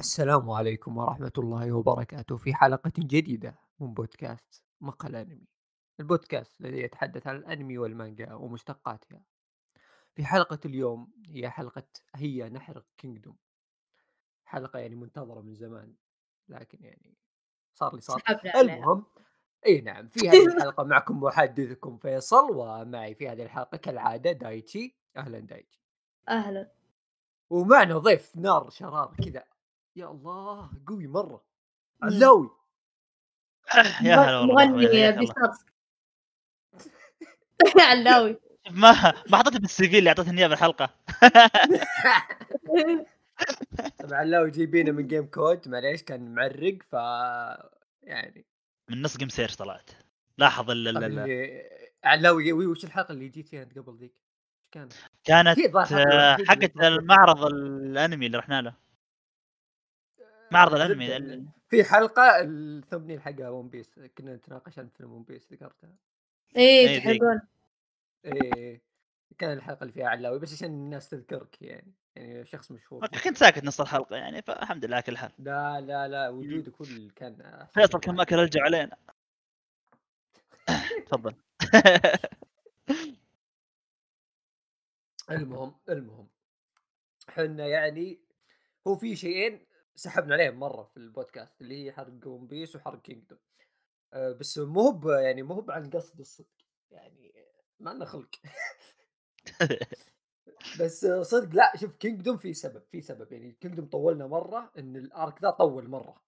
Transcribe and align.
السلام 0.00 0.50
عليكم 0.50 0.96
ورحمة 0.98 1.32
الله 1.38 1.72
وبركاته. 1.72 2.36
في 2.36 2.54
حلقة 2.54 2.92
جديدة 2.98 3.58
من 3.80 3.94
بودكاست 3.94 4.64
مقهى 4.80 5.10
الأنمي 5.10 5.46
البودكاست 6.00 6.60
الذي 6.60 6.80
يتحدث 6.80 7.26
عن 7.26 7.36
الأنمي 7.36 7.78
والمانجا 7.78 8.34
ومشتقاتها. 8.34 9.22
في 10.14 10.24
حلقة 10.24 10.58
اليوم 10.64 11.12
هي 11.28 11.50
حلقة 11.50 11.86
هيا 12.14 12.50
نحرق 12.50 12.84
Kingdom 12.98 13.36
حلقة 14.44 14.78
يعني 14.78 14.94
منتظرة 14.94 15.40
من 15.40 15.54
زمان 15.54 15.94
لكن 16.48 16.84
يعني 16.84 17.16
صار 17.74 17.94
لي 17.94 18.00
صار. 18.00 18.22
المهم 18.56 19.06
إي 19.66 19.80
نعم 19.80 20.08
في 20.08 20.28
هذه 20.28 20.46
الحلقة 20.46 20.84
معكم 20.84 21.20
محدثكم 21.20 21.98
فيصل 21.98 22.56
ومعي 22.56 23.14
في 23.14 23.28
هذه 23.28 23.42
الحلقة 23.42 23.76
كالعادة 23.76 24.32
دايتشي. 24.32 24.96
أهلا 25.16 25.38
دايتشي. 25.38 25.84
أهلا. 26.28 26.72
ومعنا 27.50 27.98
ضيف 27.98 28.36
نار 28.36 28.70
شرار 28.70 29.16
كذا. 29.24 29.44
يا 29.96 30.10
الله 30.10 30.70
قوي 30.86 31.06
مرة 31.06 31.44
مم. 32.02 32.08
علاوي 32.08 32.50
يا 34.02 34.16
هلا 34.16 34.38
والله 34.38 34.66
مغني 34.66 34.88
حياك 34.88 35.14
الله. 35.14 35.20
بيساتسك 35.20 35.72
علاوي 37.90 38.36
ما 38.70 38.92
ما 39.30 39.38
حطيته 39.38 39.58
في 39.58 39.64
السي 39.64 39.88
في 39.88 39.98
اللي 39.98 40.10
أعطيتني 40.10 40.40
إياه 40.40 40.48
بالحلقة 40.48 40.90
طبعا 44.00 44.18
علاوي 44.18 44.50
جايبينه 44.50 44.92
من 44.92 45.06
جيم 45.06 45.26
كود 45.26 45.68
معليش 45.68 46.02
كان 46.02 46.34
معرق 46.34 46.78
ف 46.82 46.92
يعني 48.02 48.46
من 48.90 49.02
نص 49.02 49.16
جيم 49.16 49.28
سيرش 49.28 49.56
طلعت 49.56 49.90
لاحظ 50.38 50.70
ال 50.70 51.68
علاوي 52.04 52.52
وي- 52.52 52.66
وش 52.66 52.84
الحلقة 52.84 53.12
اللي 53.12 53.28
جيت 53.28 53.48
فيها 53.48 53.64
قبل 53.64 53.96
ذيك؟ 53.98 54.14
كانت؟ 54.72 54.92
كانت 55.24 55.58
آه، 55.92 56.36
حقت. 56.48 56.76
المعرض 56.76 57.44
الأنمي 57.44 58.26
اللي 58.26 58.38
رحنا 58.38 58.62
له 58.62 58.74
معرض 60.54 60.74
الأنمي 60.74 61.46
في 61.68 61.84
حلقة 61.84 62.40
ال 62.40 62.48
thumbnail 62.48 63.22
حقها 63.22 63.48
One 63.48 63.68
Piece 63.68 64.00
كنا 64.18 64.34
نتناقش 64.34 64.78
عن 64.78 64.88
فيلم 64.88 65.12
One 65.12 65.22
Piece 65.22 65.52
ذكرتها 65.52 65.94
إيه 66.56 66.88
إيه، 66.88 66.98
تحبون. 66.98 67.40
إيه 68.24 68.82
كان 69.38 69.52
الحلقة 69.52 69.82
اللي 69.82 69.92
فيها 69.92 70.08
علاوي 70.08 70.38
بس 70.38 70.52
عشان 70.52 70.68
الناس 70.68 71.08
تذكرك 71.08 71.62
يعني 71.62 71.92
يعني 72.16 72.46
شخص 72.46 72.70
مشهور. 72.70 73.06
كنت 73.06 73.36
ساكت 73.36 73.64
نص 73.64 73.80
الحلقة 73.80 74.16
يعني 74.16 74.42
فالحمد 74.42 74.84
لله 74.84 74.96
على 74.96 75.02
كل 75.02 75.16
حال. 75.16 75.32
لا 75.38 75.80
لا 75.80 76.08
لا 76.08 76.28
وجودك 76.28 76.74
هو 76.74 76.84
اللي 76.84 77.10
كان 77.10 77.66
فيصل. 77.74 78.00
كان 78.00 78.14
ماكل 78.14 78.36
رجع 78.36 78.62
علينا. 78.62 78.96
تفضل. 81.06 81.34
المهم 85.30 85.74
المهم 85.88 86.28
حنا 87.28 87.66
يعني 87.66 88.20
هو 88.86 88.96
في 88.96 89.16
شيئين 89.16 89.66
سحبنا 89.96 90.34
عليهم 90.34 90.54
مرة 90.54 90.82
في 90.82 90.96
البودكاست 90.96 91.60
اللي 91.60 91.84
هي 91.84 91.92
حرق 91.92 92.26
One 92.26 92.46
Piece 92.46 92.76
وحرق 92.76 93.02
Kingdom 93.02 93.38
أه 94.12 94.32
بس 94.32 94.58
مو 94.58 94.80
هو 94.80 95.10
يعني 95.10 95.42
مو 95.42 95.54
هو 95.54 95.64
عن 95.68 95.90
قصد 95.90 96.20
الصدق 96.20 96.46
يعني 96.90 97.34
ما 97.80 97.90
لنا 97.90 98.04
خلق. 98.04 98.30
بس 100.80 101.04
آه، 101.04 101.22
صدق 101.22 101.54
لا 101.54 101.72
شوف 101.76 101.96
Kingdom 101.96 102.36
في 102.36 102.54
سبب 102.54 102.82
في 102.88 103.00
سبب. 103.00 103.32
يعني 103.32 103.52
Kingdom 103.60 103.86
طولنا 103.86 104.26
مرة 104.26 104.72
إن 104.78 104.96
ال 104.96 105.07
arc 105.07 105.42
ذا 105.42 105.50
طول 105.50 105.88
مرة. 105.88 106.22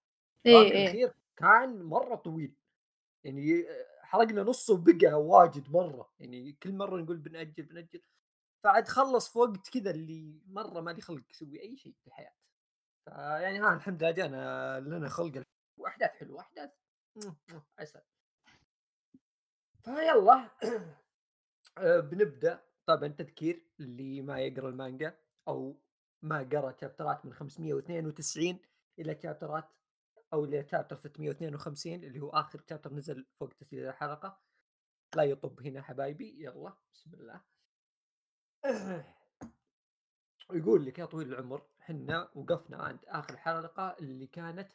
إيه 0.45 0.51
الارك 0.51 0.71
إيه. 0.71 0.83
الأخير 0.83 1.13
كان 1.37 1.83
مرة 1.83 2.15
طويل. 2.15 2.53
يعني 3.23 3.69
آه، 3.69 3.85
حرقنا 4.01 4.43
نصه 4.43 4.73
وبقى 4.73 5.13
واجد 5.13 5.69
مرة. 5.69 6.09
يعني 6.19 6.57
كل 6.63 6.73
مرة 6.73 7.01
نقول 7.01 7.17
بنأجل 7.17 7.63
بنأجل. 7.63 8.01
فعاد 8.63 8.87
خلص 8.87 9.29
في 9.29 9.39
وقت 9.39 9.69
كذا 9.69 9.91
اللي 9.91 10.41
مرة 10.47 10.81
ما 10.81 10.91
لي 10.91 11.01
خلق 11.01 11.23
أسوي 11.31 11.61
أي 11.61 11.77
شيء 11.77 11.93
في 12.01 12.07
الحياة. 12.07 12.33
فيعني 13.07 13.59
ها 13.59 13.73
الحمد 13.73 14.03
لله 14.03 14.11
جانا 14.11 14.79
لنا 14.79 15.09
خلق 15.09 15.43
وأحداث 15.77 16.11
حلوة 16.11 16.41
أحداث. 16.41 16.69
عسل. 17.79 18.01
فيلا. 19.83 20.49
آه، 21.77 21.99
بنبدأ. 21.99 22.63
طبعا 22.85 23.07
تذكير 23.07 23.63
اللي 23.79 24.21
ما 24.21 24.39
يقرأ 24.39 24.69
المانجا 24.69 25.17
أو 25.47 25.79
ما 26.21 26.49
قرأ 26.51 26.75
شابترات 26.81 27.25
من 27.25 27.33
592 27.33 28.59
إلى 28.99 29.19
شابترات 29.23 29.69
أو 30.33 30.45
إلى 30.45 30.63
شابتر 30.67 30.95
652 30.95 32.03
اللي 32.03 32.19
هو 32.19 32.29
آخر 32.29 32.63
شابتر 32.69 32.93
نزل 32.93 33.25
فوق 33.39 33.53
تسجيل 33.53 33.87
الحلقة. 33.87 34.41
لا 35.15 35.23
يطب 35.23 35.61
هنا 35.61 35.81
حبايبي. 35.81 36.43
يلا 36.43 36.73
بسم 36.93 37.13
الله. 37.13 37.41
ويقول 40.49 40.85
لك 40.85 40.99
يا 40.99 41.05
طويل 41.05 41.33
العمر 41.33 41.67
حنا 41.87 42.29
وقفنا 42.35 42.77
عند 42.77 42.99
آخر 43.07 43.37
حلقة 43.37 43.95
اللي 43.99 44.27
كانت 44.27 44.67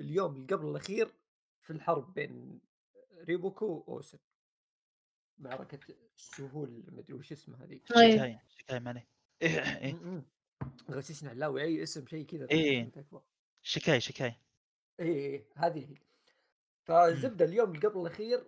اليوم 0.00 0.34
اللي 0.34 0.46
قبل 0.46 0.66
الأخير 0.66 1.14
في 1.60 1.70
الحرب 1.70 2.14
بين 2.14 2.60
ريبوكو 3.18 3.66
وأوسن 3.66 4.18
معركه 5.38 5.78
السهول 6.16 6.84
مدري 6.88 7.14
وش 7.14 7.32
اسمها 7.32 7.64
هذيك. 7.64 7.86
شكاية 7.86 8.42
شكاية 8.48 8.78
ماني. 8.78 9.06
إيه،. 9.42 9.98
غششنا 10.90 11.30
علاوي 11.30 11.62
أي 11.62 11.82
اسم 11.82 12.06
شيء 12.06 12.26
كذا 12.26 12.50
إيه. 12.50 12.90
تكفى. 12.90 13.20
شكاية 13.62 13.98
شكاية 13.98 14.38
اي 15.00 15.06
إيه، 15.06 15.44
هذه 15.54 15.90
هي. 15.90 15.96
فالزبده 16.84 17.44
اليوم 17.44 17.68
اللي 17.70 17.88
قبل 17.88 18.00
الأخير 18.00 18.44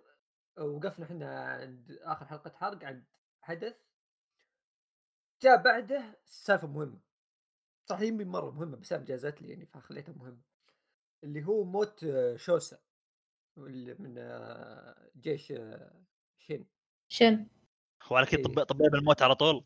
وقفنا 0.57 1.05
إحنا 1.05 1.39
عند 1.39 1.99
آخر 2.01 2.25
حلقة 2.25 2.51
حرق 2.55 2.83
عند 2.83 3.03
حدث 3.41 3.75
جاء 5.41 5.63
بعده 5.63 6.17
سالفة 6.25 6.67
مهمة. 6.67 7.06
صح 7.89 8.01
يمي 8.01 8.25
مرة 8.25 8.51
مهمة 8.51 8.77
بس 8.77 8.93
أنا 8.93 9.03
جازت 9.05 9.41
لي 9.41 9.49
يعني 9.49 9.65
فخليتها 9.65 10.13
مهمة. 10.13 10.41
اللي 11.23 11.45
هو 11.45 11.63
موت 11.63 12.03
آه، 12.03 12.35
شوسا 12.35 12.77
اللي 13.57 13.95
من 13.99 14.15
آه، 14.17 15.09
جيش 15.17 15.51
آه، 15.51 16.01
شين. 16.39 16.67
شن 17.07 17.47
هو 18.03 18.15
على 18.15 18.25
كذا 18.25 18.39
إيه. 18.39 18.43
طب 18.45 18.63
طبيب 18.63 18.95
الموت 18.95 19.21
على 19.21 19.35
طول. 19.35 19.65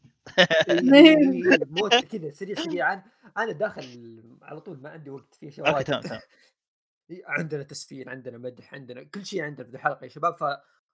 إيه، 0.69 1.15
موت 1.81 1.95
كذا 1.95 2.31
سريع 2.31 2.55
سريعا 2.55 3.03
أنا 3.37 3.51
داخل 3.51 4.23
على 4.41 4.61
طول 4.61 4.81
ما 4.81 4.89
عندي 4.89 5.09
وقت 5.09 5.35
في 5.35 5.47
أشياء 5.47 5.69
okay. 5.69 5.83
تمام 5.83 6.01
تمام. 6.01 6.21
إيه، 7.09 7.23
عندنا 7.25 7.63
تسفين 7.63 8.09
عندنا 8.09 8.37
مدح 8.37 8.73
عندنا 8.73 9.03
كل 9.03 9.25
شيء 9.25 9.41
عندنا 9.43 9.67
في 9.67 9.73
الحلقة 9.73 10.03
يا 10.03 10.09
شباب 10.09 10.33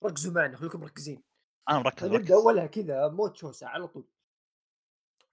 فركزوا 0.02 0.34
معنا 0.34 0.58
خليكم 0.58 0.80
مركزين. 0.80 1.24
أنا 1.70 1.80
مركز. 1.80 2.32
أولها 2.32 2.66
كذا 2.66 3.08
موت 3.08 3.36
شوسة 3.38 3.68
على 3.68 3.88
طول. 3.88 4.08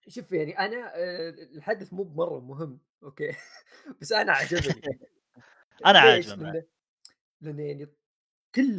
شوف 0.09 0.33
يعني 0.33 0.59
أنا 0.59 0.93
آه، 0.97 1.31
الحدث 1.31 1.93
مو 1.93 2.03
بمرة 2.03 2.41
مهم 2.41 2.81
okay؟ 3.03 3.33
بس 4.01 4.13
أنا 4.13 4.33
عجبني. 4.33 4.99
أنا 5.87 6.17
ليش؟ 6.17 6.29
عاجبني. 6.29 6.53
لأن- 6.61 6.65
لأن 7.41 7.59
يعني 7.61 7.87
كل 8.55 8.71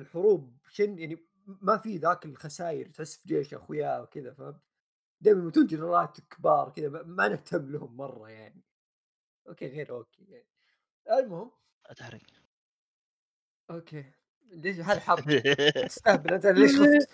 الحروب 0.00 0.56
شن 0.70 0.98
يعني 0.98 1.26
ما 1.46 1.78
في 1.78 1.96
ذاك 1.96 2.24
الخسائر 2.24 2.86
تحس 2.88 3.16
في 3.16 3.28
جيش 3.28 3.54
أخويا 3.54 3.98
وكذا 4.00 4.32
فهمت؟ 4.34 4.60
دائما 5.20 5.40
يموتون 5.40 5.66
جنرالات 5.66 6.20
كبار 6.20 6.70
كذا 6.70 6.88
ما- 6.88 7.28
نهتم 7.28 7.72
لهم 7.72 7.96
مرة 7.96 8.30
يعني. 8.30 8.62
okay 9.48 9.66
غير 9.66 9.90
okay 9.90 10.24
يعني. 10.28 10.46
المهم 11.10 11.50
تحرق 11.96 12.20
okay. 13.70 14.04
ليش 14.50 14.76
هذا 14.80 15.00
حرب 15.00 15.38
تستهبل 15.86 16.32
أنت 16.34 16.46
ليش 16.46 16.70
خفت؟ 16.80 17.10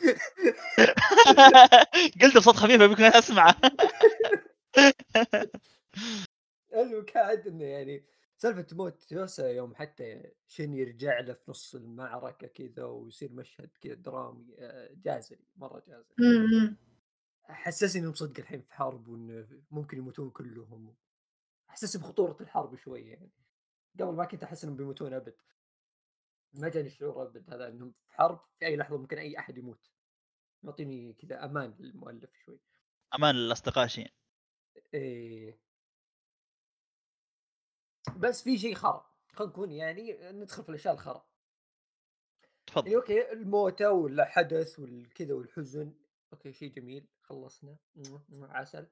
قلت 2.23 2.37
بصوت 2.37 2.57
خفيف 2.57 2.81
أبيكم 2.83 3.03
اسمعه 3.05 3.57
المكاد 6.75 7.47
إنه 7.47 7.65
يعني 7.65 8.05
سالفة 8.37 8.77
موت 8.77 9.13
يوسا 9.13 9.51
يوم 9.51 9.75
حتى 9.75 10.31
شن 10.47 10.75
يرجع 10.75 11.21
له 11.21 11.33
في 11.33 11.43
نص 11.51 11.75
المعركة 11.75 12.47
كذا 12.47 12.85
ويصير 12.85 13.33
مشهد 13.33 13.71
كذا 13.81 13.95
درامي 13.95 14.55
آه، 14.59 14.91
جازري 15.05 15.45
مرة 15.57 15.83
جازري. 15.89 16.15
م. 16.19 16.77
حسسني 17.45 18.03
إنهم 18.03 18.15
صدق 18.15 18.41
الحين 18.41 18.63
في 18.63 18.75
حرب 18.75 19.09
وإنه 19.09 19.49
ممكن 19.71 19.99
يموتون 19.99 20.31
كلهم. 20.31 20.95
حسسني 21.69 22.03
بخطورة 22.03 22.37
الحرب 22.41 22.77
شوية 22.77 23.13
يعني. 23.13 23.31
قبل 24.01 24.15
ما 24.15 24.25
كنت 24.25 24.43
أحس 24.43 24.65
إنهم 24.65 24.77
بيموتون 24.77 25.13
أبد. 25.13 25.37
ما 26.55 26.69
جاني 26.69 26.87
الشعور 26.87 27.23
أبد 27.23 27.51
هذا 27.51 27.69
إنهم 27.69 27.91
في 27.91 28.13
حرب 28.13 28.41
في 28.59 28.67
أي 28.67 28.77
لحظة 28.77 28.97
ممكن 28.99 29.19
أي 29.19 29.39
أحد 29.39 29.59
يموت. 29.59 29.91
معطيني 30.63 31.13
كذا 31.13 31.45
أمان 31.45 31.75
للمؤلف 31.79 32.31
شوي. 32.45 32.61
أمان 33.15 33.35
الاصدقاء 33.35 33.87
شيء. 33.87 34.13
إيه. 34.95 35.61
بس 38.17 38.43
في 38.43 38.59
شيء 38.59 38.75
خرا 38.75 39.11
خلينا 39.33 39.53
نكون 39.53 39.73
يعني 39.73 40.19
ندخل 40.33 40.63
في 40.63 40.69
الأشياء 40.69 40.95
الخرا. 40.95 41.27
يعني 42.43 42.55
تفضل 42.67 42.95
okay 42.95 43.33
الموتى 43.33 43.87
والحدث 43.87 44.79
والكذا 44.79 45.35
والحزن. 45.35 45.95
okay 46.33 46.53
شيء 46.53 46.73
جميل 46.73 47.07
خلصنا. 47.23 47.77
عسل. 48.43 48.87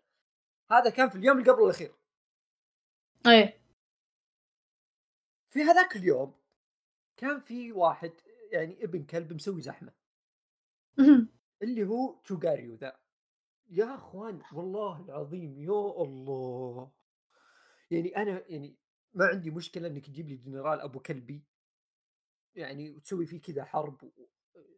هذا 0.70 0.90
كان 0.90 1.08
في 1.08 1.18
اليوم 1.18 1.38
اللي 1.38 1.52
قبل 1.52 1.64
الأخير. 1.64 1.94
إيه. 3.26 3.60
في 5.48 5.62
هذاك 5.62 5.96
اليوم 5.96 6.40
كان 7.16 7.40
في 7.40 7.72
واحد 7.72 8.12
يعني 8.52 8.84
ابن 8.84 9.04
كلب 9.04 9.32
مسوي 9.32 9.60
زحمة. 9.60 9.92
اللي 11.62 11.84
هو 11.86 12.20
تشوغاريو 12.24 12.74
ذا. 12.74 12.96
يا 13.70 13.94
أخوان 13.94 14.42
والله 14.52 15.04
العظيم 15.04 15.58
يا 15.60 16.02
الله. 16.02 16.90
يعني 17.90 18.16
أنا 18.16 18.42
يعني 18.48 18.76
ما 19.14 19.24
عندي 19.26 19.50
مشكلة 19.50 19.88
إنك 19.88 20.06
تجيب 20.06 20.28
لي 20.28 20.36
جنرال 20.36 20.80
أبو 20.80 21.00
كلبي 21.00 21.44
يعني 22.54 22.90
وتسوي 22.90 23.26
فيه 23.26 23.40
كذا 23.40 23.64
حرب 23.64 24.02
و- 24.02 24.28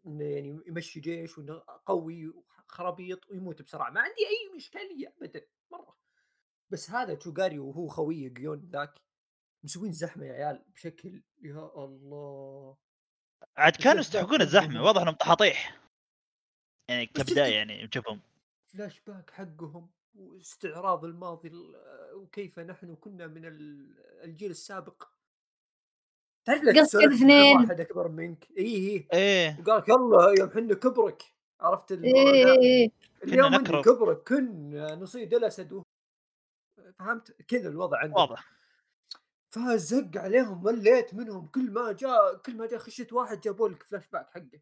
إنه 0.07 0.25
يعني 0.25 0.61
يمشي 0.67 1.01
جيش 1.01 1.39
وإنه 1.39 1.63
قوي 1.87 2.29
وخرابيط 2.29 3.31
ويموت 3.31 3.63
بسرعة. 3.63 3.91
ما 3.91 4.01
عندي 4.01 4.21
أي 4.27 4.57
اشكاليه 4.57 5.15
ابدا 5.19 5.47
مرة. 5.71 5.97
بس 6.71 6.91
هذا 6.91 7.15
توغاري 7.15 7.59
وهو 7.59 7.89
خويه 7.89 8.29
جيون 8.29 8.71
ذاك 8.73 8.95
مسوين 9.65 9.93
زحمة 9.93 10.25
يا 10.27 10.33
عيال 10.33 10.65
بشكل 10.69 11.23
يا 11.43 11.71
الله. 11.85 12.77
عاد 13.57 13.77
كانوا 13.77 14.01
يستحقون 14.01 14.41
الزحمة. 14.43 14.83
واضح 14.83 15.03
إنهم 15.03 15.15
طحاطيح 15.15 15.81
يعني 16.89 17.07
كبداية 17.07 17.55
يعني 17.55 17.85
نشوفهم 17.85 18.21
فلاش 18.67 19.01
باك 19.07 19.31
حقهم 19.31 19.91
واستعراض 20.15 21.05
الماضي 21.05 21.49
ال- 21.49 21.77
وكيف 22.15 22.59
نحن 22.59 22.95
كنا 22.95 23.27
من 23.27 23.45
ال- 23.45 23.95
الجيل 24.25 24.51
السابق. 24.51 25.09
تعرف 26.45 26.63
لك 26.63 26.77
مع 26.77 26.83
اثنين. 27.15 27.57
واحد 27.57 27.81
أكبر 27.81 28.09
منك؟ 28.09 28.49
اي 28.59 28.65
اي 28.65 29.09
إيه. 29.13 29.61
وقال 29.61 29.79
لك 29.79 29.89
يلا 29.89 30.35
يوم 30.39 30.51
حنا 30.51 30.75
كبرك. 30.75 31.23
عرفت 31.61 31.93
الموضوع 31.93 32.21
إيه 32.33 32.45
ذا 32.45 32.53
إيه 32.63 32.91
اليوم 33.25 33.55
نكرف. 33.55 33.85
كبرك 33.89 34.29
كنا 34.29 34.95
نصيد 34.95 35.35
الاسد 35.35 35.83
فهمت؟ 36.99 37.33
كذا 37.43 37.69
الوضع 37.69 37.99
عندهم 37.99 38.21
واضح. 38.21 38.53
فزق 39.51 40.11
عليهم 40.17 40.65
مليت 40.65 41.15
منهم. 41.15 41.47
كل 41.47 41.71
ما 41.71 41.93
جاء 41.93 42.37
كل 42.37 42.57
ما 42.57 42.67
جاء 42.67 42.79
خشيت 42.79 43.13
واحد 43.13 43.41
جابوا 43.41 43.69
لك 43.69 43.83
فلاش 43.83 44.07
باك 44.13 44.31
حقه. 44.31 44.61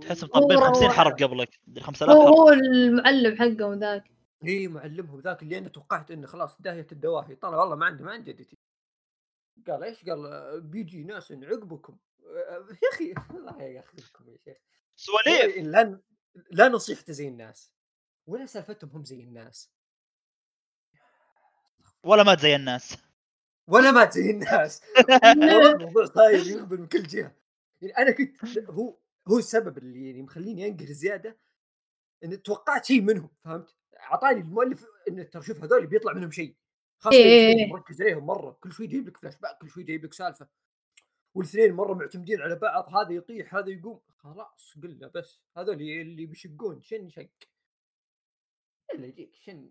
تحس 0.00 0.24
مطبين 0.24 0.58
هو 0.58 0.64
50 0.64 0.86
روح. 0.86 0.96
حرب 0.96 1.12
قبلك 1.22 1.60
5000 1.80 2.16
هو 2.16 2.26
حرب 2.26 2.34
هو 2.34 2.48
المعلم 2.48 3.36
حقهم 3.36 3.78
ذاك. 3.78 4.04
إي 4.44 4.68
معلمهم 4.68 5.20
ذاك 5.20 5.42
اللي 5.42 5.58
أنا 5.58 5.68
توقعت 5.68 6.10
إنه 6.10 6.26
خلاص 6.26 6.62
داهيه 6.62 6.86
الدواهي 6.92 7.34
طلع 7.34 7.56
والله 7.58 7.76
ما 7.76 7.86
عنده 7.86 8.04
ما 8.04 8.12
عنده 8.12 8.32
جدتي 8.32 8.58
قال 9.66 9.84
إيش؟ 9.84 10.04
قال 10.04 10.60
بيجي 10.60 11.04
ناس 11.04 11.32
عقبكم 11.32 11.96
آه، 12.26 12.66
يا 12.82 12.88
أخي 12.92 13.14
الله 13.30 13.62
ياخذكم 13.62 14.28
يا 14.28 14.36
شيخ. 14.44 14.56
سواليف. 14.96 15.56
لا 15.56 16.00
لا 16.50 16.68
نصيحته 16.68 17.12
زي 17.12 17.28
الناس 17.28 17.72
ولا 18.26 18.46
سالفتهم 18.46 18.90
هم 18.90 19.04
زي 19.04 19.20
الناس. 19.20 19.70
ولا 22.02 22.22
مات 22.22 22.40
زي 22.40 22.56
الناس. 22.56 22.96
ولا 23.66 23.90
مات 23.90 24.12
زي 24.12 24.30
الناس. 24.30 24.82
الموضوع 25.26 26.04
صاير 26.04 26.46
يغبن 26.46 26.80
من 26.80 26.86
كل 26.86 27.02
جهة. 27.02 27.34
يعني 27.82 27.96
أنا 27.98 28.10
كنت 28.10 28.58
هو 28.70 28.96
هو 29.28 29.38
السبب 29.38 29.78
اللي 29.78 30.06
يعني 30.06 30.22
مخليني 30.22 30.66
انقهر 30.66 30.86
زيادة 30.86 31.38
إن 32.24 32.42
توقعت 32.42 32.84
شيء 32.84 33.02
منهم 33.02 33.30
فهمت؟ 33.40 33.76
أعطاني 34.00 34.40
المؤلف 34.40 34.84
إن 35.08 35.30
ترى 35.30 35.42
شوف 35.42 35.64
هذول 35.64 35.86
بيطلع 35.86 36.12
منهم 36.12 36.30
شيء 36.30 36.56
خاصة 36.98 37.16
إيه. 37.16 37.46
الاثنين 37.46 37.68
مركز 37.68 38.02
عليهم 38.02 38.26
مرة 38.26 38.58
كل 38.60 38.72
شوي 38.72 38.86
يجيب 38.86 39.08
لك 39.08 39.16
فلاش 39.16 39.36
باك 39.36 39.58
كل 39.58 39.70
شوي 39.70 39.82
يجيب 39.82 40.04
لك 40.04 40.12
سالفة 40.12 40.48
والاثنين 41.34 41.72
مرة 41.72 41.94
معتمدين 41.94 42.40
على 42.40 42.54
بعض 42.56 42.94
هذا 42.94 43.12
يطيح 43.12 43.54
هذا 43.54 43.70
يقوم 43.70 44.00
خلاص 44.18 44.74
قلنا 44.82 45.08
بس 45.14 45.42
هذول 45.56 45.74
اللي 45.74 46.26
بيشقون 46.26 46.82
شن 46.82 47.08
شق 47.08 47.30
إلا 48.94 49.06
يجيك 49.06 49.34
شن 49.34 49.70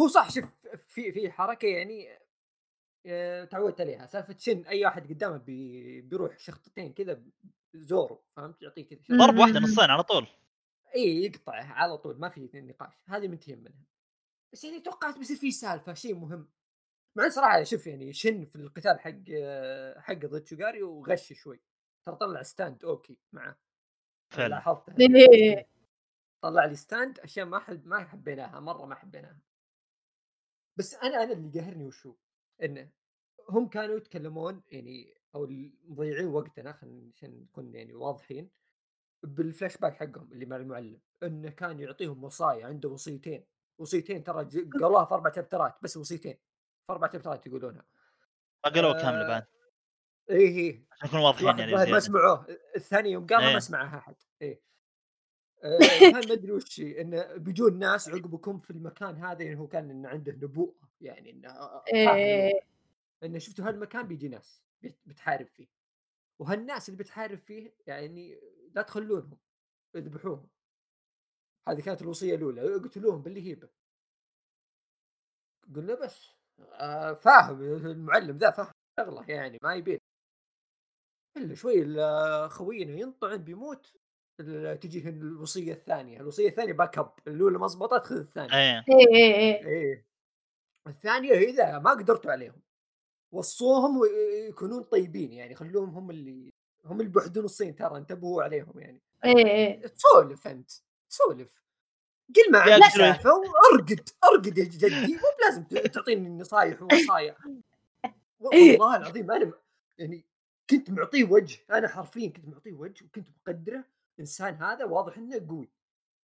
هو 0.00 0.08
صح 0.08 0.30
شوف 0.30 0.44
في 0.76 1.12
في 1.12 1.30
حركة 1.30 1.68
يعني 1.68 2.18
آه، 3.06 3.44
تعودت 3.44 3.80
عليها 3.80 4.06
سالفة 4.06 4.36
شن 4.38 4.60
أي 4.60 4.84
واحد 4.84 5.08
قدامه 5.08 5.36
بي 5.36 6.00
بيروح 6.00 6.38
شخطتين 6.38 6.92
كذا 6.92 7.22
Zorro 7.74 8.24
فهمت؟ 8.36 8.62
يعطيه 8.62 8.88
كذا. 8.88 9.18
ضرب 9.18 9.38
واحدة 9.38 9.60
مم. 9.60 9.66
نصين 9.66 9.90
على 9.90 10.02
طول. 10.02 10.26
اي 10.94 11.22
يقطعه 11.24 11.64
على 11.64 11.98
طول 11.98 12.18
ما 12.18 12.28
في 12.28 12.50
نقاش 12.54 12.94
هذه 13.08 13.28
منتهي 13.28 13.56
منها. 13.56 13.84
بس 14.52 14.64
يعني 14.64 14.80
توقعت 14.80 15.18
بيصير 15.18 15.36
في 15.36 15.50
سالفة 15.50 15.94
شيء 15.94 16.14
مهم. 16.14 16.48
مع 17.16 17.28
صراحة 17.28 17.62
شوف 17.62 17.86
يعني 17.86 18.12
شن 18.12 18.44
في 18.44 18.56
القتال 18.56 19.00
حق 19.00 19.20
حق 20.00 20.26
ضد 20.26 20.46
شوغاري 20.46 20.82
وغش 20.82 21.32
شوي. 21.32 21.60
ترى 22.06 22.16
طلع 22.16 22.42
stand 22.42 22.84
okay 22.84 23.18
معه. 23.32 23.58
فعلا 24.32 24.48
لاحظتها 24.48 24.96
إيه. 25.00 25.68
طلع 26.42 26.64
لي 26.64 26.74
stand 26.74 27.18
أشياء 27.18 27.46
ما 27.46 27.58
حب 27.58 27.86
ما 27.86 28.04
حبيناها 28.04 28.60
مرة 28.60 28.86
ما 28.86 28.94
حبيناها. 28.94 29.40
بس 30.76 30.94
أنا 30.94 31.22
أنا 31.22 31.32
اللي 31.32 31.60
قاهرني 31.60 31.84
وشو؟ 31.84 32.14
إنه 32.62 32.90
هم 33.48 33.68
كانوا 33.68 33.96
يتكلمون 33.96 34.62
يعني 34.68 35.17
أو 35.34 35.46
مضيعين 35.84 36.26
وقتنا 36.26 36.72
خلينا 36.72 37.10
عشان 37.14 37.40
نكون 37.40 37.74
يعني 37.74 37.94
واضحين 37.94 38.50
بالفلاش 39.22 39.76
باك 39.76 39.94
حقهم 39.94 40.32
اللي 40.32 40.46
مع 40.46 40.56
المعلم 40.56 41.00
إنه 41.22 41.50
كان 41.50 41.80
يعطيهم 41.80 42.24
وصايا 42.24 42.66
عنده 42.66 42.88
وصيتين. 42.88 43.44
وصيتين 43.78 44.24
ترى 44.24 44.44
قالوها 44.82 45.04
في 45.04 45.14
أربع 45.14 45.32
chapterات 45.32 45.74
بس 45.82 45.96
وصيتين 45.96 46.34
في 46.86 46.92
أربع 46.92 47.12
chapterات 47.12 47.46
يقولونها. 47.46 47.84
ما 48.64 48.72
قالوها 48.72 48.98
آه، 48.98 49.02
كاملة 49.02 49.28
بعد. 49.28 49.46
إيه 50.30 50.48
إيه. 50.48 50.84
عشان 50.92 51.08
نكون 51.08 51.20
واضحين 51.20 51.58
يعني 51.58 51.92
ما 51.92 52.00
سمعوه 52.00 52.46
الثاني 52.76 53.10
يوم 53.10 53.26
قالها 53.26 53.48
إيه. 53.48 53.54
ما 53.54 53.60
سمعها 53.60 53.98
أحد. 53.98 54.16
إيه. 54.42 54.60
آه، 55.64 55.78
كان 56.00 56.12
ما 56.28 56.32
أدري 56.32 56.52
وش 56.52 56.80
انه 56.80 57.36
بيجون 57.36 57.78
ناس 57.78 58.08
عقبكم 58.08 58.58
في 58.58 58.70
المكان 58.70 59.16
هذا 59.16 59.42
يعني 59.42 59.58
هو 59.58 59.66
كان 59.66 59.90
إنه 59.90 60.08
عنده 60.08 60.32
نبوءة 60.32 60.88
يعني 61.00 61.30
إنه 61.30 61.48
فاهم 61.92 62.16
إيه. 62.16 62.60
إنه 63.22 63.38
شفتوا 63.38 63.68
هالمكان 63.68 64.08
بيجي 64.08 64.28
ناس. 64.28 64.67
بتحارب 65.06 65.46
فيه. 65.46 65.66
وهالناس 66.38 66.88
اللي 66.88 66.98
بتحارب 66.98 67.38
فيه 67.38 67.74
يعني 67.86 68.40
لا 68.74 68.82
تخلونهم 68.82 69.38
اذبحوهم. 69.96 70.48
هذه 71.68 71.80
كانت 71.80 72.02
الوصية 72.02 72.34
الأولى. 72.34 72.76
اقتلوهم 72.76 73.22
باللهيبه 73.22 73.68
قلنا 75.76 75.94
بس 75.94 76.30
آه 76.58 77.12
فاهم 77.12 77.62
المعلم 77.62 78.38
ذا 78.38 78.50
فاهم 78.50 78.72
شغلة 79.00 79.24
يعني 79.28 79.58
ما 79.62 79.74
يبين. 79.74 79.98
إلا 81.36 81.54
شوي 81.54 81.98
خوينا 82.48 82.92
ينطعن 82.92 83.36
بيموت 83.36 83.96
تجيه 84.80 85.08
الوصية 85.08 85.72
الثانية. 85.72 86.20
الوصية 86.20 86.48
الثانية 86.48 86.72
backup 86.72 87.12
الأولى 87.26 87.58
ما 87.58 87.66
زبطت 87.66 88.06
خذ 88.06 88.18
الثانية. 88.18 88.54
إيه 88.54 88.84
إيه 88.88 89.16
إيه. 89.16 89.34
إيه. 89.34 89.66
إيه 89.66 90.06
الثانية 90.86 91.32
اذا 91.32 91.78
ما 91.78 91.90
قدرتوا 91.90 92.30
عليهم. 92.32 92.60
وصوهم 93.32 93.98
ويكونون 93.98 94.82
طيبين 94.82 95.32
يعني 95.32 95.54
خلوهم 95.54 95.90
هم 95.90 96.10
اللي 96.10 96.52
هم 96.84 97.00
اللي 97.00 97.12
بيوحدون 97.12 97.44
الصين 97.44 97.76
ترى 97.76 97.96
انتبهوا 97.96 98.42
عليهم 98.42 98.80
يعني. 98.80 99.00
إيه 99.24 99.46
إيه. 99.46 99.86
تسولف 99.86 100.46
أنت 100.46 100.70
تسولف. 101.10 101.62
قل 102.36 102.52
ما 102.52 102.58
عندك. 102.58 102.86
سالفة 102.86 103.30
وأرقد 103.32 104.08
أرقد 104.24 104.58
يا 104.58 104.64
جدي 104.64 105.14
مو 105.14 105.22
بلازم 105.38 105.64
تعطيني 105.64 106.28
نصايح 106.28 106.82
ووصايا. 106.82 107.36
والله 108.40 108.96
العظيم 108.96 109.30
أنا 109.30 109.52
يعني 109.98 110.24
كنت 110.70 110.90
معطيه 110.90 111.24
وجه 111.24 111.58
أنا 111.70 111.88
حرفيا 111.88 112.28
كنت 112.28 112.48
معطيه 112.48 112.72
وجه 112.72 113.04
وكنت 113.04 113.28
مقدره 113.46 113.84
إنسان 114.20 114.54
هذا 114.54 114.84
واضح 114.84 115.16
إنه 115.16 115.46
قوي. 115.48 115.68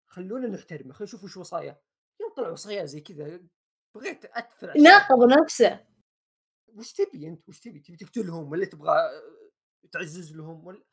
خلونا 0.07 0.49
نحترمه 0.49 0.93
خلينا 0.93 1.03
نشوف 1.03 1.25
وش 1.25 1.37
وصاياه. 1.37 1.77
يوم 2.21 2.33
طلع 2.37 2.49
وصايا 2.49 2.85
زي 2.85 3.01
كذا 3.01 3.41
بغيت 3.95 4.25
أدفع. 4.25 4.73
ناقض 4.77 5.25
نفسه. 5.43 5.81
وش 6.75 6.93
تبي 6.93 7.29
أنت؟ 7.29 7.49
وش 7.49 7.61
تبي؟ 7.61 7.81
تبي 7.81 7.97
تقتلهم 7.97 8.51
ولا 8.51 8.65
تبغى 8.65 8.97
تعزز 9.93 10.37
لهم 10.37 10.67
ولا؟ 10.67 10.85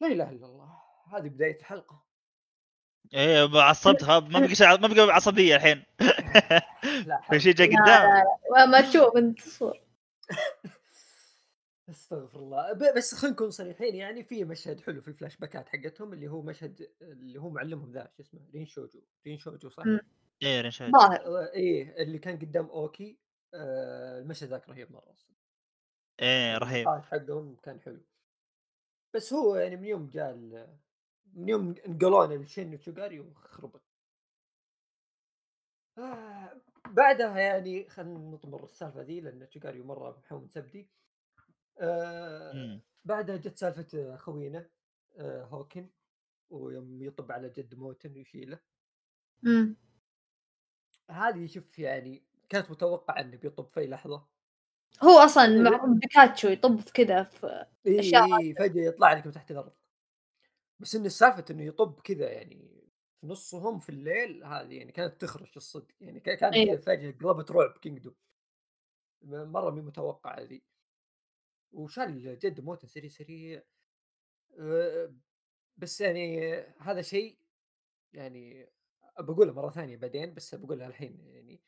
لا 0.00 0.08
إله 0.08 0.30
إلا 0.30 0.46
الله 0.46 0.82
هذه 1.12 1.28
بداية 1.28 1.56
الحلقة 1.58 2.04
إيه 3.14 3.48
عصبتها 3.60 4.20
ما 4.30 4.40
بقى 4.40 4.54
شيء 4.54 4.66
ما 4.66 4.88
بقى 4.88 5.14
عصبيه 5.14 5.56
الحين. 5.56 5.84
لا 7.06 7.20
في 7.30 7.40
شيء 7.40 7.54
جاي 7.54 7.66
قدام. 7.66 8.24
ما 8.70 8.80
تشوف 8.80 9.16
انت 9.16 9.46
الصور 9.46 9.80
استغفر 11.90 12.38
الله. 12.38 12.72
بس 12.96 13.14
خلينا 13.14 13.34
نكون 13.34 13.50
صريحين 13.50 13.94
يعني 13.94 14.22
في 14.22 14.44
مشهد 14.44 14.80
حلو 14.80 15.00
في 15.00 15.08
ال 15.08 15.36
flashbackات 15.36 15.68
حقتهم 15.68 16.12
اللي 16.12 16.28
هو 16.28 16.42
مشهد 16.42 16.90
اللي 17.02 17.40
هو 17.40 17.50
معلمهم 17.50 17.92
ذا 17.92 18.10
شو 18.16 18.22
اسمه 18.22 18.40
رين 18.54 18.66
شوجو. 18.66 19.00
رين 19.26 19.38
شوجو 19.38 19.68
صح؟ 19.68 19.84
إيه 20.42 20.60
رشاد 20.60 20.90
ظاهر. 20.92 21.20
آه، 21.26 21.52
إيه 21.54 22.02
اللي 22.02 22.18
كان 22.18 22.38
قدام 22.38 22.66
okay. 22.66 23.10
آه 23.12 23.27
المشهد 23.54 24.48
ذاك 24.48 24.68
رهيب 24.68 24.92
مرة 24.92 25.12
أصلا. 25.12 25.34
إيه 26.20 26.58
رهيب. 26.58 26.88
حقهم 26.88 27.56
كان 27.56 27.80
حلو. 27.80 28.00
بس 29.14 29.32
هو 29.32 29.56
يعني 29.56 29.76
من 29.76 29.84
يوم 29.84 30.06
جاء 30.06 30.34
من 31.34 31.48
يوم 31.48 31.74
انقلونا 31.86 32.34
لشين 32.34 32.74
وتشوغاري 32.74 33.20
وخربت 33.20 33.82
آه 35.98 36.60
بعدها 36.86 37.38
يعني 37.38 37.88
خلينا 37.88 38.18
نطمر 38.18 38.64
السالفة 38.64 39.02
ذي 39.02 39.20
لأن 39.20 39.48
تشوغاري 39.48 39.82
مرة 39.82 40.18
محوم 40.18 40.48
سبدي. 40.48 40.90
آه. 41.80 42.80
بعدها 43.04 43.36
جت 43.36 43.58
سالفة 43.58 44.16
خوينا 44.16 44.70
آه 45.16 45.44
هوكن 45.44 45.90
ويوم 46.50 47.02
يطب 47.02 47.32
على 47.32 47.48
جد 47.48 47.74
موتن 47.74 48.12
ويشيله. 48.12 48.58
هذه 51.10 51.46
شوف 51.46 51.78
يعني 51.78 52.27
كانت 52.48 52.70
متوقع 52.70 53.20
إنه 53.20 53.36
بيطب 53.36 53.68
في 53.68 53.86
لحظة. 53.86 54.26
هو 55.02 55.18
أصلا 55.18 55.46
معروف 55.62 55.98
بيكاتشو 56.00 56.48
يطب 56.48 56.80
في 56.80 56.92
كذا 56.92 57.22
في 57.22 57.66
اي 57.86 58.00
أشياء 58.00 58.38
اي 58.38 58.54
فجأة 58.54 58.82
يطلع 58.82 59.12
لك 59.12 59.26
من 59.26 59.32
تحت 59.32 59.50
الأرض. 59.50 59.72
بس 60.80 60.94
إن 60.94 61.06
السالفه 61.06 61.44
إنه 61.50 61.62
يطب 61.62 62.00
كذا 62.00 62.30
يعني 62.32 62.88
في 63.20 63.26
نصهم 63.26 63.78
في 63.78 63.88
الليل 63.88 64.44
هذه 64.44 64.74
يعني 64.78 64.92
كانت 64.92 65.20
تخرج 65.20 65.52
الصدق. 65.56 65.94
يعني 66.00 66.20
كا- 66.20 66.34
كان 66.34 66.52
أيوة. 66.52 66.76
كذا 66.76 66.84
فجأة 66.84 67.10
قلبت 67.10 67.50
رعب 67.50 67.70
كينجدوم 67.78 68.14
مرة 69.22 69.70
مي 69.70 69.80
متوقعة 69.82 70.40
ذي. 70.40 70.62
وشال 71.72 72.38
جد 72.38 72.60
موتة 72.60 72.88
سريع 72.88 73.10
سريع. 73.10 73.62
بس 75.76 76.00
يعني 76.00 76.50
هذا 76.80 77.02
شيء 77.02 77.38
يعني 78.12 78.70
بقولها 79.18 79.54
مرة 79.54 79.70
ثانية 79.70 79.96
بعدين 79.96 80.34
بس 80.34 80.54
بقولها 80.54 80.86
الحين 80.86 81.20
يعني 81.26 81.60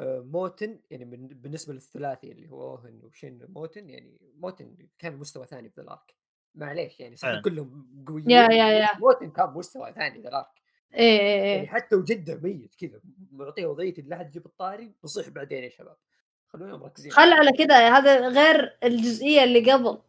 موتن 0.00 0.80
يعني 0.90 1.04
بالنسبة 1.34 1.74
للثلاثي 1.74 2.32
اللي 2.32 2.50
هو 2.50 2.62
أوهن 2.62 3.00
وشين 3.02 3.46
موتن 3.48 3.90
يعني 3.90 4.18
موتن 4.36 4.76
كان 4.98 5.16
مستوى 5.16 5.46
ثاني 5.46 5.70
في 5.70 5.80
الأرك. 5.80 6.14
معليش 6.54 7.00
يعني 7.00 7.16
صح 7.16 7.40
كلهم 7.40 8.04
قويين 8.06 8.30
يا 8.30 8.48
يا 8.52 8.68
يا. 8.68 8.98
موتن 8.98 9.30
كان 9.30 9.50
مستوى 9.50 9.92
ثاني 9.92 10.22
في 10.22 10.28
الأرك. 10.28 10.46
إيه 10.94 11.20
إيه 11.20 11.54
يعني 11.54 11.66
حتى 11.66 11.96
وجده 11.96 12.40
ميت 12.42 12.74
كذا 12.74 13.00
معطيه 13.32 13.66
وضعية 13.66 13.94
اللي 13.98 14.16
لا 14.16 14.22
تجيب 14.22 14.46
الطاري 14.46 14.92
بصيح 15.02 15.28
بعدين 15.28 15.64
يا 15.64 15.68
شباب. 15.68 15.96
خلونا 16.46 16.76
مركزين. 16.76 17.12
خل 17.12 17.32
على 17.32 17.52
كذا 17.52 17.88
هذا 17.88 18.28
غير 18.28 18.78
الجزئية 18.84 19.44
اللي 19.44 19.72
قبل. 19.72 20.02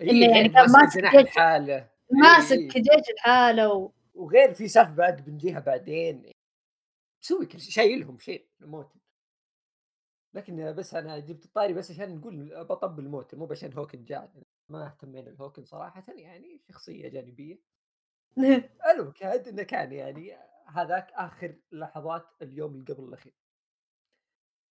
إيه 0.00 0.10
إنه 0.10 0.20
يعني 0.20 0.36
يعني 0.36 0.48
كان 0.48 0.72
ماسك 0.72 1.00
جيش. 1.00 1.14
الحاله 1.14 1.88
ماسك 2.10 2.56
إيه. 2.56 2.68
جيش 2.68 3.10
الحاله 3.14 3.72
و... 3.72 3.92
وغير 4.14 4.54
في 4.54 4.68
سالفه 4.68 4.94
بعد 4.94 5.24
بنجيها 5.24 5.60
بعدين. 5.60 6.32
مسوي 7.22 7.46
كل 7.46 7.60
شيء 7.60 7.70
شايلهم 7.70 8.18
شيء 8.18 8.46
موت 8.60 8.92
لكن 10.34 10.72
بس 10.72 10.94
أنا 10.94 11.18
جبت 11.18 11.44
الطاري 11.44 11.74
بس 11.74 11.90
عشان 11.90 12.16
نقول 12.16 12.64
بطبل 12.64 13.04
الموت 13.04 13.34
مو 13.34 13.48
عشان 13.50 13.72
هوكن 13.72 14.04
جاء 14.04 14.32
ما 14.68 14.86
اهتمينا 14.86 15.30
بهوكن 15.30 15.64
صراحة 15.64 16.04
يعني 16.08 16.62
شخصية 16.68 17.08
جانبية. 17.08 17.58
المكاد 18.90 19.48
إنه 19.48 19.62
كان 19.62 19.92
يعني 19.92 20.36
هذاك 20.66 21.12
آخر 21.12 21.56
لحظات 21.72 22.26
اليوم 22.42 22.74
اللي 22.74 22.84
قبل 22.84 23.04
الأخير. 23.04 23.34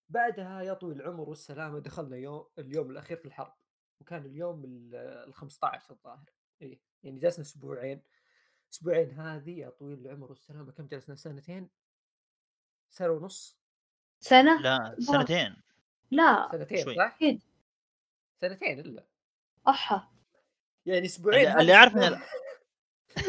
بعدها 0.08 0.62
يا 0.62 0.74
طويل 0.74 1.00
العمر 1.00 1.28
والسلامه 1.28 1.78
دخلنا 1.78 2.16
يوم 2.16 2.46
اليوم 2.58 2.90
الأخير 2.90 3.16
في 3.16 3.24
الحرب 3.24 3.54
وكان 4.00 4.24
اليوم 4.26 4.64
ال 4.64 5.34
15 5.34 5.90
الظاهر. 5.90 6.30
اي 6.62 6.80
يعني 7.02 7.20
جلسنا 7.20 7.44
أسبوعين. 7.44 8.02
أسبوعين 8.72 9.10
هذه 9.10 9.58
يا 9.58 9.70
طويل 9.70 9.98
العمر 9.98 10.30
والسلامه 10.30 10.72
كم 10.72 10.86
جلسنا؟ 10.86 11.14
سنتين؟ 11.14 11.70
سنة 12.90 13.10
ونص. 13.10 13.57
سنة؟ 14.20 14.60
لا 14.60 14.96
سنتين. 14.98 15.56
لا. 16.10 16.48
سنتين 16.52 16.84
شوي. 16.84 16.94
صح؟ 16.94 17.18
سنتين. 18.40 18.80
إلا. 18.80 19.04
أحا. 19.68 20.08
يعني 20.86 21.06
أسبوعين 21.06 21.46
اللي- 21.60 21.72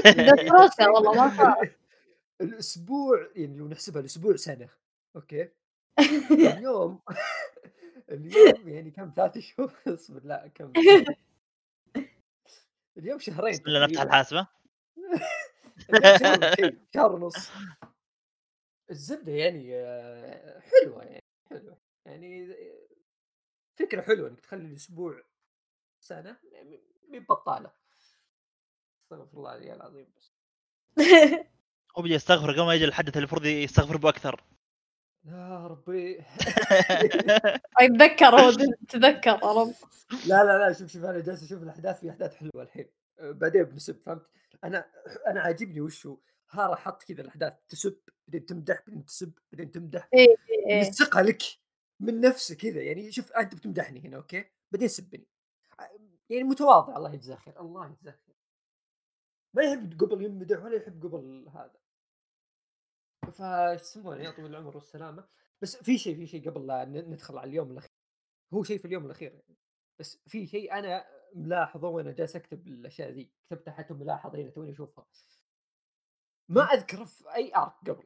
ذا 0.08 0.36
فلوسها 0.36 0.90
والله 0.94 1.14
ما 1.14 1.38
صار 1.38 1.70
الأسبوع 2.42 3.30
يعني 3.36 3.58
لو 3.58 3.68
نحسبها 3.68 4.00
الأسبوع 4.02 4.36
سنة 4.36 4.70
okay؟ 5.16 5.50
اليوم 6.32 7.00
اليوم 8.12 8.70
يعني 8.70 8.92
كم 8.92 9.14
ثلاث 9.16 9.38
شهور؟ 9.38 9.72
اصبر 9.88 10.22
لا 10.24 10.48
كم؟ 10.56 10.74
اليوم 12.98 13.20
شهرين 13.20 13.52
بسم 13.54 13.64
الله 13.68 13.86
نفتح 13.86 14.02
وشيء، 15.94 16.78
شهر 16.94 17.12
ونص. 17.12 17.52
الزبدة 18.92 19.32
يعني 19.32 19.64
حلوة 20.62 21.04
يعني 21.04 21.24
حلوة 21.50 21.78
يعني 22.06 22.56
فكرة 23.76 24.02
حلوة 24.02 24.30
إنك 24.30 24.40
تخلي 24.40 24.66
الأسبوع 24.66 25.24
سنة 26.00 26.38
يعني 26.52 26.82
مي 27.10 27.20
بطالة. 27.20 27.72
أستغفر 29.04 29.38
الله 29.38 29.56
العلي 29.56 29.74
العظيم 29.74 30.08
بس. 30.18 30.34
هو 31.98 32.02
بيجي 32.02 32.16
يستغفر 32.16 32.52
قبل 32.52 32.66
ما 32.66 32.74
يجي 32.74 32.86
الحدث 32.86 33.10
اللي 33.10 33.20
المفروض 33.20 33.46
يستغفر 33.46 33.98
به 33.98 34.10
أكثر. 34.10 34.44
يا 35.26 35.68
ربي. 35.68 36.20
اتذكر 37.80 38.26
هو 38.26 38.52
تذكر 38.90 39.46
عرفت 39.46 39.88
لا 40.28 40.44
لا 40.44 40.58
لا 40.58 40.74
شوف 40.74 40.88
شوف 40.92 41.06
أنا 41.06 41.20
جالس 41.20 41.44
أشوف 41.44 41.64
الأحداث 41.64 42.00
في 42.00 42.10
أحداث 42.10 42.36
حلوة 42.36 42.64
الحين. 42.64 42.90
بعدين 43.20 43.64
بنسب 43.64 44.02
فهمت؟ 44.02 44.26
أنا 44.64 44.86
أنا 45.28 45.42
عاجبني 45.42 45.82
هارا 46.52 46.76
حط 46.76 47.04
كذا 47.04 47.22
الأحداث 47.22 47.54
تسب 47.68 48.00
بعدين 48.28 48.46
تمدح 48.46 48.84
بعدين 48.88 49.06
تسب 49.06 49.34
بعدين 49.52 49.72
تمدح. 49.72 50.10
إيه 50.14 50.36
إيه 50.68 50.88
يلصقها 50.88 51.22
لك 51.22 51.42
من 52.00 52.22
نفسه 52.22 52.56
كذا 52.56 52.82
يعني 52.82 53.12
شوف 53.12 53.32
أنت 53.32 53.56
بتمدحني 53.56 54.00
هنا 54.00 54.18
أوكي؟ 54.18 54.46
بعدين 54.72 54.88
سبني. 54.88 55.28
يعني 56.30 56.44
متواضع 56.44 56.98
الله 56.98 57.14
يجزاه 57.14 57.36
خير 57.36 57.62
الله 57.62 57.90
يجزاه 57.92 58.12
خير. 58.12 58.36
ما 59.54 59.64
يحب 59.64 60.02
قبل 60.02 60.26
يمدح 60.26 60.64
ولا 60.64 60.76
يحب 60.76 61.06
قبل 61.06 61.50
هذا. 61.50 61.80
فايش 63.32 63.82
يسمونه 63.82 64.24
يا 64.24 64.32
طويل 64.32 64.46
العمر 64.46 64.76
والسلامة. 64.76 65.28
بس 65.62 65.76
في 65.76 65.98
شيء 65.98 66.16
في 66.16 66.28
شيء 66.28 66.50
قبل 66.50 66.68
لا 66.68 66.86
ندخل 66.86 67.38
على 67.38 67.50
اليوم 67.50 67.72
الأخير. 67.72 67.92
هو 68.54 68.64
شيء 68.64 68.78
في 68.78 68.86
اليوم 68.86 69.06
الأخير. 69.06 69.32
يعني. 69.34 69.58
بس 70.00 70.18
في 70.28 70.48
شيء 70.48 70.74
أنا 70.74 71.06
ملاحظه 71.36 71.88
وأنا 71.88 72.12
جالس 72.12 72.36
أكتب 72.36 72.68
الأشياء 72.68 73.10
ذي 73.10 73.32
كتبتها 73.46 73.72
حتى 73.72 73.94
ملاحظة 73.94 74.40
هنا 74.42 74.50
توني 74.50 74.72
أشوفها. 74.72 75.08
ما 76.50 76.62
أذكر 76.62 77.06
في 77.06 77.36
أي 77.36 77.56
ارك 77.56 77.74
قبل. 77.88 78.04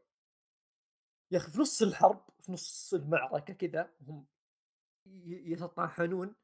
يا 1.32 1.38
أخي 1.38 1.52
في 1.52 1.60
نص 1.62 1.82
الحرب 1.82 2.22
في 2.40 2.52
نص 2.52 2.94
المعركة 2.94 3.54
كذا 3.54 3.90
هم 4.08 4.26
يتطاحنون. 5.26 6.36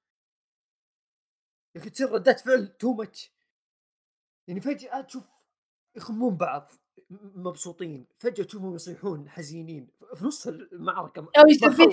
يا 1.75 1.81
أخي 1.81 1.89
تصير 1.89 2.11
ردات 2.11 2.39
فعل 2.39 2.67
too 2.77 2.93
much 2.93 3.31
يعني 4.47 4.59
فجأة 4.61 5.01
تشوف 5.01 5.23
يخمون 5.95 6.35
بعض 6.37 6.71
مبسوطين. 7.35 8.07
فجأة 8.17 8.43
تشوفهم 8.43 8.75
يصيحون 8.75 9.29
حزينين. 9.29 9.87
في 10.15 10.25
نص 10.25 10.47
المعركة 10.47 11.31
أو 11.37 11.47
يصير 11.47 11.71
في 11.71 11.83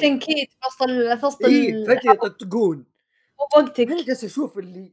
في 1.16 1.26
وسط 1.26 1.44
اي 1.44 1.70
ال- 1.70 1.86
فجأة 1.86 2.12
يطقطقون. 2.12 2.76
مو 3.38 3.46
بوقتك. 3.62 3.80
أنا 3.80 4.04
جالس 4.04 4.24
أشوف 4.24 4.58
اللي 4.58 4.92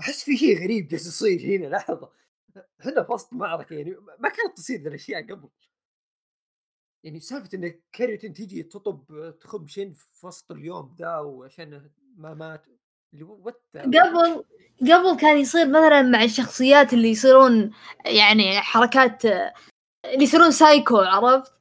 أحس 0.00 0.24
في 0.24 0.36
شيء 0.36 0.64
غريب 0.64 0.88
جالس 0.88 1.06
يصير 1.06 1.40
هنا 1.40 1.66
لحظة. 1.66 2.12
إحنا 2.80 3.02
في 3.02 3.12
وسط 3.12 3.32
معركه 3.32 3.74
يعني 3.74 3.96
ما 4.18 4.28
كانت 4.28 4.56
تصير 4.56 4.80
ذي 4.80 4.88
الأشياء 4.88 5.22
قبل. 5.22 5.48
يعني 7.04 7.20
سالفة 7.20 7.48
إن 7.54 7.80
كاريوتين 7.92 8.32
تيجي 8.32 8.62
تطب 8.62 9.34
تخم 9.40 9.66
شين 9.66 9.92
في 9.92 10.26
وسط 10.26 10.52
اليوم 10.52 10.96
ذا 10.98 11.18
وعشان 11.18 11.90
ما 12.16 12.34
مات 12.34 12.64
اللي 13.12 13.24
وات 13.24 13.62
قبل 13.76 14.44
قبل 14.82 15.16
كان 15.20 15.38
يصير 15.38 15.68
مثلا 15.68 16.02
مع 16.02 16.24
الشخصيات 16.24 16.92
اللي 16.92 17.10
يصيرون 17.10 17.70
يعني 18.04 18.60
حركات 18.60 19.24
اللي 19.24 20.22
يصيرون 20.22 20.50
سايكو 20.50 20.98
عرفت؟ 20.98 21.56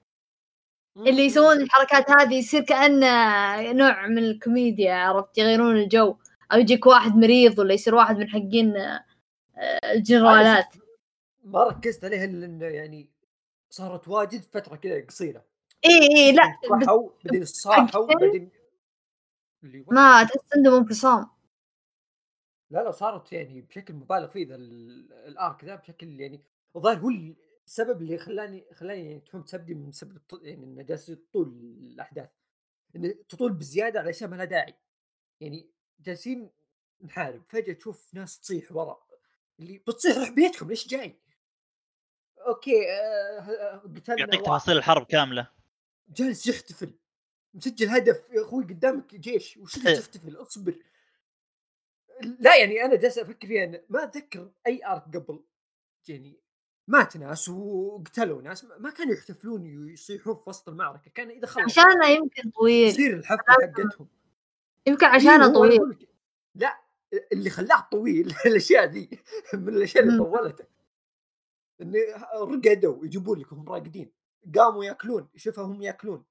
اللي 0.97 1.25
يسوون 1.25 1.61
الحركات 1.61 2.11
هذه 2.11 2.35
يصير 2.35 2.61
كأنه 2.61 3.71
نوع 3.71 4.07
من 4.07 4.17
الكوميديا 4.17 4.93
عرفت؟ 4.93 5.37
يغيرون 5.37 5.77
الجو. 5.77 6.15
أو 6.53 6.59
يجيك 6.59 6.85
واحد 6.85 7.15
مريض 7.15 7.59
ولا 7.59 7.73
يصير 7.73 7.95
واحد 7.95 8.17
من 8.17 8.29
حقين 8.29 8.77
آه، 8.77 9.03
الجنرالات. 9.91 10.65
ما 11.45 11.63
ركزت 11.63 12.05
عليها 12.05 12.25
الا 12.25 12.45
انه 12.45 12.65
يعني 12.65 13.09
صارت 13.69 14.07
واجد 14.07 14.41
فترة 14.43 14.75
كذا 14.75 15.05
قصيرة 15.05 15.45
إي 15.85 16.17
إي 16.17 16.31
لا 16.31 16.59
بس 16.61 16.69
صاحوا 16.85 17.09
بعدين 17.25 17.45
صاحوا؟ 17.45 18.07
بعدين؟ 18.15 18.51
ما 19.91 20.23
تحس 20.23 20.53
عندهم 20.55 20.73
انفصام 20.73 21.29
لا 22.69 22.83
لا 22.83 22.91
صارت 22.91 23.33
يعني 23.33 23.61
بشكل 23.61 23.93
مبالغ 23.93 24.27
فيه 24.27 24.47
ذا 24.47 24.55
ال- 24.55 25.13
ال 25.13 25.26
arc 25.26 25.63
ذا 25.65 25.75
بشكل 25.75 26.19
يعني 26.19 26.43
الظاهر 26.75 26.97
هو 26.97 27.09
السبب 27.65 28.01
اللي 28.01 28.17
خلاني 28.17 28.65
خلاني 28.73 29.05
يعني 29.05 29.19
تفهم 29.19 29.41
تسبدي 29.41 29.73
من 29.73 29.91
سبب 29.91 30.21
يعني 30.41 30.63
انه 30.63 30.81
جالس 30.81 31.09
يطول 31.09 31.47
الأحداث 31.81 32.29
انه 32.95 33.15
تطول 33.29 33.53
بزيادة 33.53 33.99
على 33.99 34.09
اشياء 34.09 34.29
ما 34.29 34.35
لها 34.35 34.45
داعي 34.45 34.73
يعني 35.41 35.69
جالسين 35.99 36.49
نحارب 37.01 37.43
فجأة 37.47 37.73
تشوف 37.73 38.13
ناس 38.13 38.39
تصيح 38.39 38.71
ورا 38.71 39.05
اللي 39.59 39.77
بتصيح 39.77 40.17
روح 40.17 40.29
بيتكم 40.29 40.67
ليش 40.69 40.87
جاي؟ 40.87 41.19
أوكي 42.47 42.91
آه 42.91 43.39
آه، 43.39 43.77
قتلنا 43.95 44.19
يعطيك. 44.19 44.41
تفاصيل 44.41 44.77
الحرب 44.77 45.05
كاملة. 45.05 45.47
جالس 46.09 46.47
يحتفل. 46.47 46.93
مسجل 47.53 47.89
هدف 47.89 48.29
يا 48.31 48.41
أخوي 48.41 48.63
قدامك 48.63 49.15
جيش 49.15 49.57
وش 49.57 49.77
اللي 49.77 49.95
تحتفل؟ 49.97 50.35
أصبر. 50.37 50.75
لا 52.39 52.55
يعني 52.57 52.85
أنا 52.85 52.95
جالس 52.95 53.17
أفكر 53.17 53.47
فيها 53.47 53.81
ما 53.89 54.03
أتذكر 54.03 54.51
أي 54.67 54.85
ارك 54.85 55.03
قبل. 55.17 55.43
يعني 56.07 56.39
مات 56.87 57.17
ناس 57.17 57.49
وقتلوا 57.49 58.41
ناس 58.41 58.63
ما 58.79 58.89
كانوا 58.89 59.13
يحتفلون 59.13 59.89
يصيحون 59.89 60.35
في 60.35 60.41
وسط 60.49 60.69
المعركة 60.69 61.11
كان 61.15 61.29
إذا 61.29 61.47
خلص 61.47 61.79
عشانه 61.79 62.07
يمكن 62.07 62.49
طويل. 62.49 62.91
تصير 62.93 63.13
الحفله 63.13 63.43
حقتهم. 63.61 64.07
يمكن 64.87 65.05
إيه، 65.05 65.13
عشانه 65.13 65.53
طويل. 65.53 66.07
لا 66.55 66.81
اللي 67.33 67.49
خلاه 67.49 67.87
طويل 67.91 68.33
الأشياء 68.45 68.85
ذي 68.85 69.09
من 69.53 69.69
الأشياء 69.75 70.03
اللي. 70.03 70.17
طولته. 70.17 70.74
انه 71.81 71.99
رقدوا 72.35 73.05
يجيبون 73.05 73.39
لك 73.39 73.53
هم 73.53 73.69
راقدين. 73.69 74.11
قاموا 74.55 74.85
ياكلون 74.85 75.27
شوفها 75.35 75.65
هم 75.65 75.81
ياكلون. 75.81 76.25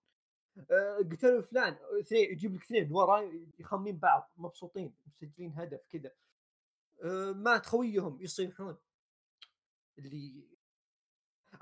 آه، 0.71 0.97
قتلوا 0.97 1.43
فلان 1.43 1.77
اثنين 2.01 2.31
يجيب 2.33 2.55
لك 2.55 2.63
اثنين 2.63 2.93
ورا 2.93 3.31
يخمين 3.59 3.99
بعض 3.99 4.33
مبسوطين 4.37 4.95
مسجلين 5.07 5.53
هدف 5.53 5.81
كذا 5.91 6.11
آه، 7.05 7.33
مات 7.33 7.67
خويهم 7.67 8.21
يصيحون. 8.21 8.77
اللي 9.99 10.45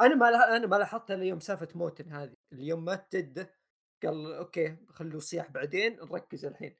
أنا 0.00 0.14
ما 0.14 0.56
أنا 0.56 0.66
ما 0.66 0.76
لاحظت 0.76 1.10
إلا 1.10 1.24
يوم 1.24 1.40
سالفة 1.40 1.68
موتن 1.74 2.12
هذه. 2.12 2.34
اللي 2.52 2.66
يوم 2.66 2.84
مات 2.84 3.16
جده 3.16 3.54
قال 4.02 4.32
أوكي 4.34 4.76
خلوا 4.88 5.16
الصياح 5.16 5.50
بعدين 5.50 5.96
نركز 5.96 6.44
الحين. 6.44 6.76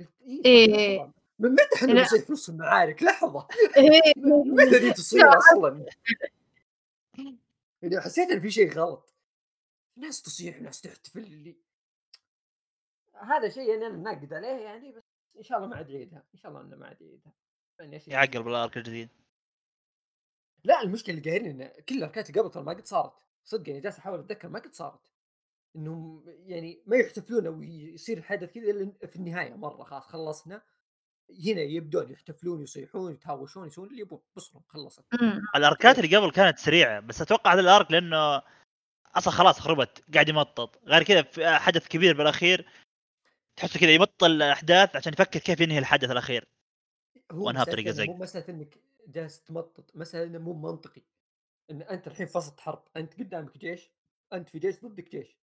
قلت 0.00 0.10
إيه. 0.26 0.74
إيه. 0.74 1.12
من 1.38 1.52
متى 1.52 1.74
إحنا. 1.74 2.02
نصيح 2.02 2.24
في 2.24 2.32
نص 2.32 2.48
المعارك؟ 2.48 3.02
لحظة. 3.02 3.48
من 4.16 4.54
متى 4.54 4.78
دي 4.78 4.92
تصير 4.92 5.28
أصلا؟ 5.38 5.86
يعني 7.92 8.04
حسيت 8.04 8.30
إن 8.30 8.40
في 8.40 8.50
شيء 8.50 8.72
غلط. 8.72 9.14
ناس 9.96 10.22
تصيح 10.22 10.60
ناس 10.60 10.80
تحتفل 10.80 11.24
اللي 11.24 11.56
هذا 13.14 13.48
شيء 13.48 13.70
يعني 13.70 13.86
أنا 13.86 13.96
ناقد 13.96 14.32
عليه 14.32 14.64
يعني 14.64 14.92
بس 14.92 15.04
إن 15.38 15.42
شاء 15.42 15.58
الله 15.58 15.68
ما 15.68 15.76
عاد 15.76 15.90
يعيدها 15.90 16.24
إن 16.34 16.38
شاء 16.38 16.50
الله 16.50 16.62
إنه 16.62 16.76
ما 16.76 16.86
عاد 16.86 17.02
يعيدها. 17.02 17.32
يعني 17.80 18.02
يعقل 18.06 18.42
بالارك 18.42 18.76
الجديد 18.76 19.08
لا 20.64 20.82
المشكلة 20.82 21.18
اللي 21.18 21.30
قاهرني 21.30 21.50
إن 21.50 21.82
كل 21.82 21.94
الاركات 21.98 22.30
اللي 22.30 22.40
قبل 22.40 22.50
ترى 22.50 22.62
ما 22.62 22.72
قد 22.72 22.86
صارت. 22.86 23.12
صدق 23.44 23.68
يعني 23.68 23.80
جالس 23.80 23.98
أحاول 23.98 24.18
أتذكر 24.18 24.48
ما 24.48 24.58
قد 24.58 24.74
صارت. 24.74 25.00
إنهم 25.76 26.24
يعني 26.26 26.82
ما 26.86 26.96
يحتفلون 26.96 27.46
أو 27.46 27.62
يصير 27.62 28.18
الحدث 28.18 28.52
كذا 28.52 28.70
إلا 28.70 28.92
في 29.06 29.16
النهاية 29.16 29.54
مرة 29.54 29.84
خلاص 29.84 30.06
خلصنا. 30.06 30.62
هنا 31.30 31.60
يبدون 31.60 32.10
يحتفلون 32.10 32.62
يصيحون 32.62 33.12
يتهاوشون 33.12 33.66
يسوون 33.66 33.88
اللي 33.88 34.00
يبون 34.00 34.20
بصرهم 34.36 34.62
خلصت. 34.68 35.04
الأركات 35.56 35.98
اللي 35.98 36.16
قبل 36.16 36.30
كانت 36.30 36.58
سريعة 36.58 37.00
بس 37.00 37.22
أتوقع 37.22 37.52
هذا 37.52 37.60
الأرك 37.60 37.90
لأنه 37.90 38.42
أصلا 39.14 39.32
خلاص 39.32 39.60
خربت 39.60 40.04
قاعد 40.14 40.28
يمطط. 40.28 40.82
غير 40.84 41.02
كذا 41.02 41.22
في 41.22 41.48
حدث 41.48 41.88
كبير 41.88 42.16
بالأخير 42.16 42.68
تحسه 43.56 43.80
كذا 43.80 43.90
يمط 43.90 44.24
الأحداث 44.24 44.96
عشان 44.96 45.12
يفكر 45.12 45.38
كيف 45.38 45.60
ينهي 45.60 45.78
الحدث 45.78 46.10
الأخير. 46.10 46.44
بطريقة 47.30 47.80
إنه 47.80 47.90
زق. 47.90 48.04
مو 48.04 48.16
مسألة 48.16 48.44
إنك 48.48 48.78
جالس 49.06 49.42
تمطط 49.42 49.96
مسألة 49.96 50.24
إنه 50.24 50.38
مو 50.38 50.52
منطقي. 50.52 51.02
إن 51.70 51.82
أنت 51.82 52.06
الحين 52.06 52.26
في 52.26 52.38
وسط 52.38 52.60
حرب 52.60 52.84
أنت 52.96 53.18
قدامك 53.18 53.58
جيش 53.58 53.90
أنت 54.32 54.48
في 54.48 54.58
جيش 54.58 54.80
ضدك 54.84 55.10
جيش. 55.10 55.36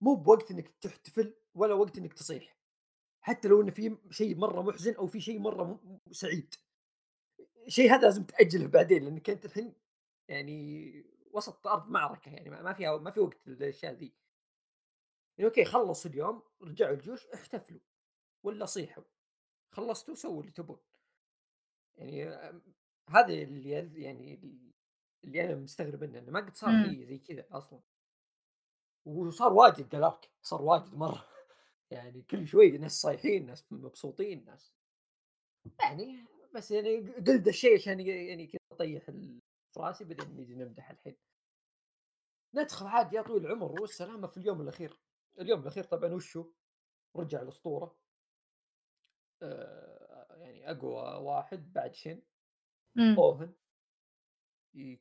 مو 0.00 0.14
بوقت 0.14 0.50
إنك 0.50 0.68
تحتفل 0.80 1.34
ولا 1.54 1.74
وقت 1.74 1.98
إنك 1.98 2.12
تصيح. 2.12 2.56
حتى 3.22 3.48
لو 3.48 3.60
إنه 3.60 3.70
في 3.70 3.96
شيء 4.10 4.36
مرة 4.36 4.62
محزن 4.62 4.94
أو 4.94 5.06
في 5.06 5.20
شيء 5.20 5.38
مرة 5.38 5.80
سعيد. 6.10 6.54
شيء 7.68 7.90
هذا 7.90 8.02
لازم 8.02 8.24
تأجله 8.24 8.66
بعدين 8.66 9.04
لأنك 9.04 9.30
أنت 9.30 9.44
الحين 9.44 9.74
يعني 10.28 11.04
وسط 11.32 11.66
أرض 11.66 11.90
معركة 11.90 12.30
يعني 12.30 12.50
ما 12.50 12.72
فيها 12.72 12.98
ما 12.98 13.10
في 13.10 13.20
وقت 13.20 13.46
للأشياء 13.46 13.92
ذي. 13.92 14.12
يعني 15.38 15.48
أوكي 15.48 15.64
خلصوا 15.64 16.10
اليوم 16.10 16.42
رجعوا 16.62 16.94
الجيوش 16.94 17.26
احتفلوا 17.26 17.80
ولا 18.42 18.64
صيحوا. 18.66 19.04
خلصتوا 19.72 20.14
سووا 20.14 20.40
اللي 20.40 20.52
تبون. 20.52 20.78
يعني 21.96 22.24
هذا 23.08 23.34
اللي 23.34 23.70
يعني 24.02 24.40
اللي 25.24 25.44
أنا 25.44 25.54
مستغرب 25.54 26.04
منه 26.04 26.18
إنه 26.18 26.30
ما 26.30 26.40
قد 26.40 26.56
صار 26.56 26.70
مم. 26.70 26.84
شيء 26.84 27.04
زي 27.04 27.18
كذا 27.18 27.46
أصلا. 27.50 27.80
وصار 29.04 29.52
واجد 29.52 29.88
دلارك 29.88 30.30
صار 30.42 30.62
واجد 30.62 30.94
مرة. 30.94 31.28
يعني 31.92 32.22
كل 32.22 32.46
شوي 32.46 32.78
ناس 32.78 32.92
صايحين 32.92 33.46
ناس 33.46 33.72
مبسوطين 33.72 34.44
ناس 34.44 34.74
يعني 35.80 36.24
بس 36.54 36.70
يعني 36.70 37.10
قلت 37.10 37.48
الشيء 37.48 37.74
عشان 37.74 38.00
يعني 38.00 38.46
كذا 38.46 38.60
اطيح 38.72 39.10
في 39.10 39.40
راسي 39.76 40.04
بعدين 40.04 40.36
نجي 40.36 40.54
نمدح 40.54 40.90
الحين. 40.90 41.16
ندخل 42.54 42.86
عاد 42.86 43.12
يا 43.12 43.22
طويل 43.22 43.46
العمر 43.46 43.80
والسلامة 43.80 44.26
في 44.26 44.36
اليوم 44.36 44.60
الأخير. 44.60 45.00
اليوم 45.40 45.60
الأخير 45.60 45.84
طبعا 45.84 46.12
وشو؟ 46.12 46.52
رجع 47.16 47.42
الأسطورة. 47.42 47.96
آه 49.42 50.36
يعني 50.36 50.70
أقوى 50.70 51.24
واحد 51.26 51.72
بعد 51.72 51.94
شن. 51.94 52.22
اوهن 52.98 53.52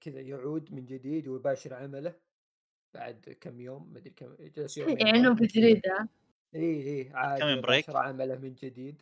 كذا 0.01 0.21
يعود 0.21 0.73
من 0.73 0.85
جديد 0.85 1.27
ويباشر 1.27 1.73
عمله 1.73 2.19
بعد 2.93 3.37
كم 3.41 3.61
يوم 3.61 3.93
مدري 3.93 4.09
كم 4.09 4.35
جلس 4.39 4.77
يعني 4.77 5.09
انه 5.09 5.35
برا. 5.35 6.07
اي 6.55 6.61
اي 6.87 7.11
عاد 7.13 7.61
break؟ 7.61 7.89
عمله 7.89 8.37
من 8.37 8.53
جديد. 8.53 9.01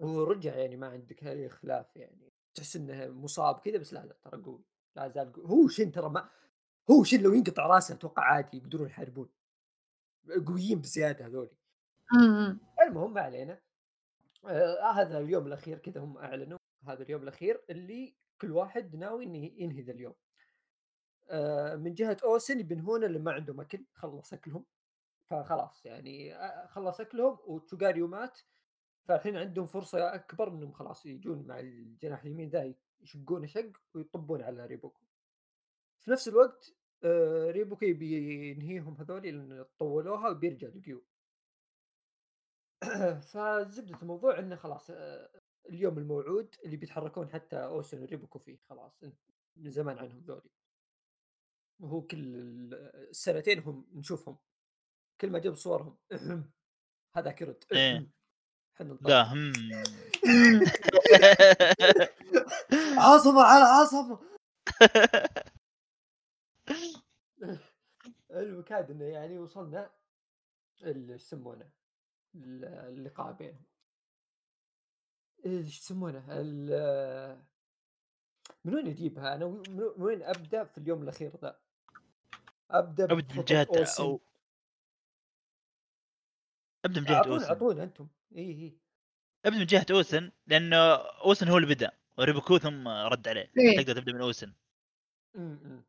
ورجع 0.00 0.54
يعني 0.54 0.76
ما 0.76 0.86
عندك 0.88 1.24
اي 1.24 1.48
خلاف 1.48 1.96
يعني. 1.96 2.32
تحس 2.54 2.76
إنه 2.76 3.06
مصاب 3.06 3.60
كذا 3.60 3.78
بس 3.78 3.92
لا 3.92 4.06
لا 4.06 4.16
ترى 4.22 4.42
قوي. 4.42 4.64
لا 4.96 5.08
زال 5.08 5.32
قوي. 5.32 5.44
هو 5.44 5.68
شن 5.68 5.92
ترى 5.92 6.08
ما 6.08 6.28
هو 6.90 7.04
شن 7.04 7.22
لو 7.22 7.32
ينقطع 7.32 7.66
راسه 7.66 7.94
أتوقع 7.94 8.22
عادي 8.22 8.56
يقدرون 8.56 8.86
يحاربون. 8.86 9.28
قويين 10.46 10.80
بزيادة 10.80 11.26
هذول 11.26 11.50
أمم. 12.14 12.58
المهم 12.82 13.14
ما 13.14 13.20
علينا. 13.20 13.60
آه 14.44 14.92
هذا 14.92 15.18
اليوم 15.18 15.46
الأخير 15.46 15.78
كذا 15.78 16.00
هم 16.00 16.18
أعلنوا 16.18 16.58
هذا 16.88 17.02
اليوم 17.02 17.22
الأخير 17.22 17.64
اللي 17.70 18.14
كل 18.40 18.50
واحد 18.52 18.96
ناوي 18.96 19.24
إنه 19.24 19.38
ينهي 19.38 19.82
ذا 19.82 19.92
اليوم. 19.92 20.14
آه 21.30 21.76
من 21.76 21.94
جهة 21.94 22.16
أوسن 22.24 22.62
بينهون 22.62 23.04
اللي 23.04 23.18
ما 23.18 23.32
عندهم 23.32 23.60
اكل 23.60 23.84
خلص 23.94 24.32
أكلهم. 24.32 24.64
فخلاص 25.32 25.86
يعني 25.86 26.34
آه، 26.36 26.66
خلص 26.66 27.00
أكلهم 27.00 27.38
وتشوغاريو 27.46 28.06
مات 28.06 28.40
فالحين 29.08 29.36
عندهم 29.36 29.66
فرصة 29.66 30.14
أكبر 30.14 30.48
إنهم 30.48 30.72
خلاص 30.72 31.06
يجون 31.06 31.46
مع 31.46 31.60
الجناح 31.60 32.22
اليمين 32.24 32.48
ذا 32.48 32.74
يشقونه 33.00 33.46
شق 33.46 33.72
ويطبون 33.94 34.42
على 34.42 34.66
ريبوكو. 34.66 35.00
في 36.00 36.10
نفس 36.10 36.28
الوقت 36.28 36.74
آه 37.04 37.50
ريبوكو 37.50 37.86
بينهيهم 37.86 38.94
هذول 39.00 39.22
لأن 39.22 39.64
طولوها 39.78 40.28
وبيرجع 40.30 40.68
لجيو 40.68 41.04
فزبدة 43.32 44.02
الموضوع 44.02 44.38
إنه 44.38 44.56
خلاص 44.56 44.90
آه، 44.90 45.30
اليوم 45.68 45.98
الموعود 45.98 46.54
اللي 46.64 46.76
بيتحركون 46.76 47.28
حتى 47.30 47.56
أوسن 47.56 48.02
وريبوكو 48.02 48.38
فيه 48.38 48.58
خلاص 48.68 49.04
من 49.56 49.70
زمان 49.70 49.98
عنهم 49.98 50.20
ذولي. 50.20 50.50
وهو 51.80 52.02
كل 52.02 52.18
ال- 52.36 52.74
السنتين 53.10 53.58
هم 53.58 53.86
نشوفهم. 53.94 54.38
كل 55.22 55.30
ما 55.30 55.38
جاب 55.38 55.54
صورهم. 55.54 55.96
هذاك 57.16 57.40
يرد 57.40 57.64
إيه. 57.72 58.06
إحنا. 58.76 58.98
لا 59.00 59.22
هم. 59.32 59.52
على 63.42 63.64
عاصمة 63.64 64.18
المكاد 68.30 68.90
إنه 68.90 69.04
يعني 69.04 69.38
وصلنا 69.38 69.90
ال- 70.82 71.10
إيش 71.10 71.22
يسمونه؟ 71.22 71.70
ال- 72.34 72.64
اللقاء 72.64 73.32
بينهم. 73.32 73.64
إيش 75.46 75.78
يسمونه؟ 75.78 76.24
ال- 76.28 77.42
من 78.64 78.74
وين 78.74 78.86
اجيبها 78.86 79.34
أنا 79.34 79.46
من 79.46 79.92
وين 79.96 80.22
أبدأ 80.22 80.64
في 80.64 80.78
اليوم 80.78 81.02
الأخير 81.02 81.36
ذا؟ 81.42 81.60
أبدأ 82.70 83.12
أبدأ 83.12 83.66
أوسن. 83.80 84.02
أو 84.02 84.20
ابدا 86.84 87.00
من 87.00 87.06
جهة 87.06 87.28
أوسن. 87.28 87.44
اعطونا 87.46 87.82
أنتم. 87.82 88.08
إي 88.36 88.50
إي. 88.50 88.78
ابدا 89.46 89.58
من 89.58 89.66
جهة 89.66 89.86
أوسن 89.90 90.32
لأنه 90.46 90.76
أوسن 91.24 91.48
هو 91.48 91.56
اللي 91.56 91.74
بدأ 91.74 91.92
وريبوكو 92.18 92.58
ثم 92.58 92.88
رد 92.88 93.28
عليه. 93.28 93.52
إيه. 93.58 93.76
تقدر 93.82 94.00
تبدا 94.00 94.12
من 94.12 94.20
أوسن. 94.20 94.52
امم 95.36 95.84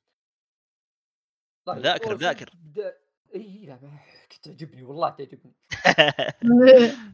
طيب 1.66 1.78
ذاكر- 1.84 2.12
أوسن 2.12 2.16
ذاكر. 2.24 2.52
بدا- 2.56 2.98
إي 3.36 3.66
لا 3.66 3.80
ما- 3.82 4.00
تعجبني 4.44 4.84
والله 4.84 5.10
تعجبني. 5.10 5.54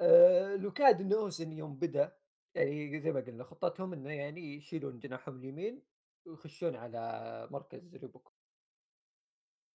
آه، 0.00 0.56
لوكاد 0.56 1.00
إنه 1.00 1.16
أوسن 1.16 1.52
يوم 1.52 1.76
بدأ 1.78 2.16
يعني 2.54 3.00
زي 3.00 3.12
ما 3.12 3.20
قلنا 3.20 3.44
خطتهم 3.44 3.92
إنه 3.92 4.10
يعني 4.12 4.56
يشيلون 4.56 4.98
جناحهم 4.98 5.36
اليمين 5.38 5.82
ويخشون 6.26 6.76
على 6.76 7.48
مركز 7.50 7.94
ريبوكو. 7.96 8.32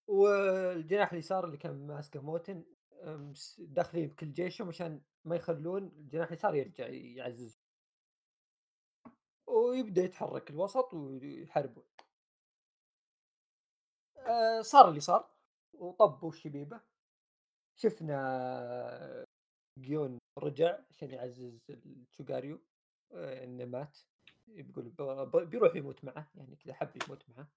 والجناح 0.07 1.11
اليسار 1.13 1.45
اللي 1.45 1.57
كان 1.57 1.87
ماسكه 1.87 2.21
موتن 2.21 2.63
داخلين 3.57 4.07
بكل 4.07 4.33
جيشهم 4.33 4.67
عشان 4.67 5.01
ما 5.25 5.35
يخلون 5.35 5.83
الجناح 5.83 6.27
اليسار 6.27 6.55
يرجع 6.55 6.87
يعزز. 6.87 7.59
ويبدأ 9.47 10.01
يتحرك 10.01 10.49
الوسط 10.49 10.93
ويحاربون. 10.93 11.83
آه، 14.17 14.61
صار 14.61 14.89
اللي 14.89 14.99
صار 14.99 15.29
وطبوا 15.73 16.29
الشبيبة. 16.29 16.81
شفنا 17.75 19.25
جيون 19.79 20.19
رجع 20.37 20.79
عشان 20.91 21.11
يعزز 21.11 21.59
التشوغاريو 21.69 22.59
آه، 23.11 23.43
إنه 23.43 23.65
مات. 23.65 23.97
يقول 24.47 24.89
بيروح 25.45 25.75
يموت 25.75 26.03
معه 26.03 26.31
يعني 26.35 26.55
كذا 26.55 26.73
حب 26.73 27.03
يموت 27.03 27.29
معه. 27.29 27.47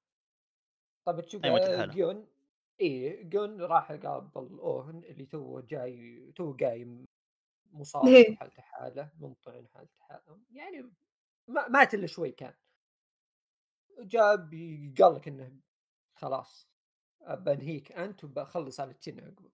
طبعا 1.04 1.20
تشوف. 1.20 1.42
جيون 1.90 2.26
إيه 2.80 3.22
جيون 3.22 3.60
راح 3.60 3.92
قابل 3.92 4.58
أوهن 4.58 5.04
اللي 5.04 5.26
تو 5.26 5.60
جاي 5.60 6.32
تو 6.36 6.56
قايم 6.60 7.06
مصاب 7.72 8.06
إيه. 8.06 8.36
حالته 8.36 8.62
حالة 8.62 9.10
منطعن 9.20 9.68
حالته 9.68 9.98
حالة 9.98 10.40
يعني 10.50 10.90
ما 11.48 11.68
مات 11.68 11.94
إلا 11.94 12.06
شوي 12.06 12.30
كان 12.32 12.54
جاب 13.98 14.50
قال 14.98 15.14
لك 15.14 15.28
إنه 15.28 15.60
خلاص 16.14 16.70
بنهيك 17.28 17.92
أنت 17.92 18.24
وبخلص 18.24 18.80
على 18.80 18.90
التن 18.90 19.20
عقبه 19.20 19.50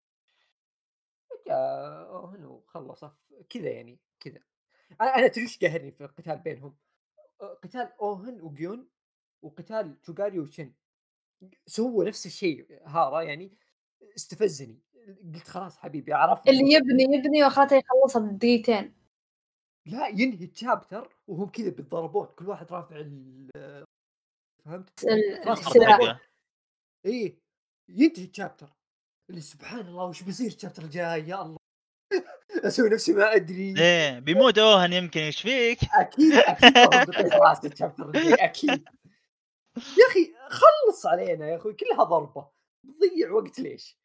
جاء 1.47 2.09
أوهن 2.09 2.45
وخلص 2.45 3.05
كذا 3.49 3.69
يعني 3.69 3.99
كذا 4.19 4.39
أنا 5.01 5.15
أنا 5.15 5.27
تدري 5.27 5.43
إيش 5.43 5.59
قاهرني 5.59 5.91
في 5.91 6.01
القتال 6.01 6.37
بينهم؟ 6.37 6.77
قتال 7.39 7.93
أوهن 8.01 8.41
وجيون 8.41 8.89
وقتال 9.41 10.01
توغاري 10.01 10.39
وشن 10.39 10.73
سوى 11.65 12.05
نفس 12.05 12.25
الشيء 12.25 12.87
هذا 12.87 13.21
يعني 13.21 13.57
استفزني 14.15 14.79
قلت 15.33 15.47
خلاص 15.47 15.77
حبيبي 15.77 16.13
عرفت 16.13 16.49
اللي 16.49 16.73
يبني 16.73 17.03
يبني 17.03 17.43
واخرته 17.43 17.75
يخلصها 17.75 18.19
بدقيقتين 18.19 18.93
لا 19.85 20.07
ينهي 20.07 20.45
الشابتر 20.45 21.15
وهم 21.27 21.49
كذا 21.49 21.69
بيتضاربون 21.69 22.25
كل 22.25 22.47
واحد 22.47 22.71
رافع 22.71 22.95
ال 22.95 23.49
فهمت؟ 24.65 24.89
السلاح. 25.47 26.19
إيه 27.05 27.39
ينتهي 27.89 28.25
الشابتر 28.25 28.67
اللي 29.29 29.41
سبحان 29.41 29.87
الله 29.87 30.05
وش 30.05 30.23
بيصير 30.23 30.47
الشابتر 30.47 30.83
الجاي؟ 30.83 31.29
يا 31.29 31.41
الله. 31.41 31.57
أسوي 32.67 32.89
نفسي 32.89 33.13
ما 33.13 33.35
أدري. 33.35 33.73
ليه 33.73 34.19
بيموت 34.19 34.57
أوهن 34.57 34.93
يمكن 34.93 35.19
إيش 35.19 35.41
فيك؟ 35.41 35.79
أكيد 35.93 36.33
أكيد 36.33 37.33
راسي 37.33 37.67
الشابتر 37.67 38.05
الجاي 38.05 38.33
أكيد. 38.33 38.85
يا 39.77 40.07
أخي 40.11 40.33
خلص 40.49 41.05
علينا 41.05 41.49
يا 41.49 41.55
أخوي 41.57 41.73
كلها 41.73 42.03
ضربة. 42.03 42.49
بتضيع 42.83 43.31
وقت 43.31 43.59
ليش؟ 43.59 43.99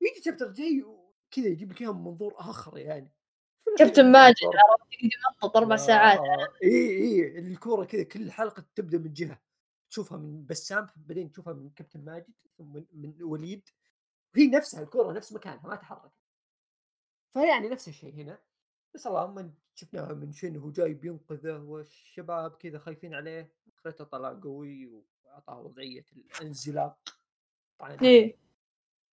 يجي 0.00 0.18
الشابتر 0.18 0.46
الجاي 0.46 0.82
وكذا 0.82 1.46
يجيب 1.46 1.72
لك 1.72 1.80
اياها 1.80 1.92
من 1.92 2.04
منظور 2.04 2.34
آخر 2.38 2.78
يعني. 2.78 3.12
كابتن 3.78 4.12
ماجد. 4.12 4.36
عرفت؟ 4.44 4.86
يمطط 5.02 5.56
أربع 5.56 5.76
ساعات. 5.76 6.20
إي 6.62 6.90
إي 6.90 7.38
الكورة 7.38 7.84
كذا 7.84 8.02
كل 8.02 8.30
حلقة 8.30 8.64
تبدأ 8.74 8.98
من 8.98 9.12
جهة. 9.12 9.42
تشوفها 9.90 10.18
من 10.18 10.46
بسام 10.46 10.86
بعدين 10.96 11.32
تشوفها 11.32 11.52
من 11.52 11.70
كابتن 11.70 12.04
ماجد 12.04 12.34
ثم 12.58 12.82
من, 12.92 13.22
وليد. 13.22 13.68
وهي 14.34 14.46
نفسها 14.46 14.82
الكورة 14.82 15.12
نفس 15.12 15.32
مكانها 15.32 15.68
ما 15.68 15.76
تحرك. 15.76 16.12
فيعني 17.32 17.68
نفس 17.68 17.88
الشيء 17.88 18.14
هنا. 18.14 18.38
بس 18.96 19.06
اللهم 19.06 19.54
شفناها 19.74 20.14
من 20.14 20.32
شنو 20.32 20.60
هو 20.60 20.70
جاي 20.70 20.94
بينقذه 20.94 21.58
والشباب 21.58 22.50
كذا 22.50 22.78
خايفين 22.78 23.14
عليه 23.14 23.52
اخرته 23.78 24.04
طلع 24.04 24.40
قوي 24.42 24.86
وأعطاه 24.86 25.60
وضعية 25.60 26.04
الأنزلاق 26.16 26.98
إيه. 28.02 28.36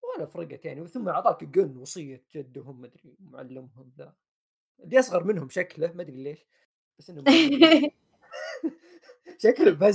ولا 0.03 0.27
فرقت 0.27 0.65
يعني 0.65 0.89
ثم 0.89 1.09
أعطاك 1.09 1.45
جن 1.45 1.77
وصية 1.77 2.25
جدهم 2.35 2.81
مدري 2.81 3.17
معلمهم 3.21 3.93
ذا 3.99 4.15
اللي 4.81 4.99
أصغر 4.99 5.25
منهم 5.25 5.49
شكله 5.49 5.93
ما 5.93 6.03
أدري 6.03 6.23
ليش 6.23 6.47
بس 6.99 7.11
إنه 7.11 7.25
شكله 9.43 9.89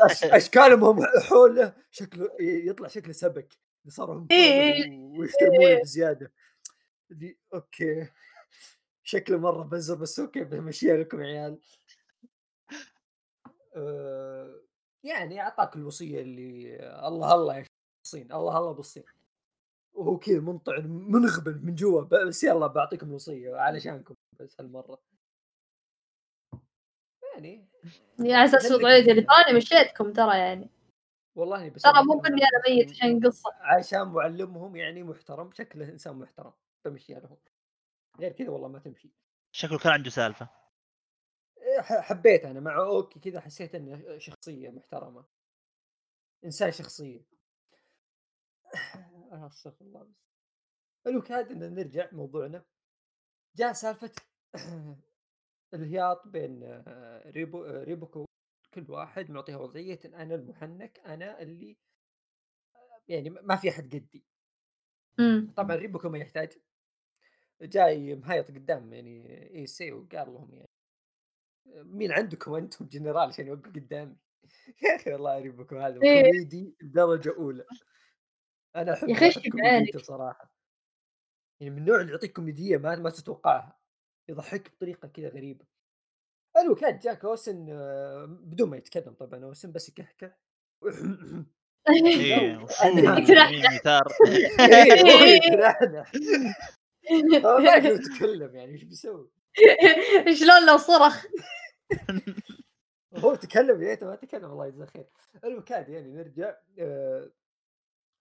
أش... 0.00 0.24
أشكالهم 0.24 0.84
هم 0.84 1.06
حوله 1.28 1.74
شكله 1.90 2.28
يطلع 2.40 2.88
شكله 2.88 3.12
سبك 3.12 3.58
صاروا 3.88 4.14
هم 4.14 4.28
إيه. 4.30 4.82
حوله 4.82 5.18
ويحترمونه 5.18 5.80
بزيادة. 5.80 6.32
اللي 7.10 7.36
okay. 7.54 8.08
شكله 9.02 9.38
مرة 9.38 9.62
بزر 9.62 9.94
بس 9.94 10.20
okay 10.20 10.44
بمشيها 10.44 10.96
لكم 10.96 11.20
يا 11.20 11.26
عيال. 11.26 11.58
أه... 13.76 14.60
يعني 15.04 15.40
أعطاك 15.40 15.76
الوصية 15.76 16.20
اللي 16.20 16.76
الله 17.08 17.34
الله 17.34 17.56
يا 17.56 17.64
الصين 18.06 18.32
الله 18.32 18.58
الله 18.58 18.72
بالصين. 18.72 19.04
وهو 19.92 20.18
كذا 20.18 20.40
منطعن 20.40 20.86
منغبن 20.86 21.60
من 21.62 21.74
جوا 21.74 22.02
بس 22.02 22.44
يلا 22.44 22.66
بعطيكم 22.66 23.08
الوصية 23.08 23.56
علشانكم 23.56 24.14
بس 24.40 24.60
هالمرة. 24.60 24.98
يعني 27.34 27.68
على 28.20 28.44
أساس 28.44 28.72
وضعيتي 28.72 29.10
اللي 29.10 29.22
تراني 29.22 29.56
مشيتكم 29.56 30.12
ترى 30.12 30.38
يعني. 30.38 30.70
والله 31.34 31.68
بس 31.68 31.82
ترى 31.82 32.04
مو 32.04 32.18
بإني 32.18 32.42
أنا 32.42 32.62
ميت 32.68 32.90
عشان 32.90 33.20
قصة. 33.20 33.50
عشان 33.60 34.02
معلمهم 34.08 34.76
يعني 34.76 35.02
محترم 35.02 35.50
شكله 35.52 35.88
إنسان 35.88 36.16
محترم 36.16 36.52
بمشيها 36.84 37.20
لهم 37.20 37.36
غير 38.20 38.32
كذا 38.32 38.50
والله 38.50 38.68
ما 38.68 38.78
تمشي. 38.78 39.10
شكله 39.52 39.78
كان 39.78 39.92
عنده 39.92 40.10
سالفة. 40.10 40.48
إيه، 41.58 41.80
ح- 41.80 42.00
حبيت 42.00 42.44
أنا 42.44 42.60
مع 42.60 42.76
أوكي 42.76 43.20
كذا 43.20 43.40
حسيت 43.40 43.74
إنه 43.74 44.18
شخصية 44.18 44.70
محترمة. 44.70 45.24
إنسان 46.44 46.72
شخصية. 46.72 47.20
آه، 49.32 49.46
استغفر 49.46 49.84
الله 49.84 50.02
بس. 50.02 50.22
الوكاد 51.06 51.50
ان 51.50 51.74
نرجع 51.74 52.08
موضوعنا. 52.12 52.64
جاء 53.56 53.72
سالفة 53.72 54.10
الهياط 55.74 56.28
بين 56.28 56.62
آه، 56.64 57.30
ريبو 57.30 57.64
آه، 57.64 57.84
ريبوكو 57.84 58.24
كل 58.74 58.90
واحد 58.90 59.30
معطيها 59.30 59.56
وضعية 59.56 60.00
أنا 60.04 60.34
المحنك 60.34 60.98
أنا 61.00 61.42
اللي 61.42 61.76
يعني 63.08 63.30
ما 63.30 63.56
في 63.56 63.68
أحد 63.70 63.94
قدي. 63.94 64.24
طبعا 65.56 65.76
ريبوكو 65.76 66.08
ما 66.08 66.18
يحتاج. 66.18 66.58
جاي 67.62 68.14
مهيط 68.14 68.50
قدام 68.50 68.92
يعني 68.92 69.50
اي 69.54 69.66
سي 69.66 69.92
وقال 69.92 70.32
لهم 70.32 70.54
يعني 70.54 70.70
مين 71.66 72.12
عندكم 72.12 72.54
أنتم 72.54 72.86
جنرال 72.86 73.28
عشان 73.28 73.46
يوقف 73.46 73.70
قدامي؟ 73.70 74.16
يا 74.82 74.96
أخي 74.96 75.12
والله 75.12 75.38
ريبوكو 75.38 75.76
هذا 75.76 76.02
إيه. 76.02 76.22
كوميدي 76.22 76.76
درجه 76.82 77.34
أولى. 77.36 77.64
أنا 78.76 78.92
أحب 78.92 79.08
يخش 79.08 79.48
بعينك. 79.48 79.96
صراحة. 79.98 80.54
يعني 81.60 81.74
من 81.74 81.78
النوع 81.78 82.00
اللي 82.00 82.12
يعطيك 82.12 82.32
كوميدية 82.32 82.76
ما 82.76 82.96
ما 82.96 83.10
تتوقعها 83.10 83.78
يضحك 84.28 84.70
بطريقة 84.70 85.08
كذا 85.08 85.28
غريبة. 85.28 85.64
الوكاد 86.56 86.98
جاك 86.98 87.24
أوسن 87.24 87.66
آه، 87.70 88.24
بدون 88.24 88.70
ما 88.70 88.76
يتكلم 88.76 89.14
طبعا 89.14 89.44
أوسن 89.44 89.72
بس 89.72 89.88
يكهكه. 89.88 90.36
إيه 91.88 92.56
وشو 92.56 92.88
ما 97.42 97.64
يقدر 97.64 97.90
يتكلم 97.90 98.56
يعني؟ 98.56 98.72
إيش 98.72 98.84
بيسوي؟ 98.84 99.30
شلون 100.40 100.66
لو 100.66 100.76
صرخ؟ 100.76 101.26
هو 103.16 103.34
تكلم 103.34 103.82
يا 103.82 103.98
ما 104.02 104.16
تكلم 104.16 104.44
الله 104.44 104.66
يجزاه 104.66 104.86
خير. 104.86 105.06
الوكاد 105.44 105.88
يعني 105.88 106.12
نرجع 106.12 106.56
آه، 106.78 107.30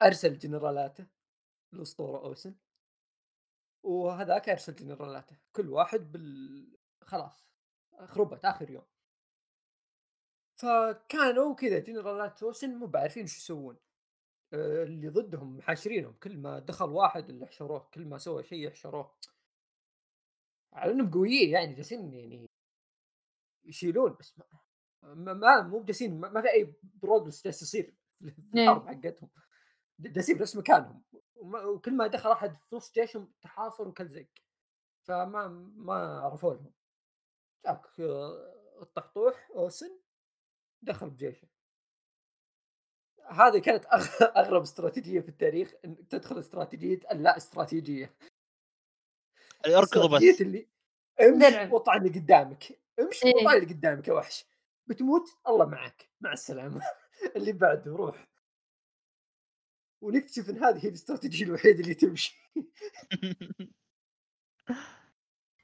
أرسل 0.02 0.38
جنرالاته 0.38 1.06
الأسطورة 1.74 2.18
أوسن. 2.18 2.56
وهذاك 3.84 4.50
أرسل 4.50 4.76
جنرالاته. 4.76 5.36
كل 5.56 5.70
واحد 5.70 6.12
بال 6.12 6.68
خلاص 7.02 7.48
خربت 8.06 8.46
آخر 8.46 8.70
يوم. 8.70 8.86
فكانوا 10.56 11.56
كذا 11.56 11.80
جنرالات 11.80 12.44
أوسن 12.44 12.70
مو 12.76 12.86
بعارفين 12.86 13.24
إيش 13.24 13.38
يسوون. 13.38 13.78
اللي 14.54 15.10
ضدهم 15.10 15.58
محاشرينهم 15.58 16.14
كل 16.14 16.38
ما 16.38 16.60
دخل 16.60 16.90
واحد 16.90 17.30
اللي 17.30 17.46
حشروه 17.48 17.90
كل 17.94 18.06
ما 18.06 18.18
سوى 18.18 18.44
شيء 18.44 18.68
يحشروه. 18.68 19.16
على 20.74 20.92
إنهم 20.92 21.12
قويين 21.12 21.50
يعني 21.50 21.74
جالسين 21.74 22.14
يعني 22.14 22.50
يشيلون 23.66 24.16
بس 24.20 24.40
ما 25.04 25.34
ما, 25.34 25.62
مو 25.62 25.84
جالسين 25.84 26.20
ما, 26.20 26.30
ما 26.30 26.42
في 26.42 26.52
أي 26.52 26.74
بروجرس 26.82 27.44
جالس 27.44 27.62
يصير 27.62 27.96
في 28.20 28.54
الحرب 28.56 28.88
حقتهم. 28.88 29.30
جالسين 30.00 30.38
بنفس 30.38 30.56
مكانهم. 30.56 31.04
وكل 31.42 31.94
ما 31.98 32.08
دخل 32.08 32.32
أحد 32.32 32.56
في 32.56 32.76
نص 32.76 32.92
جيشهم 32.94 33.32
تحاصر 33.42 33.88
وكل 33.88 34.08
زق 34.08 34.28
فما 35.04 35.48
ما 35.76 36.20
عرفوا 36.20 36.54
لهم. 36.54 36.74
جاك 37.66 38.00
آه، 38.00 38.82
الطحطوح 38.82 39.50
أوسن 39.56 40.00
دخل 40.82 41.10
بجيشه. 41.10 41.48
هذه 43.30 43.58
كانت 43.58 43.86
أغرب 44.42 44.62
استراتيجية 44.62 45.20
في 45.20 45.30
التاريخ 45.30 45.74
إن 45.86 46.08
تدخل 46.08 46.40
استراتيجية 46.40 47.00
اللا 47.12 47.38
استراتيجية. 47.38 48.14
اركضوا 49.66 50.08
بس. 50.08 50.42
اللي 50.42 50.68
امشي 51.22 51.50
درع. 51.52 51.74
واطلع 51.74 51.96
اللي 51.96 52.10
قدامك. 52.10 52.64
امشي 53.00 53.26
إيه. 53.28 53.36
واطلع 53.36 53.54
اللي 53.54 53.74
قدامك 53.74 54.08
يا 54.08 54.14
وحش. 54.14 54.46
بتموت 54.88 55.30
الله 55.48 55.66
معك. 55.66 56.10
مع 56.22 56.34
السلامة. 56.34 56.82
اللي 57.36 57.52
بعده 57.52 57.92
روح. 57.92 58.28
ونكتشف 60.02 60.50
إن 60.50 60.64
هذه 60.64 60.86
هي 60.86 60.90
الاستراتيجية 60.90 61.46
الوحيدة 61.46 61.80
اللي 61.80 61.94
تمشي. 61.94 62.38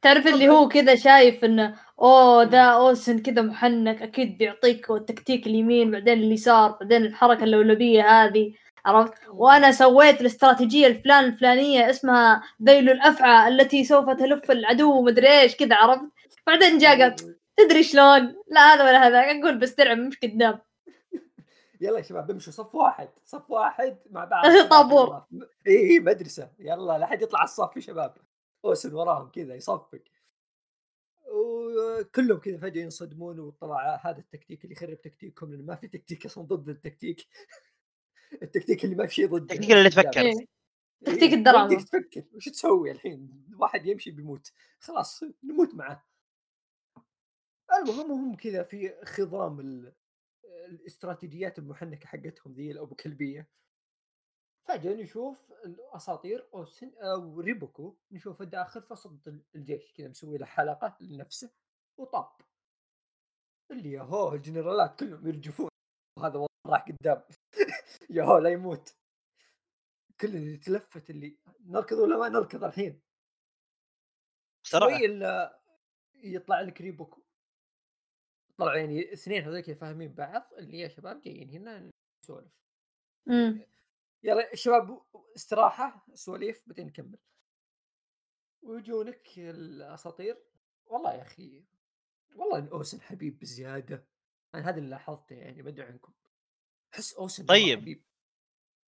تعرف 0.01 0.27
اللي 0.27 0.49
هو 0.49 0.67
كذا 0.67 0.95
شايف 0.95 1.45
إنه 1.45 1.75
أوه 2.01 2.43
ذا 2.43 2.61
أوسن 2.63 3.19
كذا 3.19 3.41
محنك 3.41 4.01
أكيد 4.01 4.37
بيعطيك 4.37 4.91
التكتيك 4.91 5.47
اليمين 5.47 5.91
بعدين 5.91 6.13
اليسار 6.19 6.71
بعدين 6.71 7.05
الحركة 7.05 7.43
اللولبية 7.43 8.03
هذه 8.23 8.53
عرفت؟ 8.85 9.13
وأنا 9.29 9.71
سويت 9.71 10.21
الاستراتيجية 10.21 10.87
الفلان 10.87 11.25
الفلانية 11.25 11.89
اسمها 11.89 12.43
ذيل 12.63 12.89
الأفعى 12.89 13.47
التي 13.47 13.83
سوف 13.83 14.09
تلف 14.09 14.51
العدو 14.51 14.99
ومدري 14.99 15.41
إيش 15.41 15.55
كذا 15.55 15.75
عرفت؟ 15.75 16.01
بعدين 16.47 16.77
جاء 16.77 17.01
قال 17.01 17.15
تدري 17.57 17.83
شلون؟ 17.83 18.35
لا 18.47 18.61
هذا 18.73 18.83
ولا 18.83 19.07
هذا. 19.07 19.19
أقول 19.19 19.57
بس 19.57 19.73
درع 19.73 19.93
مش 19.93 20.19
قدام 20.23 20.59
يلا 21.81 21.97
يا 21.97 22.03
شباب 22.03 22.27
بمشوا. 22.27 22.53
صف 22.53 22.75
واحد. 22.75 23.09
صف 23.25 23.51
واحد 23.51 23.97
مع 24.11 24.25
بعض. 24.25 24.45
طابور. 24.69 25.23
اي 25.67 25.91
اي 25.91 25.99
مدرسة. 25.99 26.49
يلا 26.59 26.97
لا 26.97 27.05
حد 27.05 27.21
يطلع 27.21 27.39
على 27.39 27.47
الصف 27.47 27.75
يا 27.75 27.81
شباب. 27.81 28.13
اوسن 28.65 28.93
وراهم 28.93 29.29
كذا 29.29 29.55
يصفق. 29.55 30.03
وكلهم 31.31 32.39
كذا 32.39 32.57
فجأة 32.57 32.81
ينصدمون 32.81 33.39
وطلع 33.39 34.01
هذا 34.05 34.17
التكتيك 34.19 34.63
اللي 34.63 34.73
يخرب 34.75 35.01
تكتيكهم 35.01 35.51
لأنه 35.51 35.63
ما 35.63 35.75
في 35.75 35.87
تكتيك 35.87 36.25
أصلا 36.25 36.43
ضد 36.43 36.69
التكتيك. 36.69 37.27
التكتيك 38.43 38.85
اللي 38.85 38.95
ما 38.95 39.05
في 39.07 39.13
شيء 39.13 39.27
ضده 39.27 39.37
التكتيك 39.55 39.71
اللي 39.71 39.89
تفكر. 39.89 40.21
إيه. 40.21 40.25
إيه، 40.27 40.45
تكتيك 41.05 41.31
ما 41.31 41.37
الدراما. 41.37 41.75
تفكر. 41.83 42.23
وش 42.33 42.49
تسوي 42.49 42.91
الحين؟ 42.91 43.45
واحد 43.59 43.85
يمشي 43.85 44.11
بيموت. 44.11 44.51
خلاص 44.79 45.23
نموت 45.43 45.75
معه. 45.75 46.07
المهم 47.81 48.11
هم 48.11 48.35
كذا 48.35 48.63
في 48.63 48.93
خضام 49.05 49.59
ال- 49.59 49.93
الاستراتيجيات 50.45 51.59
المحنكة 51.59 52.07
حقتهم 52.07 52.53
ذي 52.53 52.71
الابو 52.71 52.95
كلبية. 52.95 53.47
فجأة 54.67 54.93
نشوف 54.93 55.51
الأساطير 55.65 56.49
اوسن 56.53 56.91
أو 56.97 57.39
ريبوكو 57.39 57.97
نشوفه 58.11 58.45
داخل 58.45 58.83
وسط 58.91 59.27
الجيش 59.55 59.93
كذا 59.93 60.07
مسوي 60.07 60.37
له 60.37 60.45
حلقة 60.45 60.97
لنفسه 61.01 61.51
وطاب. 61.97 62.29
اللي 63.71 63.91
يا 63.91 64.01
هو 64.01 64.33
الجنرالات 64.33 64.99
كلهم 64.99 65.27
يرجفون. 65.27 65.69
وهذا 66.17 66.47
راح 66.67 66.85
قدام. 66.87 67.23
يا 68.09 68.23
هو 68.23 68.37
لا 68.37 68.49
يموت. 68.49 68.95
كل 70.21 70.27
اللي 70.27 70.53
يتلفت 70.53 71.09
اللي 71.09 71.37
نركض 71.65 71.97
ولا 71.97 72.17
ما 72.17 72.29
نركض 72.29 72.63
الحين. 72.63 73.01
شوي 74.63 75.05
الا 75.05 75.61
يطلع 76.15 76.61
لك 76.61 76.81
ريبوكو. 76.81 77.21
طلعوا 78.57 78.77
يعني 78.77 79.13
اثنين 79.13 79.43
هذول 79.43 79.75
فاهمين 79.75 80.13
بعض 80.13 80.53
اللي 80.53 80.79
يا 80.79 80.87
شباب 80.87 81.21
جايين 81.21 81.49
هنا 81.49 81.91
نسولف. 82.23 82.51
يلا 84.23 84.55
شباب 84.55 85.01
استراحة 85.35 86.05
سواليف 86.13 86.63
بعدين 86.67 86.87
نكمل. 86.87 87.17
ويجونك 88.61 89.27
الأساطير. 89.37 90.37
والله 90.85 91.13
يا 91.13 91.21
أخي 91.21 91.63
والله 92.35 92.57
إن 92.57 92.67
أوسن 92.67 93.01
حبيب 93.01 93.39
بزيادة. 93.39 94.07
أنا 94.55 94.69
هذا 94.69 94.77
اللي 94.77 94.89
لاحظته 94.89 95.33
يعني 95.35 95.61
ما 95.61 95.69
أدري 95.69 95.85
عنكم. 95.85 96.13
أحس 96.93 97.13
أوسن 97.13 97.45
طيب. 97.45 97.79
حبيب. 97.79 98.03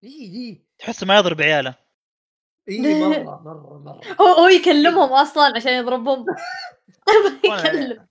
إي 0.03 0.09
إي. 0.09 0.65
تحس 0.79 1.03
ما 1.03 1.17
يضرب 1.17 1.41
عياله. 1.41 1.75
إي 2.69 2.79
مرة 3.03 3.41
مرة 3.41 3.77
مرة. 3.79 4.15
هو 4.21 4.25
هو 4.25 4.47
يكلمهم 4.47 5.13
أصلا 5.13 5.55
عشان 5.55 5.71
يضربهم. 5.71 6.25
يكلم. 7.45 8.07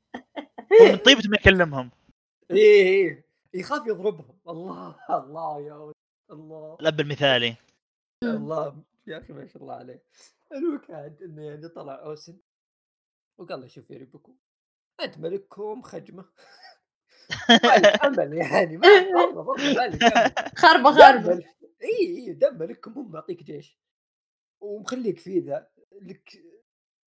هو 0.81 0.87
من 0.87 0.96
طيبته 0.96 1.29
ما 1.29 1.37
يكلمهم. 1.37 1.90
إي 2.50 2.57
إي. 2.59 2.62
إيه، 2.62 3.26
يخاف 3.55 3.87
يضربهم. 3.87 4.38
الله 4.48 4.96
الله 5.11 5.61
يا 5.61 5.74
ولد 5.74 5.94
الله. 6.31 6.77
الاب 6.81 7.01
المثالي. 7.01 7.57
الله 8.23 8.83
يا 9.07 9.19
أخي 9.19 9.33
ما 9.33 9.47
شاء 9.47 9.62
الله 9.62 9.75
عليه. 9.75 10.03
الوكاد 10.53 11.23
إنه 11.23 11.43
يعني 11.43 11.69
طلع 11.69 12.03
أوسن 12.05 12.39
وقال 13.39 13.61
له 13.61 13.67
شوف 13.67 13.91
يا 13.91 13.99
ريبوكو 13.99 14.37
أنت 15.01 15.19
ملككم 15.19 15.83
خجمه 15.83 16.25
ما 17.65 17.77
لك 17.77 18.05
أمل 18.05 18.33
يعني 18.37 18.77
ما 18.77 18.89
والله 18.89 19.39
والله 19.49 19.75
ما 19.75 19.87
لك 19.97 20.03
أمل. 20.03 20.33
خربة 20.62 20.93
خربة. 20.93 21.45
إي 21.83 22.07
إي 22.07 22.33
دم 22.33 22.59
ملككم 22.59 22.93
هم 22.93 23.12
معطيك 23.12 23.43
جيش. 23.43 23.79
ومخليك 24.61 25.19
فيه 25.19 25.43
ذا 25.45 25.71
لك 26.03 26.31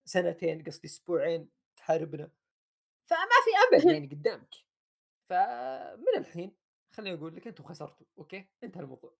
سنتين 0.05 0.63
قصدي 0.63 0.87
أسبوعين 0.87 1.49
تحاربنا. 1.77 2.31
فما 3.05 3.17
في 3.45 3.77
أمل 3.77 3.87
يعني 3.93 4.07
قدامك. 4.07 4.55
فمن 5.29 6.17
الحين 6.17 6.55
خليني 6.99 7.17
أقول 7.17 7.35
لك 7.35 7.47
أنتم 7.47 7.63
خسرتوا 7.63 8.05
okay؟ 8.17 8.49
انتهى 8.63 8.83
الموضوع. 8.83 9.15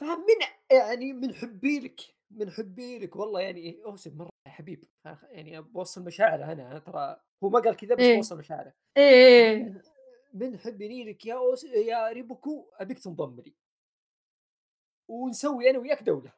فمن 0.00 0.40
يعني 0.72 1.12
من 1.12 1.34
حبي 1.34 1.80
لك 1.80 2.00
من 2.30 2.50
حبي 2.50 2.98
لك 2.98 3.16
والله 3.16 3.40
يعني 3.40 3.84
أوسم 3.84 4.16
مرة 4.16 4.30
يا 4.46 4.52
حبيب. 4.52 4.84
يعني 5.04 5.60
بوصل 5.60 6.04
مشاعره 6.04 6.52
أنا 6.52 6.78
ترى 6.78 7.20
هو 7.44 7.48
ما 7.48 7.60
قال 7.60 7.76
كذا 7.76 7.94
بس 7.94 8.02
إيه. 8.02 8.16
بوصل 8.16 8.38
مشاعره. 8.38 8.74
إيه 8.96 9.82
من 10.34 10.58
حبي 10.58 11.04
لك 11.04 11.26
يا 11.26 11.34
أوس... 11.34 11.64
يا 11.64 12.08
ريبوكو 12.12 12.70
أبيك 12.74 12.98
تنضم 12.98 13.40
لي. 13.40 13.54
ونسوي 15.08 15.70
أنا 15.70 15.78
وياك 15.78 16.02
دولة. 16.02 16.32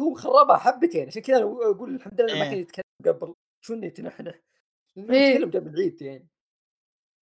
هو 0.00 0.14
خربها 0.14 0.56
حبتين 0.56 1.06
عشان 1.06 1.22
كذا 1.22 1.42
أقول 1.42 1.94
الحمد 1.94 2.20
لله 2.20 2.34
ما 2.34 2.42
إيه. 2.42 2.50
كان 2.50 2.60
يتكلم 2.60 2.82
قبل. 3.06 3.34
شو 3.64 3.74
لأنه 3.74 5.14
إيه. 5.14 5.34
يتكلم 5.34 5.50
قبل 5.50 5.68
العيد 5.68 6.02
يعني. 6.02 6.28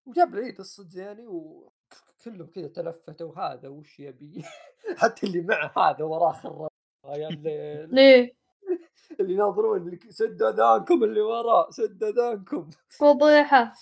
وجاب 0.07 0.35
العيد 0.35 0.59
الصدق 0.59 0.99
يعني 0.99 1.27
وكلهم 1.27 2.47
كذا 2.55 2.69
تلفتوا 2.69 3.38
هذا 3.38 3.69
وش 3.69 4.01
يبي؟ 4.01 4.45
حتى 5.01 5.27
اللي 5.27 5.40
معه 5.40 5.73
هذا 5.77 6.05
وراه 6.05 6.33
خراب 6.33 6.71
يا 7.05 7.29
الليل 7.29 7.95
ليه؟ 7.95 8.37
اللي 9.21 9.35
يناظرون 9.35 9.99
سد 10.11 10.42
اذانكم 10.42 11.05
اللي 11.05 11.21
وراه 11.21 11.71
سد 11.71 12.05
اذانكم. 12.05 12.71
فضيحة. 12.88 13.73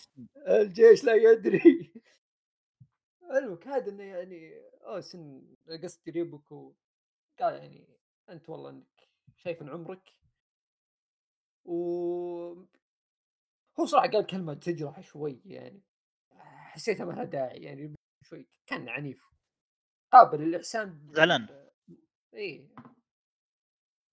الجيش 0.48 1.04
لا 1.04 1.14
يدري. 1.14 1.92
الوكاد 3.38 3.88
إنه 3.88 4.02
يعني 4.02 4.62
اوسن 4.87 5.42
قصدي 5.82 6.10
ريبوكو 6.10 6.72
قال 7.40 7.54
يعني 7.54 7.88
أنت 8.30 8.48
والله 8.48 8.70
إنك 8.70 9.08
شايف 9.37 9.62
إن 9.62 9.68
عمرك؟ 9.68 10.12
و 11.64 11.74
هو 13.80 13.87
صراحة 13.87 14.08
قال 14.08 14.26
كلمة 14.26 14.54
تجرح 14.54 15.00
شوي 15.00 15.40
يعني. 15.44 15.82
حسيتها 16.74 17.04
ما 17.06 17.12
لها 17.12 17.24
داعي 17.24 17.58
يعني 17.62 17.94
شوي 18.24 18.48
كان 18.66 18.88
عنيف. 18.88 19.30
قابل 20.12 20.42
الاحسان 20.42 20.98
بال- 20.98 21.16
زعلان. 21.16 21.48
إي. 22.34 22.68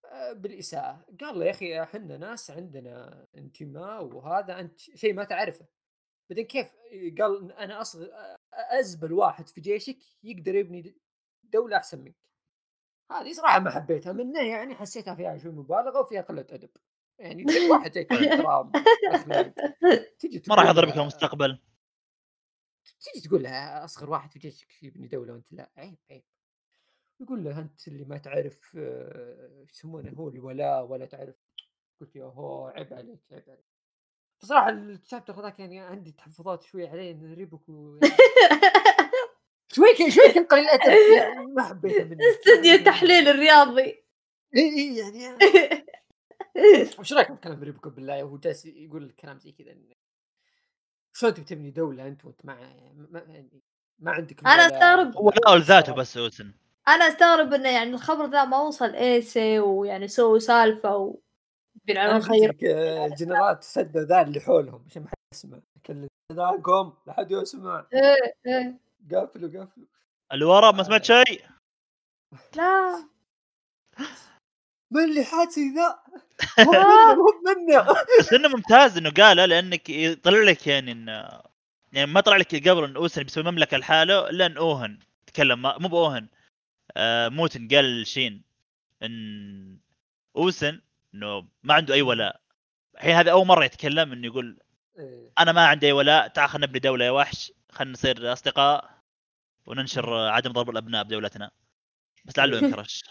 آه، 0.06 0.34
بالإساءة. 0.34 1.06
قال 1.22 1.40
له 1.40 1.46
يا 1.46 1.52
أخي 1.52 1.84
إحنا 1.84 2.18
ناس 2.18 2.52
عندنا 2.52 3.28
انتماء 3.36 4.04
وهذا 4.04 4.60
أنت 4.60 4.80
شيء 4.80 5.14
ما 5.14 5.24
تعرفه. 5.24 5.66
بعدين 6.30 6.46
كيف؟ 6.46 6.74
قال 7.22 7.52
أنا 7.52 7.82
اصغر 7.82 8.10
ازبل 8.54 9.14
واحد 9.14 9.48
في 9.50 9.62
جيشك 9.62 9.98
يقدر 10.24 10.56
يبني 10.56 10.96
دولة 11.44 11.78
أحسن 11.78 12.00
منك. 12.04 12.16
هذه 13.12 13.34
صراحة 13.34 13.60
ما 13.60 13.70
حبيتها. 13.72 14.14
منه 14.14 14.42
يعني 14.42 14.76
حسيتها 14.76 15.16
فيها 15.16 15.38
شوي 15.38 15.52
مبالغة 15.52 16.00
وفيها 16.00 16.22
قلة 16.22 16.46
أدب. 16.50 16.70
يعني 17.20 17.46
واحد 17.70 17.98
كذا 18.00 18.30
احترام. 18.34 18.72
تجي 20.20 20.42
ما 20.50 20.56
راح 20.56 20.70
يضربك 20.70 20.90
في 20.92 20.96
له- 20.98 21.02
المستقبل. 21.02 21.60
تجي 23.02 23.22
تقول 23.28 23.44
له 23.44 23.84
أصغر 23.86 24.10
واحد 24.10 24.32
في 24.32 24.40
جيشك 24.40 24.84
يبني 24.84 25.08
دولة 25.08 25.34
وأنت 25.34 25.54
لا 25.54 25.72
عيب 25.78 25.98
عيب. 26.12 26.24
يقول 27.20 27.44
له 27.44 27.60
أنت 27.60 27.88
اللي 27.88 28.06
ما 28.06 28.18
تعرف 28.18 28.78
آه، 28.78 29.62
إيش 29.62 29.72
يسمونه 29.72 30.12
هو 30.12 30.30
الولاء 30.30 30.86
ولا 30.86 31.06
تعرف؟ 31.06 31.36
قلت 32.02 32.16
يا 32.16 32.26
هو 32.26 32.68
عيب 32.68 32.94
عليك 32.94 33.20
عيب 33.32 33.50
عليك. 33.50 33.66
بصراحه 34.42 34.70
ال 34.70 34.79
chapter 34.79 35.40
هذاك 35.40 35.60
يعني 35.60 35.80
عندي 35.80 36.12
تحفظات 36.12 36.64
شوي 36.64 36.88
عليه 36.88 37.12
إن 37.12 37.34
ريبوكو 37.34 38.00
يعني 38.02 38.16
شوي 39.76 39.94
كذا 39.98 40.10
شوي 40.10 40.34
كان 40.34 40.46
قليل 40.46 40.66
ادب 40.68 41.16
يعني 41.18 41.46
ما 41.46 41.64
حبيته 41.64 42.04
منه 42.04 42.20
استوديو 42.32 42.74
التحليل 42.74 43.28
الرياضي. 43.28 44.04
إي 44.56 44.70
إي 44.78 44.98
يعني 44.98 45.38
وش 47.00 47.14
رأيك 47.14 47.28
في 47.34 47.42
كلام 47.42 47.64
ريبوكو 47.64 47.90
بالله؟ 47.90 48.24
وهو 48.24 48.38
جالس 48.38 48.66
يقول 48.66 49.04
الكلام 49.04 49.40
زي 49.40 49.52
كذا 49.52 49.74
شلون 51.14 51.34
تبي 51.34 51.44
تبني 51.44 51.72
دولة 51.72 52.08
أنت 52.08 52.26
وأنت 52.26 52.46
ما 52.46 52.58
ما, 53.12 53.20
يعني 53.20 53.62
ما 54.00 54.12
عندك 54.12 54.40
أنا 54.40 54.54
الولاء 54.54 54.74
أستغرب. 54.74 55.18
هو 55.18 55.32
لا 55.48 55.56
لذاته 55.56 55.94
بس 55.94 56.18
اوسن 56.18 56.54
أنا 56.88 57.08
أستغرب 57.08 57.54
إنه 57.54 57.70
يعني 57.70 57.90
الخبر 57.90 58.26
ذا 58.26 58.46
ما 58.46 58.62
وصل 58.62 58.96
ايسي 58.96 59.60
ويعني 59.60 60.08
سووا 60.08 60.40
سالفة 60.40 60.96
و 60.96 61.16
أنا 61.90 62.16
قلت 62.16 62.24
خير 62.24 62.58
آه، 62.66 63.06
الجنرالات 63.06 63.64
سدوا 63.64 64.02
ذا 64.02 64.22
اللي 64.22 64.40
حولهم 64.40 64.86
عشان 64.88 65.02
ما 65.02 65.08
حد 65.08 65.16
يسمع. 65.34 65.60
كل 65.86 66.08
ذاكم 66.34 66.94
لا 67.08 67.14
حد 67.14 67.32
يسمع. 67.32 67.86
إيه 67.94 68.36
إيه. 68.46 68.80
قافلوا 69.12 69.60
قافلوا 69.60 69.88
اللي 70.34 70.46
ورا 70.46 70.72
ما 70.72 70.84
سمعت 70.84 71.04
شيء؟ 71.04 71.46
لا. 72.56 73.08
من 74.92 75.04
اللي 75.04 75.24
حاسي 75.24 75.74
ذا؟ 75.76 76.04
مو 76.60 77.26
منه. 77.46 77.86
بس 78.20 78.34
إنه 78.34 78.48
ممتاز 78.48 78.98
إنه 78.98 79.10
قاله 79.10 79.46
لأنك 79.46 79.90
يطلع 79.90 80.40
لك 80.40 80.68
يعني 80.68 80.92
انه 80.92 81.42
يعني 81.94 82.12
ما 82.12 82.22
طلع 82.22 82.38
لك 82.38 82.68
قبل 82.70 82.84
إن 82.84 82.96
أوسن 82.96 83.24
بيسوي 83.24 83.44
مملكة 83.44 83.78
لحاله 83.78 84.30
إلا 84.30 84.46
إن 84.46 84.58
أوهن 84.58 85.00
تكلم. 85.28 85.62
ما- 85.62 85.78
مو 85.78 85.88
بأوهن. 85.88 86.28
آه 86.98 87.30
موتن 87.30 87.68
قال 87.68 88.02
لشين 88.02 88.44
إن 89.04 89.78
أوسن 90.36 90.82
إنه 91.14 91.48
ما 91.64 91.74
عنده 91.74 91.94
أي 91.94 92.02
ولاء. 92.02 92.42
الحين 92.96 93.16
هذا 93.16 93.32
أول 93.32 93.48
مرة 93.48 93.66
يتكلم 93.66 94.12
إنه 94.12 94.28
يقول 94.28 94.60
إيه. 95.00 95.32
أنا 95.40 95.52
ما 95.52 95.66
عندي 95.68 95.86
أي 95.88 95.92
ولاء 95.92 96.28
تعال 96.28 96.50
خلينا 96.50 96.66
نبني 96.68 96.80
دولة 96.80 97.06
يا 97.06 97.12
وحش. 97.12 97.52
خلينا 97.72 97.94
نصير 97.94 98.34
أصدقاء 98.34 98.90
وننشر 99.66 100.14
عدم 100.14 100.52
ضرب 100.52 100.70
الأبناء 100.70 101.04
بدولتنا. 101.04 101.52
بس 102.26 102.38
لعله 102.38 102.58
ينكرش. 102.68 103.04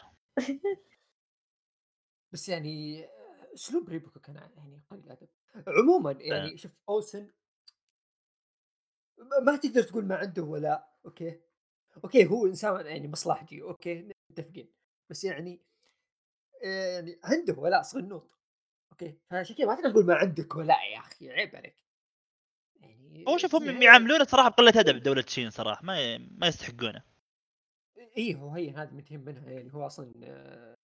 بس 2.33 2.49
يعني 2.49 3.07
أسلوب 3.55 3.89
ريبوكو 3.89 4.21
كان 4.21 4.37
يعني 4.37 4.83
قليل 4.91 5.11
ادب 5.11 5.29
عموما 5.67 6.13
يعني 6.13 6.57
شوف 6.57 6.73
أوسن 6.89 7.31
ما 9.43 9.57
تقدر 9.57 9.83
تقول 9.83 10.05
ما 10.05 10.17
عنده 10.17 10.43
ولاء 10.43 10.99
okay؟ 11.07 11.41
okay 12.05 12.27
هو 12.27 12.47
إنسان 12.47 12.87
يعني 12.87 13.09
مصلحجي 13.09 13.63
okay؟ 13.63 14.09
متفقين. 14.31 14.73
بس 15.11 15.25
يعني 15.25 15.61
آه، 16.65 16.95
يعني 16.95 17.21
عنده 17.25 17.55
ولاء 17.59 17.83
صغنوط 17.83 18.39
okay؟ 18.93 19.19
فعشان 19.31 19.57
كذا 19.57 19.67
ما 19.67 19.75
تقدر 19.75 19.91
تقول 19.91 20.07
ما 20.07 20.15
عندك 20.15 20.57
ولاء 20.57 20.93
يا 20.93 20.99
أخي 20.99 21.31
عيب 21.31 21.57
عليك. 21.57 21.85
يعني 22.81 23.25
هو 23.29 23.39
شوف 23.39 23.55
هم 23.55 23.83
يعاملونه 23.83 24.25
صراحة 24.25 24.49
بقلة 24.49 24.81
أدب 24.81 25.03
دولة 25.03 25.25
شين 25.27 25.51
صراحة 25.51 25.85
ما 25.85 26.19
ما 26.19 26.47
يستحقونه. 26.47 27.03
اي 28.19 28.35
هو 28.35 28.51
هي 28.51 28.71
هذا 28.71 28.91
متهم 28.91 29.21
منها 29.21 29.51
يعني 29.51 29.75
هو 29.75 29.87
أصلا 29.87 30.13
آه، 30.25 30.77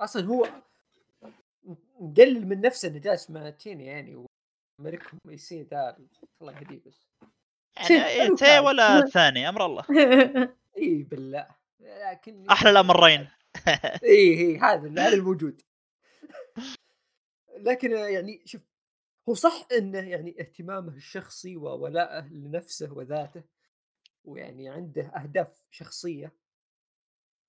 أصلا 0.00 0.26
هو 0.26 0.48
مقلل 2.00 2.46
من 2.46 2.60
نفسه 2.60 2.88
إنه 2.88 2.98
جالس 2.98 3.30
مع 3.30 3.50
تيني 3.50 3.86
يعني 3.86 4.26
ملكهم 4.80 5.18
يصير 5.28 5.66
ذا 5.66 5.96
الله 6.42 6.52
يهديه 6.52 6.80
بس. 6.86 7.06
يعني 7.76 8.06
إيه، 8.06 8.34
تي 8.34 8.58
ولا 8.58 8.98
الثاني 8.98 9.48
أمر 9.48 9.66
الله. 9.66 9.84
إي 10.78 11.02
بالله. 11.02 11.48
لكن 11.80 12.50
أحلى 12.50 12.70
الأمرين. 12.70 13.28
إي 14.02 14.40
إي 14.40 14.58
هذا 14.58 14.90
هذا 14.90 15.14
الموجود. 15.14 15.62
لكن 17.56 17.90
يعني 17.90 18.42
شوف 18.44 18.62
هو 19.28 19.34
صح 19.34 19.66
إنه 19.72 19.98
يعني 19.98 20.40
اهتمامه 20.40 20.96
الشخصي 20.96 21.56
وولائه 21.56 22.28
لنفسه 22.28 22.92
وذاته 22.92 23.42
ويعني 24.24 24.68
عنده 24.68 25.02
أهداف 25.02 25.64
شخصية 25.70 26.32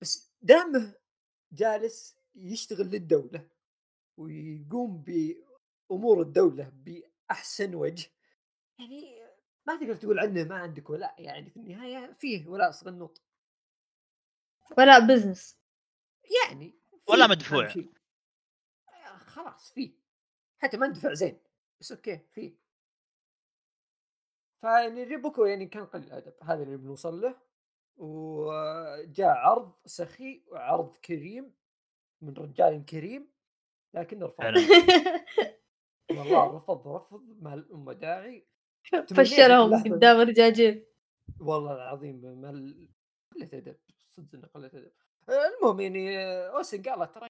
بس 0.00 0.32
دامه 0.42 0.94
جالس 1.52 2.15
يشتغل 2.36 2.86
للدولة 2.86 3.48
ويقوم 4.16 5.02
بأمور 5.02 6.20
الدولة 6.20 6.72
بأحسن 6.74 7.74
وجه. 7.74 8.10
يعني 8.78 9.26
ما 9.66 9.76
تقدر 9.76 9.94
تقول 9.94 10.18
عنه 10.18 10.44
ما 10.44 10.54
عندك 10.54 10.90
ولاء 10.90 11.22
يعني 11.22 11.50
في 11.50 11.56
النهاية 11.56 12.12
فيه 12.12 12.46
ولاء 12.46 12.70
صغنوط 12.70 13.22
ولا 14.78 14.98
بزنس 14.98 15.58
يعني 16.44 16.74
ولا 17.08 17.26
مدفوع. 17.26 17.74
خلاص 19.18 19.72
فيه. 19.72 19.92
حتى 20.58 20.76
ما 20.76 20.86
ندفع 20.86 21.12
زين 21.12 21.38
بس 21.80 21.92
okay 21.92 22.20
فيه. 22.32 22.56
فيعني 24.60 25.04
ريبوكو 25.04 25.44
يعني 25.44 25.66
كان 25.66 25.86
قليل 25.86 26.06
الأدب 26.06 26.34
هذا 26.42 26.62
اللي 26.62 26.76
بنوصل 26.76 27.20
له. 27.20 27.40
وجاء 27.96 29.36
عرض 29.36 29.72
سخي 29.86 30.44
وعرض 30.46 30.96
كريم. 30.96 31.54
من 32.22 32.34
رجال 32.34 32.84
كريم 32.84 33.32
لكن 33.94 34.22
رفض 34.22 34.44
والله 36.10 36.56
رفض 36.56 36.88
رفض 36.88 37.22
ما 37.42 37.54
الأم 37.54 37.92
داعي. 37.92 38.46
فشلهم. 39.16 39.82
قدام 39.82 40.20
الرجاجيل. 40.20 40.86
والله 41.40 41.74
العظيم 41.74 42.16
ما 42.40 42.50
ال- 42.50 42.88
قلة 43.34 43.48
أدب 43.52 43.76
صدق 44.08 44.34
انه 44.34 44.46
قلة 44.46 44.66
أدب. 44.66 44.92
المهم 45.28 45.80
يعني 45.80 46.18
أوسن 46.48 46.82
قالت 46.82 47.14
ترى 47.14 47.28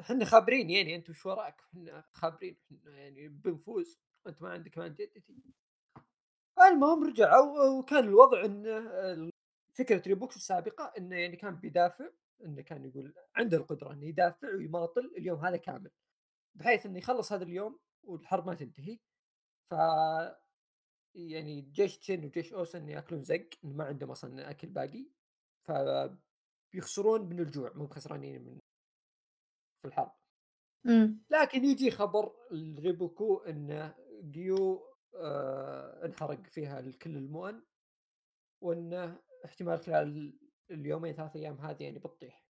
إحنا 0.00 0.24
خابرين 0.24 0.70
يعني 0.70 0.94
أنتم 0.96 1.12
وش 1.12 1.26
وراك؟ 1.26 1.60
إحنا 1.62 2.04
خابرين 2.12 2.56
إحنا 2.70 2.98
يعني 2.98 3.28
بنفوز. 3.28 4.00
أنت 4.26 4.42
ما 4.42 4.48
عندك 4.52 4.78
مان 4.78 4.94
جدتي 4.94 5.42
المهم 6.60 7.04
رجعوا 7.04 7.68
وكان 7.78 8.04
الوضع 8.04 8.44
انه 8.44 9.30
فكرة 9.78 10.02
ريبوكس 10.08 10.36
السابقة 10.36 10.92
إنه 10.98 11.16
يعني 11.16 11.36
كان 11.36 11.56
بيدافع. 11.56 12.10
إنه 12.44 12.62
كان 12.62 12.84
يقول 12.84 13.14
عنده 13.36 13.56
القدرة 13.56 13.92
إنه 13.92 14.06
يدافع 14.06 14.54
ويماطل 14.54 15.12
اليوم 15.16 15.44
هذا 15.44 15.56
كامل 15.56 15.90
بحيث 16.54 16.86
إنه 16.86 16.98
يخلص 16.98 17.32
هذا 17.32 17.44
اليوم 17.44 17.78
والحرب 18.02 18.46
ما 18.46 18.54
تنتهي. 18.54 18.98
ف 19.64 19.74
يعني 21.14 21.60
جيش 21.60 21.98
تشين 21.98 22.24
وجيش 22.24 22.52
أوسن 22.52 22.88
يأكلون 22.88 23.22
زق 23.22 23.48
ما 23.62 23.84
عندهم 23.84 24.10
أصلا 24.10 24.50
أكل 24.50 24.68
باقي. 24.68 25.06
ف 25.62 25.72
بيخسرون 26.72 27.28
من 27.28 27.40
الجوع 27.40 27.72
مو 27.74 27.86
خسرانين 27.86 28.44
من 28.44 28.58
في 29.82 29.88
الحرب. 29.88 30.12
أمم. 30.86 31.24
لكن 31.30 31.64
يجي 31.64 31.90
خبر 31.90 32.32
الريبوكو 32.52 33.38
إنه 33.38 33.94
جيو 34.22 34.94
آه 35.14 36.04
انحرق 36.04 36.46
فيها 36.46 36.80
كل 36.80 37.16
المؤن 37.16 37.62
وإنه 38.60 39.18
احتمال 39.44 39.78
خلال 39.78 40.38
اليومين 40.70 41.14
ثلاث 41.14 41.36
أيام 41.36 41.60
هذه 41.60 41.82
يعني 41.82 41.98
بتطيح 41.98 42.44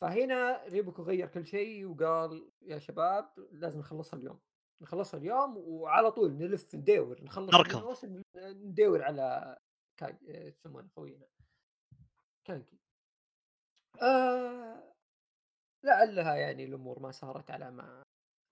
فهنا 0.00 0.64
ريبوكو 0.64 1.02
غير 1.02 1.28
كل 1.28 1.46
شيء 1.46 1.86
وقال 1.86 2.52
يا 2.62 2.78
شباب 2.78 3.32
لازم 3.52 3.78
نخلصها 3.78 4.18
اليوم. 4.18 4.40
نخلصها 4.82 5.18
اليوم 5.20 5.56
وعلى 5.56 6.12
طول 6.12 6.32
نلف 6.32 6.74
ندور 6.74 7.24
نخلص 7.24 7.74
أوسن، 7.74 8.22
ندور 8.36 9.02
على 9.02 9.58
كاي 9.96 10.18
يسمونه 10.22 10.88
خوينا؟ 10.88 11.26
كانكي 12.44 12.78
آه 14.02 14.94
لعلها 15.84 16.36
يعني 16.36 16.64
الأمور 16.64 16.98
ما 16.98 17.10
صارت 17.10 17.50
على 17.50 17.70
ما 17.70 18.02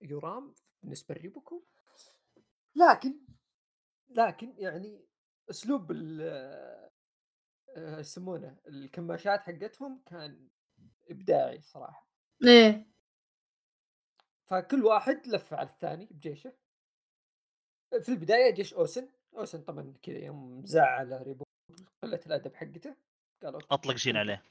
يرام 0.01 0.55
بالنسبة 0.83 1.15
لريبوكو 1.15 1.63
لكن 2.75 3.19
لكن 4.09 4.53
يعني 4.57 5.05
أسلوب 5.49 5.91
ال 5.91 6.88
يسمونه 7.77 8.57
الكماشات 8.67 9.39
حقتهم 9.39 10.01
كان 10.05 10.47
إبداعي 11.09 11.61
صراحة. 11.61 12.07
إيه. 12.43 12.87
فكل 14.45 14.85
واحد 14.85 15.27
لف 15.27 15.53
على 15.53 15.69
الثاني 15.69 16.05
بجيشه. 16.05 16.53
في 18.01 18.09
البداية 18.09 18.53
جيش 18.53 18.73
أوسن. 18.73 19.09
أوسن 19.37 19.61
طبعا 19.61 19.93
كذا 20.03 20.17
يوم 20.17 20.65
زعل 20.65 21.23
ريبو 21.27 21.43
قلة 22.03 22.19
الأدب 22.25 22.55
حقته. 22.55 22.95
قال 23.43 23.55
أطلق 23.71 23.95
شين 23.95 24.17
عليه. 24.17 24.45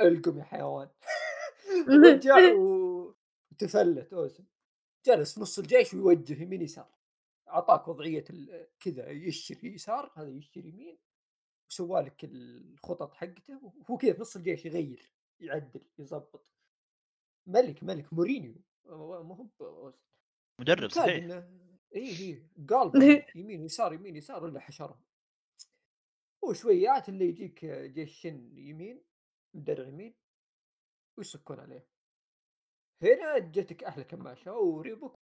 ألقم 0.00 0.38
يا 0.38 0.44
حيوان. 0.44 0.88
رجع 2.04 2.34
وتفلت 2.54 4.12
أوسن. 4.12 4.44
جلس 5.06 5.38
نص 5.38 5.58
الجيش 5.58 5.94
ويوجه 5.94 6.42
يمين 6.42 6.62
يسار. 6.62 6.88
أعطاك 7.48 7.88
وضعية 7.88 8.24
ال- 8.30 8.68
كذا 8.80 9.10
يشر 9.10 9.64
يسار 9.64 10.12
هذا 10.16 10.28
يشر 10.28 10.66
يمين. 10.66 10.98
وسوى 11.72 12.00
لك 12.00 12.24
الخطط 12.24 13.14
حقته 13.14 13.64
وهو 13.64 13.96
كذا 13.96 14.12
في 14.12 14.20
نص 14.20 14.36
الجيش 14.36 14.66
يغير 14.66 15.12
يعدل 15.40 15.80
يظبط 15.98 16.52
ملك 17.46 17.82
ملك 17.84 18.12
مورينيو. 18.12 18.54
ما 18.84 19.34
هو 19.34 19.92
مدرب 20.60 20.90
صحيح. 20.90 21.44
اي 21.96 22.08
اي 22.10 22.46
قال 22.68 23.24
يمين 23.34 23.62
يسار 23.62 23.92
يمين 23.92 24.16
يسار 24.16 24.46
الا 24.46 24.60
حشرهم 24.60 25.00
وشويات 26.42 27.08
اللي 27.08 27.28
يجيك 27.28 27.64
جيش 27.64 28.20
شن 28.20 28.58
يمين 28.58 29.02
مدرع 29.54 29.88
يمين 29.88 30.14
ويسكون 31.18 31.60
عليه. 31.60 31.86
هنا 33.02 33.38
جتك 33.38 33.84
أحلى 33.84 34.04
كماشة 34.04 34.58
وريبوك 34.58 35.14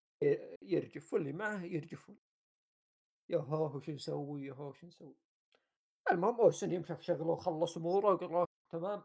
يرجف 0.62 1.14
واللي 1.14 1.34
معه 1.34 1.64
يرجفون. 1.64 2.18
يا 3.30 3.38
هو 3.38 3.78
وش 3.78 3.90
نسوي؟ 3.90 4.46
يا 4.46 4.54
هو 4.54 4.70
وش 4.70 4.86
نسوي؟ 4.86 5.16
المهم 6.12 6.42
اوسن 6.42 6.72
يوم 6.72 6.84
شاف 6.84 7.02
شغله 7.02 7.28
وخلص 7.32 7.78
أموره 7.78 8.14
وقال 8.14 8.32
له 8.32 8.46
تمام. 8.72 9.04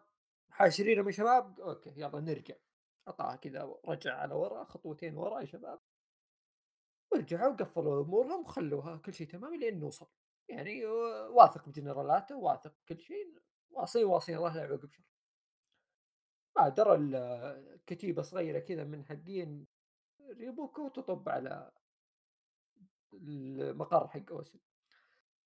حاشرين 0.50 1.06
يا 1.06 1.10
شباب 1.10 1.60
okay 1.60 1.90
يلا 1.96 2.20
نرجع. 2.20 2.54
قطعها 3.06 3.36
كذا 3.36 3.74
رجع 3.88 4.14
على 4.14 4.34
ورا 4.34 4.64
خطوتين 4.64 5.16
ورا 5.16 5.40
يا 5.40 5.46
شباب. 5.46 5.80
ورجعوا 7.12 7.52
وقفلوا 7.52 8.02
أمورهم 8.04 8.40
وخلوها 8.40 8.96
كل 8.96 9.14
شيء 9.14 9.28
تمام 9.28 9.54
لين 9.54 9.80
نوصل. 9.80 10.06
يعني 10.48 10.86
آه، 10.86 11.28
واثق 11.28 11.68
بجنرالاته 11.68 12.36
واثق 12.36 12.74
بكل 12.80 13.00
شيء 13.00 13.34
واصلين 13.70 14.06
واصلين 14.06 14.38
الله 14.38 14.54
لا 14.54 14.64
يعوقب 14.64 14.90
شر 14.90 15.02
ما 16.56 16.68
درى 16.68 16.98
كتيبة 17.86 18.22
صغيرة 18.22 18.58
كذا 18.58 18.84
من 18.84 19.04
حقين 19.04 19.66
ريبوكو 20.38 20.88
تطب 20.88 21.28
على 21.28 21.72
المقر 23.12 24.08
حق 24.08 24.32
اوسن 24.32 24.58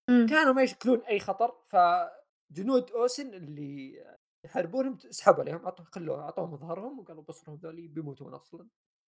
كانوا 0.08 0.52
ما 0.52 0.62
يشكلون 0.62 1.00
أي 1.00 1.20
خطر 1.20 1.62
فجنود 1.64 2.90
أوسن 2.90 3.34
اللي 3.34 4.04
يحاربونهم 4.44 4.98
سحبوا 4.98 5.40
عليهم 5.40 5.66
عطوا 5.66 6.20
أعطوهم 6.20 6.56
ظهرهم 6.56 6.98
وقالوا 6.98 7.22
بصرهم 7.22 7.56
ذولي 7.56 7.88
بيموتون 7.88 8.34
أصلا 8.34 8.68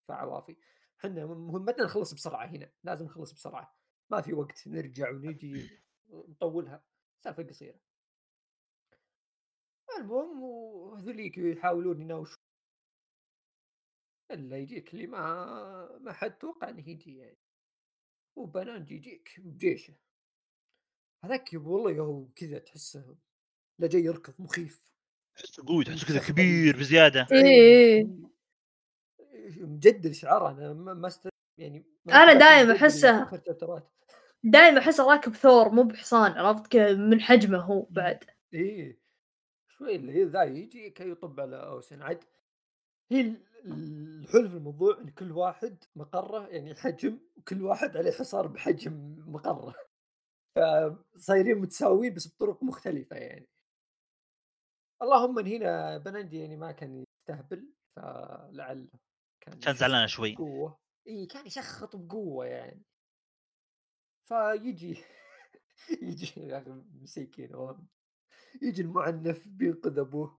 فعوافي. 0.08 0.56
إحنا 0.98 1.26
مهمتنا 1.26 1.84
نخلص 1.84 2.14
بسرعة 2.14 2.46
هنا 2.46 2.70
لازم 2.84 3.04
نخلص 3.04 3.32
بسرعة. 3.32 3.76
ما 4.10 4.20
في 4.20 4.34
وقت 4.34 4.68
نرجع 4.68 5.10
ونجي 5.10 5.80
نطولها. 6.10 6.84
سالفة 7.24 7.42
قصيرة. 7.42 7.80
المهم 9.98 10.42
وهذوليك 10.42 11.38
يحاولون 11.38 12.00
يناوشون. 12.00 12.38
إلا 14.30 14.56
يجيك 14.56 14.94
اللي 14.94 15.06
ما 15.06 15.98
ما 15.98 16.12
حد 16.12 16.38
توقع 16.38 16.68
إنه 16.68 16.88
يجي 16.88 17.16
يعني. 17.16 17.38
وبنانجي 18.36 18.94
يجيك 18.94 19.40
بجيشه. 19.40 19.94
هذاك 21.24 21.50
والله 21.54 22.00
هو 22.00 22.26
كذا 22.36 22.58
تحسه 22.58 23.16
لا 23.78 23.86
جاي 23.88 24.02
يركض 24.04 24.34
مخيف 24.38 24.80
تحسه 25.36 25.66
قوي 25.66 25.84
تحسه 25.84 26.06
كذا. 26.06 26.18
كبير 26.28 26.76
بزيادة 26.76 27.26
إيه، 27.32 27.42
إيه. 27.44 28.08
مجدد 29.60 30.12
شعار 30.12 30.50
أنا 30.50 30.72
ما 30.72 30.94
ما 30.94 31.06
است... 31.06 31.28
يعني 31.58 31.86
ما 32.04 32.72
أحسه. 32.72 33.22
آخر 33.22 33.40
شابترات. 33.46 33.92
دائما 34.44 34.78
أحسه 34.78 35.10
راكب 35.10 35.34
ثور 35.34 35.68
مو 35.68 35.82
بحصان 35.82 36.32
عرفت 36.32 36.76
من 36.76 37.20
حجمه 37.20 37.58
هو 37.58 37.86
بعد 37.90 38.24
إيه 38.54 38.98
شوي 39.68 39.96
اللي 39.96 40.24
ذا 40.24 40.42
يجي 40.42 40.90
كي 40.90 41.10
يطب 41.10 41.40
على 41.40 41.56
أوسن 41.56 42.02
عاد 42.02 42.24
هي 43.12 43.20
ال- 43.20 43.42
الحلو 43.64 44.48
في 44.48 44.54
الموضوع 44.54 44.98
إن 45.00 45.10
كل 45.10 45.32
واحد 45.32 45.84
مقره 45.96 46.48
يعني 46.48 46.74
حجم 46.74 47.18
وكل 47.36 47.62
واحد 47.62 47.96
عليه 47.96 48.10
حصار 48.10 48.46
بحجم 48.46 49.16
مقره 49.26 49.74
فصايرين 51.14 51.58
متساويين 51.58 52.14
بس 52.14 52.34
بطرق 52.34 52.62
مختلفة 52.62 53.16
يعني. 53.16 53.48
اللهم 55.02 55.38
ان 55.38 55.46
هنا 55.46 55.98
بننجي 55.98 56.38
يعني 56.38 56.56
ما 56.56 56.72
كان 56.72 57.04
يستهبل 57.28 57.72
فلعل 57.96 58.88
كان 59.40 59.58
كان 59.60 59.74
زعلان 59.74 60.08
شوي. 60.08 60.34
قوه 60.36 60.78
إي 61.06 61.26
كان 61.26 61.46
يشخط 61.46 61.96
بقوة 61.96 62.46
يعني. 62.46 62.82
فيجي 64.28 65.04
يجي 66.02 66.40
يا 66.40 66.58
أخي 66.58 66.70
مسكين 67.02 67.54
والله. 67.54 67.86
يجي 68.62 68.82
المعنف 68.82 69.48
بينقذ 69.48 69.98
ابوه 69.98 70.38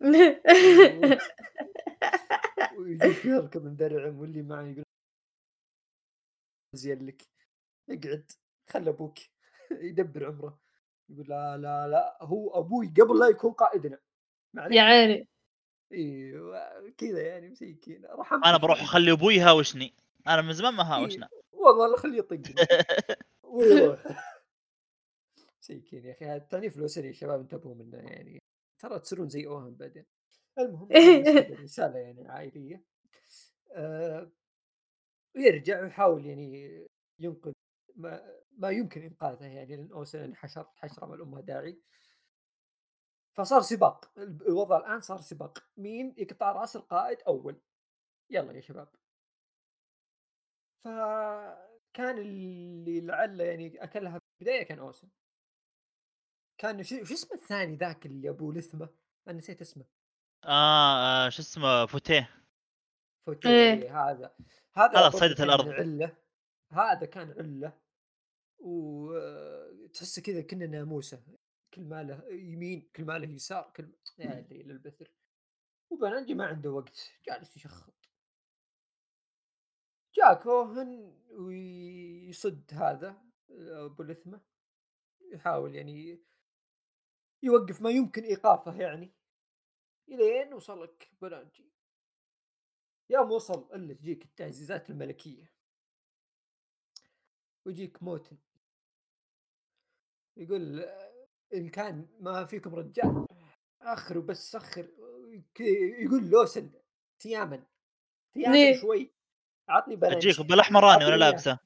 ويجيك 2.78 3.24
يركض 3.24 3.66
مدرعم 3.66 4.18
واللي 4.18 4.42
معه 4.42 4.62
يقول 4.62 4.84
زين 6.74 7.06
لك 7.06 7.22
اقعد. 7.90 8.32
خل 8.68 8.88
أبوك 8.88 9.18
يدبر 9.70 10.26
عمره 10.26 10.58
يقول 11.08 11.26
لا 11.28 11.56
لا 11.56 11.88
لا 11.88 12.18
هو 12.22 12.58
أبوي 12.58 12.86
قبل 12.86 13.18
لا 13.18 13.28
يكون 13.28 13.52
قائدنا 13.52 13.98
يا 14.70 14.82
عيني. 14.82 15.28
إيوه 15.92 16.90
كذا 16.90 17.22
يعني 17.26 17.48
مسكين 17.48 18.04
رحمت 18.06 18.44
أنا 18.46 18.56
بروح 18.56 18.82
أخلي 18.82 19.12
أبوي 19.12 19.34
يهاوشني 19.34 19.94
أنا 20.26 20.42
من 20.42 20.52
زمان 20.52 20.74
ما 20.74 20.82
هاوشنا. 20.82 21.28
والله 21.52 21.88
لا 21.88 21.96
خليه 21.96 22.18
يطق 22.18 22.40
ويروح 23.42 24.02
مسكين 25.60 26.04
يا 26.04 26.12
أخي 26.12 26.36
التعنيف 26.36 26.78
الاسري 26.78 27.08
يا 27.08 27.12
شباب 27.12 27.40
انتبهوا 27.40 27.74
منه 27.74 27.98
يعني. 27.98 28.42
ترى 28.78 28.98
تصيرون 28.98 29.28
زي 29.28 29.46
اوهم 29.46 29.74
بعدين. 29.74 30.04
المهم 30.58 30.88
رسالة 31.64 31.98
يعني 31.98 32.28
عائلية. 32.28 32.82
آه 33.72 34.30
ويرجع 35.36 35.82
ويحاول 35.82 36.26
يعني 36.26 36.86
ينقذ 37.18 37.52
ما, 37.96 38.36
ما 38.56 38.70
يمكن 38.70 39.02
إنقاذه 39.02 39.44
يعني 39.44 39.76
لأن 39.76 39.92
اوسن 39.92 40.36
حشر 40.36 40.66
حشرة 40.76 41.06
ما 41.06 41.14
الامها 41.14 41.40
داعي. 41.40 41.82
فصار 43.32 43.60
سباق 43.60 44.18
الوضع 44.18 44.78
الآن 44.78 45.00
صار 45.00 45.20
سباق. 45.20 45.64
مين 45.76 46.14
يقطع 46.18 46.52
رأس 46.52 46.76
القائد؟ 46.76 47.22
أول. 47.22 47.60
يلا 48.30 48.52
يا 48.52 48.60
شباب. 48.60 48.88
فكان 50.78 52.18
اللي 52.18 53.00
لعله 53.00 53.44
يعني 53.44 53.82
أكلها 53.84 54.18
في 54.18 54.24
البدايه 54.40 54.62
كان 54.62 54.78
أوسن. 54.78 55.08
كان 56.58 56.82
شو 56.82 57.02
اسمه 57.02 57.32
الثاني 57.32 57.76
ذاك 57.76 58.06
اللي 58.06 58.28
ابو 58.28 58.52
لثمة؟ 58.52 58.88
أنا 59.28 59.38
نسيت 59.38 59.60
اسمه. 59.60 59.84
آه, 60.44 61.26
آه 61.26 61.28
شو 61.28 61.42
اسمه؟ 61.42 61.86
فوتيه. 61.86 62.30
فوتيه 63.26 63.50
إيه. 63.50 64.10
هذا. 64.10 64.34
هذا 64.74 64.98
هذا 64.98 65.10
صيدة 65.10 65.44
الأرض. 65.44 65.68
عله. 65.68 66.16
هذا 66.72 67.06
كان 67.06 67.30
عله. 67.30 67.85
وتحسه 68.58 70.22
كذا 70.22 70.42
كنا 70.42 70.66
ناموسة 70.66 71.22
كل 71.74 71.84
ما 71.84 72.02
له 72.02 72.28
يمين 72.32 72.90
كل 72.96 73.04
ما 73.04 73.18
له 73.18 73.28
يسار 73.28 73.72
كل 73.76 73.92
يا 74.18 74.46
ليل 74.50 74.70
البثر. 74.70 75.12
وبنانجي 75.90 76.34
ما 76.34 76.46
عنده 76.46 76.70
وقت 76.70 77.12
جالس 77.26 77.56
يشخط. 77.56 78.10
جاء 80.14 80.42
كوهن 80.42 81.18
ويصد 81.30 82.70
هذا 82.72 83.22
أبو 83.50 84.02
لثمة. 84.02 84.40
يحاول 85.32 85.74
يعني 85.74 86.24
يوقف 87.42 87.82
ما 87.82 87.90
يمكن 87.90 88.22
إيقافه 88.22 88.80
يعني. 88.80 89.12
إلين 90.08 90.54
وصل 90.54 90.82
لك 90.82 91.10
بنانجي. 91.22 91.72
يوم 93.10 93.30
وصل 93.30 93.74
إلا 93.74 93.94
تجيك 93.94 94.24
التعزيزات 94.24 94.90
الملكية. 94.90 95.55
ويجيك 97.66 98.02
موتن. 98.02 98.36
يقول 100.36 100.80
إن 101.54 101.68
كان 101.68 102.06
ما 102.20 102.44
فيكم 102.44 102.74
رجال 102.74 103.26
اخروا 103.80 104.22
بس 104.22 104.52
سخر 104.52 104.88
يقول 105.60 106.30
لوسن 106.30 106.70
تياما 107.18 107.64
تياما 108.34 108.80
شوي 108.80 109.12
عطني 109.68 109.96
بلانش 109.96 110.26
أجيك 110.26 110.46
بالاحمراني 110.46 111.04
وأنا 111.04 111.16
لابسة؟ 111.16 111.58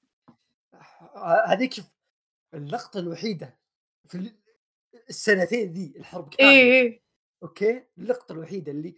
هذيك 1.47 1.75
شوف 1.75 1.87
اللقطة 2.55 3.01
الوحيدة 3.01 3.59
في 4.07 4.33
السنتين 5.09 5.73
ذي 5.73 5.93
الحرب 5.97 6.29
كاملة. 6.29 6.53
إيه. 6.53 7.01
أوكي؟ 7.43 7.85
اللقطة 7.99 8.33
الوحيدة 8.33 8.73
اللي 8.73 8.95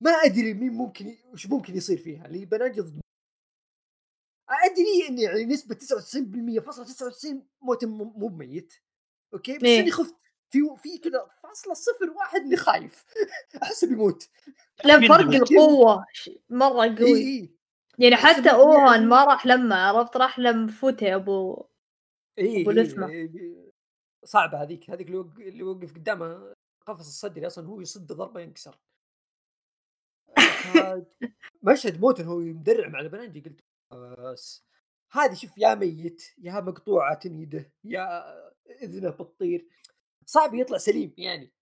ما 0.00 0.10
أدري 0.10 0.54
مين 0.54 0.72
ممكن 0.72 1.16
وش 1.32 1.46
ممكن 1.46 1.76
يصير 1.76 1.98
فيها 1.98 2.26
اللي 2.26 2.44
بنجي 2.44 2.80
ضد 2.80 3.00
أدري 4.72 5.08
إني 5.08 5.22
يعني 5.22 5.44
نسبة 5.44 5.74
99% 5.74 6.60
فاصلة 6.60 6.84
99 6.84 7.46
موت 7.60 7.84
مو 7.84 8.28
ميت 8.28 8.72
okay؟ 9.34 9.58
بس 9.58 9.64
إيه؟ 9.64 9.80
أني 9.80 9.90
خفت 9.90 10.14
في 10.50 10.58
في 10.82 10.98
كذا 10.98 11.30
فاصلة 11.42 11.74
صفر 11.74 12.10
واحد 12.10 12.40
اللي 12.40 12.56
خايف. 12.56 13.04
احسه 13.62 13.88
بيموت 13.88 14.28
لا 14.84 15.08
فرق 15.08 15.34
القوة 15.34 16.04
مرة 16.50 16.96
قوي. 16.96 17.06
إيه 17.06 17.14
إيه. 17.14 17.50
يعني 17.98 18.16
حتى 18.16 18.50
أوهان 18.50 18.92
يعني 18.92 19.06
ما 19.06 19.24
راح 19.24 19.46
لما 19.46 19.74
عرفت؟ 19.74 20.16
راح 20.16 20.38
لم 20.38 20.68
فوتي 20.68 21.14
أبو 21.14 21.64
إيه 22.38 22.62
أبو 22.62 22.70
لثمة. 22.70 23.08
إيه 23.08 23.34
إيه 23.34 23.72
صعبة 24.24 24.62
هذيك. 24.62 24.90
هذيك 24.90 25.08
اللي 25.08 25.58
يوقف 25.58 25.92
قدامه 25.92 26.54
قفص 26.86 27.06
الصدري 27.06 27.46
أصلا 27.46 27.66
هو 27.66 27.80
يصد 27.80 28.12
ضربة 28.12 28.40
ينكسر. 28.40 28.78
مشهد 31.62 32.00
موتن 32.00 32.24
هو 32.24 32.38
مدرع 32.38 32.88
مع 32.88 33.00
البنانجي 33.00 33.40
قلت 33.40 33.60
بس 33.92 34.64
هذه 35.12 35.34
شوف 35.34 35.58
يا 35.58 35.74
ميت 35.74 36.22
يا 36.38 36.60
مقطوعة 36.60 37.20
يده 37.24 37.72
يا 37.84 38.24
إذنه 38.82 39.10
بتطير. 39.10 39.68
صعب 40.26 40.54
يطلع 40.54 40.78
سليم 40.78 41.14
يعني 41.18 41.52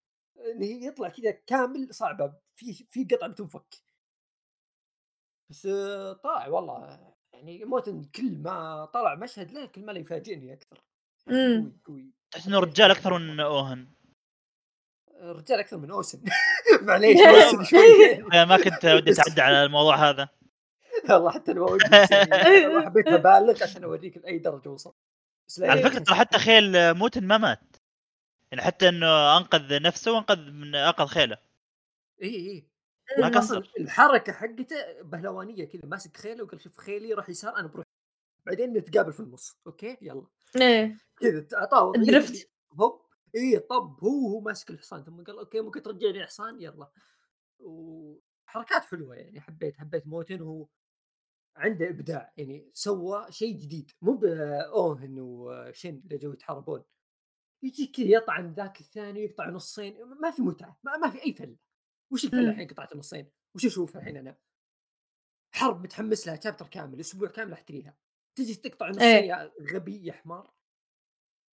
انه 0.53 0.67
يطلع 0.67 1.09
كذا 1.09 1.31
كامل 1.31 1.95
صعبة 1.95 2.35
في 2.57 2.73
في 2.73 3.05
قطعه 3.05 3.29
بتنفك. 3.31 3.75
بس 5.51 5.67
طالع 6.23 6.49
والله 6.49 7.15
يعني 7.33 7.65
موتن 7.65 8.05
كل 8.05 8.39
ما 8.39 8.85
طلع 8.85 9.15
مشهد 9.15 9.51
له 9.51 9.67
كل 9.67 9.85
ما 9.85 9.93
لا 9.93 9.99
يفاجئني 9.99 10.53
أكثر. 10.53 10.85
قوي 11.29 11.73
قوي. 11.85 12.13
تحس 12.31 12.47
إنه 12.47 12.59
رجال 12.59 12.91
أكثر 12.91 13.19
من 13.19 13.41
أوهن. 13.51 13.89
رجال 15.21 15.59
أكثر 15.59 15.77
من 15.77 15.91
أوسن. 15.91 16.25
معليش 16.83 17.19
أوسن 17.21 17.65
شوي. 17.65 18.23
ما 18.23 18.57
كنت 18.57 18.85
ودي 18.85 19.13
أتعدى 19.13 19.41
على 19.41 19.65
الموضوع 19.65 20.11
هذا. 20.11 20.29
والله 21.15 21.31
حتى 21.31 21.53
أنا 21.53 21.61
ما 21.61 21.67
ودي 21.67 21.85
والله 22.67 22.85
حبيت 22.85 23.09
أبالغ 23.09 23.63
عشان 23.63 23.85
أوريك 23.85 24.17
لأي 24.17 24.39
درجة 24.39 24.69
وصل 24.69 24.95
على 25.61 25.83
فكرة 25.83 25.99
ترى 25.99 26.15
حتى 26.15 26.39
خيل 26.39 26.95
موتن 26.95 27.27
ما 27.27 27.39
مات. 27.39 27.77
يعني 28.53 28.63
حتى 28.63 28.89
إنه 28.89 29.37
أنقذ 29.37 29.83
نفسه 29.83 30.13
وأنقذ 30.13 30.51
من 30.51 30.75
انقذ 30.75 31.07
خيله. 31.07 31.39
إي 32.23 32.29
إي. 32.37 32.67
ما 33.19 33.29
قصر 33.29 33.73
الحركة 33.81 34.33
حقته 34.33 35.03
بهلوانية 35.03 35.65
كذا 35.65 35.83
ماسك 35.85 36.17
خيله 36.17 36.45
وقال 36.45 36.61
شوف 36.61 36.79
خيلي 36.79 37.13
روح 37.15 37.29
يسار 37.29 37.57
أنا 37.59 37.69
بروح. 37.69 37.85
بعدين 38.47 38.73
نتقابل 38.73 39.13
في 39.13 39.21
النص 39.21 39.57
okay؟ 39.67 39.97
يلا. 40.03 40.27
إيه. 40.57 40.97
كذا 41.21 41.47
اعطاه 41.55 41.93
drift. 41.93 42.51
هوب. 42.81 43.03
إي 43.37 43.59
طب 43.59 43.99
هو 44.05 44.29
هو 44.29 44.41
ماسك 44.41 44.71
الحصان 44.71 45.05
ثم 45.05 45.23
قال 45.25 45.39
okay 45.39 45.61
ممكن 45.61 45.83
ترجعني 45.83 46.27
حصان 46.27 46.63
يلا. 46.63 46.91
وحركات 47.59 48.85
حلوة 48.91 49.15
يعني 49.17 49.41
حبيت 49.41 49.77
حبيت 49.77 50.07
موتن 50.07 50.43
وهو 50.43 50.67
عنده 51.57 51.89
إبداع 51.89 52.33
يعني 52.37 52.71
سوى 52.73 53.27
شيء 53.31 53.57
جديد 53.59 53.91
مو 54.03 54.13
باوهن 54.13 55.21
وشن 55.21 56.01
اللي 56.05 56.19
جو 56.19 56.33
يتحاربون. 56.33 56.85
يجي 57.63 57.87
كذا 57.87 58.07
يطعن 58.07 58.53
ذاك 58.53 58.81
الثاني 58.81 59.25
يقطع 59.25 59.51
نصين 59.51 60.05
ما 60.05 60.31
في 60.31 60.43
متعة 60.43 60.79
ما, 60.83 60.97
ما 60.97 61.11
في 61.11 61.25
أي 61.25 61.33
فلة. 61.33 61.57
وش 62.13 62.25
الفلة 62.25 62.41
إمم. 62.41 62.51
الحين 62.51 62.69
قطعت 62.69 62.97
نصين 62.97 63.31
وش 63.55 63.67
أشوف 63.67 63.97
الحين 63.97 64.17
أنا؟ 64.17 64.37
حرب 65.55 65.83
متحمس 65.83 66.27
لها 66.27 66.41
chapter 66.41 66.67
كامل 66.67 67.01
أسبوع 67.01 67.29
كامل 67.29 67.53
أحتريها. 67.53 67.97
تجي 68.35 68.55
تقطع 68.55 68.89
نصين 68.89 69.03
إيه. 69.03 69.29
يا 69.29 69.53
غبي 69.73 70.07
يا 70.07 70.13
حمار. 70.13 70.51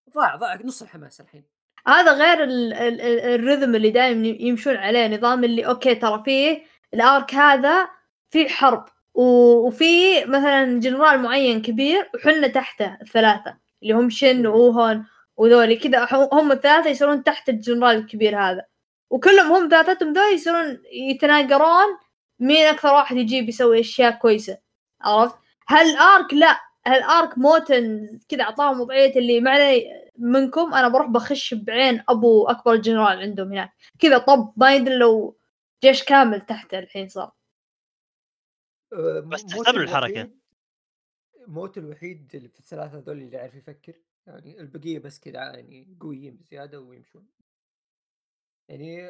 ضاع 0.09 0.35
ضاع 0.35 0.55
نص 0.55 0.81
الحماس 0.81 1.21
الحين. 1.21 1.43
هذا 1.87 2.13
غير 2.13 2.43
ال 2.43 2.73
ال 2.73 3.01
ال 3.01 3.12
rhythm 3.12 3.75
اللي 3.75 3.91
دائما 3.91 4.27
يمشون 4.27 4.75
عليه 4.75 5.07
نظام 5.07 5.43
اللي 5.43 5.67
okay 5.67 5.95
ترى 5.95 6.23
فيه 6.25 6.65
ال 6.93 7.03
arc 7.03 7.33
هذا 7.33 7.89
في 8.29 8.49
حرب. 8.49 8.85
وفي 9.13 10.25
مثلا 10.25 10.79
جنرال 10.79 11.19
معين 11.19 11.61
كبير 11.61 12.09
وحنا 12.15 12.47
تحته 12.47 12.97
الثلاثة 13.01 13.57
اللي 13.83 13.93
هم 13.93 14.09
شن 14.09 14.27
إمم. 14.29 14.45
واوهون 14.45 15.05
وذولي 15.37 15.75
كذا 15.75 16.07
هم 16.33 16.51
الثلاثة 16.51 16.89
يصيرون 16.89 17.23
تحت 17.23 17.49
الجنرال 17.49 17.97
الكبير 17.97 18.39
هذا. 18.39 18.65
وكلهم 19.09 19.51
هم 19.51 19.69
ثلاثتهم 19.69 20.13
ذولي 20.13 20.33
يصيرون 20.33 20.79
يتناقرون 20.93 21.97
مين 22.39 22.67
أكثر 22.67 22.93
واحد 22.93 23.17
يجيب 23.17 23.49
يسوي 23.49 23.79
أشياء 23.79 24.11
كويسة. 24.11 24.57
عرفت؟ 25.01 25.35
هل 25.67 25.97
ارك 25.97 26.33
لا. 26.33 26.59
هل 26.85 27.01
ارك 27.03 27.37
موتن 27.37 28.19
كذا 28.29 28.43
أعطاهم 28.43 28.81
وضعية 28.81 29.15
اللي 29.15 29.41
ما 29.41 29.81
منكم 30.17 30.73
أنا 30.73 30.87
بروح 30.87 31.07
بخش 31.07 31.53
بعين 31.53 32.03
أبو 32.09 32.47
أكبر 32.47 32.75
جنرال 32.75 33.19
عندهم 33.19 33.51
هناك. 33.51 33.71
كذا 33.99 34.17
طب 34.17 34.53
ما 34.57 34.75
يدري 34.75 34.95
لو 34.95 35.37
جيش 35.83 36.03
كامل 36.03 36.41
تحته 36.41 36.79
الحين 36.79 37.09
صار. 37.09 37.31
بس 39.25 39.45
تحتمل 39.45 39.81
الحركة. 39.81 40.29
موت 41.47 41.77
الوحيد 41.77 42.35
اللي 42.35 42.49
في 42.49 42.59
الثلاثة 42.59 42.97
هذول 42.97 43.21
اللي 43.21 43.37
يعرف 43.37 43.55
يفكر 43.55 43.93
يعني 44.27 44.59
البقية 44.59 44.99
بس 44.99 45.19
كذا 45.19 45.33
يعني 45.39 45.97
قويين 45.99 46.37
بزيادة 46.37 46.79
ويمشون. 46.81 47.27
يعني 48.69 49.09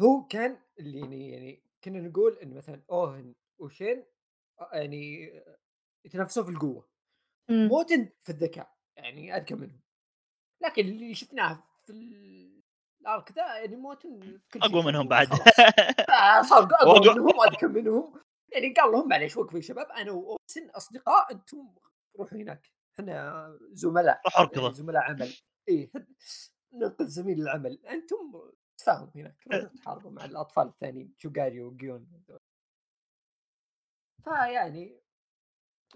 هو 0.00 0.26
كان 0.30 0.58
اللي 0.80 0.98
يعني 1.00 1.30
يعني 1.30 1.62
كنا 1.84 2.00
نقول 2.00 2.38
إن 2.38 2.54
مثلا 2.54 2.82
أوهن 2.90 3.34
وشين 3.58 4.04
يعني 4.72 5.32
يتنافسون 6.04 6.44
في 6.44 6.50
القوة. 6.50 6.88
مم. 7.48 7.66
موتن 7.68 8.08
في 8.22 8.30
الذكاء 8.32 8.76
يعني 8.96 9.36
أذكى 9.36 9.54
منهم. 9.54 9.80
لكن 10.62 10.82
اللي 10.82 11.14
شفناه 11.14 11.62
في 11.86 11.92
ال- 11.92 12.62
الأرك 13.00 13.32
ذا 13.32 13.56
يعني 13.58 13.76
موتن 13.76 14.40
أقوى 14.56 14.82
منهم 14.84 15.08
بعد. 15.08 15.28
آه، 15.32 16.42
صار 16.42 16.68
أقوى 16.72 17.14
منهم 17.14 17.38
واذكى 17.38 17.66
منهم. 17.66 18.20
يعني 18.52 18.74
قال 18.74 18.92
لهم 18.92 19.08
معليش 19.08 19.36
وقفوا 19.36 19.58
يا 19.58 19.64
شباب 19.64 19.86
أنا 19.90 20.12
واوسن 20.12 20.70
أصدقاء 20.70 21.32
أنتم 21.32 21.74
روحوا 22.18 22.38
هناك 22.38 22.72
إحنا 22.94 23.58
زملاء 23.72 24.20
روح 24.26 24.50
يعني 24.56 24.74
زملاء 24.74 25.02
عمل. 25.02 25.32
اي 25.68 25.90
ننقذ 26.72 27.06
زميل 27.06 27.40
العمل. 27.40 27.86
أنتم 27.86 28.50
تفاهموا 28.78 29.10
هناك 29.14 29.46
روحوا 29.52 29.76
تحاربوا 29.76 30.10
مع 30.10 30.24
الأطفال 30.24 30.66
الثانيين 30.66 31.14
شوغاري 31.16 31.62
وجيون. 31.62 32.24
فيعني 34.24 35.00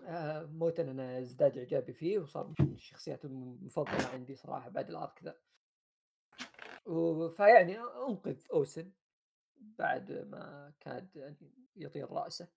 آه، 0.05 0.45
موتن 0.45 0.89
أنا 0.89 1.19
ازداد 1.19 1.59
إعجابي 1.59 1.93
فيه 1.93 2.19
وصار 2.19 2.55
من 2.61 2.75
الشخصيات 2.75 3.25
المفضلة 3.25 4.09
عندي 4.13 4.35
صراحة 4.35 4.69
بعد 4.69 4.91
الارك 4.91 5.25
ذا 5.25 5.35
فيعني 7.29 7.79
أنقذ 7.81 8.47
أوسن. 8.53 8.93
بعد 9.79 10.13
ما 10.13 10.73
كاد 10.81 11.37
يطير 11.77 12.11
رأسه. 12.11 12.49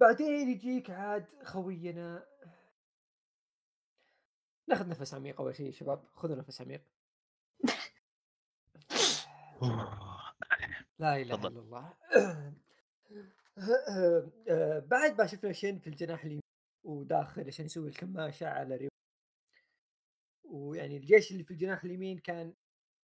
بعدين 0.00 0.48
يجيك 0.50 0.90
عاد 0.90 1.44
خوينا. 1.44 2.26
ناخذ 4.68 4.88
نفس 4.88 5.14
عميق 5.14 5.40
أول 5.40 5.56
شيء 5.56 5.72
شباب 5.72 6.04
خذوا 6.14 6.36
نفس 6.36 6.60
عميق. 6.60 6.82
لا 10.98 11.16
إله. 11.16 11.34
إلا 11.34 11.48
الله. 11.48 11.94
بعد 14.90 15.20
ما 15.20 15.26
شفنا 15.26 15.52
شين 15.52 15.78
في 15.78 15.86
الجناح 15.86 16.24
اليمين 16.24 16.42
وداخل 16.84 17.46
عشان 17.46 17.66
يسوي 17.66 17.88
الكماشة 17.88 18.48
على 18.48 18.76
ريو. 18.76 18.90
ويعني 20.44 20.96
الجيش 20.96 21.32
اللي 21.32 21.42
في 21.42 21.50
الجناح 21.50 21.84
اليمين 21.84 22.18
كان 22.18 22.54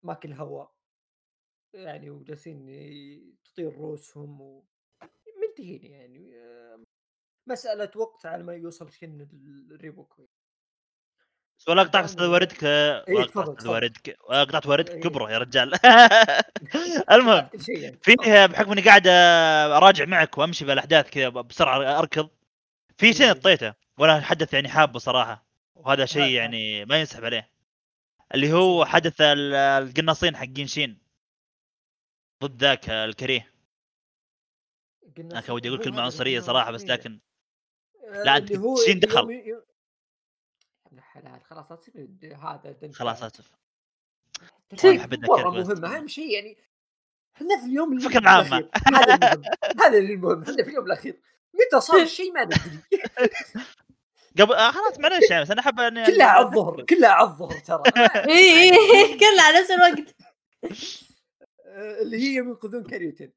ماكل 0.02 0.32
هواء. 0.32 0.81
يعني 1.74 2.10
وجالسين 2.10 2.66
تطير 3.44 3.72
رؤوسهم 3.78 4.40
ومنتهين 4.40 5.84
يعني 5.84 6.36
آه، 6.36 6.82
مسألة 7.48 7.90
وقت 7.96 8.26
على 8.26 8.42
ما 8.44 8.54
يوصل 8.54 8.92
شن 8.92 9.28
الريبوك 9.70 10.20
بس 11.58 11.68
ولا 11.68 11.82
قطعت 11.82 12.04
أستاذ 12.04 12.26
واردك 12.26 12.62
ولا 13.08 13.24
قطعت. 13.24 13.66
واردك 13.66 14.16
ولا 14.28 14.44
قطعت 14.44 14.66
واردك 14.66 14.90
إيه. 14.94 15.00
كبره 15.00 15.30
يا 15.32 15.38
رجال 15.38 15.72
المهم 17.12 17.48
يعني 17.68 17.98
فيه 18.02 18.46
بحكم 18.46 18.72
إني 18.72 18.80
قاعد 18.80 19.06
أراجع 19.76 20.04
معك 20.04 20.38
وأمشي 20.38 20.64
بالأحداث 20.64 21.10
كذا 21.10 21.28
بسرعة 21.28 21.98
أركض 21.98 22.28
في 22.96 23.12
شيء 23.12 23.26
إيه. 23.26 23.32
نطيته 23.32 23.74
وأنا 23.98 24.20
حدث 24.20 24.54
يعني 24.54 24.68
حابه 24.68 24.98
صراحة 24.98 25.46
وهذا 25.74 26.04
شيء. 26.04 26.30
يعني 26.32 26.84
ما 26.84 27.00
ينسحب 27.00 27.24
عليه 27.24 27.50
اللي 28.34 28.52
هو 28.52 28.84
حدث 28.84 29.20
ال- 29.20 29.54
القناصين 29.54 30.36
حقين 30.36 30.66
شين 30.66 31.01
ضد 32.46 32.60
ذاك 32.62 32.90
الكريه 32.90 33.52
أنا 35.18 35.40
كان 35.40 35.54
ودي 35.54 35.68
أقول 35.68 35.84
كلمة 35.84 36.02
عنصرية 36.02 36.40
صراحة 36.40 36.70
بس. 36.70 36.84
لكن 36.84 37.20
آه، 38.08 38.22
لا، 38.22 38.46
شين 38.46 38.96
اللي 38.96 39.06
دخل. 39.06 39.30
يا 39.30 39.62
خلاص 42.92 43.22
هذا 43.22 43.32
خلاص. 43.32 43.32
اسف 43.32 43.50
مرة 45.30 45.50
بس. 45.50 45.66
مهم 45.66 45.84
أهم 45.84 46.08
شيء 46.08 46.30
يعني 46.34 46.58
إحنا 47.36 47.60
في 47.60 47.66
اليوم 47.66 47.92
اللي- 47.92 48.08
فكرة 48.08 48.28
عامة. 48.28 48.68
هذا 48.94 49.14
المهم 49.14 49.42
هذا 49.80 49.98
اللي 49.98 50.14
المهم 50.14 50.42
إحنا 50.42 50.62
في 50.64 50.70
اليوم 50.70 50.86
الأخير 50.86 51.20
متى 51.54 51.80
صار 51.80 52.02
الشيء 52.02 52.32
ما 52.32 52.44
ندري 52.44 52.80
قبل 54.40 54.52
آه 54.54 54.70
خلاص 54.70 54.98
معلش 55.00 55.30
يعني 55.30 55.42
بس 55.42 55.50
أنا 55.50 55.60
أحب 55.60 55.80
إني 55.80 56.06
كلها 56.06 56.26
على 56.26 56.46
الظهر 56.46 56.82
كلها 56.84 57.10
على 57.10 57.28
الظهر 57.28 57.58
ترى 57.58 57.82
اي 58.28 58.70
اي 58.70 59.18
كلها 59.18 59.42
على 59.42 59.58
نفس 59.60 59.70
الوقت 59.70 60.14
اللي 62.02 62.16
هي 62.16 62.36
ينقذون 62.36 62.84
كاريوتين 62.84 63.32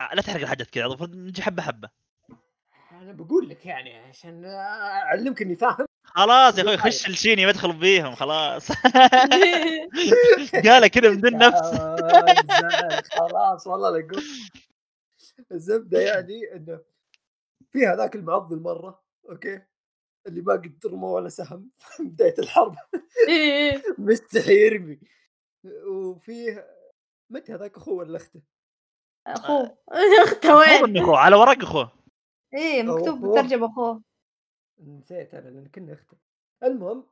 آه، 0.00 0.14
لا 0.14 0.22
تحرق 0.22 0.40
الحدث 0.40 0.70
كذا 0.70 0.86
المفروض 0.86 1.16
نجي 1.16 1.42
حبة 1.42 1.62
حبة. 1.62 1.90
أنا 2.92 3.12
بقول 3.12 3.48
لك 3.48 3.66
يعني 3.66 3.98
عشان 3.98 4.44
أعلمك 4.44 5.42
إني 5.42 5.56
فاهم. 5.56 5.86
خلاص 6.04 6.58
يا 6.58 6.62
أخوي 6.62 6.76
خش 6.92 7.08
الشيني 7.08 7.46
بدخل 7.46 7.72
بيهم 7.72 8.14
خلاص. 8.14 8.72
قالها 10.66 10.88
كذا 10.88 11.10
من 11.10 11.20
دون 11.20 11.38
نفس. 11.38 11.80
آه،. 11.80 13.02
خلاص 13.12 13.66
والله 13.66 13.90
لا 13.90 14.06
أقول 14.06 14.22
الزبدة 15.52 16.00
يعني 16.00 16.52
إنه 16.56 16.80
في 17.70 17.86
هذاك 17.86 18.16
المعضل 18.16 18.60
مره 18.60 19.02
okay؟ 19.28 19.62
اللي 20.26 20.40
ما 20.40 20.52
قد 20.52 20.78
رمى 20.86 21.06
ولا 21.06 21.28
سهم 21.28 21.70
في 21.96 22.02
بداية 22.02 22.34
الحرب. 22.38 22.76
مستحي 23.98 24.66
يرمي. 24.66 24.98
وفيه 25.86 26.77
متى 27.30 27.54
هذاك 27.54 27.76
أخوه 27.76 27.94
ولا 27.94 28.16
أخته؟ 28.16 28.42
أخوه. 29.26 29.78
أخته 30.24 30.56
وين؟ 30.56 30.96
أخوه 30.96 31.18
على 31.18 31.36
ورق 31.36 31.62
أخوه. 31.62 31.92
اي 32.54 32.82
مكتوب. 32.82 33.20
بالترجمه 33.20 33.66
أخوه. 33.66 34.02
نسيت 34.80 35.34
أنا 35.34 35.48
لأن 35.48 35.68
كنا 35.68 35.92
اخته 35.92 36.18
المهم 36.62 37.06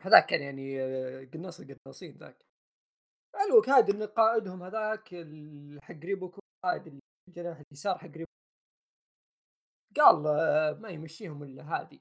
هذاك 0.00 0.26
كان 0.26 0.42
يعني 0.42 0.80
آه، 0.82 1.24
قناص 1.24 1.60
القناصين 1.60 2.16
ذاك. 2.16 2.46
الوك 3.46 3.68
هذا 3.68 3.94
ان 3.94 4.02
قائدهم 4.02 4.62
هذاك 4.62 5.08
حق 5.82 6.04
ريبوكو 6.04 6.40
قائد 6.64 7.00
الجناح 7.28 7.62
اليسار 7.70 7.98
حق 7.98 8.06
ريبوكو 8.06 8.32
قال 9.96 10.26
آه، 10.26 10.72
ما 10.72 10.88
يمشيهم 10.88 11.42
إلا 11.42 11.62
هذه. 11.62 11.98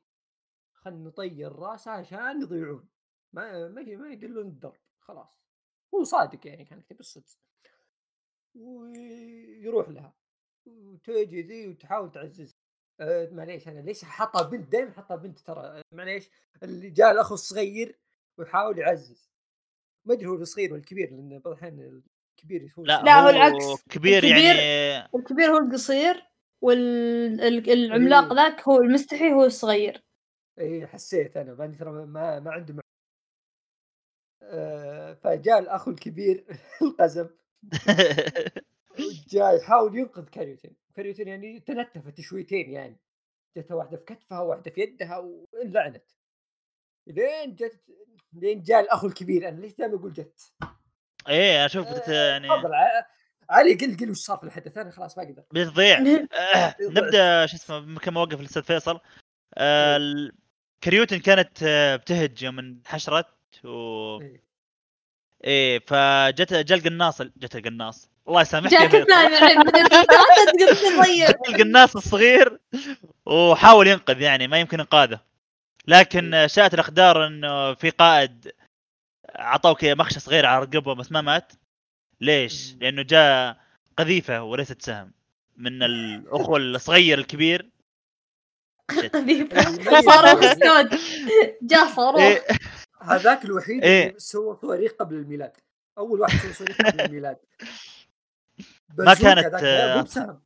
خلنا 0.73 1.07
نطير 1.07 1.51
راسه 1.51 1.91
عشان 1.91 2.41
يضيعون. 2.41 2.89
ما 3.33 3.67
ما 3.67 3.81
ما 3.81 4.09
يقلون 4.09 4.47
الدرب. 4.47 4.77
خلاص. 5.01 5.44
هو 5.99 6.03
صادق 6.03 6.47
يعني 6.47 6.65
كان 6.65 6.79
يكتب 6.79 6.99
الصدق. 6.99 7.37
ويروح 8.55 9.89
لها. 9.89 10.13
وتجي 10.65 11.41
ذي 11.41 11.67
وتحاول 11.67 12.11
تعزز. 12.11 12.57
أه 12.99 13.29
معليش 13.31 13.67
أنا 13.67 13.79
ليش 13.79 14.03
حاطها 14.03 14.41
بنت؟ 14.49 14.71
دائما 14.71 14.91
حاطها 14.91 15.15
بنت 15.15 15.39
ترى. 15.39 15.81
معليش 15.91 16.29
اللي 16.63 16.89
جاء 16.89 17.11
الأخ 17.11 17.31
الصغير 17.31 17.99
ويحاول 18.37 18.79
يعزز. 18.79 19.29
ما 20.05 20.13
أدري 20.13 20.25
هو 20.27 20.35
الصغير 20.35 20.73
ولا 20.73 20.79
الكبير 20.81 21.09
لأن 21.11 21.29
بعض 21.39 21.47
الأحيان 21.47 22.01
الكبير 22.39 22.73
هو 22.79 22.83
لا, 22.83 23.01
لا، 23.03 23.19
هو 23.19 23.29
العكس. 23.29 23.83
كبير 23.89 24.23
الكبير- 24.23 24.55
يعني 24.55 25.09
الكبير 25.15 25.45
هو 25.51 25.57
القصير 25.57 26.23
والعملاق 26.61 28.23
إيه. 28.23 28.33
ذاك 28.33 28.61
هو 28.67 28.77
المستحي 28.81 29.33
هو 29.33 29.45
الصغير. 29.45 30.03
اي 30.59 30.63
إيه، 30.65 30.85
حسيت 30.85 31.37
أنا. 31.37 31.53
ماني 31.53 31.75
ترى 31.75 31.91
ما 31.91 32.39
ما 32.39 32.51
عنده 32.51 32.73
مع... 32.73 32.79
آه 32.79 32.84
فجاء 35.23 35.59
الأخ 35.59 35.87
الكبير 35.87 36.45
القزم. 36.81 37.29
جاء 39.31 39.57
يحاول 39.57 39.97
ينقذ 39.97 40.25
كاريوتين. 40.25 40.75
كاريوتين 40.95 41.27
يعني 41.27 41.59
تنتفت 41.59 42.21
شويتين 42.21 42.69
يعني. 42.71 42.99
جتها 43.57 43.75
واحدة 43.75 43.97
في 43.97 44.05
كتفها 44.05 44.39
واحدة 44.39 44.71
في 44.71 44.81
يدها 44.81 45.17
وانلعنت 45.17 46.03
لين 47.07 47.55
جت 47.55 47.85
لين 48.33 48.61
جاء 48.61 48.79
الأخ 48.79 49.05
الكبير. 49.05 49.49
أنا 49.49 49.59
ليش 49.59 49.73
دائما 49.75 49.95
أقول 49.95 50.13
جت؟ 50.13 50.53
إيه 51.29 51.65
أشوف 51.65 51.87
قلت 51.87 52.09
آه، 52.09 52.29
يعني 52.31 52.47
علي 53.49 53.73
قل 53.73 53.97
قل 53.97 54.09
وش 54.09 54.17
صار 54.17 54.37
في 54.37 54.43
الحدث؟ 54.43 54.77
أنا 54.77 54.91
خلاص 54.91 55.17
ما 55.17 55.23
أقدر 55.23 55.43
بتضيع. 55.53 55.97
آه، 56.55 56.75
نبدأ 56.81 57.45
شو 57.45 57.55
اسمه 57.55 57.79
مكان 57.79 58.13
ما 58.13 58.21
وقف 58.21 58.39
الاستاذ 58.39 58.63
فيصل. 58.63 58.99
آه، 59.57 59.97
ال- 59.97 60.31
كريوتن 60.83 61.17
كانت 61.19 61.63
آه، 61.63 61.95
بتهج 61.95 62.43
يوم 62.43 62.59
انحشرت 62.59 63.25
و 63.63 64.21
إيه. 64.21 64.43
إيه 65.43 65.79
فجت 65.79 66.53
جا 66.53 66.75
القناص 66.75 67.21
جت 67.21 67.55
القناص. 67.55 68.09
الله 68.27 68.41
يسامحك 68.41 68.71
تقدر 68.71 69.03
تغير 69.03 69.63
جاء 71.17 71.49
القناص 71.49 71.95
الصغير 71.95 72.59
وحاول 73.25 73.87
ينقذ 73.87 74.21
يعني 74.21 74.47
ما 74.47 74.59
يمكن 74.59 74.79
إنقاذه. 74.79 75.19
لكن 75.87 76.33
آه، 76.33 76.47
شاءت 76.47 76.73
الاقدار 76.73 77.27
إنه 77.27 77.73
في 77.73 77.89
قائد 77.89 78.51
عطوه 79.35 79.73
كذا 79.73 79.95
مخشه 79.95 80.19
صغيره 80.19 80.47
على 80.47 80.65
رقبه 80.65 80.95
بس 80.95 81.11
ما 81.11 81.21
مات. 81.21 81.51
ليش؟ 82.21 82.73
مم. 82.73 82.79
لأنه 82.81 83.01
جاء 83.01 83.57
قذيفة 83.97 84.43
وليست 84.43 84.81
سهم. 84.81 85.11
من 85.57 85.83
الاخو 85.83 86.57
الصغير 86.57 87.19
الكبير. 87.19 87.69
قذيفة. 89.13 89.67
الميت 89.67 90.05
صاروخ 90.05 90.43
يعني 90.43 90.45
اسود 90.45 90.99
جاء 91.61 91.87
صاروخ. 91.87 92.21
إيه. 92.21 92.43
هذاك 93.05 93.45
الوحيد 93.45 93.83
إيه. 93.83 94.07
اللي 94.07 94.19
سوى 94.19 94.57
صواريخ 94.61 94.91
قبل 94.91 95.15
الميلاد 95.15 95.51
أول 95.97 96.21
واحد 96.21 96.39
سوى 96.39 96.53
صواريخ 96.53 96.77
قبل 96.77 97.01
الميلاد 97.01 97.37
ما 98.97 99.13
كانت، 99.13 99.53
آه، 99.63 100.41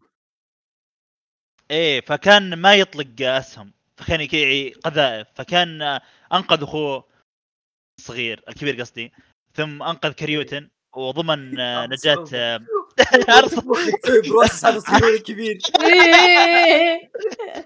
إيه 1.71 2.01
فكان 2.01 2.53
ما 2.53 2.75
يطلق 2.75 3.07
أسهم 3.21 3.73
فكان 3.97 4.27
قذائف 4.83 5.27
فكان 5.35 5.99
أنقذ 6.33 6.63
أخوه 6.63 7.03
الصغير 7.99 8.43
الكبير 8.49 8.81
قصدي 8.81 9.11
ثم 9.53 9.83
أنقذ 9.83 10.11
كريوتن 10.11 10.69
وضمن 10.95 11.59
آه، 11.59 11.85
نجاة 11.85 12.15
صعوبة. 12.15 12.37
آه، 12.37 12.65
عارف. 13.29 13.53
وأنت 13.53 13.65
بمخك 13.65 13.99
تسوي 14.03 14.21
بروسس 14.21 14.65
هذا 14.65 14.79
صغير 14.79 15.05
ولا 15.05 15.19
كبير 15.19 15.59
إيه. 15.81 17.11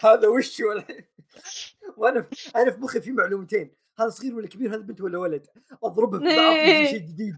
هذا 0.04 0.28
وش 0.28 0.60
ولا 0.60 0.86
وأنا 1.98 2.28
أنا 2.56 2.72
في 2.72 2.80
مخي 2.80 3.02
في 3.02 3.12
معلومتين 3.12 3.72
هذا 4.00 4.10
صغير 4.10 4.36
ولا 4.36 4.48
كبير 4.48 4.70
هذا 4.76 4.82
بنت 4.82 5.02
ولا 5.02 5.18
ولد؟ 5.18 5.48
أضربها 5.84 6.20
في 6.20 6.26
بعض 6.38 6.54
في 6.56 6.88
شيء 6.88 7.00
جديد. 7.00 7.38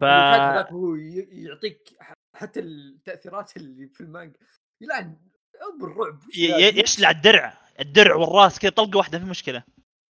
ف 0.00 0.04
هذاك 0.04 0.72
هو 0.72 0.94
يعطيك 0.94 1.96
حتى 2.34 2.60
التأثيرات 2.60 3.56
اللي 3.56 3.88
في 3.88 4.00
المانجا. 4.00 4.38
يلعن 4.80 5.16
بالرعب 5.80 6.20
يشلع 6.76 7.10
الدرع 7.10 7.58
الدرع 7.80 8.14
والراس 8.14 8.58
كذا 8.58 8.70
طلقة 8.70 8.96
واحدة 8.98 9.18
في 9.18 9.24
مشكلة. 9.24 9.64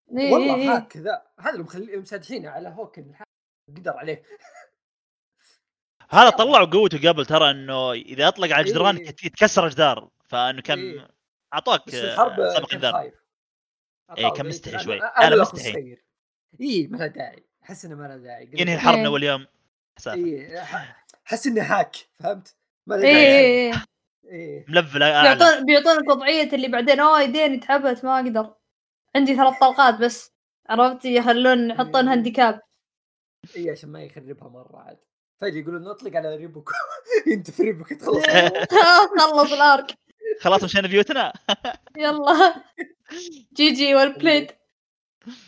والله 0.07 0.55
إيه. 0.55 0.75
هاك 0.75 0.97
ذا 0.97 1.21
هذا 1.39 1.51
اللي 1.51 1.63
مخلي 1.63 1.97
مسادحينه 1.97 2.49
على 2.49 2.69
هوكن 2.69 3.13
قدر 3.77 3.91
عليه. 3.97 4.23
هذا 6.09 6.29
طلعوا 6.29 6.65
قوته 6.65 7.09
قبل 7.09 7.25
ترى 7.25 7.51
إنه 7.51 7.91
إذا 7.91 8.27
أطلق 8.27 8.51
على 8.55 8.61
الجدران 8.65 8.95
إيه. 8.97 9.09
يت- 9.09 9.23
يتكسر 9.23 9.69
جدار 9.69 10.09
فإنه 10.25 10.61
كان 10.61 10.79
إيه. 10.79 11.07
أعطاك 11.53 11.83
كان 11.89 12.63
انذار 12.73 13.11
إيه، 14.17 14.29
كان 14.33 14.47
مستحي 14.47 14.83
شوي. 14.83 15.01
أنا 15.01 15.35
مستحي. 15.35 15.97
اي 16.61 16.87
ما 16.87 16.97
له 16.97 17.07
داعي 17.07 17.45
أحس 17.63 17.85
إنه 17.85 17.95
ما 17.95 18.07
له 18.07 18.17
داعي 18.17 18.49
ينهي 18.53 18.75
الحرب 18.75 18.93
من 18.93 18.99
إيه. 18.99 19.07
اول 19.07 19.23
يوم. 19.23 19.45
اي 20.07 20.61
أحس 21.27 21.47
انه 21.47 21.61
هاك 21.61 21.95
فهمت؟ 22.13 22.55
ما 22.87 22.95
له 22.95 23.07
إيه، 23.07 23.13
داعي 23.13 23.25
إيه. 23.25 23.71
إيه. 23.71 23.81
إيه 24.31 24.65
ملفل 24.67 24.99
بيعطون 24.99 25.65
بيعطونك 25.65 26.09
وضعيه 26.09 26.53
اللي 26.53 26.67
بعدين 26.67 26.99
أوه 26.99 27.21
يديني 27.21 27.57
تعبت 27.57 28.05
ما 28.05 28.19
أقدر 28.19 28.55
عندي 29.15 29.35
ثلاث 29.35 29.59
طلقات 29.59 29.95
بس 29.95 30.31
عرفت 30.69 31.05
يخلون 31.05 31.69
يحطون 31.69 32.07
إيه. 32.07 32.13
هانديكاب 32.13 32.61
اي 33.55 33.69
عشان 33.69 33.89
ما 33.89 34.03
يخربها 34.03 34.49
مرة 34.49 34.77
عاد 34.77 34.97
فجأة 35.41 35.59
يقولون 35.59 35.83
نطلق 35.83 36.15
على 36.15 36.35
ريبوكو 36.35 36.71
أنت 37.33 37.51
في 37.51 37.63
ريبوكو 37.63 37.95
تخلص 37.95 38.25
خلص 39.19 39.53
الأرك 39.53 39.93
خلاص 40.41 40.63
مشينا 40.63 40.87
بيوتنا. 40.87 41.33
يلا. 41.97 42.63
جي 43.57 43.73
جي 43.73 43.95
والبليد 43.95 44.51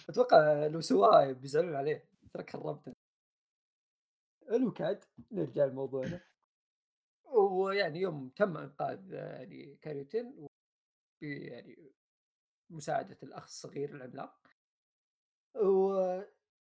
أتوقع 0.09 0.65
لو 0.67 0.81
سواه 0.81 1.31
بيزعلون 1.31 1.75
عليه. 1.75 2.09
ترى 2.33 2.45
خربته 2.49 2.93
الوكاد 4.51 5.03
نرجع 5.31 5.65
لموضوعنا. 5.65 6.21
ويعني 7.25 7.99
يوم 8.01 8.29
تم 8.29 8.57
إنقاذ 8.57 9.11
يعني 9.13 9.75
كاريوتين 9.81 10.47
ب- 11.21 11.23
يعني 11.23 11.91
مساعدة 12.69 13.17
الأخ 13.23 13.43
الصغير 13.43 13.95
العملاق. 13.95 14.47
و 15.55 15.93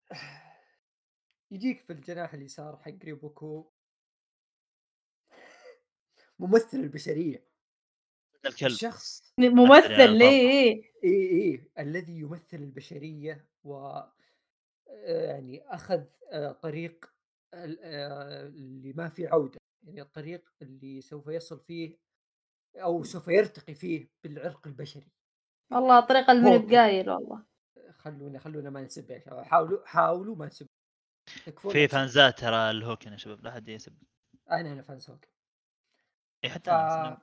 يجيك 1.52 1.80
في 1.80 1.92
الجناح 1.92 2.34
اليسار 2.34 2.76
حق 2.76 3.04
ريبوكو. 3.04 3.72
ممثل 6.38 6.76
البشرية. 6.78 7.51
الكلب. 8.46 8.70
الشخص 8.70 9.32
ممثل 9.38 10.10
ليه؟ 10.10 10.28
إيه. 10.50 10.92
اي 11.04 11.10
اي 11.30 11.70
الذي 11.78 12.18
يمثل 12.18 12.56
البشرية 12.56 13.48
و 13.64 13.74
آه، 13.76 14.10
يعني 15.26 15.62
أخذ 15.68 16.04
آه، 16.32 16.52
طريق 16.52 17.12
ال- 17.54 17.78
آه، 17.82 18.46
اللي 18.46 18.92
ما 18.92 19.08
في 19.08 19.26
عودة. 19.26 19.58
يعني 19.82 20.02
الطريق 20.02 20.52
اللي 20.62 21.00
سوف 21.00 21.26
يصل 21.28 21.60
فيه 21.60 21.98
أو 22.76 23.02
سوف 23.04 23.28
يرتقي 23.28 23.74
فيه 23.74 24.08
بالعرق 24.24 24.66
البشري. 24.66 25.06
والله 25.72 26.00
طريقة 26.00 26.32
المين 26.32 26.52
هو- 26.52 26.66
بقايل 26.66 27.10
والله. 27.10 27.42
خلونا 27.96 28.38
خلونا 28.38 28.70
ما 28.70 28.82
نسب 28.82 29.10
يا 29.10 29.18
شباب. 29.18 29.44
حاولوا 29.44 29.86
حاولوا 29.86 30.36
ما 30.36 30.46
نسب 30.46 30.66
في. 31.58 31.88
فانزات 31.88 32.38
ترى 32.38 32.70
الهوكن 32.70 33.12
يا 33.12 33.16
شباب 33.16 33.44
لا 33.44 33.50
حد 33.50 33.68
يسب. 33.68 33.96
أنا 34.50 34.72
أنا 34.72 34.82
فان 34.82 34.98
سوك 35.00 35.24
اي 36.44 36.50
حتى 36.50 36.70
ف 36.70 36.74
أنا. 36.74 37.20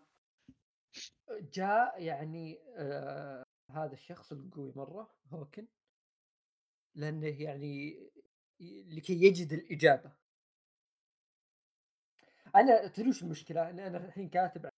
جاء 1.53 2.03
يعني 2.03 2.59
آه 2.77 3.43
هذا 3.71 3.93
الشخص 3.93 4.31
القوي 4.31 4.73
مرة 4.75 5.15
هوكن. 5.29 5.67
لأنه 6.95 7.27
يعني 7.41 7.99
لكي 8.87 9.13
يجد 9.13 9.53
الإجابة. 9.53 10.11
أنا 12.55 12.87
تدري 12.87 13.11
المشكلة؟ 13.21 13.69
إن 13.69 13.79
أنا 13.79 14.05
الحين 14.05 14.29
كاتب 14.29 14.69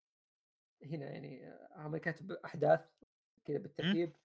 هنا 0.85 1.11
يعني 1.11 1.47
آه، 1.47 1.87
أنا 1.87 1.99
كاتب 1.99 2.33
أحداث 2.33 2.81
كذا 3.45 3.59
بالترتيب. 3.59 4.17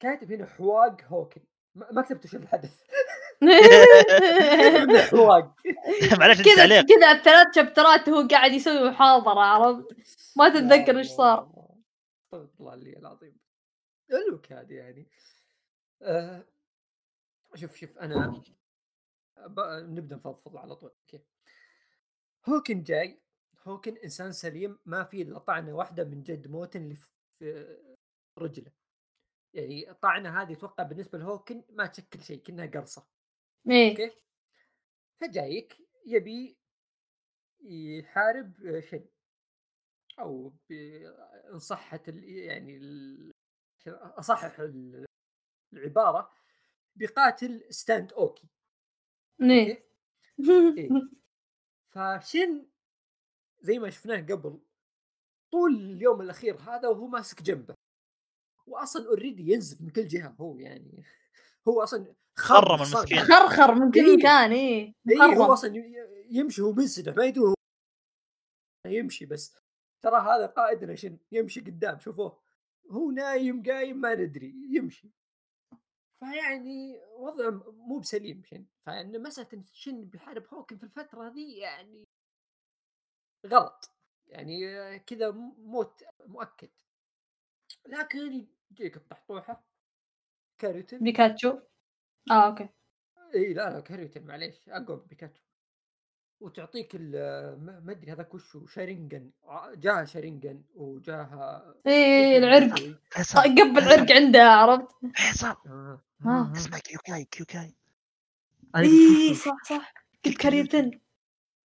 كاتب 0.00 0.32
هنا 0.32 0.46
حواق 0.46 1.02
هوكن. 1.02 1.44
ما 1.74 2.02
كتبت 2.02 2.24
وش 2.24 2.34
الحدث. 2.34 2.82
معلش 6.18 6.42
كذا 6.42 6.82
كذا 6.82 7.12
الثلاث 7.12 7.54
شابترات 7.54 8.08
هو 8.08 8.28
قاعد 8.28 8.52
يسوي 8.52 8.90
محاضرة 8.90 9.40
عرفت؟ 9.40 9.96
ما 10.36 10.48
تتذكر 10.48 10.98
إيش 10.98 11.08
صار. 11.08 11.40
استغفر 12.24 12.48
الله 12.60 12.74
العلي 12.74 12.96
العظيم 12.98 13.36
الوكاد 14.10 14.70
يعني. 14.70 15.08
آه 16.02 16.44
شوف 17.54 17.76
شوف 17.76 17.98
أنا. 17.98 18.42
نبدأ 19.58 20.16
نفضفض 20.16 20.56
على 20.56 20.76
طول. 20.76 20.90
okay. 21.00 21.24
هوكن 22.48 22.82
جاي. 22.82 23.20
هوكن 23.66 23.96
إنسان 23.96 24.32
سليم 24.32 24.78
ما 24.86 25.04
في 25.04 25.22
إلا 25.22 25.38
طعنة 25.38 25.72
واحدة 25.72 26.04
من 26.04 26.22
جد 26.22 26.48
موت 26.48 26.76
اللي 26.76 26.94
في- 26.94 27.10
في 27.38 27.76
رجله. 28.38 28.72
يعني 29.54 29.90
الطعنه 29.90 30.42
هذه 30.42 30.52
أتوقع 30.52 30.84
بالنسبة 30.84 31.18
لهوكن 31.18 31.64
ما 31.70 31.86
تشكل 31.86 32.22
شيء 32.22 32.42
كأنها 32.42 32.66
قرصة. 32.66 33.06
إيه. 33.70 33.90
okay. 33.90 34.10
فجأيك 35.20 35.76
يبي 36.06 36.56
يحارب 37.60 38.80
شن 38.80 39.04
أو 40.18 40.52
إن 41.52 41.58
صحت 41.58 42.08
يعني 42.18 42.80
أصحح 43.86 44.60
ال- 44.60 45.06
العبارة 45.72 46.30
بقاتل 46.96 47.64
ستاند 47.70 48.12
أوكي. 48.12 48.48
إيه. 49.42 49.86
إيه. 50.78 50.88
فشن 51.92 52.66
زي 53.60 53.78
ما 53.78 53.90
شفناه 53.90 54.20
قبل 54.20 54.60
طول 55.52 55.74
اليوم 55.74 56.20
الأخير 56.22 56.56
هذا 56.56 56.88
وهو 56.88 57.06
ماسك 57.06 57.42
جنبه 57.42 57.74
واصلا 58.66 59.06
already 59.08 59.52
ينزف 59.52 59.80
من 59.82 59.90
كل 59.90 60.06
جهة 60.06 60.36
هو 60.40 60.58
يعني. 60.58 61.04
هو 61.68 61.82
أصلا 61.82 62.14
خرم 62.38 62.80
أصلاً. 62.80 62.98
المسكين. 63.00 63.18
خرخر 63.18 63.74
من 63.74 63.90
كل 63.90 64.00
إيه. 64.00 64.16
مكان 64.16 64.52
إيه. 64.52 64.94
اي 65.10 65.16
هو 65.20 65.28
مخرم 65.28 65.50
أصلا 65.50 65.72
يمشي 66.30 66.62
هو 66.62 66.72
منسدح 66.72 67.16
ما 67.16 67.24
يدري 67.24 67.44
هو 67.44 67.54
يمشي 68.86 69.26
بس. 69.26 69.56
ترى 70.02 70.20
هذا 70.20 70.46
قائدنا 70.46 70.94
شن 70.94 71.18
يمشي 71.32 71.60
قدام 71.60 71.98
شوفوه. 71.98 72.42
هو 72.90 73.10
نايم 73.10 73.62
قايم 73.62 73.96
ما 73.96 74.14
ندري 74.14 74.54
يمشي. 74.70 75.10
فيعني 76.18 77.00
وضع 77.18 77.50
مو 77.72 77.98
بسليم 77.98 78.42
شن 78.44 78.66
فان 78.86 79.22
مساله 79.22 79.64
شن 79.72 80.04
بيحارب 80.04 80.46
هوكن 80.54 80.76
في 80.78 80.84
الفترة 80.84 81.28
ذي 81.28 81.56
يعني 81.58 82.04
غلط. 83.46 83.90
يعني 84.26 84.58
كذا 84.98 85.30
موت 85.58 86.04
مؤكد. 86.26 86.70
لكن 87.86 88.46
يجيك 88.70 88.96
الطحطوحة. 88.96 89.73
كاريوتن 90.64 90.98
بيكاتشو. 90.98 91.58
آه 92.30 92.46
okay. 92.46 92.68
اي 93.34 93.52
لا 93.54 93.70
لا 93.70 93.80
كاريوتن 93.80 94.26
معليش. 94.26 94.68
اقوى 94.68 94.96
من 94.96 95.02
بيكاتشو. 95.06 95.42
وتعطيك 96.40 96.90
ال- 96.94 97.64
ما 97.84 97.92
أدري 97.92 98.12
هذاك 98.12 98.34
وش 98.34 98.58
شارينجن 98.74 99.30
جاها 99.74 100.04
شارينجن 100.04 100.62
وجاها 100.74 101.74
إيه 101.86 102.38
العرق. 102.38 102.74
فيصل 103.10 103.40
قبل 103.40 103.78
العرق 103.78 104.12
عندها 104.12 104.48
عرفت؟ 104.48 104.88
فيصل 105.14 105.46
آه. 105.66 106.02
آه. 106.26 106.52
اسمه 106.56 106.78
كيوكاي 106.78 107.24
كيوكاي. 107.24 107.74
إيه 108.76 109.30
وش- 109.30 109.36
صح 109.44 109.64
صح. 109.68 109.94
قلت 110.24 110.38
كاريوتن 110.38 111.00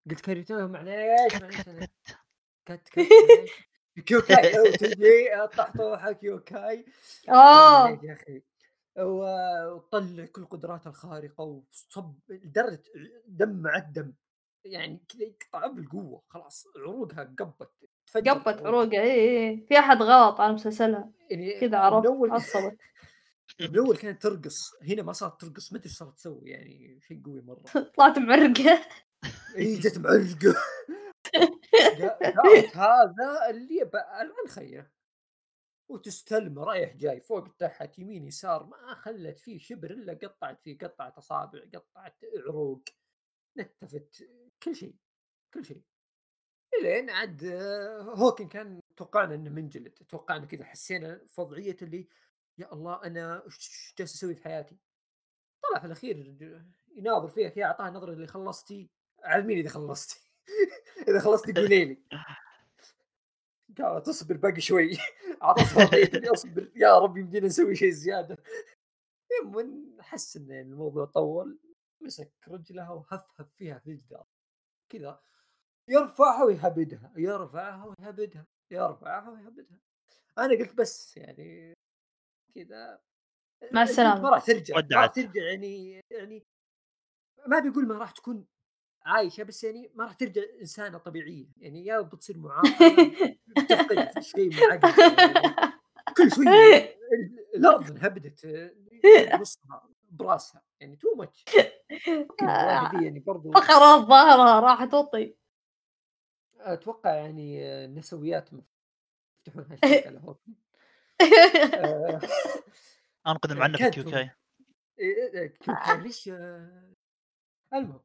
قلت 0.10 0.20
كاريوتن 0.22 0.66
معليش 0.72 1.34
كت 1.36 1.41
معليش 1.41 1.62
كت 2.66 2.89
كت. 2.89 2.95
كيوكاي 4.06 4.72
تجي 4.78 5.43
الطحطوحه 5.43 6.12
كيوكاي 6.12 6.86
آه. 7.30 7.89
يا 8.04 8.14
أخي. 8.14 8.41
وطلع 8.98 10.26
كل 10.26 10.46
قدراته 10.46 10.88
الخارقة 10.88 11.44
وصب 11.44 12.16
لدرجة 12.30 12.84
دم. 13.28 13.62
معدم 13.62 14.14
يعني 14.66 15.04
كذا 15.10 15.24
يقطع 15.24 15.68
بالقوة 15.68 16.24
خلاص 16.28 16.68
عروقها 16.78 17.24
قبت 17.24 17.70
قبت 18.16 18.48
عروقها. 18.48 18.68
عروقه 18.68 19.02
إيه 19.02 19.12
إيه. 19.12 19.66
في 19.66 19.80
أحد 19.80 20.02
غلط 20.02 20.40
على 20.42 20.54
مسلسلها. 20.54 21.12
يعني 21.30 21.60
كذا 21.60 21.78
عرفت 21.78 22.08
عصبت. 22.32 22.78
من 23.60 23.78
أول 23.78 23.98
كانت 23.98 24.22
ترقص 24.22 24.76
هنا 24.84 25.04
ما 25.04 25.14
صارت 25.14 25.42
ترقص 25.42 25.72
ما 25.72 25.80
أدري 25.80 25.90
صارت 25.90 26.16
تسوي 26.18 26.50
يعني 26.50 27.00
شيء 27.08 27.22
قوي 27.26 27.42
مرة. 27.42 27.64
طلعت 27.98 28.20
معرقة. 28.20 28.82
إي 29.58 29.76
جت 29.76 29.98
معرقة. 29.98 30.56
هذا 32.76 33.50
اللي 33.50 33.90
العن 33.94 34.48
خيه 34.50 34.92
وتستلم 35.90 36.60
رايح 36.60 36.96
جاي 36.96 37.20
فوق 37.20 37.48
تحت 37.58 38.00
يمين 38.00 38.28
يسار 38.28 38.64
ما 38.64 38.94
خلت 38.94 39.40
فيه 39.40 39.60
شبر 39.60 39.92
إلا 39.92 40.14
قطعت 40.14 40.62
فيه 40.62 40.78
قطعت 40.78 41.18
أصابع 41.18 41.60
قطعت 41.74 42.18
عروق 42.38 42.84
نتفت 43.58 44.30
كل 44.64 44.76
شيء 44.76 44.96
كل 45.54 45.66
شيء. 45.66 45.82
إلين 46.82 47.10
عاد 47.10 47.44
آه، 47.44 48.02
هوكن 48.02 48.48
كان 48.48 48.82
توقعنا 48.96 49.36
إنه 49.36 49.50
منجلد 49.50 49.92
توقعنا 49.92 50.46
كذا 50.46 50.64
حسينا 50.66 51.22
وضعيه 51.38 51.78
اللي 51.82 52.08
يا 52.58 52.74
الله 52.74 53.04
أنا 53.04 53.46
إيش 53.46 53.94
جالس 53.98 54.16
أسوي 54.16 54.36
في 54.36 54.44
حياتي؟ 54.44 54.78
طلع 55.64 55.80
في 55.80 55.86
الأخير 55.86 56.36
يناظر 56.96 57.28
فيها 57.28 57.50
كذا 57.50 57.64
اعطاها 57.66 57.90
نظرة 57.90 58.14
اللي 58.14 58.28
خلصتي 58.28 58.90
علمين 59.24 59.58
إذا 59.58 59.70
خلصتي؟ 59.70 60.20
إذا 61.10 61.20
خلصتي 61.20 61.54
قولي 61.54 61.86
لي. 61.86 61.98
قالت 63.78 64.08
اصبر 64.08 64.38
باقي 64.38 64.62
شوي. 64.62 64.92
اعطتها 65.44 66.34
اصبر 66.34 66.72
يا 66.76 67.00
رب 67.00 67.18
يمدينا 67.18 67.48
نسوي 67.48 67.76
شيء 67.76 67.90
زيادة. 67.92 68.38
يوم 69.42 69.98
حس 70.02 70.38
إن 70.38 70.52
الموضوع 70.52 71.06
طول 71.06 71.60
مسك 72.02 72.32
رجلها 72.48 72.90
وهفهف 72.92 73.54
فيها 73.58 73.80
في 73.80 73.92
الجدار 73.92 74.26
كذا 74.90 75.22
يرفعها 75.88 76.44
ويهبدها 76.44 77.14
يرفعها 77.18 77.86
ويهبدها 77.86 78.46
يرفعها 78.72 79.30
ويهبدها. 79.30 79.80
أنا 80.38 80.54
قلت 80.54 80.74
بس 80.74 81.18
يعني 81.18 81.74
كذا. 82.56 83.02
مع 83.72 83.84
السلامه 83.84 84.22
ما 84.22 84.30
راح 84.30 84.46
ترجع 84.46 84.76
ما 84.76 84.88
راح. 84.92 85.06
ترجع 85.06 85.44
يعني 85.44 86.02
يعني 86.12 86.46
ما 87.48 87.60
بيقول 87.60 87.88
ما 87.88 87.98
راح 87.98 88.12
تكون 88.12 88.46
عايشه 89.06 89.43
بس 89.43 89.64
يعني 89.64 89.91
ما 89.95 90.04
راح 90.04 90.14
ترجع 90.14 90.41
إنسانة 90.62 90.97
طبيعية. 90.97 91.45
يعني 91.58 91.86
يا 91.86 92.02
بتصير 92.02 92.38
معاقة 92.38 92.70
بتفقد 93.47 94.12
في 94.12 94.22
شيء 94.32 94.50
من 94.50 94.72
عقلها 94.72 95.12
يعني 95.22 95.74
كل 96.18 96.32
شوي 96.32 96.45
الأرض 97.56 97.91
انهبدت 97.91 98.45
نصها 99.41 99.89
براسها 100.12 100.62
يعني 100.80 100.95
تو 100.95 101.16
ماتش 101.16 101.45
يعني 103.04 103.20
برضو 103.20 103.52
فقرات 103.52 104.02
ظهرها 104.08 104.60
راحت 104.60 104.93
وطي 104.93 105.36
أتوقع 106.60 107.14
يعني 107.14 107.66
النسويات 107.86 108.50
يفتحون 109.38 109.66
هاشتاج 109.72 110.08
على 110.08 110.20
هوكن 110.24 110.54
آه، 111.74 112.20
أنقذ 113.28 113.52
المعنف 113.52 113.80
كانت- 113.80 113.93
كيوكاي. 113.93 114.32
إيه، 115.00 115.34
إيه، 115.34 115.47
كيوكاي 115.47 115.97
ليش؟ 115.97 116.30
آه، 116.30 116.93
المهم. 117.74 118.00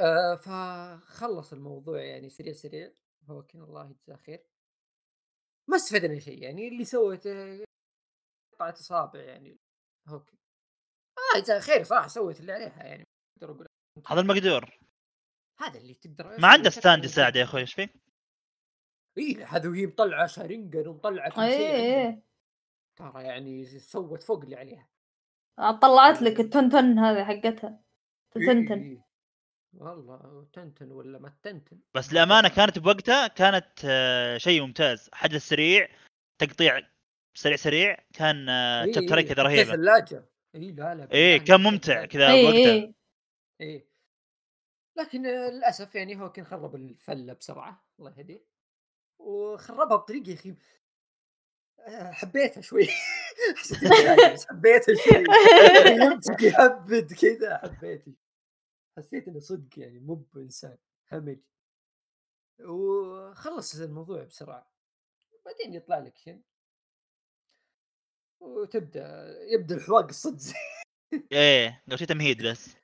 آه، 0.00 0.34
فخلص 0.36 1.52
الموضوع 1.52 2.02
يعني 2.02 2.30
سريع 2.30 2.52
سريع. 2.52 2.92
هوكن 3.30 3.62
الله 3.62 3.90
يجزاه 3.90 4.16
خير. 4.16 4.46
ما 5.68 5.76
استفدنا 5.76 6.18
شيء 6.18 6.42
يعني 6.42 6.68
اللي 6.68 6.84
سوته 6.84 7.64
قطعة 8.52 8.72
إصابع 8.72 9.20
يعني. 9.20 9.58
هوكن 10.08 10.36
آه 11.18 11.38
يجزاه 11.38 11.60
خير 11.60 11.82
صراحة 11.82 12.08
سوت 12.08 12.40
اللي 12.40 12.52
عليها 12.52 12.84
يعني. 12.84 13.04
أقدر 13.36 13.54
أقول 13.54 13.66
هذا 14.06 14.20
المقدور. 14.20 14.78
هذا 15.60 15.78
اللي 15.78 15.94
تقدر 15.94 16.40
ما 16.40 16.48
عنده 16.48 16.70
stand 16.70 17.04
يساعد 17.04 17.36
يا 17.36 17.44
أخوي 17.44 17.60
إيش 17.60 17.74
فيك؟ 17.74 17.90
إي 19.18 19.44
هذا 19.44 19.68
وهي 19.68 19.86
مطلعة 19.86 20.26
شارينجن 20.26 20.88
ومطلعة 20.88 21.30
كل 21.30 21.36
شيء 21.36 21.50
إيه 21.50 21.96
عندها. 21.96 22.08
إيه. 22.08 22.22
ترى 22.96 23.24
يعني 23.24 23.64
سوت 23.64 24.22
فوق 24.22 24.42
اللي 24.42 24.56
عليها. 24.56 24.88
طلعت 25.82 26.22
لك 26.22 26.40
التنتن 26.40 26.98
هذه 26.98 27.24
حقتها. 27.24 27.82
إيه، 28.36 28.46
تنتن 28.46 28.82
إيه. 28.82 29.09
والله 29.72 30.46
تنتن 30.52 30.92
ولا 30.92 31.18
ما 31.18 31.32
تنتن. 31.42 31.78
بس 31.94 32.12
للأمانة 32.12 32.48
كانت 32.48 32.78
بوقتها 32.78 33.26
كانت 33.28 33.68
آه، 33.84 34.38
شيء 34.38 34.62
ممتاز. 34.62 35.10
حدث 35.12 35.48
سريع 35.48 35.88
تقطيع 36.38 36.80
سريع 37.34 37.56
سريع 37.56 37.96
كان 38.14 38.48
آه، 38.48 38.84
إيه، 38.84 38.92
chapter 38.92 39.18
ين 39.18 39.26
إيه، 39.26 39.34
كذا 39.34 39.42
رهيبة. 39.42 39.72
ثلاجة. 39.72 40.24
إي 40.54 40.72
لا 40.72 40.94
لا 40.94 41.12
إيه 41.12 41.38
بالله 41.38 41.44
كان 41.44 41.60
ممتع. 41.60 42.04
كذا 42.04 42.28
إي 42.32 42.42
بوقتها 42.42 42.72
إي. 42.72 42.94
إيه 43.60 43.90
لكن 44.98 45.26
آه، 45.26 45.50
للأسف 45.50 45.94
يعني 45.94 46.20
هو 46.20 46.32
كان 46.32 46.44
خرب 46.44 46.74
الفلة 46.74 47.32
بسرعة 47.32 47.84
الله 47.98 48.14
يهديه. 48.18 48.44
وخربها 49.18 49.96
بطريقة 49.96 50.30
يا 50.30 50.34
أخي 50.34 50.54
حبيتها 52.12 52.60
شوي. 52.60 52.86
حبيتها 54.50 54.94
شوي. 54.94 55.24
يمسك 56.04 56.42
يهبد 56.42 57.12
كذا 57.12 57.58
حبيته 57.58 58.12
حسيت 58.96 59.28
إنه 59.28 59.40
صدق 59.40 59.78
يعني 59.78 59.98
مو 59.98 60.14
بإنسان 60.14 60.78
همج. 61.12 61.38
وخلص 62.60 63.74
الموضوع 63.80 64.24
بسرعة. 64.24 64.70
بعدين 65.46 65.74
يطلع 65.74 65.98
لك 65.98 66.16
شن 66.16 66.42
وتبدأ 68.40 69.36
يبدأ 69.52 69.74
الحواق 69.74 70.04
الصدق. 70.08 70.54
إيه 71.32 71.82
لو 71.86 71.96
شيء 71.96 72.06
تمهيد 72.14 72.46
بس. 72.46 72.76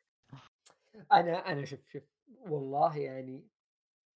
أنا 1.12 1.52
أنا 1.52 1.64
شوف 1.64 1.90
شوف 1.92 2.02
والله 2.40 2.96
يعني 2.96 3.48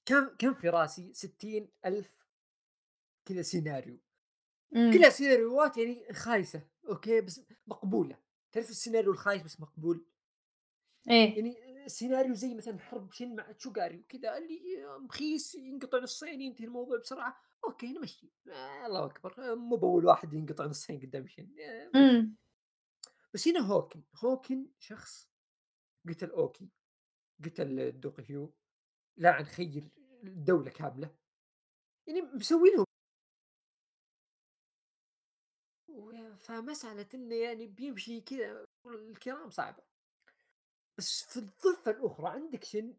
كم 0.07 0.28
كم 0.38 0.55
في 0.55 0.68
رأسي؟ 0.68 1.12
ستين 1.12 1.68
ألف 1.86 2.26
كذا 3.24 3.43
سيناريو. 3.43 3.99
مم. 4.72 4.93
كلها 4.93 5.11
سيناريوهات 5.11 5.76
يعني 5.76 6.12
خايسة. 6.12 6.62
okay 6.89 7.21
بس 7.20 7.41
مقبولة. 7.66 8.18
تعرف 8.53 8.70
السيناريو 8.70 9.12
الخايس 9.12 9.43
بس 9.43 9.61
مقبول؟ 9.61 10.07
إيه. 11.11 11.34
يعني 11.36 11.70
سيناريو 11.91 12.34
زي 12.34 12.55
مثلا 12.55 12.78
حرب 12.78 13.12
شن 13.12 13.34
مع 13.36 13.53
تشوغاري 13.53 13.99
وكذا 13.99 14.38
اللي 14.38 14.61
مخيس 14.99 15.55
ينقطع 15.55 15.99
نصين 15.99 16.41
ينتهي 16.41 16.64
الموضوع 16.64 16.99
بسرعة. 16.99 17.41
okay 17.64 17.93
نمشي. 17.93 18.32
آه 18.49 18.86
الله 18.86 19.05
أكبر. 19.05 19.53
آه، 19.53 19.55
مو 19.55 19.76
بأول 19.76 20.07
واحد 20.07 20.34
ينقطع 20.34 20.66
نصين 20.66 21.01
قدام 21.01 21.26
شن. 21.26 21.49
آه،. 21.95 22.26
بس 23.34 23.49
هنا 23.49 23.61
هوكن. 23.61 24.03
هوكن 24.24 24.66
شخص 24.78 25.30
قتل 26.09 26.30
أوكي 26.30 26.70
قتل 27.45 28.01
دوق 28.01 28.20
هيو 28.20 28.55
لعن 29.16 29.45
خير 29.45 29.91
الدولة 30.24 30.70
كاملة. 30.70 31.16
يعني 32.07 32.22
مسوي 32.22 32.70
لهم. 32.70 32.84
فمسألة 36.36 37.09
إنه 37.14 37.34
يعني 37.34 37.66
بيمشي 37.66 38.20
كذا. 38.20 38.66
الكرام 38.86 39.51
صعبة. 39.51 39.82
بس 41.01 41.25
في 41.25 41.37
الضفة 41.37 41.91
الأخرى 41.91 42.29
عندك 42.29 42.65
شن؟ 42.65 42.95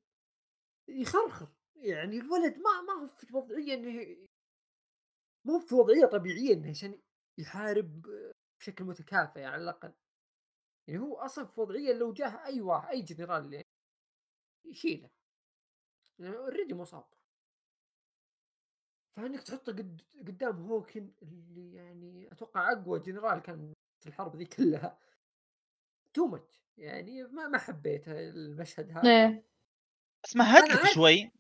يخرخر 0.88 1.48
يعني 1.76 2.18
الولد 2.18 2.58
ما 2.58 2.82
ما 2.82 2.94
هو 2.94 3.08
في 3.08 3.36
وضعية 3.36 3.74
إنه 3.74 4.28
مو 5.46 5.60
في 5.60 5.76
وضعية 5.76 6.06
طبيعية 6.06 6.54
إنه 6.54 6.70
عشان 6.70 7.00
يحارب 7.38 8.02
بشكل 8.60 8.84
متكافئ 8.84 9.44
على 9.44 9.64
الأقل. 9.64 9.94
يعني 10.88 11.00
هو 11.00 11.16
أصلا 11.16 11.46
في 11.46 11.62
وضعية 11.62 11.94
لو 11.94 12.14
جاه 12.14 12.46
أي 12.46 12.62
واحد 12.62 12.88
أي 12.90 13.02
جنرال 13.02 13.54
يعني 13.54 13.68
يشيله. 14.66 15.10
already 16.20 16.74
مصاب. 16.74 17.06
فإنك 19.12 19.44
تحطه 19.44 19.72
قد 19.72 20.02
قدام 20.18 20.62
هوكن 20.62 21.14
اللي 21.22 21.74
يعني 21.74 22.32
أتوقع 22.32 22.72
أقوى 22.72 23.00
جنرال 23.00 23.40
كان 23.42 23.74
في 24.04 24.08
الحرب 24.10 24.36
ذي 24.36 24.46
كلها. 24.46 25.00
too 26.14 26.28
much 26.28 26.61
يعني 26.78 27.24
ما 27.24 27.48
ما 27.48 27.58
حبيت 27.58 28.08
المشهد 28.08 28.92
هذا. 28.92 29.10
إيه 29.10 29.44
بس 30.24 30.36
مهد 30.36 30.72
لك. 30.72 30.86
شوي. 30.94 31.32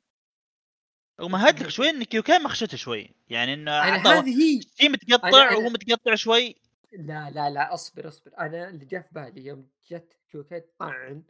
ومهد 1.22 1.64
لك 1.64 1.70
شوي 1.70 1.90
ان 1.90 2.04
كيوكاي 2.04 2.40
مخشته 2.40 2.78
شوي. 2.78 3.10
يعني 3.30 3.54
إنه 3.54 3.72
أعطاه 3.72 4.20
هذه 4.20 4.42
هي. 4.44 4.62
شيء 4.62 4.90
متقطع 4.90 5.30
أنا- 5.32 5.52
أنا- 5.52 5.58
وهو 5.58 5.70
متقطع 5.70 6.16
شوي. 6.16 6.56
لا 6.92 7.30
لا 7.30 7.50
لا 7.50 7.74
أصبر 7.74 8.08
أصبر. 8.08 8.32
أنا 8.40 8.70
اللي 8.70 8.86
جاء 8.86 9.02
في 9.02 9.08
بالي 9.12 9.46
يوم 9.46 9.70
جت 9.92 10.14
كيوكاي 10.32 10.66
طعن 10.80 11.24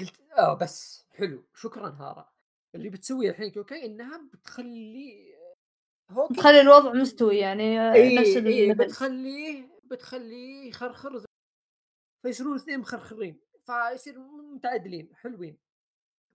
قلت 0.00 0.20
آه 0.38 0.54
بس 0.54 1.04
حلو 1.10 1.44
شكرا 1.54 1.88
هارا. 1.88 2.32
اللي 2.74 2.88
بتسويه 2.88 3.30
الحين 3.30 3.50
كيوكاي 3.50 3.86
إنها 3.86 4.20
بتخلي 4.32 5.34
هوكن 6.10 6.34
تخلي 6.36 6.60
الوضع 6.60 6.92
مستوي 6.92 7.38
يعني 7.38 7.92
اي 7.92 8.16
نفس 8.18 8.36
ال 8.36 8.44
level 8.44 8.84
بتخليه 8.84 9.68
بتخليه 9.84 10.68
يخرخر 10.68 11.18
زي- 11.18 11.26
فيصيرون 12.24 12.54
اثنين 12.54 12.80
مخرخرين 12.80 13.40
فيصير 13.60 14.18
متعادلين 14.54 15.14
حلوين. 15.14 15.58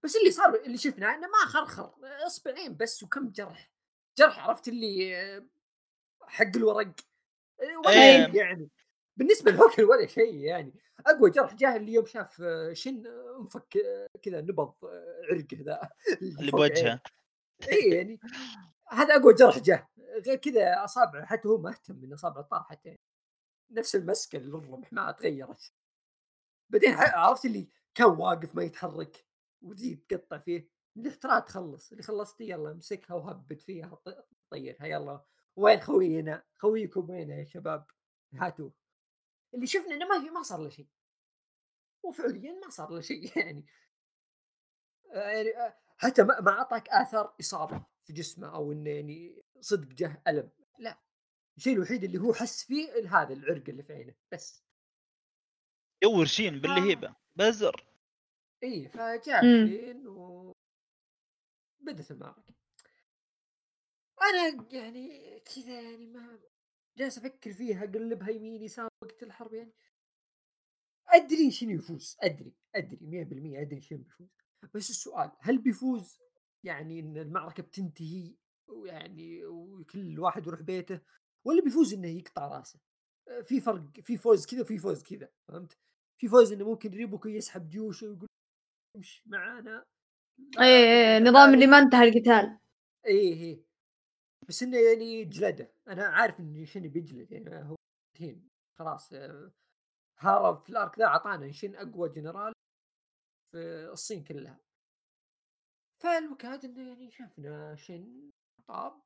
بس 0.03 0.15
اللي 0.15 0.31
صار 0.31 0.55
اللي 0.55 0.77
شفنا 0.77 1.15
إنه 1.15 1.27
ما 1.27 1.37
خرخر 1.45 1.93
اصبعين 2.25 2.77
بس 2.77 3.03
وكم 3.03 3.29
جرح 3.29 3.71
جرح 4.17 4.47
عرفت 4.47 4.67
اللي 4.67 5.47
حق 6.21 6.55
الورق 6.55 6.93
ولا 7.85 7.89
إيه. 7.89 8.37
يعني. 8.37 8.69
بالنسبة 9.17 9.51
لهوكن 9.51 9.83
ولا 9.83 10.07
شيء 10.07 10.35
يعني. 10.35 10.73
أقوى 11.07 11.29
جرح 11.29 11.53
جاه 11.53 11.75
اللي 11.75 11.93
يوم 11.93 12.05
شاف 12.05 12.43
شن 12.73 13.03
انفك 13.39 13.77
كذا 14.21 14.41
نبض 14.41 14.73
عرقه 15.31 15.57
ذا 15.61 15.89
اللي. 16.21 16.51
بوجهه. 16.51 17.01
اي 17.71 17.89
يعني 17.89 18.19
هذا 18.89 19.15
أقوى 19.15 19.33
جرح 19.33 19.59
جاه. 19.59 19.89
غير 20.25 20.35
كذا 20.35 20.83
أصابعه 20.83 21.25
حتى 21.25 21.47
هو 21.47 21.57
ما 21.57 21.69
اهتم 21.69 22.03
ان 22.03 22.13
أصابعه 22.13 22.43
طاحت 22.43 22.85
يعني 22.85 22.99
نفس 23.71 23.95
المسكة 23.95 24.39
للرمح 24.39 24.93
ما 24.93 25.11
تغيرت. 25.11 25.73
بعدين 26.69 26.93
عرفت 26.93 27.45
اللي 27.45 27.69
كان 27.95 28.07
واقف 28.07 28.55
ما 28.55 28.63
يتحرك 28.63 29.25
وتجي 29.61 30.05
تقطع 30.09 30.37
فيه 30.37 30.69
اللي 30.97 31.09
ترى 31.09 31.41
تخلص 31.41 31.91
اللي 31.91 32.03
خلصتي 32.03 32.49
يلا 32.49 32.71
امسكها 32.71 33.13
وهبت 33.13 33.61
فيها 33.61 34.01
طيرها 34.49 34.85
يلا. 34.85 35.25
وين 35.55 35.79
خوينا؟ 35.79 36.43
خويكم 36.57 37.09
وين 37.09 37.29
يا 37.29 37.43
شباب؟ 37.43 37.85
هاتوه 38.33 38.73
اللي 39.53 39.67
شفنا 39.67 39.95
إنه 39.95 40.07
ما 40.07 40.19
في 40.19 40.29
ما 40.29 40.43
صار 40.43 40.59
له 40.61 40.69
شيء. 40.69 40.87
وفعليا 42.03 42.59
ما 42.63 42.69
صار 42.69 42.91
له 42.91 43.01
شيء 43.01 43.31
يعني. 43.37 43.65
يعني 45.11 45.57
آه، 45.57 45.77
حتى 45.97 46.23
ما 46.23 46.41
ما 46.41 46.51
أعطاك 46.51 46.89
اثر 46.89 47.33
إصابة 47.39 47.85
في 48.05 48.13
جسمه 48.13 48.55
أو 48.55 48.71
إنه 48.71 48.89
يعني 48.89 49.43
صدق 49.59 49.87
جه 49.87 50.21
ألم. 50.27 50.51
لا. 50.79 50.99
الشيء 51.57 51.73
الوحيد 51.73 52.03
اللي 52.03 52.17
هو 52.17 52.33
حس 52.33 52.63
فيه 52.63 53.09
هذا 53.09 53.33
العرق 53.33 53.69
اللي 53.69 53.83
في 53.83 53.93
عينه 53.93 54.15
بس. 54.31 54.68
يور 56.03 56.25
شين. 56.25 56.61
باللهيبة 56.61 57.15
بزر 57.35 57.85
إي 58.63 58.87
فجاء. 58.87 59.41
شين 59.41 60.07
و 60.07 60.53
بدت 61.79 62.11
المعركة 62.11 62.53
أنا 64.21 64.67
يعني 64.71 65.39
كذا 65.39 65.81
يعني 65.81 66.07
ما 66.07 66.39
جالس 66.97 67.17
أفكر 67.17 67.53
فيها 67.53 67.83
اقلبها 67.83 68.29
يمين 68.29 68.63
يسار 68.63 68.89
وقت 69.03 69.23
الحرب 69.23 69.53
يعني 69.53 69.73
أدري 71.07 71.51
شنو 71.51 71.69
يفوز 71.69 72.17
أدري 72.21 72.53
أدري 72.75 72.97
100% 72.97 73.61
أدري 73.61 73.81
شنو 73.81 73.97
بيفوز 73.97 74.29
بس 74.73 74.89
السؤال 74.89 75.31
هل 75.39 75.57
بيفوز 75.57 76.19
يعني 76.63 76.99
إن 76.99 77.17
المعركة 77.17 77.63
بتنتهي 77.63 78.35
ويعني 78.67 79.45
وكل 79.45 80.19
واحد 80.19 80.47
يروح 80.47 80.61
بيته 80.61 81.01
ولا 81.45 81.63
بيفوز 81.63 81.93
إنه 81.93 82.07
يقطع 82.07 82.47
رأسه 82.47 82.79
في 83.43 83.61
فرق 83.61 83.99
في 84.03 84.17
فوز 84.17 84.45
كذا 84.45 84.61
وفي 84.61 84.77
فوز 84.77 85.03
كذا 85.03 85.29
فهمت؟ 85.47 85.77
في 86.19 86.27
فوز 86.27 86.51
إنه 86.53 86.65
ممكن 86.69 86.89
ريبوكو 86.89 87.29
يسحب 87.29 87.69
جيوشه 87.69 88.07
ويقول 88.07 88.27
امشي 88.95 89.23
معانا. 89.25 89.83
إيه 90.59 90.63
إيه، 90.63 91.19
نظام. 91.19 91.53
اللي 91.53 91.67
ما 91.67 91.79
انتهى 91.79 92.09
القتال. 92.09 92.59
إيه 93.05 93.33
إيه. 93.33 93.63
بس 94.49 94.63
إنه 94.63 94.77
يعني 94.77 95.25
جلده. 95.25 95.73
أنا 95.87 96.03
عارف 96.07 96.39
إن 96.39 96.65
شن 96.65 96.87
بيجلد 96.87 97.31
يعني 97.31 97.69
هو 97.69 97.75
هين 98.17 98.49
خلاص 98.79 99.13
آه، 99.13 99.51
هارا 100.19 100.55
في 100.55 100.69
ال 100.69 100.77
arc 100.77 100.99
ذا 100.99 101.05
أعطانا 101.05 101.51
شن 101.51 101.75
أقوى 101.75 102.09
جنرال 102.09 102.53
في 103.51 103.89
الصين 103.91 104.23
كلها. 104.23 104.59
فالوكاد 106.01 106.65
إنه 106.65 106.89
يعني 106.89 107.11
شفنا 107.11 107.75
شن 107.75 108.31
طاب. 108.67 109.01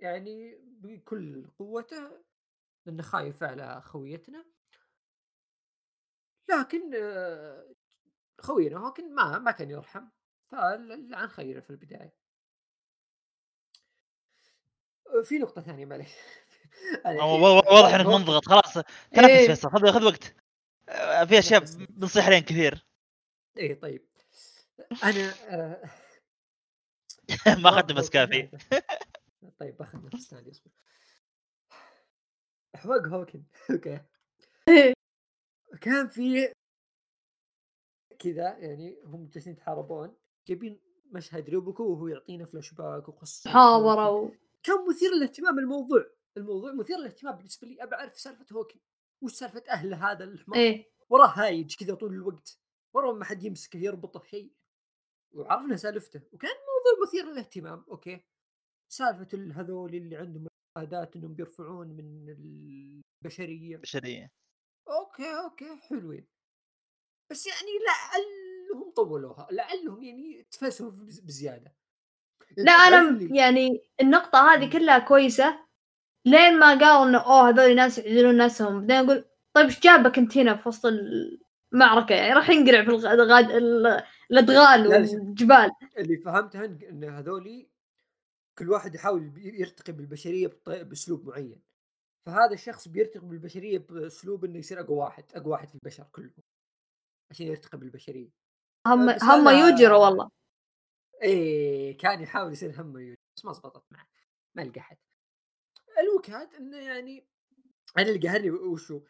يعني 0.00 0.56
بكل 0.64 1.50
قوته 1.58 2.22
لأنه 2.86 3.02
خايف 3.02 3.42
على 3.42 3.80
خويتنا. 3.82 4.44
لكن 6.58 6.90
آه، 6.94 7.74
خوينا 8.40 8.78
هوكن 8.78 9.14
ما 9.14 9.38
ما 9.38 9.50
كان 9.50 9.70
يرحم 9.70 10.04
فاللعن 10.50 11.28
خيره 11.28 11.60
في 11.60 11.70
البداية. 11.70 12.14
آه، 15.06 15.22
في 15.24 15.38
نقطة 15.38 15.62
ثانية 15.62 15.86
في- 16.04 17.18
وا- 17.20 17.72
واضح 17.72 17.94
إنك 17.94 18.06
منضغط 18.06 18.44
خلاص 18.48 18.74
تنفس 19.12 19.28
إيه. 19.28 19.46
فيصل 19.46 19.70
خذ 19.70 19.92
خذ 19.92 20.04
وقت. 20.04 20.34
آه، 20.88 21.24
في 21.24 21.38
أشياء. 21.38 21.64
بنصيح 21.76 22.26
عليهم 22.26 22.42
كثير. 22.42 22.86
إيه 23.56 23.80
طيب. 23.80 24.06
أنا 25.04 25.34
آه 25.54 25.90
ما 27.46 27.68
اخذت 27.68 27.92
بس 27.92 28.10
كافي. 28.10 28.50
طيب 29.60 29.76
باخذ 29.76 29.98
نفس 30.14 30.30
ثاني 30.30 30.50
أصبر. 30.50 30.70
حواق 32.76 33.06
هوكن. 33.06 33.42
okay. 33.70 34.00
كان 35.80 36.08
في 36.08 36.52
كذا 38.18 38.58
يعني 38.58 39.00
هم 39.04 39.26
جالسين 39.28 39.52
يتحاربون 39.52 40.16
جايبين 40.48 40.80
مشهد 41.06 41.50
ريبوكو 41.50 41.82
وهو 41.84 42.08
يعطينا 42.08 42.44
فلاش 42.44 42.74
باك 42.74 43.08
وقصة 43.08 43.50
محاضرة 43.50 44.10
و... 44.10 44.28
كان 44.62 44.76
مثير 44.88 45.10
للاهتمام 45.16 45.58
الموضوع 45.58 46.06
الموضوع 46.36 46.72
مثير 46.72 46.96
للاهتمام 46.98 47.36
بالنسبة 47.36 47.68
لي 47.68 47.82
ابى 47.82 47.94
أعرف 47.94 48.18
سالفة 48.20 48.46
هوكن 48.56 48.80
وش 49.22 49.32
سالفة 49.32 49.62
أهل 49.70 49.94
هذا 49.94 50.24
الحمار؟ 50.24 50.58
إيه. 50.58 50.90
وراه 51.10 51.26
هايج 51.26 51.76
كذا 51.76 51.94
طول 51.94 52.12
الوقت 52.14 52.58
وراه 52.94 53.12
ما 53.12 53.24
حد 53.24 53.44
يمسكه 53.44 53.76
يربطه 53.78 54.22
شيء. 54.24 54.52
وعرفنا 55.34 55.76
سالفته 55.76 56.20
وكان 56.32 56.50
موضوع 56.50 57.08
مثير 57.08 57.32
للاهتمام 57.32 57.84
okay. 57.90 58.20
سالفة 58.92 59.28
ال- 59.34 59.52
هذول 59.52 59.94
اللي 59.94 60.16
عندهم 60.16 60.46
عادات 60.78 61.16
إنهم 61.16 61.34
بيرفعون 61.34 61.88
من 61.88 62.28
البشرية. 62.28 63.76
بشريه 63.76 64.30
okay 65.10 65.38
okay 65.44 65.76
حلوين. 65.88 66.24
بس 67.30 67.46
يعني 67.46 67.70
لعلهم 67.86 68.90
طولوها 68.90 69.48
لعلهم 69.50 70.02
يعني 70.02 70.46
تفلسفوا 70.50 70.90
بز- 70.90 71.20
بزيادة. 71.20 71.74
لا 72.56 72.72
أنا 72.72 73.18
يعني 73.36 73.82
النقطة 74.00 74.54
هذه 74.54 74.64
مم. 74.64 74.70
كلها 74.72 74.98
كويسة. 74.98 75.58
لين 76.24 76.58
ما 76.58 76.66
قالوا 76.78 77.08
إنه 77.08 77.18
أوه 77.18 77.48
هذول 77.48 77.74
ناس 77.76 77.98
يعزلون 77.98 78.36
نفسهم 78.36 78.86
بعدين 78.86 78.96
أقول 79.10 79.24
طيب 79.54 79.66
إيش 79.66 79.80
جابك 79.80 80.18
أنت 80.18 80.38
هنا 80.38 80.56
في 80.56 80.68
وسط 80.68 80.86
المعركة؟ 81.72 82.14
يعني 82.14 82.32
راح 82.32 82.50
ينقلع 82.50 82.84
في 82.84 82.90
الغ- 82.90 83.12
الغاد... 83.12 83.50
ال- 83.50 84.02
الأدغال. 84.30 84.88
والجبال. 84.88 85.70
اللي 85.98 86.16
فهمته 86.16 86.64
إن 86.64 87.04
هذولي 87.04 87.70
كل 88.58 88.70
واحد 88.70 88.94
يحاول 88.94 89.32
يرتقي 89.36 89.92
بالبشرية 89.92 90.50
بأسلوب 90.66 91.26
معين. 91.28 91.60
فهذا 92.26 92.52
الشخص 92.54 92.88
بيرتقي 92.88 93.26
بالبشرية 93.26 93.78
بأسلوب 93.78 94.44
إنه 94.44 94.58
يصير 94.58 94.80
أقوى 94.80 94.96
واحد 94.98 95.24
أقوى 95.34 95.52
واحد 95.52 95.68
في 95.68 95.74
البشر 95.74 96.04
كلهم 96.12 96.42
عشان 97.30 97.46
يرتقي 97.46 97.78
بالبشرية. 97.78 98.28
هم 98.86 99.10
هم 99.10 99.48
أنا- 99.48 99.50
يوجروا 99.50 99.98
والله. 99.98 100.30
إيه 101.22 101.96
كان 101.98 102.20
يحاول 102.22 102.52
يصير 102.52 102.80
هم 102.80 102.98
يوجد 102.98 103.18
بس 103.36 103.44
ما 103.44 103.52
زبطت 103.52 103.84
معه 103.92 104.06
ما 104.54 104.62
لقى 104.62 104.80
حد 104.80 104.96
الوكاد 105.98 106.54
إنه 106.54 106.76
يعني 106.76 107.26
أنا 107.98 108.08
اللي 108.08 108.28
قهرني 108.28 108.50
وشو؟ 108.50 109.00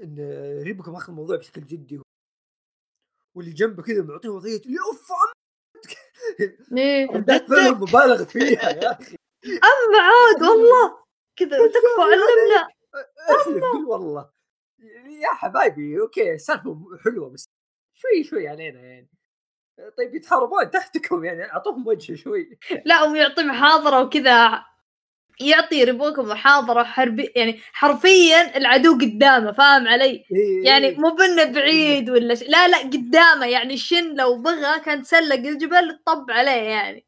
ان 0.00 0.16
ريبوكو 0.62 0.90
ماخذ 0.92 1.10
الموضوع 1.10 1.36
بشكل 1.36 1.66
جدي 1.66 2.00
واللي 3.36 3.52
جنبه 3.52 3.82
كذا 3.82 4.02
معطيه 4.02 4.28
وضعية 4.28 4.60
اللي 4.60 4.76
أوف 4.80 5.08
إيه 6.76 7.06
مبالغ 7.80 8.24
فيها 8.24 8.70
يا 8.70 8.92
أخي. 8.92 9.16
اما 9.46 9.98
عاد 10.00 10.42
والله! 10.42 11.03
كذا 11.36 11.66
تكفى 11.68 12.02
علمنا. 12.02 12.68
احلف 13.30 13.88
والله. 13.88 14.30
يا 15.22 15.28
حبايبي 15.28 16.00
okay 16.00 16.38
سالفة 16.38 16.78
حلوة 17.04 17.30
بس 17.30 17.48
شوي 17.94 18.24
شوي 18.24 18.48
علينا 18.48 18.80
يعني. 18.80 19.08
طيب 19.98 20.14
يتحاربون 20.14 20.70
تحتكم 20.70 21.24
يعني 21.24 21.52
أعطوهم 21.52 21.86
وجه 21.86 22.14
شوي. 22.14 22.58
لا 22.86 23.02
ويعطي 23.02 23.42
محاضرة 23.42 24.02
وكذا 24.02 24.64
يعطي 25.40 25.84
ريبوكو 25.84 26.22
محاضرة 26.22 26.82
حربي 26.82 27.32
يعني 27.36 27.60
حرفيا 27.72 28.56
العدو 28.56 28.94
قدامه 28.94 29.52
فاهم 29.52 29.88
علي؟ 29.88 30.24
إيه. 30.32 30.64
يعني 30.64 30.86
إيه. 30.86 30.98
مو 30.98 31.10
بإنه 31.10 31.44
بعيد 31.44 32.10
ولا 32.10 32.34
شيء 32.34 32.50
لا 32.50 32.68
لا 32.68 32.78
قدامه 32.78 33.46
يعني 33.46 33.74
الشن 33.74 34.14
لو 34.14 34.42
بغى 34.42 34.80
كان 34.80 35.02
تسلق 35.02 35.34
الجبل 35.34 35.98
طب 36.06 36.26
عليه 36.30 36.50
يعني. 36.50 37.06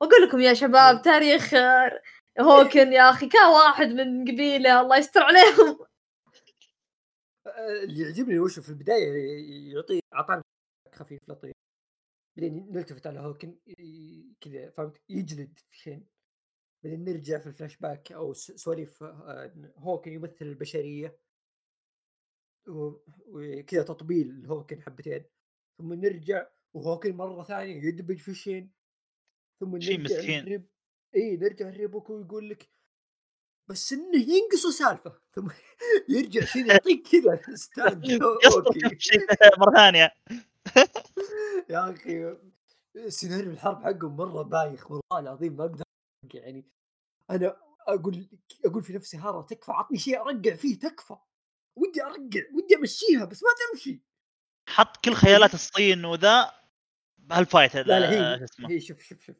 واقول 0.00 0.22
لكم 0.22 0.40
يا 0.40 0.54
شباب 0.54 1.02
تاريخ 1.02 1.54
آه، 1.54 2.00
هوكن 2.40 2.92
يا 2.92 3.10
أخي 3.10 3.28
كان 3.28 3.46
واحد 3.46 3.86
من 3.86 4.22
قبيلة 4.22 4.80
الله 4.80 4.96
يستر 4.98 5.22
عليهم. 5.22 5.86
آه، 7.46 7.82
اللي 7.84 8.02
يعجبني 8.02 8.38
وشه 8.38 8.62
في 8.62 8.68
البداية 8.68 9.12
يعطي 9.74 10.00
اعطانا 10.14 10.42
خفيف 10.94 11.28
لطيف. 11.28 11.52
بعدين 12.36 12.72
نلتفت 12.72 13.06
على 13.06 13.20
هوكن 13.20 13.58
كذا 14.40 14.70
فهمت؟ 14.70 15.02
يجلد 15.08 15.58
في 15.58 15.78
شين 15.78 16.06
بعدين 16.84 17.04
نرجع 17.04 17.38
في 17.38 17.46
الفلاش 17.46 17.76
باك 17.76 18.12
أو 18.12 18.32
سواليف 18.32 19.02
إن 19.02 19.72
هوكن 19.76 20.12
يمثل 20.12 20.44
البشرية. 20.44 21.18
و- 22.68 22.96
وكذا 23.26 23.82
تطبيل 23.82 24.46
هوكن 24.46 24.82
حبتين. 24.82 25.24
ثم 25.78 25.92
نرجع 25.94 26.46
وهوكن 26.74 27.16
مرة 27.16 27.42
ثانية 27.42 27.82
يدبج 27.84 28.18
في 28.18 28.34
شين 28.34 28.72
ثم 29.60 29.80
شي 29.80 29.96
نرجع 29.96 30.16
مسكين. 30.16 30.68
إي 31.16 31.36
نرجع 31.36 31.68
لريبوكو 31.68 32.14
ويقول 32.14 32.50
لك 32.50 32.68
بس 33.68 33.92
إنه 33.92 34.18
ينقصه 34.18 34.70
سالفة. 34.70 35.20
ثم 35.34 35.48
يرجع 36.08 36.44
شين 36.44 36.66
يعطيك 36.66 37.08
كذا 37.08 37.40
stand 37.54 38.04
مرة 39.58 39.74
ثانية. 39.76 40.12
يا 41.70 41.90
أخي 41.90 42.36
سيناريو 43.08 43.50
الحرب 43.50 43.82
حقهم 43.84 44.16
مرة 44.16 44.42
بايخ 44.42 44.90
والله 44.90 45.18
العظيم 45.18 45.56
ما 45.56 45.64
أقدر 45.64 45.84
يعني. 46.34 46.64
أنا 47.30 47.56
أقول 47.88 48.28
أقول 48.64 48.82
في 48.82 48.92
نفسي 48.92 49.16
هارا 49.16 49.42
تكفى 49.42 49.72
عطني 49.72 49.98
شيء 49.98 50.20
ارجع 50.20 50.54
فيه 50.54 50.78
تكفى. 50.78 51.16
ودي 51.76 52.02
ارجع 52.02 52.40
ودي 52.54 52.76
أمشيها 52.76 53.24
بس 53.24 53.42
ما 53.42 53.48
تمشي. 53.72 54.02
حط 54.68 55.04
كل 55.04 55.14
خيالات 55.14 55.54
الصين 55.54 56.04
وذا 56.04 56.52
بهال 57.18 57.39
fight 57.39 57.74
لا 57.74 58.00
لا 58.00 58.10
هي 58.10 58.46
هي 58.68 58.80
شوف 58.80 59.02
شوف 59.02 59.22
شوف. 59.22 59.36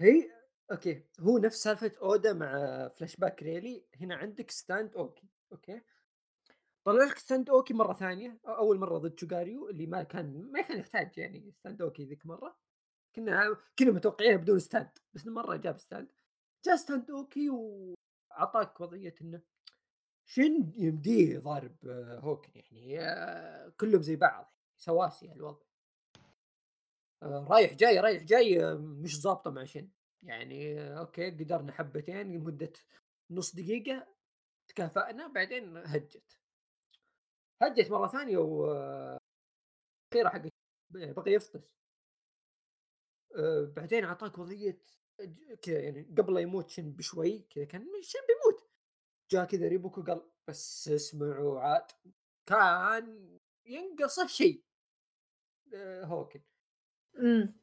هي 0.00 0.35
أوكي. 0.70 1.02
هو 1.20 1.38
نفس 1.38 1.62
سالفة 1.62 1.92
أودا 2.02 2.32
مع 2.32 2.88
فلاش 2.88 3.16
باك 3.16 3.42
ريلي. 3.42 3.84
هنا 4.00 4.14
عندك 4.16 4.50
stand 4.50 4.96
أوكي 4.96 5.28
okay. 5.52 5.80
طلع 6.84 7.04
لك 7.04 7.18
stand 7.18 7.50
أوكي 7.50 7.74
مرة 7.74 7.92
ثانية 7.92 8.38
أول 8.46 8.78
مرة 8.78 8.98
ضد 8.98 9.18
شوغاريو 9.18 9.68
اللي 9.68 9.86
ما 9.86 10.02
كان 10.02 10.52
ما 10.52 10.62
كان 10.62 10.78
يحتاج 10.78 11.18
يعني 11.18 11.52
stand 11.52 11.82
أوكي 11.82 12.04
ذيك 12.04 12.26
مرة. 12.26 12.56
كنا 13.16 13.56
كنا 13.78 13.90
متوقعينه 13.90 14.36
بدون 14.36 14.58
stand 14.58 14.88
بس 15.14 15.26
مرة 15.26 15.56
جاب 15.56 15.78
stand. 15.78 16.08
جاء 16.64 16.76
stand 16.76 17.10
أوكي 17.10 17.50
وأعطاك 17.50 18.80
وضعية 18.80 19.14
إنه 19.22 19.42
شن 20.26 20.72
يمديه 20.76 21.38
ضارب 21.38 21.76
هوكن 22.24 22.50
يعني 22.54 23.00
آه، 23.00 23.68
كلهم 23.68 24.02
زي 24.02 24.16
بعض 24.16 24.54
سواسي 24.76 25.32
الوضع 25.32 25.66
آه، 27.22 27.46
رايح 27.50 27.74
جاي 27.74 28.00
رايح 28.00 28.22
جاي 28.22 28.64
آه، 28.64 28.74
مش 28.74 29.20
ظابطه 29.20 29.50
مع 29.50 29.64
شن. 29.64 29.88
يعني 30.22 30.80
أوكي 30.98 31.30
قدرنا 31.30 31.72
حبتين 31.72 32.32
لمدة 32.34 32.72
نص 33.30 33.54
دقيقة 33.54 34.06
تكافأنا 34.68 35.26
بعدين 35.26 35.76
هجت. 35.76 36.38
هجت 37.62 37.90
مرة 37.90 38.06
ثانية 38.06 38.38
و 38.38 38.70
آه، 38.70 39.18
أخيرا 40.12 40.28
حق 40.28 40.42
بقي 40.90 41.32
يفطس. 41.32 41.60
آه، 43.36 43.72
بعدين 43.76 44.04
أعطاك 44.04 44.38
وضعية 44.38 44.78
كذا 45.62 45.80
يعني 45.80 46.02
قبل 46.18 46.34
لا 46.34 46.40
يموت 46.40 46.68
شن 46.70 46.92
بشوي 46.92 47.38
كذا 47.38 47.64
كان 47.64 47.86
شن 48.02 48.18
بيموت. 48.28 48.70
جاء 49.30 49.44
كذا 49.44 49.68
ريبوكو 49.68 50.02
قال 50.02 50.30
بس 50.48 50.88
اسمعوا 50.88 51.60
عاد. 51.60 51.86
كان 52.46 53.38
ينقصه 53.66 54.26
شيء 54.26 54.64
آه، 55.74 56.04
هوكن 56.04 56.42
أمم. 57.18 57.54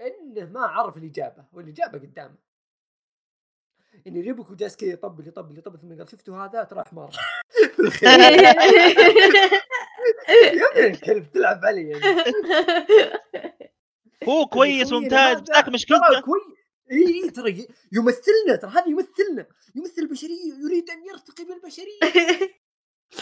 إنه 0.00 0.50
ما 0.50 0.60
عرف 0.60 0.96
الإجابة 0.96 1.44
والإجابة 1.52 1.98
قدامه. 1.98 2.36
يعني 4.06 4.20
ريبوكو 4.20 4.54
جالس 4.54 4.76
كذا 4.76 4.90
يطبل 4.90 5.28
يطبل 5.28 5.58
يطبل 5.58 5.78
ثم 5.78 5.98
قال 5.98 6.10
شفتوا 6.10 6.44
هذا؟ 6.44 6.62
ترى 6.64 6.84
حمار 6.84 7.10
في 7.74 7.80
الأخير. 7.82 8.08
يا 10.58 10.70
ابن 10.72 10.94
الكلب 10.94 11.32
تلعب 11.32 11.64
علي 11.64 11.88
يعني. 11.88 12.04
هو 14.28 14.46
كويس 14.46 14.90
خوينا 14.90 15.02
ممتاز 15.02 15.40
بس 15.40 15.68
مشكلته 15.68 16.08
ترى 16.08 16.22
كويس 16.22 16.42
إي 16.92 17.24
إي 17.24 17.30
ترى 17.30 17.68
يمثلنا 17.92 18.56
ترى 18.60 18.70
هذا 18.70 18.88
يمثلنا 18.88 19.46
يمثل 19.74 20.02
البشرية 20.02 20.54
يريد 20.64 20.90
أن 20.90 21.06
يرتقي 21.06 21.44
بالبشرية. 21.44 22.00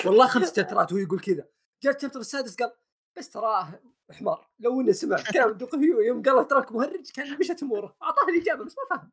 والله 0.06 0.26
خمس 0.26 0.56
شابترات 0.56 0.92
وهو 0.92 1.02
يقول 1.02 1.20
كذا. 1.20 1.48
جاء 1.82 1.96
الشابتر 1.96 2.20
السادس 2.20 2.56
قال 2.56 2.72
بس 3.16 3.30
تراه 3.30 3.80
حمار. 4.12 4.48
لو 4.60 4.80
إنه 4.80 4.92
سمع 4.92 5.16
كلام 5.32 5.50
دقيق 5.58 6.06
يوم 6.06 6.22
قال 6.22 6.34
له 6.36 6.42
تراك 6.42 6.72
مهرج 6.72 7.10
كان 7.14 7.38
مشت 7.38 7.62
أموره. 7.62 7.96
اعطاه 8.02 8.28
الإجابة 8.28 8.64
بس 8.64 8.74
ما 8.78 8.96
فهم. 8.96 9.10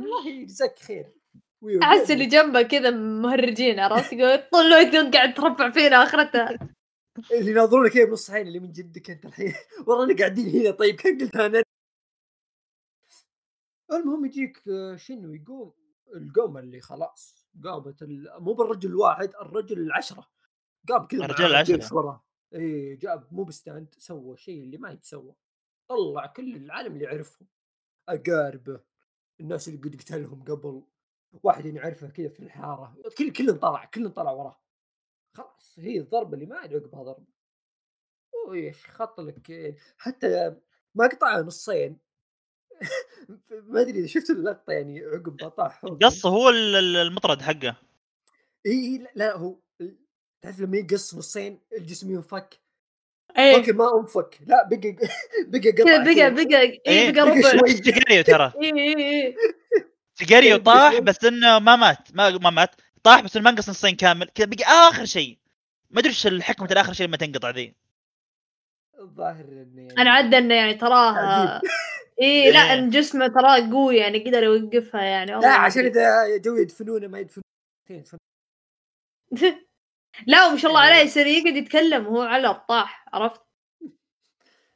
والله 0.00 0.28
يجزاك 0.28 0.78
خير. 0.78 1.12
أحس 1.82 2.10
اللي 2.10 2.26
جنبه 2.26 2.62
كذا 2.62 2.90
مهرجين 2.90 3.80
عرفت؟ 3.80 4.12
يقول 4.12 4.38
طول 4.52 4.60
الوقت 4.72 5.14
قاعد 5.14 5.34
تربع 5.34 5.70
فينا 5.70 6.02
اخرتها 6.02 6.58
اللي 7.32 7.50
يناظرونك 7.50 7.90
كذا 7.92 8.04
بنص 8.04 8.30
عين 8.30 8.46
اللي 8.48 8.60
من 8.60 8.72
جدك 8.72 9.10
أنت 9.10 9.24
الحين. 9.24 9.54
ورانا 9.86 10.16
قاعدين 10.16 10.48
هنا. 10.48 10.70
طيب 10.70 10.94
كان 10.94 11.18
قلت 11.18 11.36
أنا 11.36 11.62
المهم 13.92 14.24
يجيك 14.24 14.62
آه، 14.68 14.96
شنو؟ 14.96 15.34
يقوم 15.34 15.72
القومة 16.16 16.60
اللي 16.60 16.80
خلاص 16.80 17.46
قامت 17.64 18.02
ال- 18.02 18.28
مو 18.38 18.52
بالرجل 18.52 18.88
الواحد 18.88 19.32
الرجل 19.40 19.78
العشرة. 19.78 20.26
قام 20.88 21.06
كذا 21.06 21.24
الرجال. 21.24 21.64
جيش 21.64 21.92
وراه. 21.92 22.24
اي 22.54 22.96
جاب 22.96 23.26
مو 23.34 23.44
بستاند 23.44 23.94
سوى 23.98 24.36
شيء 24.36 24.62
اللي 24.64 24.76
ما 24.78 24.90
يتسوى. 24.90 25.34
طلع 25.88 26.26
كل 26.26 26.56
العالم 26.56 26.92
اللي 26.94 27.04
يعرفهم. 27.04 27.48
أقاربه. 28.08 28.80
الناس 29.40 29.68
اللي 29.68 29.80
قد 29.80 29.96
قتلهم 29.96 30.44
قبل. 30.44 30.82
واحد 31.42 31.66
نعرفه 31.66 32.08
كذا 32.10 32.28
في 32.28 32.40
الحارة. 32.40 32.96
كل 33.18 33.32
كلهم 33.32 33.56
طلع 33.58 33.84
كلهم 33.84 34.12
طلع 34.12 34.30
وراه. 34.30 34.60
خلاص 35.36 35.78
هي 35.78 35.98
الضربة 35.98 36.34
اللي 36.34 36.46
ما 36.46 36.56
عاد 36.56 36.74
عقبها 36.74 37.02
ضربة. 37.02 37.32
ويش 38.48 38.86
خط 38.86 39.20
لك. 39.20 39.76
حتى 39.98 40.56
ما 40.94 41.06
قطعها 41.06 41.42
نصين. 41.42 41.98
ما 43.50 43.80
أدري 43.80 43.98
إذا 43.98 44.06
شفت 44.06 44.30
اللقطة 44.30 44.72
يعني 44.72 45.00
عقب 45.00 45.42
ما 45.42 45.48
طاح 45.48 45.84
هوكن. 45.84 46.06
قص 46.06 46.26
هو 46.26 46.48
ال- 46.48 46.76
ال- 46.76 46.96
المطرد 46.96 47.42
حقه. 47.42 47.76
اي 48.66 48.98
لا, 48.98 49.12
لا 49.14 49.36
هو 49.36 49.58
تعرف 50.42 50.60
لما 50.60 50.76
يقص 50.76 51.14
نصين 51.14 51.60
الجسم 51.78 52.10
ينفك 52.10 52.60
إيه 53.38 53.56
okay 53.56 53.72
ما 53.72 54.00
انفك 54.00 54.38
لا 54.46 54.68
بقى 54.68 54.80
بقى 55.46 55.70
قطع 55.70 56.04
بقى 56.04 56.14
كذا. 56.14 56.28
بقى 56.28 56.60
إيه، 56.60 56.80
إيه 56.86 57.12
بقى 57.12 57.24
بقى 57.40 57.52
ربع. 57.56 57.66
سيجاريو 57.66 58.22
ترى 58.34 58.52
إيه 58.62 58.74
إيه 58.74 58.96
إيه 58.96 59.36
سيجاريو 60.14 60.58
بقى 60.58 60.90
طاح. 60.90 60.98
بس 60.98 61.24
إنه 61.24 61.58
ما 61.58 61.76
مات 61.76 61.98
ما 62.14 62.30
ما 62.30 62.50
مات 62.50 62.70
طاح 63.02 63.20
بس 63.20 63.36
إنه 63.36 63.44
ما 63.44 63.50
انقص 63.50 63.68
نصين 63.70 63.96
كامل 63.96 64.28
كذا 64.34 64.46
بقى 64.46 64.64
آخر 64.88 65.04
شيء 65.04 65.38
ما 65.90 66.00
أدري 66.00 66.10
إيش 66.10 66.26
الحكمة 66.26 66.68
الآخر 66.72 66.92
شيء 66.92 67.06
لما 67.06 67.16
تنقطع 67.16 67.50
ذي 67.50 67.74
الظاهر 69.00 69.44
إنه 69.44 69.80
يعني 69.82 69.92
أنا 69.98 70.10
عدى 70.10 70.38
إنه 70.38 70.54
يعني 70.54 70.74
تراه 70.74 71.12
عجيب. 71.18 71.70
إيه 72.20 72.50
لا 72.52 72.58
إيه. 72.72 72.78
إن 72.78 72.90
جسمه 72.90 73.26
تراه 73.28 73.70
قوي 73.70 73.96
يعني 73.96 74.18
قدر 74.24 74.42
يوقفها 74.42 75.02
يعني 75.02 75.30
لا 75.32 75.48
عشان 75.54 75.84
إذا 75.84 76.36
جو 76.36 76.56
يدفنونه 76.56 77.06
ما 77.08 77.18
يدفنون 77.18 77.44
يدفنون. 77.90 78.20
أدري. 79.32 79.71
لا 80.26 80.46
وما 80.46 80.56
شاء 80.56 80.70
الله 80.70 80.80
عليه 80.82 80.96
يصير 80.96 81.26
يقعد 81.26 81.56
يتكلم 81.56 82.06
وهو 82.06 82.22
على 82.22 82.50
الطاح 82.50 83.06
عرفت؟ 83.12 83.40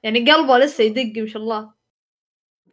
يعني 0.02 0.32
قلبه 0.32 0.58
لسه 0.58 0.84
يدق 0.84 1.20
ما 1.22 1.26
شاء 1.28 1.42
الله. 1.42 1.74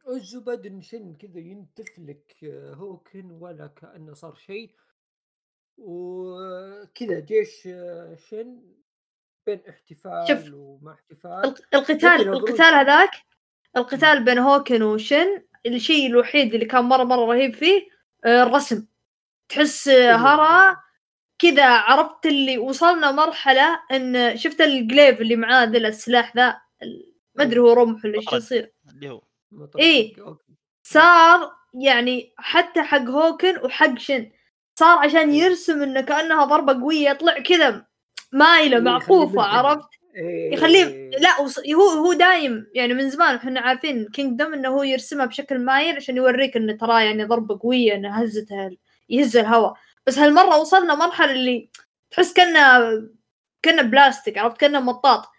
الزبد 0.08 0.80
شن 0.82 1.16
كذا 1.16 1.40
ينتف 1.40 2.00
لك 2.00 2.36
آه، 2.44 2.74
هوكن 2.74 3.32
ولا 3.32 3.68
كأنه 3.68 4.14
صار 4.14 4.36
شيء. 4.36 4.76
وكذا 5.78 7.20
جيش 7.20 7.68
آه، 7.68 8.18
شن؟ 8.30 8.62
بين 9.46 9.62
احتفال 9.70 10.28
شوف. 10.28 10.54
وما 10.54 10.92
احتفال. 10.94 11.44
الق- 11.46 11.76
القتال 11.76 12.30
القتال 12.30 12.74
هذاك 12.74 13.12
القتال 13.78 14.24
بين 14.26 14.38
هوكن 14.38 14.82
وشن 14.84 15.44
الشيء 15.66 16.08
الوحيد 16.08 16.54
اللي 16.54 16.66
كان 16.66 16.84
مرة 16.86 17.04
مرة 17.04 17.26
رهيب 17.26 17.54
فيه 17.54 17.88
آه، 18.26 18.44
الرسم. 18.44 18.88
تحس 19.50 19.88
آه،. 19.88 20.16
هرا 20.16 20.78
كذا 21.40 21.66
عرفت 21.66 22.26
اللي 22.26 22.58
وصلنا 22.58 23.12
مرحلة 23.12 23.80
إن 23.92 24.38
شفت 24.38 24.62
الجليف 24.62 25.22
اللي 25.22 25.36
معاه 25.36 25.66
ذا 25.66 25.78
السلاح 25.78 26.36
ذا 26.36 26.62
ما 27.36 27.44
أدري 27.44 27.60
هو 27.60 27.74
رمح 27.74 28.06
ولا 28.06 28.18
إيش. 28.18 28.34
يصير 28.34 28.74
اللي 28.96 29.10
هو 29.10 29.22
إيه. 29.80 30.22
هوكن. 30.22 30.54
صار 30.84 31.52
يعني 31.74 32.34
حتى 32.38 32.82
حق 32.82 33.02
هوكن 33.02 33.58
وحق 33.58 33.98
شن 33.98 34.32
صار 34.80 34.98
عشان 34.98 35.30
إيه. 35.30 35.44
يرسم 35.44 35.84
إنه 35.84 36.02
كأنها 36.02 36.46
ضربة 36.46 36.74
قوية 36.74 37.10
يطلع 37.10 37.40
كذا 37.40 37.86
مايلة 38.32 38.78
إيه، 38.78 38.84
معقوفة 38.84 39.42
يخليه 39.42 39.58
عرفت 39.58 39.90
إيه. 40.16 40.54
يخليه 40.54 41.10
لا 41.10 41.42
وص... 41.42 41.60
هو 41.60 41.90
هو 41.90 42.14
دايم 42.14 42.68
يعني 42.74 42.94
من 42.94 43.10
زمان 43.10 43.36
إحنا 43.36 43.60
عارفين 43.60 44.08
كينجدم 44.14 44.54
إنه 44.54 44.70
هو 44.70 44.84
يرسمها 44.84 45.26
بشكل 45.26 45.60
مايل 45.60 45.96
عشان 45.96 46.18
يوريك 46.18 46.58
انه 46.58 46.74
ترى 46.78 47.06
يعني 47.06 47.24
ضربة 47.24 47.60
قوية 47.62 47.96
إنه 47.96 48.10
هزتها 48.10 48.72
يهز 49.10 49.38
الهواء 49.38 49.74
بس 50.08 50.18
هالمرة 50.18 50.60
وصلنا 50.62 50.96
مرحلة 50.96 51.32
اللي 51.32 51.70
تحس 52.12 52.34
كانه 52.34 52.60
كأنه 53.66 53.82
بلاستيك 53.82 54.38
عرفت 54.38 54.58
كأنه 54.58 54.80
مطاط 54.80 55.30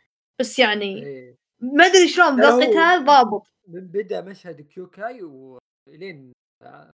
بس 0.40 0.58
يعني 0.58 1.06
إيه. 1.06 1.36
ما 1.60 1.86
أدري 1.86 2.08
شلون 2.08 2.40
لا، 2.40 2.48
هو- 2.48 2.58
بالقتال 2.58 3.04
ضابط 3.04 3.52
من 3.68 3.86
بدأ 3.86 4.20
مشهد 4.20 4.60
كيوكاي 4.60 5.22
ولين 5.22 6.32
آه،. 6.62 6.90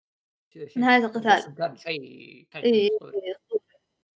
نهاية 0.77 1.05
القتال. 1.05 1.79
شيء 1.79 2.47
شيء 2.53 2.65
إيه. 2.65 2.91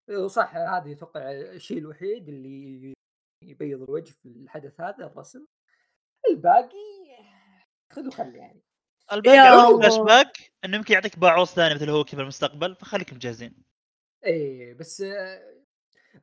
إيه، 0.08 0.16
وصح 0.16 0.56
هذا 0.56 0.92
أتوقع 0.92 1.30
الشيء 1.30 1.78
الوحيد 1.78 2.28
اللي 2.28 2.94
يبيض 3.44 3.82
الوجه 3.82 4.12
في 4.12 4.26
الحدث 4.26 4.80
هذا 4.80 5.06
الرسم 5.06 5.46
الباقي 6.30 6.76
خذ 7.92 8.06
وخلي 8.06 8.38
يعني 8.38 8.62
الباقي. 9.12 9.78
فلاش 9.80 9.98
باك 9.98 10.52
إنه 10.64 10.76
يمكن 10.76 10.94
يعطيك 10.94 11.18
باعوص 11.18 11.54
ثاني 11.54 11.74
مثل 11.74 11.90
هوكن 11.90 12.16
في 12.16 12.22
المستقبل 12.22 12.74
فخليكم 12.74 13.18
جاهزين 13.18 13.54
إيه 14.24 14.74
بس 14.74 15.02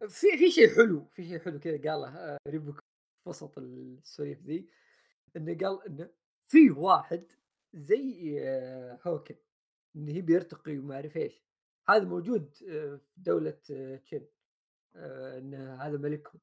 في 0.09 0.37
في 0.37 0.51
شيء 0.51 0.75
حلو 0.75 1.05
في 1.11 1.27
شيء 1.27 1.39
حلو 1.39 1.59
كذا 1.59 1.91
قاله 1.91 2.07
آه، 2.07 2.37
ريبوك 2.47 2.83
وسط 3.25 3.57
السواليف 3.57 4.43
ذي 4.43 4.69
إنه 5.35 5.57
قال 5.57 5.83
إنه 5.87 6.09
في 6.47 6.71
واحد 6.71 7.31
زي 7.73 8.39
آه، 8.41 8.99
هوكن 9.07 9.35
إنه 9.95 10.17
يبي 10.17 10.33
يرتقي 10.33 10.77
وما 10.77 10.95
أعرف 10.95 11.17
إيش 11.17 11.43
هذا 11.89 12.03
موجود 12.03 12.57
آه، 12.69 12.95
في 12.95 13.21
دولة 13.21 13.57
آه، 13.71 13.95
تشين 13.95 14.27
إنه 14.95 15.75
هذا 15.75 15.97
ملكهم 15.97 16.41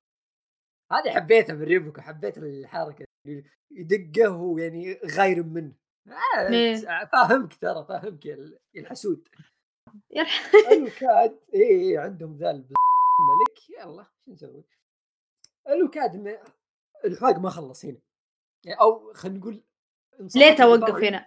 هذه 0.93 1.11
حبيتها 1.11 1.55
من 1.55 1.63
ريبوك 1.63 2.01
حبيت 2.01 2.39
الحركة 2.39 3.05
اللي 3.27 3.45
يدقه 3.71 4.37
ويعني 4.37 5.01
غاير 5.07 5.43
منه. 5.43 5.73
فاهمك 7.13 7.55
ترى 7.55 7.85
فاهمك 7.89 8.27
يا 8.27 8.35
ال- 8.35 8.59
يا 8.75 8.81
الحسود. 8.81 9.29
الوكاد 10.73 11.39
أي 11.55 11.99
عندهم 11.99 12.37
ذا 12.37 12.51
الب- 12.51 12.73
ملك 13.21 13.71
يلا 13.71 14.07
شو 14.25 14.33
نسوي؟ 14.33 14.65
الوكاد 15.69 16.39
الحواق 17.05 17.39
ما 17.39 17.51
خلص 17.51 17.85
هنا 17.85 17.99
يعني 18.65 18.81
أو 18.81 19.13
خلينا 19.15 19.39
نقول 19.39 19.63
ليه 20.35 20.57
توقف 20.57 20.95
هنا؟ 21.05 21.27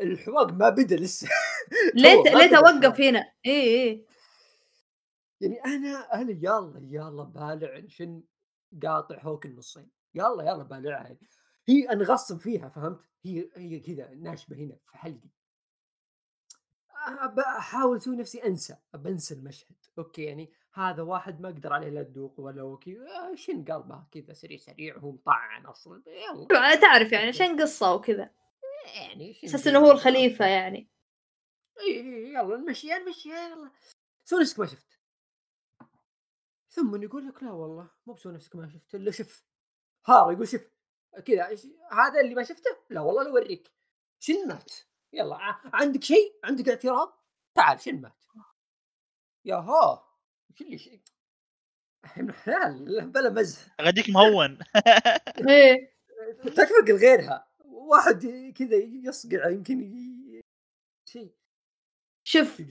الحواق 0.00 0.52
ما 0.52 0.68
بدأ 0.68 0.96
لسه. 0.96 1.28
ليه 1.94 2.22
ليه 2.22 2.50
توقف. 2.56 3.00
هنا؟ 3.00 3.32
إي 3.46 3.52
إي. 3.84 4.06
يعني 5.40 5.64
أنا 5.64 6.14
أنا 6.14 6.30
يلا 6.30 6.80
يلا 6.82 7.22
بالع 7.24 7.82
شن 7.88 8.22
قاطع 8.82 9.18
هوك 9.22 9.46
النصين. 9.46 9.90
يلا 10.14 10.42
يلا 10.42 10.62
بالعها. 10.62 11.16
هي 11.68 11.88
أنا 11.90 12.04
غصب 12.04 12.38
فيها 12.38 12.68
فهمت؟ 12.68 13.00
هي 13.22 13.50
هي 13.56 13.80
كذا 13.80 14.14
ناشبه 14.14 14.56
هنا 14.56 14.76
في 14.84 14.98
حلقي 14.98 15.28
أحاول 17.38 17.96
أسوي 17.96 18.16
نفسي 18.16 18.44
أنسى 18.44 18.76
بنسى 18.94 19.34
المشهد. 19.34 19.76
okay 19.98 20.22
يعني 20.22 20.52
هذا 20.72 21.02
واحد 21.02 21.40
ما 21.40 21.48
أقدر 21.48 21.72
عليه 21.72 21.88
لا 21.88 22.02
تذوق 22.02 22.40
ولا 22.40 22.62
وكي. 22.62 23.00
آه، 23.00 23.34
شن 23.34 23.64
قلبه 23.64 24.04
كذا 24.10 24.32
سريع 24.32 24.58
سريع 24.58 24.96
وهو 24.96 25.12
مطعن 25.12 25.66
أصلا. 25.66 26.02
يلا. 26.06 26.74
تعرف 26.74 27.12
يعني 27.12 27.28
عشان 27.28 27.60
قصة 27.60 27.94
وكذا. 27.94 28.30
يعني 28.94 29.36
أساس 29.44 29.66
إنه 29.66 29.78
هو 29.78 29.90
الخليفة 29.90 30.46
يعني. 30.46 30.88
يلا 31.86 32.56
نمشيها 32.56 32.98
نمشيها 32.98 33.48
يلا. 33.48 33.70
سوي 34.24 34.40
نفسك 34.40 34.58
ما 34.58 34.66
شفت. 34.66 34.98
ثم 36.68 37.02
يقول 37.02 37.28
لك 37.28 37.42
لا 37.42 37.50
والله 37.50 37.90
مو 38.06 38.14
بسوي 38.14 38.32
نفسك 38.32 38.56
ما 38.56 38.68
شفت 38.68 38.94
إلا 38.94 39.10
شف. 39.10 39.44
هار 40.06 40.32
يقول 40.32 40.48
شف. 40.48 40.70
كذا 41.20 41.44
هذا 41.90 42.20
اللي 42.20 42.34
ما 42.34 42.42
شفته؟ 42.42 42.76
لا 42.90 43.00
والله 43.00 43.22
لو 43.22 43.30
أوريك. 43.30 43.70
شن 44.20 44.48
مات؟ 44.48 44.72
يلا 45.12 45.36
عندك 45.64 46.04
شيء؟ 46.04 46.38
عندك 46.44 46.68
اعتراض؟ 46.68 47.18
تعال 47.54 47.80
شن 47.80 48.00
مات؟ 48.00 48.24
يا 49.44 49.56
ها 49.56 50.08
اللي 50.60 50.78
شيء 50.78 51.00
حلال 52.04 53.10
بلا 53.10 53.30
مزح. 53.30 53.76
أغديك 53.80 54.10
مهون. 54.10 54.58
إيه. 55.48 55.92
تكفى 56.44 56.92
غيرها 56.92 57.48
واحد 57.64 58.52
كذا 58.58 58.76
يصقع 58.76 59.48
يمكن 59.48 60.42
شيء. 61.04 61.34
شوف. 62.24 62.62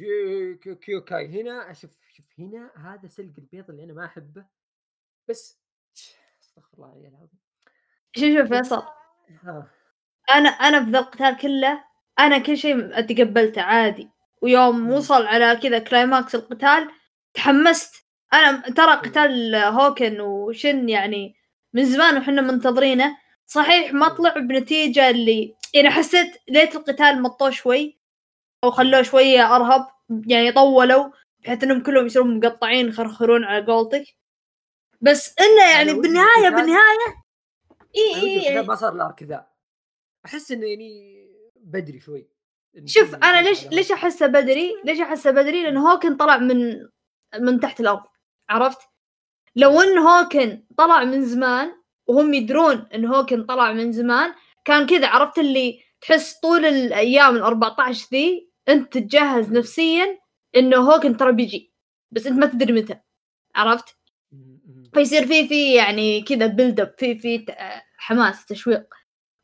كيوكاي 0.81 1.41
هنا 1.41 1.71
أشوف 1.71 1.91
شوف 2.13 2.39
هنا 2.39 2.71
هذا 2.75 3.07
سلق 3.07 3.33
البيض 3.37 3.69
اللي 3.69 3.83
أنا 3.83 3.93
ما 3.93 4.05
أحبه. 4.05 4.45
بس 5.29 5.59
أستغفر 6.41 6.77
الله 6.77 7.07
العظيم. 7.07 7.50
شوف 8.15 8.25
شوف 8.37 8.53
فيصل. 8.53 8.83
أنا 10.31 10.49
أنا 10.49 10.85
في 10.85 10.91
ذا 10.91 10.99
القتال 10.99 11.37
كله 11.37 11.83
أنا 12.19 12.37
كل 12.37 12.57
شيء 12.57 12.99
أتقبلته 12.99 13.61
عادي. 13.61 14.09
ويوم. 14.41 14.91
وصل 14.91 15.25
على 15.25 15.55
كذا 15.55 15.79
climax 15.79 16.35
القتال 16.35 16.89
تحمست. 17.33 17.95
أنا 18.33 18.61
ترى 18.61 18.91
قتال 18.95 19.55
هوكن 19.55 20.21
وشن 20.21 20.89
يعني 20.89 21.35
من 21.73 21.85
زمان 21.85 22.17
وحنا 22.17 22.41
منتظرينه. 22.41 23.17
صحيح 23.47 23.93
ما 23.93 24.07
طلع 24.07 24.33
بنتيجة 24.33 25.09
اللي 25.09 25.55
يعني 25.73 25.89
حسيت 25.89 26.37
ليت 26.49 26.75
القتال 26.75 27.21
مطوه 27.21 27.49
شوي 27.49 27.99
أو 28.63 28.71
خلوه 28.71 29.01
شوية 29.01 29.55
أرهب 29.55 29.87
يعني 30.27 30.51
طولوا 30.51 31.09
بحيث 31.39 31.63
إنهم 31.63 31.83
كلهم 31.83 32.05
يصيرون 32.05 32.37
مقطعين 32.39 32.87
يخرخرون 32.87 33.43
على 33.43 33.65
قولتك. 33.65 34.03
بس 35.01 35.35
إنه 35.39 35.71
يعني 35.71 35.91
ودي 35.91 36.01
بالنهاية 36.01 36.49
بالنهاية 36.49 37.20
اي 37.95 38.21
ودي 38.21 38.25
اي 38.25 38.47
الكتاب 38.47 38.67
ما 38.67 38.75
صار 38.75 38.95
الارك 38.95 39.23
ذا 39.23 39.47
أحس 40.25 40.51
إنه 40.51 40.65
يعني 40.65 41.21
بدري 41.55 41.99
شوي 41.99 42.29
شوف 42.85 43.15
أنا 43.15 43.41
ليش 43.41 43.67
ليش 43.67 43.91
أحسه 43.91 44.27
بدري؟ 44.27 44.71
ليش 44.85 44.99
أحسه 44.99 45.31
بدري؟ 45.31 45.63
لأن 45.63 45.77
هوكن 45.77 46.17
طلع 46.17 46.37
من 46.37 46.87
من 47.39 47.59
تحت 47.59 47.79
الأرض 47.79 48.03
عرفت؟ 48.49 48.79
لو 49.55 49.81
إن 49.81 49.97
هوكن 49.97 50.63
طلع 50.77 51.03
من 51.03 51.25
زمان 51.25 51.71
وهم 52.07 52.33
يدرون 52.33 52.87
إن 52.95 53.05
هوكن 53.05 53.43
طلع 53.43 53.73
من 53.73 53.91
زمان 53.91 54.33
كان 54.65 54.85
كذا 54.85 55.07
عرفت 55.07 55.39
اللي 55.39 55.79
تحس 56.01 56.39
طول 56.39 56.65
الأيام 56.65 57.35
ال 57.35 57.41
14 57.41 58.07
ذي 58.11 58.51
أنت 58.69 58.93
تتجهز 58.93 59.51
نفسيا 59.51 60.19
إنه 60.55 60.77
هوكن 60.77 61.17
ترى 61.17 61.31
بيجي 61.31 61.73
بس 62.11 62.27
أنت 62.27 62.39
ما 62.39 62.45
تدري 62.45 62.73
متى 62.73 62.99
عرفت؟ 63.55 63.95
فيصير 64.93 65.27
في 65.27 65.47
في 65.47 65.75
يعني 65.75 66.21
كذا 66.21 66.47
build 66.47 66.79
up 66.79 66.95
في 66.97 67.19
في 67.19 67.37
ت- 67.37 67.55
حماس 67.97 68.45
تشويق. 68.45 68.93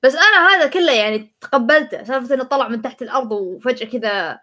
بس 0.03 0.15
أنا 0.15 0.47
هذا 0.47 0.67
كله 0.67 0.91
يعني 0.93 1.35
تقبلته 1.41 2.03
سالفة 2.03 2.35
إنه 2.35 2.43
طلع 2.43 2.67
من 2.67 2.81
تحت 2.81 3.01
الأرض 3.01 3.31
وفجأة 3.31 3.85
كذا 3.87 4.39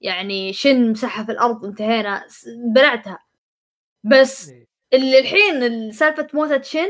يعني 0.00 0.52
شن 0.52 0.90
مسحها 0.90 1.24
في 1.24 1.32
الأرض 1.32 1.64
وانتهينا 1.64 2.24
س- 2.28 2.48
بلعتها 2.74 3.18
بس 4.04 4.48
إيه. 4.48 4.66
اللي 4.94 5.18
الحين 5.18 5.92
سالفة 5.92 6.28
موتة 6.34 6.62
شن 6.62 6.88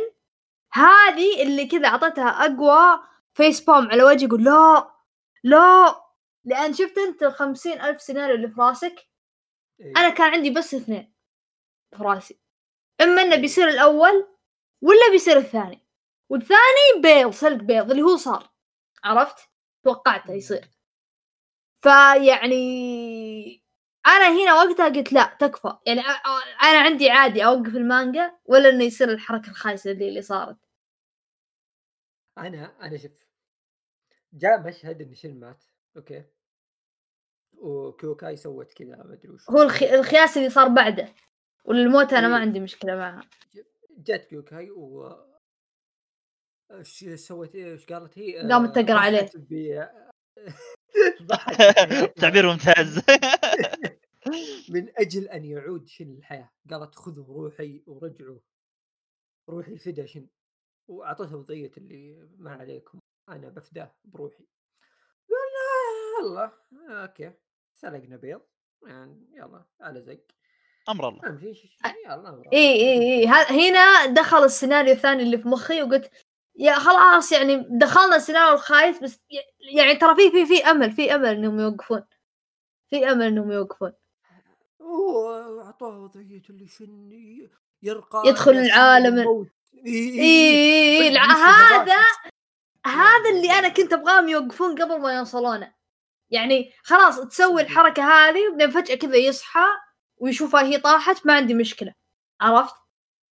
هذه 0.73 1.43
اللي 1.43 1.67
كذا 1.67 1.89
أعطتها 1.89 2.29
أقوى 2.29 3.01
facepalm 3.35 3.91
على 3.91 4.03
وجهي 4.03 4.27
يقول 4.27 4.45
لا 4.45 4.91
لا. 5.45 6.03
لأن 6.45 6.73
شفت 6.75 6.99
أنت 6.99 7.23
الخمسين 7.23 7.81
ألف 7.81 8.03
سيناريو 8.03 8.35
اللي 8.37 8.49
في 8.49 8.61
راسك؟ 8.61 9.07
إيه. 9.81 9.93
أنا 9.97 10.09
كان 10.11 10.33
عندي 10.33 10.51
بس 10.51 10.75
اثنين 10.75 11.13
في 11.97 12.03
راسي. 12.03 12.39
إما 13.01 13.23
إنه 13.23 13.37
بيصير 13.37 13.69
الأول 13.69 14.29
ولا 14.83 15.11
بيصير 15.11 15.37
الثاني. 15.37 15.87
والثاني 16.29 17.03
بيض 17.03 17.31
سلق 17.31 17.63
بيض 17.63 17.91
اللي 17.91 18.03
هو 18.03 18.17
صار. 18.17 18.51
عرفت؟ 19.05 19.49
توقعته 19.83 20.33
يصير. 20.33 20.71
فيعني 21.83 23.63
أنا 24.07 24.29
هنا 24.29 24.55
وقتها 24.55 24.89
قلت 24.89 25.13
لا 25.13 25.37
تكفى. 25.41 25.77
يعني 25.87 26.01
أنا 26.63 26.81
عندي 26.81 27.11
عادي 27.11 27.45
أوقف 27.45 27.77
المانجا 27.77 28.39
ولا 28.45 28.69
إنه 28.69 28.85
يصير 28.85 29.09
الحركة 29.11 29.51
الخايسة 29.51 29.93
دي 29.93 30.09
اللي 30.09 30.23
صارت. 30.23 30.57
أنا 32.39 32.87
أنا 32.87 32.97
شوف. 32.99 33.27
جاء 34.33 34.61
مشهد 34.61 35.03
إن 35.03 35.15
شن 35.15 35.41
مات. 35.41 35.65
okay. 35.97 36.25
وكيوكاي 37.59 38.37
سوت 38.37 38.73
كذا 38.73 38.97
ما 38.97 39.13
أدري 39.15 39.29
وش. 39.29 39.51
هو 39.51 39.63
الخي... 39.63 39.95
الخياس 39.95 40.37
اللي 40.37 40.51
صار 40.51 40.69
بعده. 40.69 41.15
والموت 41.67 42.13
أنا 42.13 42.29
ما 42.29 42.37
إيه. 42.37 42.41
عندي 42.41 42.61
مشكلة 42.61 42.97
معها. 42.97 43.21
جت 43.99 44.25
كيوكاي 44.25 44.71
و 44.71 45.17
إيش 46.71 47.05
سوت 47.05 47.55
إيه؟ 47.55 47.73
إيش 47.73 47.87
قالت 47.87 48.19
هي؟ 48.19 48.49
قامت 48.49 48.79
تقرأ 48.79 48.99
عليه. 48.99 49.31
تعبير 52.21 52.47
ممتاز. 52.47 52.99
من 54.75 54.99
أجل 54.99 55.29
أن 55.29 55.45
يعود 55.45 55.89
شن 55.89 56.11
الحياة؟ 56.11 56.51
قالت 56.71 56.95
خذوا 56.95 57.43
روحي 57.43 57.83
ورجعوا. 57.87 58.39
روحي 59.49 59.79
فدا 59.79 60.07
شن؟ 60.07 60.29
واعطته 60.89 61.37
وضعيه 61.37 61.71
اللي 61.77 62.29
ما 62.39 62.51
عليكم 62.51 62.99
أنا 63.29 63.49
بفداه 63.49 63.95
بروحي. 64.05 64.47
قال 65.29 66.27
يلا 66.27 66.53
أوكي 67.03 67.33
سلقنا 67.73 68.17
بيض 68.17 68.43
يعني 68.87 69.27
يلا 69.33 69.65
على 69.81 70.03
زق. 70.03 70.27
أمر 70.89 71.09
الله. 71.09 71.21
اي 72.53 72.73
اي 72.73 73.23
اي 73.23 73.27
هنا 73.71 74.07
دخل 74.07 74.45
السيناريو 74.45 74.93
الثاني 74.95 75.23
اللي 75.23 75.39
في 75.39 75.49
مخي 75.49 75.83
وقلت 75.83 76.11
يا 76.59 76.75
خلاص 76.75 77.33
يعني 77.33 77.67
دخلنا 77.71 78.17
السيناريو 78.17 78.55
الخايس 78.55 78.99
بس 79.03 79.21
يعني 79.61 79.95
ترى 79.95 80.15
في 80.15 80.31
في 80.31 80.47
في 80.47 80.65
أمل 80.71 80.93
في 80.93 81.15
أمل 81.15 81.27
إنهم 81.29 81.61
يوقفون. 81.61 82.03
في 82.91 83.13
أمل 83.13 83.27
إنهم 83.27 83.53
يوقفون. 83.53 83.93
واعطاه 84.81 85.99
وضعية 86.01 86.43
اللي 86.51 86.67
شن 86.69 87.13
ي- 87.13 87.51
يرقى 87.83 88.23
يدخل 88.29 88.51
العالم. 88.53 89.19
اي 89.87 90.21
اي 90.21 90.99
بدأ 91.01 91.09
الع- 91.09 91.25
يمشي 91.25 91.41
هذا. 91.43 91.97
هذا 92.87 93.31
اللي 93.31 93.51
أنا 93.59 93.69
كنت 93.69 93.93
أبغاهم 93.93 94.29
يوقفون 94.29 94.83
قبل 94.83 95.01
ما 95.01 95.13
يوصلونه. 95.19 95.75
يعني 96.31 96.73
خلاص 96.83 97.21
تسوي 97.21 97.63
الحركة 97.63 98.03
هذه 98.03 98.49
وبعدين 98.49 98.71
فجأة 98.71 98.95
كذا 98.95 99.17
يصحى 99.17 99.67
ويشوفها 100.19 100.63
هي 100.63 100.79
طاحت 100.79 101.27
ما 101.27 101.33
عندي 101.33 101.55
مشكلة. 101.55 101.93
عرفت؟ 102.41 102.75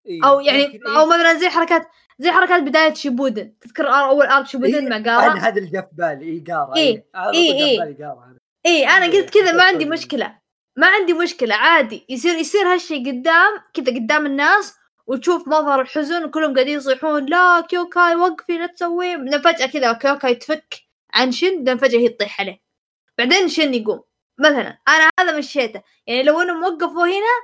إيه، 0.06 0.24
أو 0.24 0.40
يعني 0.40 0.58
إيه، 0.58 0.98
أو 0.98 1.06
مثلا 1.06 1.34
زي 1.34 1.48
حركات 1.48 1.88
زي 2.18 2.30
حركات 2.30 2.62
بداية 2.62 2.94
شيبودن. 2.94 3.54
تذكر 3.60 3.88
أول 3.88 4.26
ارك 4.26 4.46
شيبودن 4.46 4.88
مع 4.88 4.96
أنا 4.96 5.04
جارا 5.04 5.34
هذا 5.38 5.58
اللي 5.58 5.70
جاء 5.70 5.82
في 5.82 5.88
بالي. 5.92 6.32
اي 6.32 6.44
قارة 6.52 6.76
إيه، 6.76 6.94
إيه. 6.94 7.06
على 7.14 7.36
إيه، 7.38 7.78
طول 7.78 7.96
جاء 7.96 8.08
إيه. 8.08 8.14
قارة. 8.14 8.36
اي 8.66 8.86
أنا 8.86 9.04
إيه، 9.04 9.22
قلت 9.22 9.30
كذا 9.30 9.52
ما 9.52 9.62
عندي. 9.62 9.84
مشكلة. 9.84 10.38
ما 10.76 10.86
عندي 10.86 11.12
مشكلة 11.12 11.54
عادي. 11.54 12.06
يصير 12.08 12.34
يصير 12.34 12.72
هالشيء 12.72 13.10
قدام 13.10 13.52
كذا 13.74 13.94
قدام 13.94 14.26
الناس 14.26 14.74
وتشوف 15.06 15.48
مظهر 15.48 15.80
الحزن 15.80 16.24
وكلهم 16.24 16.54
قاعدين 16.54 16.76
يصيحون 16.76 17.26
لا 17.26 17.60
كيوكاي 17.60 18.14
وقفي 18.14 18.58
لا 18.58 18.66
تسوي. 18.66 19.40
فجأة 19.40 19.66
كذا 19.66 19.92
كيوكاي 19.92 20.34
تفك 20.34 20.74
عن 21.14 21.32
شن 21.32 21.76
فجأة 21.76 21.98
هي 21.98 22.08
تطيح 22.08 22.40
عليه. 22.40 22.60
بعدين 23.18 23.48
شن 23.48 23.74
يقوم؟ 23.74 24.02
مثلا 24.38 24.78
أنا 24.88 25.10
هذا 25.20 25.38
مشيته. 25.38 25.82
يعني 26.06 26.22
لو 26.22 26.40
إنهم 26.42 26.62
وقفوا 26.64 27.06
هنا 27.06 27.34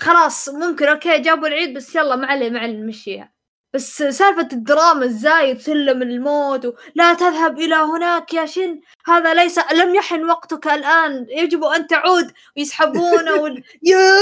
خلاص 0.00 0.48
ممكن 0.48 0.86
أوكي 0.88 1.18
جابوا 1.18 1.48
العيد 1.48 1.74
بس 1.76 1.94
يلا 1.96 2.16
ما 2.16 2.26
عليه 2.26 2.50
ما 2.50 2.60
عليه 2.60 2.72
نمشيها. 2.78 3.32
بس 3.74 4.02
سالفة 4.02 4.48
الدراما 4.52 5.04
الزايد 5.04 5.60
سلم 5.60 6.02
الموت 6.02 6.64
ولا 6.66 7.14
تذهب 7.14 7.58
إلى 7.60 7.74
هناك 7.74 8.34
يا 8.34 8.46
شن. 8.46 8.80
هذا 9.06 9.34
ليس 9.34 9.58
لم 9.72 9.94
يحن 9.94 10.24
وقتك 10.30 10.66
الآن. 10.66 11.26
يجب 11.30 11.64
أن 11.64 11.86
تعود. 11.86 12.32
ويسحبونه 12.56 13.34
وال... 13.34 13.64
يا 13.82 14.16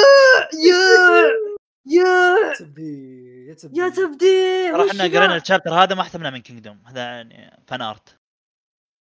يا 0.67 1.31
يا. 1.87 2.53
تبدي 2.55 3.47
يا 3.73 3.89
تبدي. 3.89 4.69
إحنا 4.91 5.07
ذا؟ 5.07 5.19
قرينا 5.19 5.37
ال 5.37 5.41
chapter 5.41 5.75
هذا 5.75 5.95
ما 5.95 6.03
ختمنا 6.03 6.31
من 6.31 6.39
كينجدوم 6.41 6.83
هذا 6.87 7.01
يعني 7.01 7.63
fan 7.67 7.83
art 7.83 8.20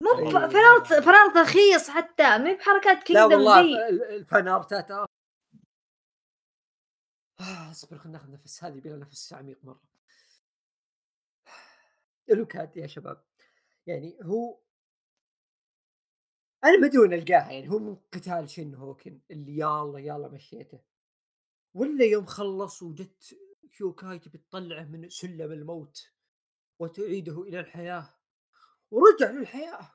مو 0.04 0.10
أيوة. 0.18 0.48
ب- 0.48 0.52
fan 0.52 0.70
art 0.70 0.88
fan 0.88 1.12
art 1.12 1.38
رخيص 1.38 1.90
حتى 1.90 2.24
ما 2.24 2.50
هي 2.50 2.56
بحركات 2.56 2.98
لا 2.98 3.04
كينجدم 3.04 3.32
والله 3.36 3.62
ذي 3.62 3.74
ف- 3.74 3.90
ال- 3.90 4.04
الفانارتات 4.16 4.92
آه. 4.92 5.06
اصبر 7.72 7.98
خلينا 7.98 8.18
ناخذ 8.18 8.32
نفس 8.32 8.64
هذه 8.64 8.80
بلا 8.80 8.98
نفس 8.98 9.34
عميق 9.34 9.60
مرة. 9.64 9.82
لوكاد 12.30 12.78
يا 12.78 12.88
شباب. 12.88 13.24
يعني 13.88 14.18
هو 14.24 14.60
أنا 16.64 17.00
وين 17.02 17.14
ألقاها 17.14 17.52
يعني 17.52 17.70
هو 17.70 17.80
من 17.80 17.96
قتال 17.96 18.50
شن 18.50 18.76
هوكن 18.76 19.20
اللي 19.32 19.58
يلا 19.60 20.00
يلا 20.00 20.28
مشيته. 20.28 20.80
ولا 21.74 22.06
يوم 22.06 22.26
خلص 22.26 22.84
وجت 22.84 23.38
كيوكاي 23.78 24.20
تبي 24.20 24.38
تطلعه 24.38 24.84
من 24.84 25.10
سلم 25.10 25.52
الموت 25.52 26.12
وتعيده 26.80 27.42
إلى 27.42 27.60
الحياة. 27.60 28.19
ورجع 28.91 29.32
للحياة 29.32 29.90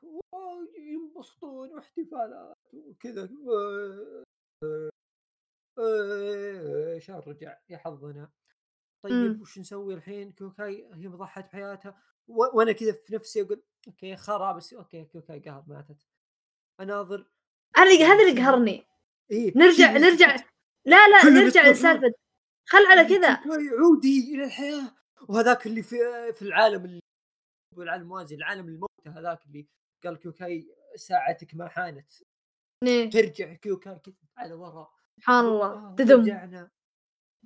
ينبسطون 0.79 1.75
واحتفالات 1.75 2.57
وكذا 2.75 3.27
شلون 6.99 7.19
رجع 7.27 7.59
يا 7.69 7.79
حظنا؟ 7.79 8.31
طيب 9.03 9.13
مم. 9.13 9.41
وش 9.43 9.59
نسوي 9.59 9.95
الحين؟ 9.95 10.33
كيوكاي 10.33 10.89
هي 10.95 11.07
ضحت 11.07 11.45
بحياتها. 11.45 11.99
و- 12.29 12.57
وأنا 12.59 12.73
كذا 12.73 12.93
في 12.93 13.15
نفسي 13.15 13.43
أقول 13.43 13.63
أوكي 13.89 14.17
خرا 14.17 14.53
بس 14.53 14.75
أوكي 14.75 15.05
كيوكاي 15.05 15.41
قهر 15.41 15.65
ماتت. 15.69 16.07
أناظر 16.81 17.27
أنا 17.79 17.91
هذا 17.91 18.29
اللي 18.29 18.43
قهرني. 18.43 18.87
إيه 19.31 19.53
نرجع 19.59 19.93
نرجع 19.93 20.37
لا 20.85 21.09
لا 21.09 21.25
نرجع. 21.25 21.69
لسالفه 21.69 22.13
خل 22.69 22.87
على 22.87 23.05
كذا. 23.09 23.35
كيوكاي 23.35 23.69
عودي 23.69 24.35
إلى 24.35 24.45
الحياة. 24.45 24.95
وهذاك 25.29 25.67
اللي 25.67 25.83
في 25.83 25.97
في 26.33 26.43
العالم 26.43 27.01
اللي 27.79 27.85
العالم 27.91 28.03
الموازي 28.03 28.35
العالم 28.35 28.69
الموتى 28.69 29.09
هذاك 29.21 29.47
اللي 29.47 29.67
قال 30.05 30.17
كيوكاي 30.19 30.67
ساعتك 30.97 31.55
ما 31.55 31.69
حانت. 31.69 32.13
إيه، 32.83 33.11
ترجع 33.11 33.55
كيوكاي 33.55 33.99
كذا 34.05 34.15
على 34.39 34.55
ورا. 34.55 34.89
سبحان 35.17 35.45
الله. 35.45 35.67
آه، 35.67 35.95
تدم. 35.99 36.21
رجعنا. 36.21 36.71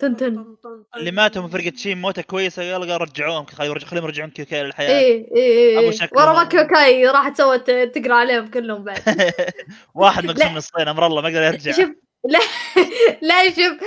تنتن 0.00 0.56
اللي. 0.96 1.10
ماتوا 1.10 1.42
من 1.42 1.48
فرقة 1.48 1.72
شين 1.76 2.00
موتة 2.00 2.22
كويسة 2.22 2.62
يلا 2.62 2.92
قال 2.92 3.00
رجعوهم 3.02 3.46
خليهم 3.46 3.72
يرجع- 3.72 3.86
خليهم 3.86 4.04
يرجعون 4.04 4.30
كيوكاي 4.30 4.62
للحياة. 4.62 5.16
أبو 5.20 5.34
إيه 5.36 5.90
شكل. 5.90 6.16
ورا 6.16 6.32
ما 6.32 6.32
مرة. 6.32 6.48
كوكاي 6.48 7.06
راحت 7.06 7.36
سوت 7.38 7.70
تقرأ 7.70 8.14
عليهم 8.14 8.50
كلهم 8.50 8.84
بعد. 8.84 9.02
واحد 9.94 10.24
مقسوم 10.26 10.48
لا. 10.52 10.54
نصين 10.54 10.88
أمر 10.88 11.06
الله 11.06 11.22
ما 11.22 11.28
يقدر 11.28 11.42
يرجع. 11.42 11.72
شوف 11.72 11.90
لا 12.24 12.38
لا 13.22 13.44
شوف 13.50 13.78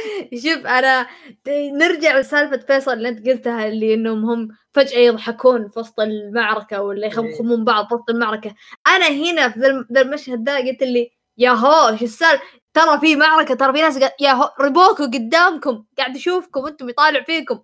شوف 0.43 0.65
أنا 0.65 1.07
نرجع 1.47 2.17
لسالفة 2.19 2.57
فيصل 2.57 2.93
اللي 2.93 3.09
أنت 3.09 3.27
قلتها 3.29 3.67
اللي 3.67 3.93
إنهم 3.93 4.25
هم 4.25 4.47
فجأة 4.73 4.97
يضحكون 4.99 5.69
في 5.69 5.79
وسط 5.79 5.99
المعركة 5.99 6.81
ولا 6.81 7.07
يخمخمون 7.07 7.63
بعض 7.65 7.87
في 7.87 7.93
وسط 7.95 8.09
المعركة. 8.09 8.55
أنا 8.87 9.07
هنا 9.07 9.49
في 9.49 9.59
ذا 9.59 9.67
الم- 9.67 9.87
ذا 9.93 10.01
المشهد 10.01 10.49
ذا 10.49 10.57
قلت 10.57 10.83
لي 10.83 11.11
يا 11.37 11.51
هو 11.51 11.95
شو 11.97 12.05
السالفة؟ 12.05 12.43
ترى 12.73 12.99
في 12.99 13.15
معركة 13.15 13.53
ترى 13.55 13.73
في 13.73 13.81
ناس 13.81 14.03
قا... 14.03 14.11
يا 14.19 14.31
هو 14.31 14.53
ريبوكو 14.61 15.03
قدامكم 15.03 15.85
قاعد 15.97 16.15
يشوفكم 16.15 16.65
أنتم 16.67 16.89
يطالع 16.89 17.23
فيكم. 17.23 17.59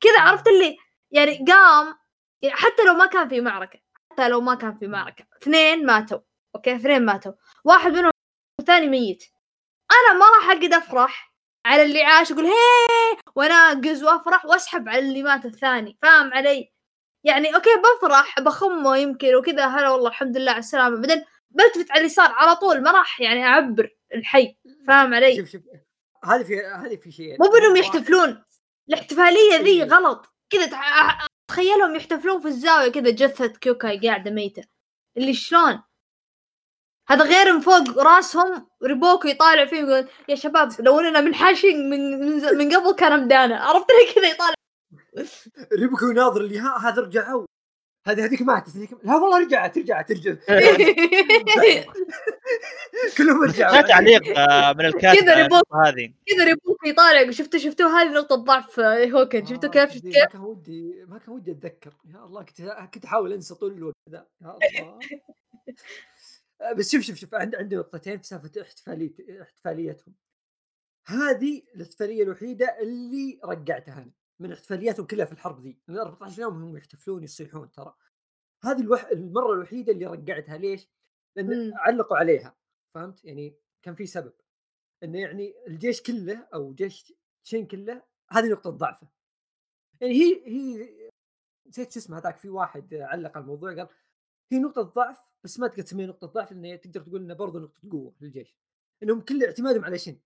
كذا 0.00 0.20
عرفت 0.20 0.48
اللي 0.48 0.76
يعني 1.10 1.44
قام 1.48 1.94
يعني 2.42 2.56
حتى 2.56 2.82
لو 2.86 2.94
ما 2.94 3.06
كان 3.06 3.28
في 3.28 3.40
معركة 3.40 3.78
حتى 4.12 4.28
لو 4.28 4.40
ما 4.40 4.54
كان 4.54 4.78
في 4.78 4.86
معركة 4.86 5.24
اثنين 5.42 5.86
ماتوا 5.86 6.18
أوكي 6.54 6.76
اثنين 6.76 7.04
ماتوا. 7.04 7.32
واحد 7.64 7.92
منهم 7.92 8.10
الثاني 8.60 8.86
ميت. 8.88 9.24
أنا 9.92 10.18
ما 10.18 10.24
راح 10.26 10.50
أقعد 10.50 10.72
أفرح 10.72 11.34
على 11.66 11.82
اللي 11.82 12.02
عاش 12.02 12.32
أقول 12.32 12.46
هيه 12.46 12.52
واناقز 13.36 14.04
وأفرح 14.04 14.44
وأسحب 14.44 14.88
على 14.88 14.98
اللي 14.98 15.22
مات 15.22 15.44
الثاني 15.44 15.98
فاهم 16.02 16.34
علي؟ 16.34 16.72
يعني 17.24 17.54
أوكي 17.54 17.70
بفرح 17.76 18.40
بخمه 18.40 18.96
يمكن 18.96 19.34
وكذا 19.34 19.66
هلا 19.66 19.90
والله 19.90 20.08
الحمد 20.08 20.36
لله 20.36 20.50
على 20.50 20.58
السلامة. 20.58 20.96
بعدين 20.96 21.24
بلتفت 21.50 21.90
على 21.90 22.00
اليسار 22.00 22.32
على 22.32 22.56
طول 22.56 22.82
ما 22.82 22.90
راح 22.90 23.20
يعني 23.20 23.44
أعبر 23.46 23.96
الحي 24.14 24.56
فاهم 24.88 25.14
علي؟ 25.14 25.36
شوف 25.36 25.48
شوف 25.48 25.62
هذه 26.24 26.42
في 26.42 26.60
هذه 26.60 26.96
في 26.96 27.10
شيء. 27.10 27.36
مو 27.42 27.50
بأنهم 27.50 27.76
يحتفلون 27.76 28.44
الاحتفالية 28.88 29.56
ذي 29.56 29.82
إيه. 29.82 29.84
غلط. 29.84 30.34
كذا 30.50 30.70
تخيلهم 31.50 31.96
يحتفلون 31.96 32.40
في 32.40 32.48
الزاوية 32.48 32.92
كذا 32.92 33.10
جثة 33.10 33.46
كيوكاي 33.46 33.98
قاعدة 33.98 34.30
ميتة. 34.30 34.62
اللي 35.16 35.34
شلون؟ 35.34 35.82
هذا 37.10 37.24
غير 37.24 37.52
من 37.52 37.60
فوق 37.60 37.98
راسهم 37.98 38.66
ريبوكو 38.84 39.28
يطالع 39.28 39.66
فيهم 39.66 39.90
يقول 39.90 40.08
يا 40.28 40.34
شباب 40.34 40.68
لو 40.80 41.00
اننا 41.00 41.20
منحاشين 41.20 41.90
من 41.90 42.20
من, 42.20 42.58
من 42.58 42.76
قبل 42.76 42.92
كان 42.94 43.24
مدانا 43.24 43.56
عرفت 43.56 43.86
لي 43.90 44.12
كذا 44.14 44.28
يطالع؟ 44.30 44.54
ريبكو 45.80 46.06
يناظر 46.06 46.40
اللي 46.40 46.58
ها 46.58 46.78
هذا 46.78 47.02
رجعوا. 47.02 47.44
هذه 48.06 48.24
هذيك 48.24 48.42
ماتت 48.42 48.76
هذيك 48.76 48.90
لا 49.04 49.16
والله 49.16 49.38
رجعت 49.38 49.78
رجعت 49.78 50.12
رجعت. 50.12 50.38
كلهم 53.18 53.42
رجعوا. 53.42 53.80
تعليق 53.80 54.38
آه، 54.38 54.72
من 54.72 54.84
الكاتب 54.86 55.20
كذا 55.20 55.34
ريبوكو. 55.34 55.52
النقطة 55.52 55.88
هذه. 55.88 56.12
كذا 56.26 56.44
ريبوكو 56.44 56.86
يطالع 56.86 57.30
شفتوا 57.30 57.60
شفتوا 57.60 57.88
هذه 57.88 58.08
نقطة 58.08 58.36
ضعف 58.36 58.80
آه، 58.80 59.04
هوكن 59.06 59.46
شفتوا 59.46 59.68
آه، 59.68 59.72
كيف 59.72 59.90
شفت 59.90 60.02
دي 60.02 60.10
كيف؟ 60.12 60.22
ما 60.22 60.28
كان 60.28 60.40
ودي 60.40 61.04
ما 61.08 61.18
كان 61.18 61.34
ودي 61.34 61.50
أتذكر. 61.50 61.92
يا 62.14 62.24
الله 62.24 62.42
كنت 62.42 62.62
كنت 62.94 63.04
أحاول 63.04 63.32
أنسى 63.32 63.54
طول 63.54 63.72
الوقت 63.72 63.96
ذا. 64.10 64.26
يا 64.42 64.46
الله. 64.46 64.58
آه، 64.80 64.98
بس 66.78 66.92
شوف 66.92 67.02
شوف 67.02 67.16
شوف 67.16 67.34
عند 67.34 67.54
عندي 67.54 67.76
نقطتين 67.76 68.18
في 68.18 68.26
سالفة 68.26 68.62
احتفاليه 68.62 69.42
احتفاليتهم 69.42 70.14
هذه 71.06 71.62
الاحتفالية 71.74 72.22
الوحيدة 72.22 72.78
اللي 72.80 73.40
رجعتها 73.44 74.02
أنا 74.02 74.12
من 74.38 74.52
احتفالياتهم 74.52 75.06
كلها 75.06 75.24
في 75.24 75.32
الحرب 75.32 75.60
ذي 75.60 75.78
من 75.88 75.98
14 75.98 76.42
يوم 76.42 76.62
هم 76.62 76.76
يحتفلون 76.76 77.24
يصيحون 77.24 77.70
ترى 77.70 77.94
هذه 78.64 78.80
الوح... 78.80 79.04
المرة 79.04 79.52
الوحيدة 79.52 79.92
اللي 79.92 80.06
رجعتها 80.06 80.56
ليش؟ 80.56 80.88
لأن 81.36 81.66
مم. 81.66 81.72
علقوا 81.74 82.16
عليها 82.16 82.56
فهمت؟ 82.94 83.24
يعني 83.24 83.56
كان 83.82 83.94
في 83.94 84.06
سبب 84.06 84.32
إنه 85.02 85.20
يعني 85.20 85.54
الجيش 85.66 86.02
كله 86.02 86.48
أو 86.54 86.74
جيش 86.74 87.12
شين 87.42 87.66
كله 87.66 88.02
هذه 88.30 88.46
نقطة 88.46 88.70
ضعفه 88.70 89.08
يعني 90.00 90.14
هي 90.14 90.42
هي 90.46 91.10
نسيت 91.66 91.92
شو 91.92 91.98
اسمه 92.00 92.18
هذاك 92.18 92.36
في 92.36 92.48
واحد 92.48 92.94
علق 92.94 93.36
على 93.36 93.42
الموضوع 93.42 93.74
قال 93.74 93.88
هي 94.52 94.58
نقطة 94.58 94.82
ضعف 94.82 95.18
بس 95.44 95.58
ما 95.60 95.66
تقدر 95.68 95.82
تسميها 95.82 96.06
نقطة 96.06 96.26
ضعف 96.26 96.52
لأن 96.52 96.80
تقدر 96.80 97.00
تقول 97.02 97.20
انها 97.22 97.36
برضه 97.36 97.60
نقطة 97.60 97.90
قوة 97.90 98.14
للجيش 98.20 98.56
إنهم 99.02 99.20
كل 99.20 99.44
اعتمادهم 99.44 99.84
على 99.84 99.98
شن 99.98 100.16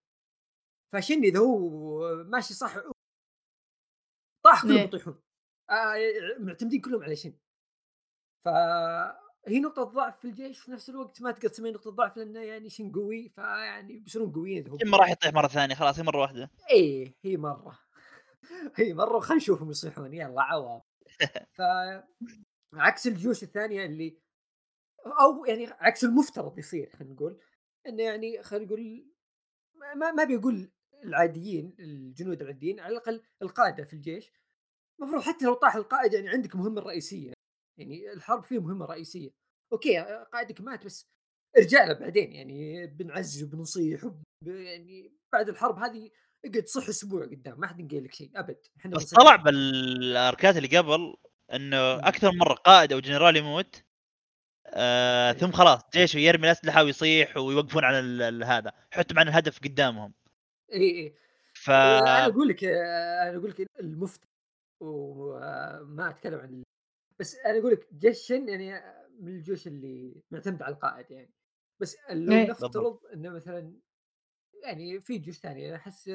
فشن 0.92 1.24
إذا 1.24 1.38
هو 1.38 2.24
ماشي 2.24 2.54
صح 2.54 2.76
طاح 4.42 4.62
كلهم. 4.62 4.84
يطيحون. 4.84 5.22
آه 5.70 5.94
معتمدين 6.38 6.80
كلهم 6.80 7.02
على 7.02 7.16
شن 7.16 7.32
فهي 8.44 9.60
نقطة 9.60 9.82
ضعف 9.84 10.18
في 10.18 10.24
الجيش 10.24 10.58
في 10.60 10.70
نفس 10.70 10.90
الوقت 10.90 11.22
ما 11.22 11.30
تقدر 11.30 11.48
تسميها 11.48 11.72
نقطة 11.72 11.90
ضعف 11.90 12.16
لأنه 12.16 12.40
يعني 12.40 12.70
شن 12.70 12.92
قوي 12.92 13.28
فيعني 13.28 13.98
بيصيرون 13.98 14.32
قويين 14.32 14.58
إذا 14.66 14.72
هم. 14.72 14.90
ما 14.90 14.98
راح 14.98 15.10
يطيح 15.10 15.32
مرة 15.34 15.48
ثانية 15.48 15.74
خلاص 15.74 15.98
هي 15.98 16.02
مرة 16.04 16.20
واحدة. 16.20 16.50
إيه 16.70 17.14
هي 17.24 17.36
مرة. 17.36 17.78
هي 18.76 18.94
مرة 18.94 19.16
وخلينا 19.16 19.42
نشوفهم 19.42 19.70
يصيحون. 19.70 20.14
يلا 20.14 20.42
عوام 20.42 20.80
ف 21.56 21.62
عكس 22.80 23.06
الجيوش 23.06 23.42
الثانية 23.42 23.84
اللي 23.86 24.18
أو 25.06 25.44
يعني 25.44 25.66
عكس 25.66 26.04
المفترض 26.04 26.58
يصير 26.58 26.90
خلينا 26.96 27.14
نقول. 27.14 27.40
إنه 27.86 28.02
يعني 28.02 28.42
خلينا 28.42 28.64
نقول 28.66 29.06
ما- 29.96 30.12
ما 30.12 30.24
بيقول 30.24 30.70
العاديين 31.04 31.76
الجنود 31.78 32.40
العاديين 32.42 32.80
على 32.80 32.92
الأقل 32.92 33.22
القادة 33.42 33.84
في 33.84 33.92
الجيش. 33.92 34.32
المفروض 35.00 35.22
حتى 35.22 35.44
لو 35.44 35.54
طاح 35.54 35.76
القائد 35.76 36.12
يعني 36.12 36.28
عندك 36.28 36.56
مهمة 36.56 36.80
رئيسية 36.80 37.32
يعني 37.78 38.12
الحرب 38.12 38.42
فيه 38.44 38.58
مهمة 38.58 38.86
رئيسية. 38.86 39.30
أوكي 39.72 39.98
قائدك 40.32 40.60
مات 40.60 40.84
بس 40.84 41.06
ارجع 41.58 41.84
له 41.84 41.92
بعدين 41.92 42.32
يعني 42.32 42.86
بنعزز 42.86 43.42
وبنصيح 43.42 44.04
وب... 44.04 44.22
يعني 44.46 45.16
بعد 45.32 45.48
الحرب 45.48 45.78
هذه 45.78 46.10
اقعد 46.44 46.66
صح 46.68 46.88
أسبوع 46.88 47.24
قدام 47.24 47.60
ما 47.60 47.66
حد 47.66 47.80
ينقل 47.80 48.04
لك 48.04 48.14
شيء 48.14 48.30
أبد. 48.34 48.66
إحنا 48.76 48.96
بس. 48.96 49.10
طلع 49.14 49.36
بالأركات 49.36 50.56
اللي 50.56 50.78
قبل 50.78 51.16
إنه. 51.52 52.08
أكثر 52.08 52.32
مرة 52.32 52.54
قائد 52.54 52.92
أو 52.92 53.00
جنرال 53.00 53.36
يموت 53.36 53.84
آه 54.66 55.32
ثم 55.32 55.52
خلاص 55.52 55.80
جيشه 55.92 56.18
يرمي 56.18 56.46
الأسلحة 56.46 56.82
ويصيح 56.84 57.36
ويوقفون 57.36 57.84
على 57.84 58.44
هذا 58.44 58.72
حتى 58.90 59.14
مع 59.14 59.22
ان 59.22 59.28
الهدف 59.28 59.58
قدامهم. 59.58 60.14
اي 60.72 60.90
اي 61.00 61.14
ف 61.54 61.70
أنا 61.70 62.26
أقول 62.26 62.48
لك 62.48 62.64
أنا 62.64 63.36
أقول 63.36 63.50
لك 63.50 63.66
المفترض 63.80 64.28
وما 64.80 66.10
أتكلم 66.10 66.40
عن 66.40 66.62
بس 67.18 67.36
أنا 67.36 67.58
أقول 67.58 67.72
لك 67.72 67.88
جيش 67.94 68.18
شن 68.18 68.48
يعني 68.48 68.94
من 69.20 69.28
الجيوش 69.28 69.66
اللي 69.66 70.22
معتمد 70.30 70.62
على 70.62 70.74
القائد 70.74 71.10
يعني. 71.10 71.34
بس 71.80 71.96
لو 72.10 72.32
إيه. 72.32 72.50
نفترض 72.50 73.00
إنه 73.12 73.30
مثلا 73.30 73.80
يعني 74.62 75.00
في 75.00 75.18
جيوش 75.18 75.36
ثانية 75.36 75.76
أحس 75.76 76.08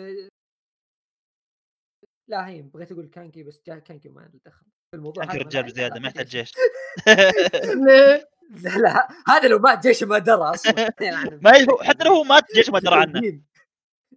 لا 2.28 2.48
هي 2.48 2.62
بغيت 2.62 2.92
أقول 2.92 3.08
كانكي 3.08 3.44
بس 3.44 3.60
كانكي 3.60 4.10
ما 4.10 4.22
له 4.22 4.40
دخل. 4.46 4.66
الموضوع 4.94 5.24
هذا 5.24 5.34
رجال 5.34 5.66
لا- 5.66 5.72
بزيادة 5.72 5.96
لا- 5.96 6.02
ما 6.02 6.08
يحتاج 6.08 6.28
جيش. 6.28 6.52
لا 8.64 8.78
لا 8.78 9.08
هذا 9.28 9.48
لو 9.48 9.60
مات 9.60 9.88
جيش 9.88 10.04
ما 10.04 10.18
درى 10.18 10.42
أصلا. 10.42 10.74
ما 11.44 11.52
هو 11.72 11.78
حتى 11.84 12.04
لو 12.04 12.12
هو 12.14 12.24
مات 12.24 12.44
جيش 12.56 12.70
ما 12.70 12.80
درى 12.80 12.96
عنه. 12.96 13.20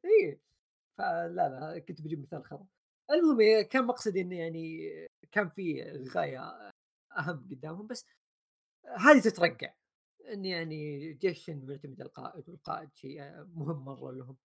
اي 0.05 0.40
فلا 0.99 1.28
لا 1.28 1.78
كنت 1.89 2.03
بجيب 2.03 2.23
مثال 2.23 2.44
خرا. 2.44 2.66
المهم 3.11 3.40
إيه، 3.40 3.62
كان 3.62 3.85
مقصدي 3.85 4.20
إنه 4.20 4.36
يعني 4.39 4.90
كان 5.32 5.49
في 5.49 5.82
غاية 6.15 6.70
أهم 7.19 7.49
قدامهم 7.51 7.86
بس 7.86 8.07
هذه 8.99 9.20
تترقع. 9.20 9.73
إن 10.32 10.44
يعني 10.44 11.12
جيش 11.12 11.51
معتمد 11.51 12.01
القائد 12.01 12.49
والقائد 12.49 12.89
شيء 12.94 13.23
مهم 13.55 13.85
مرة 13.85 14.12
لهم. 14.12 14.36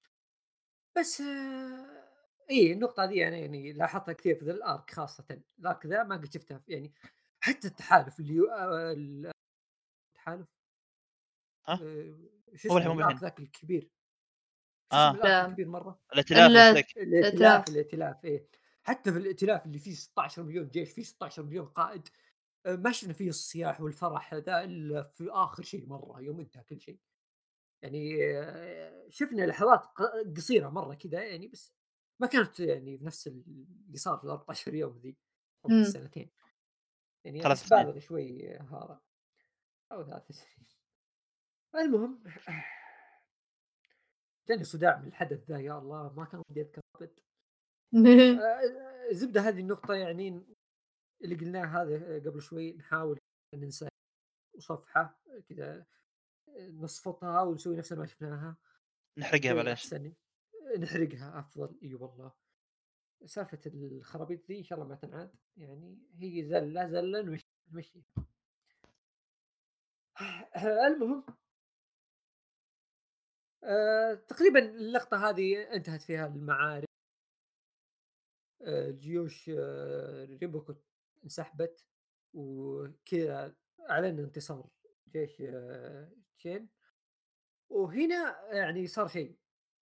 بس 0.98 1.22
آه، 1.22 2.07
إي 2.52 2.74
النقطة 2.74 3.04
هذه 3.04 3.28
أنا 3.28 3.38
يعني 3.38 3.74
لاحظتها 3.74 4.14
كثير 4.14 4.36
في 4.36 4.46
ذا 4.46 4.52
الأرك 4.52 4.92
خاصه 4.92 5.42
الأرك 5.60 5.86
ذا 5.86 6.04
ما 6.04 6.16
قد 6.16 6.34
شفتها 6.34 6.62
يعني 6.68 6.94
حتى 7.40 7.68
التحالف 7.68 8.20
اللي 8.20 8.40
آه، 8.52 8.92
ال- 8.92 9.32
التحالف؟ 10.10 10.48
ها؟ 11.66 11.74
آه، 11.74 12.18
شو 12.56 12.70
هو 12.70 12.78
اسمه 12.78 12.94
الحين. 13.00 13.18
ذاك 13.18 13.40
الكبير؟ 13.40 13.90
لا. 14.94 15.46
الكبير 15.46 15.68
مرة؟ 15.68 16.00
الائتلاف 16.14 16.98
الائتلاف. 16.98 17.70
الائتلاف 17.70 18.26
إيه 18.26 18.48
حتى 18.84 19.12
في 19.12 19.18
الائتلاف 19.18 19.66
اللي 19.66 19.80
فيه 19.80 19.94
16 19.94 20.44
مليون 20.44 20.68
جيش 20.70 20.92
فيه 20.92 21.04
16 21.04 21.44
مليون 21.44 21.66
قائد 21.66 22.08
آه، 22.66 22.76
ما 22.76 22.92
شفنا 22.92 23.14
فيه 23.14 23.30
الصياح 23.30 23.82
والفرح 23.82 24.34
هذا 24.34 24.64
إلا 24.64 25.02
في 25.04 25.30
آخر 25.32 25.64
شيء 25.64 25.86
مرة 25.88 26.22
يوم 26.22 26.40
انتهى 26.40 26.64
كل 26.64 26.82
شيء. 26.82 27.00
يعني 27.82 28.18
شفنا 29.10 29.42
لحظات 29.46 29.86
قصيرة 30.38 30.70
مرة 30.70 30.94
كذا 30.94 31.24
يعني 31.24 31.48
بس 31.48 31.74
ما 32.20 32.28
كانت 32.28 32.60
يعني 32.60 32.98
نفس 33.02 33.28
اللي 33.28 33.98
صار 33.98 34.18
في 34.18 34.24
ال 34.24 34.30
14 34.30 34.74
يوم 34.74 34.98
ذي 34.98 35.18
أو 35.66 35.70
في 35.70 35.76
مم. 35.76 35.82
السنتين 35.82 36.30
يعني 37.26 37.56
سنين. 37.56 37.84
بالغ 37.84 38.00
شوي 38.00 38.50
هذا 38.50 39.02
أو 39.92 40.04
ثلاث 40.04 40.32
سنين. 40.32 40.68
المهم 41.76 42.24
جاني 44.50 44.64
صداع 44.64 44.98
من 44.98 45.08
الحدث 45.08 45.52
ذا 45.52 45.60
يا 45.60 45.78
الله 45.78 46.14
ما 46.14 46.26
كان 46.26 46.42
ودي 46.50 46.62
أذكر 46.62 46.82
أبد. 46.96 47.20
آه، 49.10 49.14
زبده 49.14 49.42
هذه 49.42 49.60
النقطة 49.60 49.94
يعني 49.94 50.44
اللي 51.24 51.36
قلناه 51.36 51.66
هذا 51.66 52.20
قبل 52.30 52.42
شوي 52.42 52.74
نحاول 52.74 53.20
ننسى 53.56 53.88
وصفحة 54.56 55.22
كذا 55.50 55.86
نصفطها 56.58 57.42
ونسوي 57.42 57.78
نفسنا 57.78 58.00
ما 58.00 58.06
شفناها. 58.06 58.58
نحرقها 59.18 59.54
بلاش. 59.54 59.94
نحرقها 60.80 61.40
أفضل. 61.40 61.80
إي 61.84 61.94
والله. 61.96 62.32
سالفة 63.26 63.60
الخرابيط 63.66 64.48
ذي 64.52 64.58
إن 64.58 64.64
شاء 64.64 64.80
الله 64.80 64.90
ما 64.90 64.96
تنعاد. 64.96 65.32
يعني 65.58 65.98
هي 66.20 66.46
زلة 66.46 66.88
زلة 66.88 67.22
نمشي 67.72 68.04
المهم. 70.88 71.24
آه، 73.64 74.14
تقريبا 74.14 74.60
اللقطة 74.60 75.30
هذه 75.30 75.74
انتهت 75.74 76.02
فيها 76.02 76.28
المعارك. 76.28 76.88
آه، 78.62 78.92
جيوش 78.92 79.52
آه، 79.54 80.26
ريبوكو 80.26 80.76
انسحبت 81.24 81.86
وكذا 82.34 83.56
اعلن 83.90 84.20
انتصار 84.20 84.70
جيش 85.14 85.42
آه، 85.42 86.12
تشين. 86.38 86.70
وهنا 87.70 88.38
يعني 88.54 88.88
صار 88.88 89.08
شيء 89.08 89.38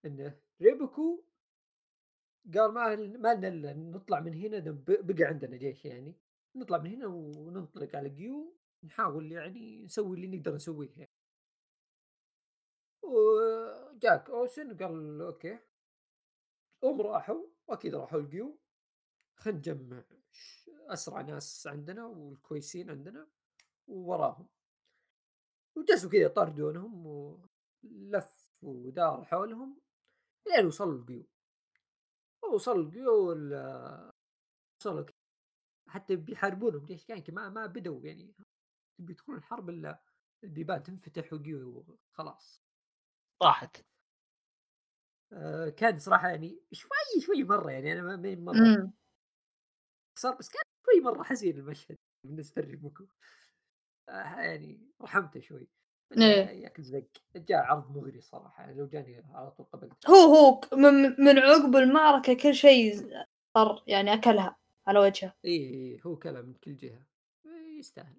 إنه 0.05 0.39
ريبوكو 0.61 1.23
قال 2.55 2.71
ما 2.73 2.95
ما 2.95 3.33
لنا 3.33 3.73
نطلع 3.73 4.19
من 4.19 4.33
هنا 4.33 4.59
بقى 4.87 5.23
عندنا 5.23 5.57
جيش 5.57 5.85
يعني. 5.85 6.15
نطلع 6.55 6.77
من 6.77 6.91
هنا 6.91 7.07
وننطلق 7.07 7.95
على 7.95 8.09
جيو 8.09 8.55
نحاول 8.83 9.31
يعني 9.31 9.83
نسوي 9.83 10.15
اللي 10.17 10.37
نقدر 10.37 10.55
نسويه 10.55 10.89
يعني. 10.97 11.11
وجاك 13.01 14.29
أوسن 14.29 14.77
قال 14.77 15.21
أوكي. 15.21 15.59
هم 16.83 17.01
راحوا 17.01 17.47
أكيد 17.69 17.95
راحوا 17.95 18.19
الجيو 18.19 18.57
خلينا 19.35 19.57
نجمع 19.59 20.03
أسرع 20.87 21.21
ناس 21.21 21.67
عندنا 21.67 22.05
والكويسين 22.05 22.89
عندنا 22.89 23.27
ووراهم. 23.87 24.47
وجلسوا 25.75 26.09
كذا 26.09 26.27
طردونهم 26.27 27.05
ولف 27.07 28.49
ودار 28.61 29.25
حولهم. 29.25 29.84
لين 30.47 30.65
وصلوا 30.65 30.93
القيو 30.99 31.25
وصلوا 32.53 32.83
القيو 32.83 33.31
ال- 33.31 34.11
وصلوا 34.81 35.05
حتى 35.89 36.15
بيحاربونهم. 36.15 36.85
جيش 36.85 37.05
كان 37.05 37.23
ما 37.35 37.49
ما 37.49 37.65
بدوا 37.65 38.01
يعني. 38.07 38.35
بيدخلون 38.99 39.37
الحرب 39.37 39.69
إلا 39.69 40.03
البيبان 40.43 40.83
تنفتح 40.83 41.33
وقيو 41.33 41.99
خلاص 42.13 42.63
طاحت 43.41 43.85
آه 45.33 45.69
كان 45.69 45.99
صراحة 45.99 46.29
يعني 46.29 46.59
شوي 46.71 47.21
شوي 47.21 47.43
مرة 47.43 47.71
يعني. 47.71 47.93
أنا 47.93 48.01
ما 48.17 48.35
مرة. 48.35 48.55
مم. 48.57 48.93
صار 50.19 50.35
بس 50.35 50.49
كان 50.49 50.61
شوي 50.85 51.01
مرة 51.01 51.23
حزين 51.23 51.57
المشهد 51.57 51.97
بالنسبة 52.25 52.61
لريبوكو 52.61 53.05
آه 54.09 54.41
يعني 54.41 54.91
رحمته 55.01 55.39
شوي. 55.39 55.67
إيه. 56.21 56.63
ياكل 56.63 56.83
زق 56.83 57.07
جاء 57.35 57.57
عرض 57.57 57.97
مغري 57.97 58.21
صراحة 58.21 58.63
يعني 58.63 58.77
لو 58.77 58.87
جاني 58.87 59.23
على 59.33 59.51
طول 59.51 59.65
قبلت 59.65 60.09
هو 60.09 60.15
هو 60.15 60.61
من, 60.73 61.21
من 61.23 61.39
عقب 61.39 61.75
المعركة 61.75 62.33
كل 62.33 62.55
شيء 62.55 63.09
صار 63.57 63.83
يعني 63.87 64.13
أكلها 64.13 64.57
على 64.87 64.99
وجهه. 64.99 65.33
إي 65.45 65.51
إيه 65.51 66.01
هو 66.01 66.15
كلام 66.15 66.45
من 66.45 66.53
كل 66.53 66.77
جهة. 66.77 67.05
إيه 67.45 67.79
يستاهل. 67.79 68.15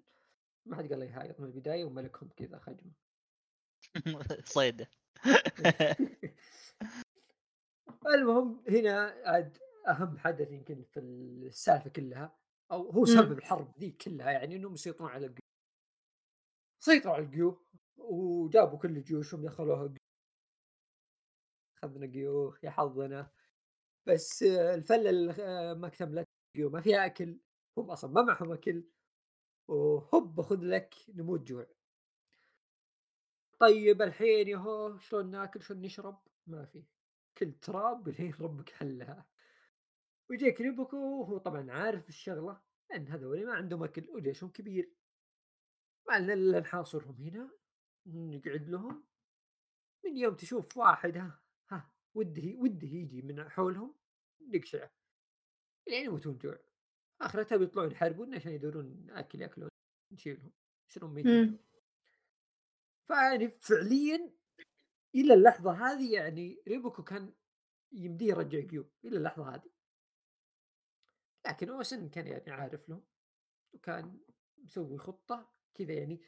ما 0.65 0.75
حد 0.75 0.89
قال 0.89 0.99
لي 0.99 1.05
يهايط 1.05 1.39
من 1.39 1.45
البداية 1.45 1.85
وملكهم 1.85 2.29
كذا 2.37 2.59
خجمة. 2.59 2.91
صيدة. 4.45 4.89
المهم 8.15 8.63
هنا 8.69 9.15
عاد 9.25 9.57
أهم 9.87 10.17
حدث 10.17 10.51
يمكن 10.51 10.83
في 10.83 10.99
السالفة 10.99 11.89
كلها 11.89 12.37
أو 12.71 12.89
هو. 12.89 13.05
سبب 13.05 13.37
الحرب 13.37 13.73
ذي 13.79 13.91
كلها 13.91 14.31
يعني 14.31 14.55
انهم 14.55 14.73
يسيطرون 14.73 15.09
على 15.11 15.25
القيو. 15.25 15.41
سيطروا 16.79 17.13
على 17.13 17.23
القيو. 17.23 17.66
وجابوا 17.97 18.77
كل 18.79 19.03
جيوشهم 19.03 19.45
دخلوها. 19.45 19.93
اخذنا 21.77 22.11
قيو 22.11 22.55
يا 22.63 22.69
حظنا. 22.69 23.31
بس 24.05 24.43
الفلة 24.43 25.11
ما 25.73 25.87
اكتملت 25.87 26.27
ما 26.55 26.81
فيها 26.81 27.05
أكل 27.05 27.39
هم 27.77 27.91
أصلا 27.91 28.11
ما 28.11 28.21
معهم 28.21 28.51
أكل. 28.53 28.83
وهوب 29.67 30.41
خذ 30.41 30.59
لك 30.61 30.95
نموت 31.09 31.41
جوع. 31.47 31.67
طيب 33.59 34.01
الحين 34.01 34.47
يهو 34.47 34.97
شلون 34.97 35.31
ناكل؟ 35.31 35.61
شلون 35.61 35.81
نشرب؟ 35.81 36.19
ما 36.47 36.65
في. 36.65 36.83
كل 37.37 37.51
تراب 37.51 38.09
لين 38.09 38.33
ربك 38.39 38.69
حلها. 38.69 39.25
ويجيك 40.29 40.61
ريبوكو 40.61 40.97
وهو 40.97 41.37
طبعا 41.37 41.71
عارف 41.71 42.09
الشغلة 42.09 42.61
ان 42.95 43.07
هذول 43.07 43.45
ما 43.45 43.53
عندهم 43.53 43.83
أكل 43.83 44.09
وجيشهم 44.09 44.49
كبير. 44.49 44.93
ما 46.09 46.19
لنا 46.19 46.33
الا 46.33 46.59
نحاصرهم 46.59 47.21
هنا 47.21 47.51
نقعد 48.07 48.69
لهم 48.69 49.03
من 50.05 50.17
يوم 50.17 50.35
تشوف 50.35 50.77
واحد 50.77 51.17
ها 51.17 51.41
ها 51.69 51.91
وده 52.13 52.53
وده 52.55 52.87
يجي 52.87 53.21
من 53.21 53.49
حولهم 53.49 53.95
نقشعه 54.41 54.91
لين 55.87 56.05
يموتون 56.05 56.37
جوع. 56.37 56.59
اخرتها 57.21 57.57
بيطلعون 57.57 57.91
يحاربون 57.91 58.35
عشان 58.35 58.51
يدورون 58.51 59.07
أكل 59.09 59.41
يأكلون 59.41 59.69
نشيلهم 60.11 60.51
شنو 60.87 61.07
ميتين. 61.07 61.59
فيعني 63.07 63.49
فعليا 63.49 64.31
إلى 65.15 65.33
اللحظة 65.33 65.71
هذه 65.71 66.13
يعني 66.13 66.61
ريبوكو 66.67 67.03
كان 67.03 67.33
يمديه 67.91 68.27
يرجع 68.27 68.59
جيو 68.59 68.89
إلى 69.05 69.17
اللحظة 69.17 69.55
هذه. 69.55 69.69
لكن 71.47 71.69
أوسن 71.69 72.09
كان 72.09 72.27
يعني 72.27 72.51
عارف 72.51 72.89
له 72.89 73.03
وكان 73.73 74.19
مسوي 74.57 74.97
خطة 74.97 75.51
كذا 75.73 75.93
يعني 75.93 76.21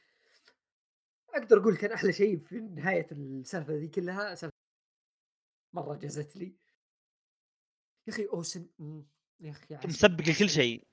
أقدر 1.33 1.61
أقول 1.61 1.77
كان 1.77 1.91
أحلى 1.91 2.13
شيء 2.13 2.39
في 2.39 2.59
نهاية 2.59 3.07
السالفة 3.11 3.73
ذي 3.73 3.87
كلها 3.87 4.35
سالفة 4.35 4.55
مرة 5.73 5.95
جازت 5.95 6.35
لي. 6.35 6.55
يا 8.07 8.13
أخي 8.13 8.25
أوسن 8.25 8.67
يا 9.39 9.51
أخي 9.51 9.87
مسبق 9.87 10.21
لكل. 10.21 10.49
شيء. 10.49 10.87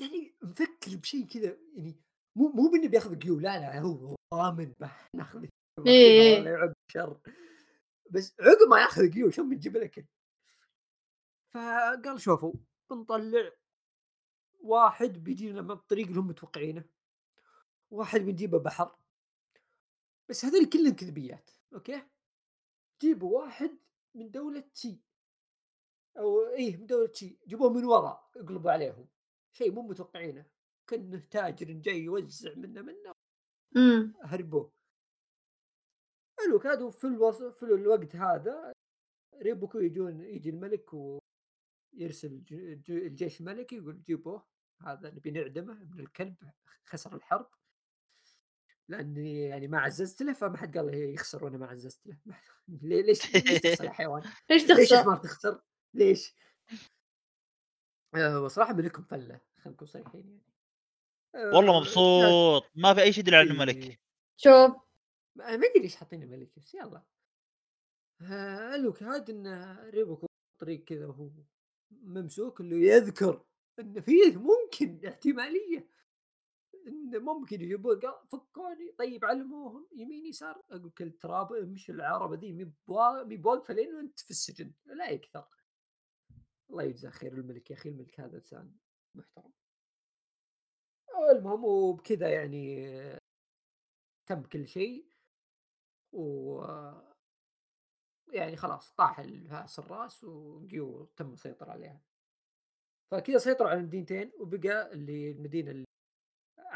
يعني 0.00 0.36
مفكر 0.42 0.96
بشيء 0.96 1.26
كذا 1.26 1.58
يعني 1.74 2.00
مو 2.36 2.48
مو 2.48 2.70
بإنه 2.70 2.88
بياخذ 2.88 3.18
قيو 3.18 3.40
لا 3.40 3.58
لا 3.58 3.80
هو 3.80 4.16
ضامن 4.34 4.74
ناخذ 5.14 5.46
إيه، 5.86 5.86
إيه. 5.86 6.40
ولا 6.40 6.50
يعق 6.50 6.72
شر. 6.92 7.20
بس 8.10 8.34
عقب 8.40 8.70
ما 8.70 8.80
ياخذ 8.80 9.12
قيو 9.12 9.30
شلون 9.30 9.48
بنجيب 9.48 9.76
الاكل 9.76 10.04
فقال 11.48 12.20
شوفوا 12.20 12.52
بنطلع 12.90 13.50
واحد 14.60 15.08
بيجينا 15.24 15.62
من 15.62 15.70
الطريق 15.70 16.06
اللي 16.06 16.20
هم 16.20 16.26
متوقعينه. 16.28 16.84
واحد 17.90 18.20
بنجيبه 18.20 18.58
بحر. 18.58 18.96
بس 20.28 20.44
هذول 20.44 20.66
كلهم 20.66 20.96
كذبيات 20.96 21.50
أوكي؟ 21.74 22.02
جيبوا 23.00 23.38
واحد 23.38 23.78
من 24.14 24.30
دولة 24.30 24.60
تشي 24.60 25.00
أو 26.18 26.46
إيه 26.46 26.76
من 26.76 26.86
دولة 26.86 27.06
تشي 27.06 27.38
جيبوه 27.46 27.72
من 27.72 27.84
ورا 27.84 28.30
اقلبوا 28.36 28.70
عليهم. 28.70 29.08
شيء 29.52 29.72
مو 29.72 29.82
متوقعينه. 29.82 30.46
كأنه 30.86 31.18
تاجر 31.30 31.72
جاي 31.72 32.00
يوزع 32.00 32.54
منه 32.54 32.82
منه. 32.82 33.12
مم. 33.76 34.14
هربوه 34.22 34.72
حلو 36.38 36.58
كادوا 36.58 36.90
في 36.90 37.06
الوص... 37.06 37.42
في 37.42 37.62
الوقت 37.62 38.16
هذا 38.16 38.72
ريبوكو 39.42 39.78
يجون 39.78 40.20
يجي 40.20 40.50
الملك 40.50 40.90
ويرسل 40.94 42.44
ج... 42.44 42.54
ج... 42.54 42.90
الجيش 42.90 43.40
الملكي 43.40 43.76
يقول 43.76 44.02
جيبوه. 44.02 44.46
هذا 44.82 45.10
نبي 45.10 45.30
نعدمه 45.30 45.82
ابن 45.82 46.00
الكلب 46.00 46.36
خسر 46.84 47.16
الحرب. 47.16 47.50
لأني 48.88 49.42
يعني 49.42 49.68
ما 49.68 49.78
عززت 49.80 50.22
له 50.22 50.32
فما 50.32 50.56
حد 50.56 50.76
قال 50.78 50.86
له 50.86 50.96
يخسر 50.96 51.44
وأنا 51.44 51.58
ما 51.58 51.66
عززت 51.66 52.06
له 52.06 52.16
ليش 52.68 53.34
ليش 53.34 53.60
تخسر 53.60 53.84
يا 53.84 53.90
حيوان؟ 53.98 54.22
ليش 54.50 54.62
ليش 54.70 54.90
يا 54.92 55.02
تخسر؟ 55.02 55.16
تخسر؟ 55.16 55.60
ليش؟ 55.94 56.34
آه 58.14 58.40
وصراحه 58.40 58.72
ملكهم 58.72 59.04
فلة 59.04 59.40
خلينا 59.56 59.70
نكون 59.70 59.86
صريحين 59.88 60.26
يعني 60.28 60.42
آه، 61.34 61.56
والله 61.56 61.72
جاء- 61.72 61.80
مبسوط 61.80 62.70
ما 62.74 62.94
في 62.94 63.02
أي 63.02 63.12
شيء 63.12 63.24
يدل 63.24 63.34
على 63.34 63.50
إنه. 63.50 63.58
ملك 63.58 64.00
شوف 64.36 64.52
ما 65.36 65.56
ما 65.56 65.66
أدري 65.66 65.82
ليش 65.82 65.96
حاطين 65.96 66.22
الملك 66.22 66.50
بس 66.56 66.74
يلا 66.74 67.02
آه، 68.22 68.74
الوكاد 68.74 69.30
إنه 69.30 69.80
ريبوكو 69.90 70.26
طريق 70.60 70.84
كذا 70.84 71.06
وهو 71.06 71.30
ممسوك 71.90 72.60
اللي 72.60 72.86
يذكر 72.86 73.44
ان 73.78 74.00
فيه 74.00 74.36
ممكن 74.36 75.06
احتمالية 75.08 75.88
ان 76.86 77.18
ممكن 77.24 77.60
يجيبون 77.60 78.00
قال 78.00 78.28
فكوني 78.28 78.92
طيب 78.98 79.24
علموهم 79.24 79.88
يمين 79.96 80.26
يسار. 80.26 80.62
أقول 80.70 80.90
كل 80.90 81.12
تراب 81.12 81.52
مش 81.52 81.90
العربه 81.90 82.36
ذي 82.36 82.52
مي 82.52 82.72
بوا- 82.88 83.22
مي 83.24 83.36
بواقفه 83.36 83.74
لين 83.74 83.96
انت 83.96 84.20
في 84.20 84.30
السجن. 84.30 84.72
لا 84.86 85.10
يكثر. 85.10 85.48
الله 86.70 86.82
يجزاه 86.82 87.10
خير 87.10 87.32
الملك 87.32 87.70
يا 87.70 87.76
أخي 87.76 87.88
الملك 87.88 88.20
هذا 88.20 88.36
إنسان 88.36 88.76
محترم. 89.14 89.52
المهم 91.30 91.64
وبكذا 91.64 92.28
يعني 92.34 92.86
تم 94.26 94.42
كل 94.42 94.66
شيء. 94.66 95.06
و 96.12 96.60
يعني 98.32 98.56
خلاص 98.56 98.92
طاح 98.94 99.18
الفاس 99.18 99.78
بالراس 99.78 100.24
وجيو 100.24 101.04
تم 101.04 101.32
السيطرة 101.32 101.70
عليها. 101.70 102.02
فكذا 103.10 103.38
سيطروا 103.38 103.70
على 103.70 103.80
المدينتين 103.80 104.32
وبقى 104.38 104.92
اللي 104.92 105.30
المدينة 105.30 105.70
اللي 105.70 105.84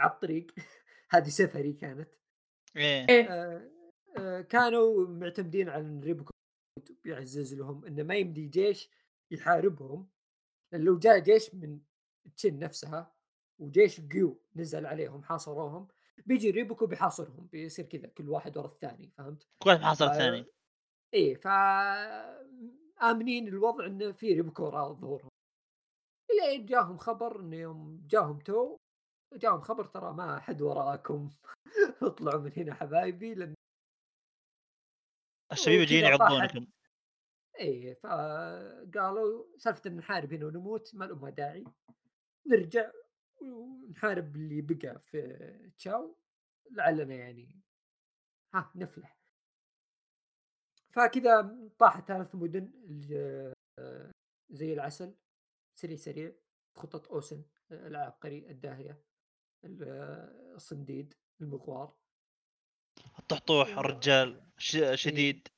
على 0.00 0.10
الطريق 0.10 0.54
هذه 1.12 1.28
سفري 1.28 1.72
كانت. 1.72 2.14
إيه. 2.76 3.06
إيه. 3.08 3.30
آه 3.32 3.70
آه 4.18 4.40
كانوا 4.40 5.08
معتمدين 5.08 5.68
على 5.68 5.82
ان 5.82 6.00
ريبكو 6.00 6.30
بيعزز 7.04 7.54
لهم 7.54 7.84
انه 7.84 8.02
ما 8.02 8.14
يمدي 8.14 8.46
جيش 8.46 8.90
يحاربهم. 9.30 10.08
لأن 10.72 10.82
لو 10.84 10.98
جاء 10.98 11.18
جيش 11.18 11.54
من 11.54 11.80
تشين 12.36 12.58
نفسها 12.58 13.14
وجيش 13.58 14.00
جيو 14.00 14.42
نزل 14.56 14.86
عليهم 14.86 15.22
حاصروهم 15.22 15.88
بيجي 16.26 16.50
ريبكو 16.50 16.86
بيحاصرهم 16.86 17.46
بيصير 17.52 17.84
كذا 17.86 18.06
كل 18.08 18.28
واحد 18.28 18.56
ورا 18.58 18.66
الثاني 18.66 19.10
فهمت؟ 19.18 19.42
كل 19.62 19.70
واحد 19.70 19.80
محاصر 19.80 20.08
ف- 20.08 20.10
الثاني. 20.10 20.46
إيه 21.14 21.34
ف 21.34 21.46
آمنين 23.02 23.48
الوضع 23.48 23.86
انه 23.86 24.12
في 24.12 24.34
ريبكو 24.34 24.64
وراء 24.64 24.92
ظهورهم. 24.92 25.28
إلين 26.30 26.66
جاهم 26.66 26.96
خبر 26.98 27.40
انه 27.40 27.56
يوم 27.56 28.06
جاهم 28.06 28.38
تو 28.38 28.76
جاهم 29.32 29.60
خبر 29.60 29.84
ترى 29.84 30.12
ما 30.12 30.36
احد 30.38 30.62
وراءكم. 30.62 31.30
اطلعوا 32.02 32.40
من 32.40 32.52
هنا 32.56 32.74
حبايبي 32.74 33.34
لأن 33.34 33.54
الشبيبه 35.52 35.84
جايين 35.84 36.04
يعضونكم. 36.04 36.66
إيه 37.58 37.94
فقالوا 37.94 39.44
سالفة 39.58 39.90
إن 39.90 39.96
نحارب 39.96 40.32
هنا 40.32 40.46
ونموت 40.46 40.94
ما 40.94 41.04
لهم 41.04 41.28
داعي. 41.28 41.64
نرجع 42.46 42.90
ونحارب 43.42 44.36
اللي 44.36 44.60
بقى 44.62 45.00
في 45.00 45.72
تشاو. 45.78 46.16
لعلنا 46.70 47.14
يعني 47.14 47.60
ها 48.54 48.72
نفلح. 48.74 49.16
فكذا 50.90 51.58
طاحت 51.78 52.08
ثلاث 52.08 52.34
مدن 52.34 52.72
آه، 53.78 54.10
زي 54.50 54.72
العسل. 54.72 55.14
سريع 55.78 55.96
سريع. 55.96 56.32
خطة 56.76 57.10
أوسن 57.10 57.44
آه، 57.72 57.86
العبقري 57.86 58.50
الداهية. 58.50 58.90
ال- 58.90 58.98
آه، 58.98 59.09
الصنديد 59.64 61.14
المغوار 61.40 61.94
الطحطوح 63.18 63.68
و- 63.76 63.80
الرجال 63.80 64.42
شديد. 64.94 65.48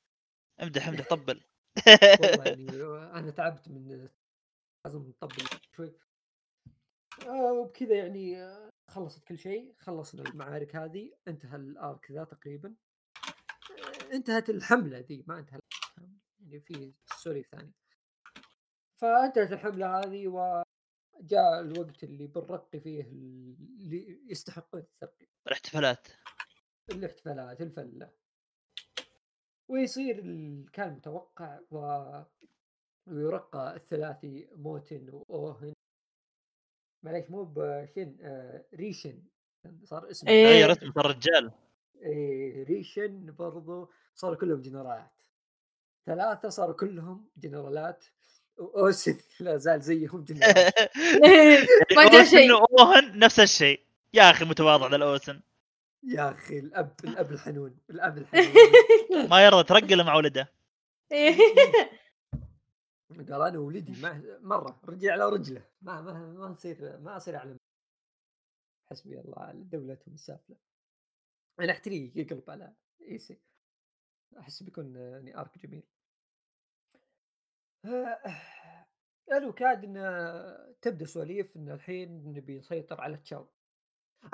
امدح 0.61 0.87
امدح 0.87 1.07
طبل. 1.15 1.43
والله 1.87 2.45
يعني 2.45 2.71
أنا 3.19 3.31
تعبت 3.31 3.67
من 3.69 4.09
لازم 4.85 4.99
نطبل 5.07 5.45
شوي. 5.75 5.93
آه 7.27 7.53
وبكذا 7.53 7.95
يعني 7.95 8.43
آه، 8.43 8.69
خلصت 8.91 9.23
كل 9.27 9.37
شيء 9.37 9.75
خلصنا 9.79 10.21
المعارك 10.29 10.75
هذه 10.75 11.13
انتهى 11.27 11.55
ال 11.55 11.69
arc 11.69 12.11
ذا 12.11 12.23
تقريبا. 12.23 12.75
آه، 13.71 14.13
انتهت 14.13 14.49
الحملة 14.49 14.99
ذي 14.99 15.23
ما 15.27 15.39
انتهى 15.39 15.59
يعني 16.39 16.59
في 16.59 16.93
story 17.15 17.43
ثاني. 17.43 17.71
فانتهت 19.01 19.51
الحملة 19.53 19.99
هذه 19.99 20.27
وجاء 21.13 21.59
الوقت 21.59 22.03
اللي 22.03 22.27
بنرقي 22.27 22.79
فيه 22.79 23.01
اللي 23.01 24.19
يستحقون 24.31 24.81
الترقي 24.81 25.27
الاحتفالات. 25.47 26.07
الاحتفالات 26.91 27.61
الفلة. 27.61 28.09
ويصير 29.67 30.19
ال- 30.19 30.71
كان 30.71 30.93
متوقع 30.93 31.59
و... 31.71 31.77
ويرقى 33.07 33.75
الثلاثي 33.75 34.47
موتن 34.55 35.09
وأوهن. 35.09 35.73
معليش 37.03 37.29
مو 37.29 37.43
بشن 37.43 38.17
آه 38.21 38.65
ريشن. 38.73 39.23
صار 39.83 40.09
اسمه. 40.11 40.29
إيه. 40.29 40.45
غير 40.45 40.71
اسم 40.71 40.99
الرجال 40.99 41.51
إيه 42.01 42.63
ريشن 42.63 43.35
برضو. 43.35 43.89
صاروا 44.15 44.35
كلهم 44.35 44.61
جنرالات. 44.61 45.21
ثلاثة 46.05 46.49
صاروا 46.49 46.75
كلهم 46.75 47.29
جنرالات. 47.37 48.05
وأوسن 48.57 49.17
لا 49.39 49.57
زال 49.57 49.81
زيهم 49.81 50.23
جنرال 50.23 50.53
ما 51.97 52.09
جاء 52.09 52.23
شيء. 52.25 52.51
اوهن 52.79 53.19
نفس 53.19 53.39
الشيء. 53.39 53.81
يا 54.13 54.29
أخي 54.31 54.45
متواضع 54.45 54.87
ذا 54.87 54.95
الاوسن 54.95 55.41
يا 56.03 56.31
أخي 56.31 56.59
الأب 56.59 56.95
الأب 57.03 57.31
الحنون 57.31 57.77
الأب 57.89 58.17
الحنون. 58.17 59.27
ما 59.29 59.45
يرضى 59.45 59.63
ترقى 59.63 59.93
الا 59.93 60.03
مع 60.03 60.15
ولده. 60.15 60.53
قال 63.31 63.41
أنا 63.41 63.59
ولدي 63.59 64.01
ما 64.01 64.39
مرة 64.41 64.81
رجع 64.85 65.11
على 65.13 65.25
رجله. 65.25 65.65
ما 65.81 66.01
ما 66.01 66.13
ما 66.13 66.47
نصير 66.47 66.99
ما 66.99 67.17
أصير 67.17 67.35
أعلم. 67.35 67.57
حسبي 68.85 69.19
الله 69.19 69.39
على 69.39 69.63
دولتهم 69.63 70.13
السافلة 70.13 70.55
أنا 71.59 71.71
أحتريه 71.71 72.11
يقلب 72.15 72.49
على 72.49 72.73
إيسي. 73.11 73.37
أحس 74.39 74.63
بيكون 74.63 74.95
يعني 74.95 75.39
آرك 75.39 75.65
جميل. 75.65 75.83
قالوا 79.31 79.53
كاد 79.53 79.83
إن 79.83 80.75
تبدأ 80.81 81.05
سواليف 81.05 81.57
إن 81.57 81.71
الحين 81.71 82.33
نبي 82.33 82.57
نسيطر 82.57 83.01
على 83.01 83.17
تشاو 83.17 83.49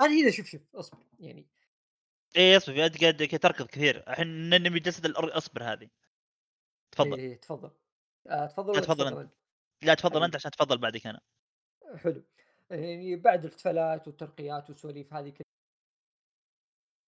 أنا 0.00 0.20
هنا 0.22 0.30
شوف 0.30 0.46
شوف 0.46 0.76
أصبر 0.76 0.98
يعني 1.18 1.46
إيه 2.36 2.56
أصبر 2.56 2.86
أنت 2.86 3.00
قاعد 3.00 3.16
تركض 3.16 3.66
كثير. 3.66 4.08
الحين 4.08 4.50
نبي 4.50 4.80
جلسة 4.80 5.02
الأر- 5.12 5.36
أصبر 5.36 5.62
هذه. 5.62 5.90
تفضل. 6.92 7.18
إيه 7.18 7.40
تفضل. 7.40 7.70
آه 8.26 8.46
تفضل 8.46 8.80
تفضل 8.80 9.18
أنت. 9.20 9.32
لا 9.82 9.94
تفضل. 9.94 10.24
أنت 10.24 10.34
عشان 10.36 10.50
تفضل 10.50 10.78
بعدك 10.78 11.06
أنا؟ 11.06 11.20
حلو. 11.96 12.24
يعني 12.70 13.16
بعد 13.16 13.44
الاحتفالات 13.44 14.08
والترقيات 14.08 14.70
والسواليف 14.70 15.14
هذه 15.14 15.30
كلها 15.30 15.44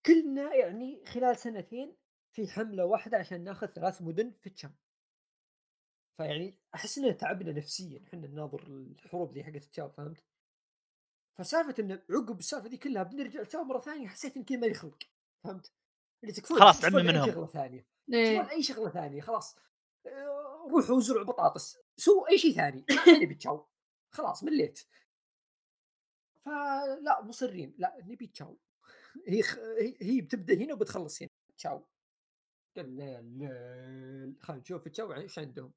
كلنا 0.07 0.55
يعني 0.55 1.05
خلال 1.07 1.37
سنتين 1.37 1.97
في 2.33 2.49
حملة 2.49 2.85
واحدة 2.85 3.19
عشان 3.19 3.45
ناخذ 3.45 3.67
ثلاث 3.67 4.03
مدن 4.03 4.33
في 4.41 4.51
تشام 4.51 4.75
فيعني 6.17 6.59
أحس 6.75 6.99
اننا 6.99 7.13
تعبنا 7.13 7.53
نفسيا 7.53 8.03
إحنا 8.07 8.27
نناظر 8.27 8.63
الحروب 8.67 9.33
ذي 9.33 9.45
حقت 9.45 9.65
تشام 9.65 9.91
فهمت؟ 9.91 10.25
فسالفة 11.35 11.75
إن 11.83 11.93
عقب 12.11 12.39
السالفة 12.39 12.69
ذي 12.69 12.77
كلها 12.77 13.03
بنرجع 13.03 13.43
تشام 13.43 13.69
مرة 13.69 13.79
ثانية 13.79 14.09
حسيت 14.09 14.37
إن 14.37 14.45
كذا 14.45 14.59
ما 14.59 14.67
يخلق 14.67 14.99
فهمت؟ 15.45 15.73
اللي 16.23 16.35
تكفون 16.35 16.61
خلاص 16.61 16.81
تعبنا 16.81 17.01
أي 17.01 17.07
منهم. 17.07 17.27
شغلة 17.27 17.47
ثانية 17.47 17.87
إيه. 18.13 18.51
أي 18.51 18.63
شغلة 18.63 18.91
ثانية 18.91 19.21
خلاص 19.21 19.57
آه، 20.07 20.67
روحوا 20.71 21.01
زرعوا 21.01 21.25
بطاطس 21.25 21.79
سووا 21.97 22.29
أي 22.31 22.39
شيء 22.39 22.53
ثاني 22.53 22.85
ما 22.91 23.19
نبي 23.23 23.35
تشاو 23.35 23.67
خلاص 24.11 24.45
مليت 24.45 24.81
فلا 26.41 27.23
مصرين 27.23 27.75
لا 27.79 27.97
نبي 28.05 28.27
تشاو 28.27 28.59
هي 29.29 29.43
خ... 29.43 29.59
هي 29.59 29.97
هي 30.01 30.21
بتبدأ 30.21 30.55
هنا 30.55 30.75
وبتخلص 30.75 31.23
هنا 31.23 31.31
تشاو 31.57 31.87
قلنا 32.77 33.21
لا 33.23 34.35
خلينا 34.41 34.63
نشوف 34.63 34.89
تشاو 34.89 35.13
إيش 35.13 35.39
عندهم 35.39 35.73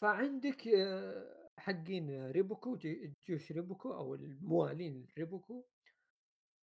فعندك 0.00 0.68
آه، 0.68 1.48
حقين 1.58 2.30
ريبوكو 2.30 2.76
جي- 2.76 3.12
جيوش 3.26 3.52
ريبوكو 3.52 3.94
أو 3.94 4.14
الموالين 4.14 5.06
ريبوكو 5.18 5.64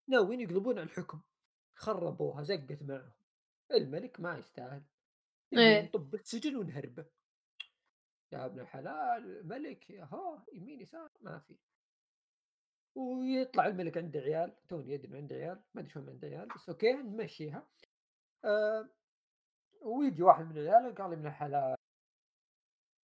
ناويين 0.08 0.40
يقلبون 0.42 0.80
على 0.80 0.86
الحكم. 0.86 1.22
خربوها 1.76 2.44
زقت 2.44 2.84
معهم. 2.84 3.12
الملك 3.72 4.20
ما 4.20 4.38
يستاهل. 4.38 4.84
إيه. 5.54 5.82
نطب 5.82 6.16
السجن 6.16 6.56
ونهربه 6.56 7.06
يا 8.32 8.46
ابن 8.46 8.60
الحلال 8.60 9.48
ملك 9.48 9.90
يا 9.90 10.04
ها 10.04 10.46
يمين 10.54 10.82
يسار 10.82 11.10
ما 11.22 11.40
في. 11.40 11.56
ويطلع 12.96 13.66
الملك 13.68 13.98
عنده 13.98 14.20
عيال 14.20 14.56
توني 14.68 14.94
يدري 14.94 15.18
عنده 15.18 15.36
عيال 15.36 15.64
ما 15.74 15.82
أدري 15.82 15.92
شلون 15.92 16.10
عنده 16.10 16.28
عيال 16.28 16.48
بس 16.56 16.70
okay 16.70 16.94
نمشيها. 16.94 17.68
آه 18.46 18.90
ويجي 19.82 20.24
واحد 20.24 20.46
من 20.46 20.58
العيال 20.58 20.96
قال 20.96 21.20
من 21.20 21.26
الحلال. 21.28 21.76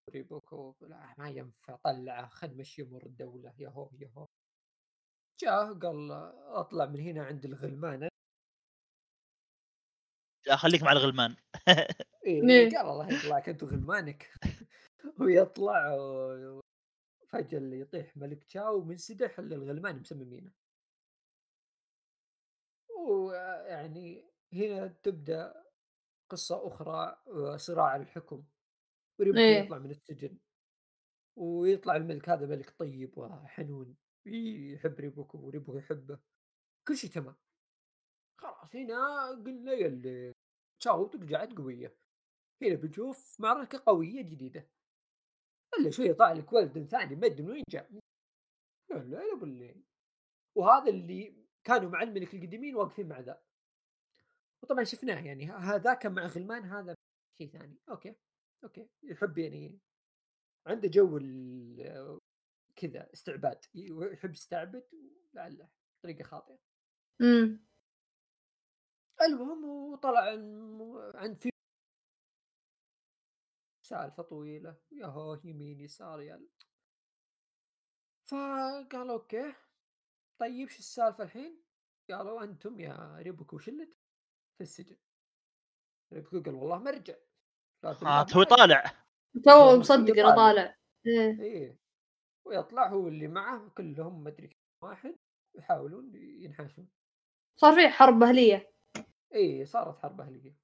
ريبوكو 0.10 0.76
لا 0.82 1.16
ما 1.18 1.30
ينفع 1.30 1.76
طلعه 1.76 2.28
خل 2.28 2.48
نمشي 2.58 2.82
امور 2.82 3.06
الدولة 3.06 3.54
يا 3.60 3.70
هو 3.70 3.90
يا 4.00 4.10
هو 4.18 4.26
جاء 5.42 5.74
قال 5.74 6.12
اطلع 6.56 6.86
من 6.86 7.00
هنا 7.00 7.26
عند 7.26 7.46
الغلمان. 7.46 8.10
لا 10.48 10.56
خليك 10.56 10.84
مع 10.84 10.92
الغلمان. 10.92 11.36
إيه 12.26 12.50
إيه. 12.50 12.78
قال 12.78 12.88
الله 12.88 13.14
يطلعك 13.14 13.50
انت 13.50 13.64
وغلمانك 13.64 14.32
ويطلع 15.22 15.94
و- 15.96 16.62
فجاه 17.30 17.58
اللي 17.58 17.80
يطيح 17.80 18.18
ملك 18.18 18.44
تشاو 18.44 18.84
منسدح 18.84 19.40
الا 19.40 19.56
الغلمان 19.56 20.00
مسممينه 20.00 20.52
ويعني 23.08 24.32
هنا 24.54 24.88
تبدأ 24.88 25.64
قصة 26.30 26.68
أخرى 26.68 27.18
صراع 27.58 27.96
الحكم. 27.96 28.44
وريبكو 29.20 29.40
إيه. 29.40 29.64
يطلع 29.64 29.78
من 29.78 29.92
السجن. 29.92 30.38
ويطلع 31.36 31.96
الملك 31.96 32.30
هذا 32.30 32.46
ملك 32.46 32.70
طيب 32.80 33.18
وحنون 33.18 33.98
يحب 34.26 35.00
ريبوكو 35.00 35.38
وريبوكو 35.38 35.78
يحبه. 35.78 36.20
كل 36.88 36.98
شيء 36.98 37.10
تمام. 37.10 37.36
خلاص 38.42 38.76
هنا 38.76 39.30
قلنا 39.30 39.74
يلي 39.74 40.34
تشاو 40.80 41.06
رجعت 41.06 41.54
قوية. 41.54 41.98
هنا 42.62 42.76
بنشوف 42.76 43.40
معركة 43.40 43.84
قوية 43.86 44.22
جديدة. 44.22 44.70
إلا 45.80 45.90
شوية 45.92 46.14
طلع 46.14 46.32
لك 46.32 46.54
ولد 46.54 46.86
ثاني 46.86 47.16
ما 47.16 47.28
أدري 47.28 47.44
من 47.44 47.52
وين 47.52 47.64
جاء. 47.70 48.00
لا 48.90 49.36
بالليل 49.36 49.84
وهذا 50.56 50.90
اللي 50.90 51.48
كانوا 51.64 51.90
مع 51.90 52.02
الملك 52.02 52.34
القديمين 52.34 52.76
واقفين 52.76 53.08
مع 53.08 53.20
ذا. 53.20 53.42
وطبعا 54.64 54.84
شفناه 54.84 55.26
يعني 55.26 55.46
هذا 55.46 55.94
كان 55.94 56.12
مع 56.12 56.26
غلمان 56.26 56.64
هذا 56.64 56.96
شيء 57.38 57.50
ثاني. 57.50 57.78
okay. 57.90 58.16
okay 58.64 58.90
يحب 59.04 59.38
يعني 59.38 59.80
عنده 60.68 60.88
جو 60.88 61.18
ال- 61.18 62.20
كذا 62.76 63.10
استعباد 63.14 63.66
يحب 63.76 64.32
يستعبد 64.32 64.84
لعله 65.34 65.70
طريقة 66.04 66.24
خاطئة. 66.24 66.60
إمم. 67.22 67.68
المهم 69.22 69.66
وطلع 69.66 70.20
عن- 71.16 71.34
في 71.36 71.50
سالفة 73.84 74.24
طويلة 74.24 74.78
ياهو 74.92 75.40
يمين 75.44 75.80
يسار 75.80 76.22
يا 76.22 76.48
فقال 78.26 79.10
okay 79.10 79.54
طيب 80.40 80.70
شو 80.70 80.80
السالفة 80.80 81.24
الحين؟ 81.24 81.64
قالوا 82.10 82.44
أنتم 82.44 82.80
يا 82.80 83.18
ريبوكو 83.22 83.56
وشلته 83.56 83.98
في 84.58 84.62
السجن. 84.64 84.98
ريبوكو 86.14 86.42
قال 86.44 86.56
والله 86.56 86.78
ما 86.78 86.92
رجع 86.92 87.16
آه 87.84 87.98
ما 88.02 88.26
هو. 88.34 88.44
طالع. 88.44 88.84
تو 89.46 89.80
مصدق 89.80 90.14
إنه 90.20 90.36
طالع. 90.36 90.78
إيه. 91.08 91.42
إيه. 91.42 91.78
ويطلع 92.46 92.88
هو 92.88 93.08
اللي 93.08 93.28
معه 93.28 93.70
كلهم 93.70 94.24
مدري 94.24 94.48
كم 94.48 94.88
واحد 94.88 95.16
يحاولون 95.56 96.12
ينحاشون. 96.16 96.90
صار 97.56 97.74
في 97.76 97.90
حرب 97.90 98.24
أهلية. 98.24 98.72
إيه 99.34 99.66
صارت 99.66 100.00
حرب 100.00 100.22
أهلية. 100.22 100.56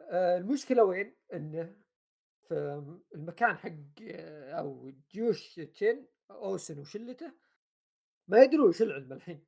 آه، 0.00 0.38
المشكلة 0.38 0.84
وين؟ 0.84 1.16
إنه 1.32 1.76
في 2.48 2.54
المكان 3.14 3.56
حق 3.56 4.02
آه، 4.02 4.52
أو 4.52 4.92
جيوش 5.10 5.54
تشين 5.54 6.08
أوسن 6.30 6.78
وشلته 6.78 7.32
ما 8.28 8.42
يدرون 8.42 8.68
وش 8.68 8.82
العلم 8.82 9.12
الحين. 9.12 9.46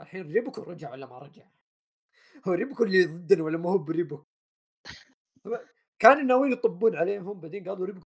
الحين 0.00 0.32
ريبوكو 0.32 0.62
رجع 0.62 0.90
ولا 0.90 1.06
ما 1.06 1.18
رجع؟ 1.18 1.50
هو 2.48 2.52
ريبوكو 2.52 2.84
اللي 2.84 3.04
ضدنا 3.04 3.42
ولا 3.44 3.58
ما 3.58 3.70
هو 3.70 3.78
بريبوكو 3.78 4.23
كانوا 5.98 6.22
ناويين 6.22 6.52
يطبون 6.52 6.96
عليهم 6.96 7.40
بعدين 7.40 7.68
قالوا 7.68 7.86
ريبوكو 7.86 8.06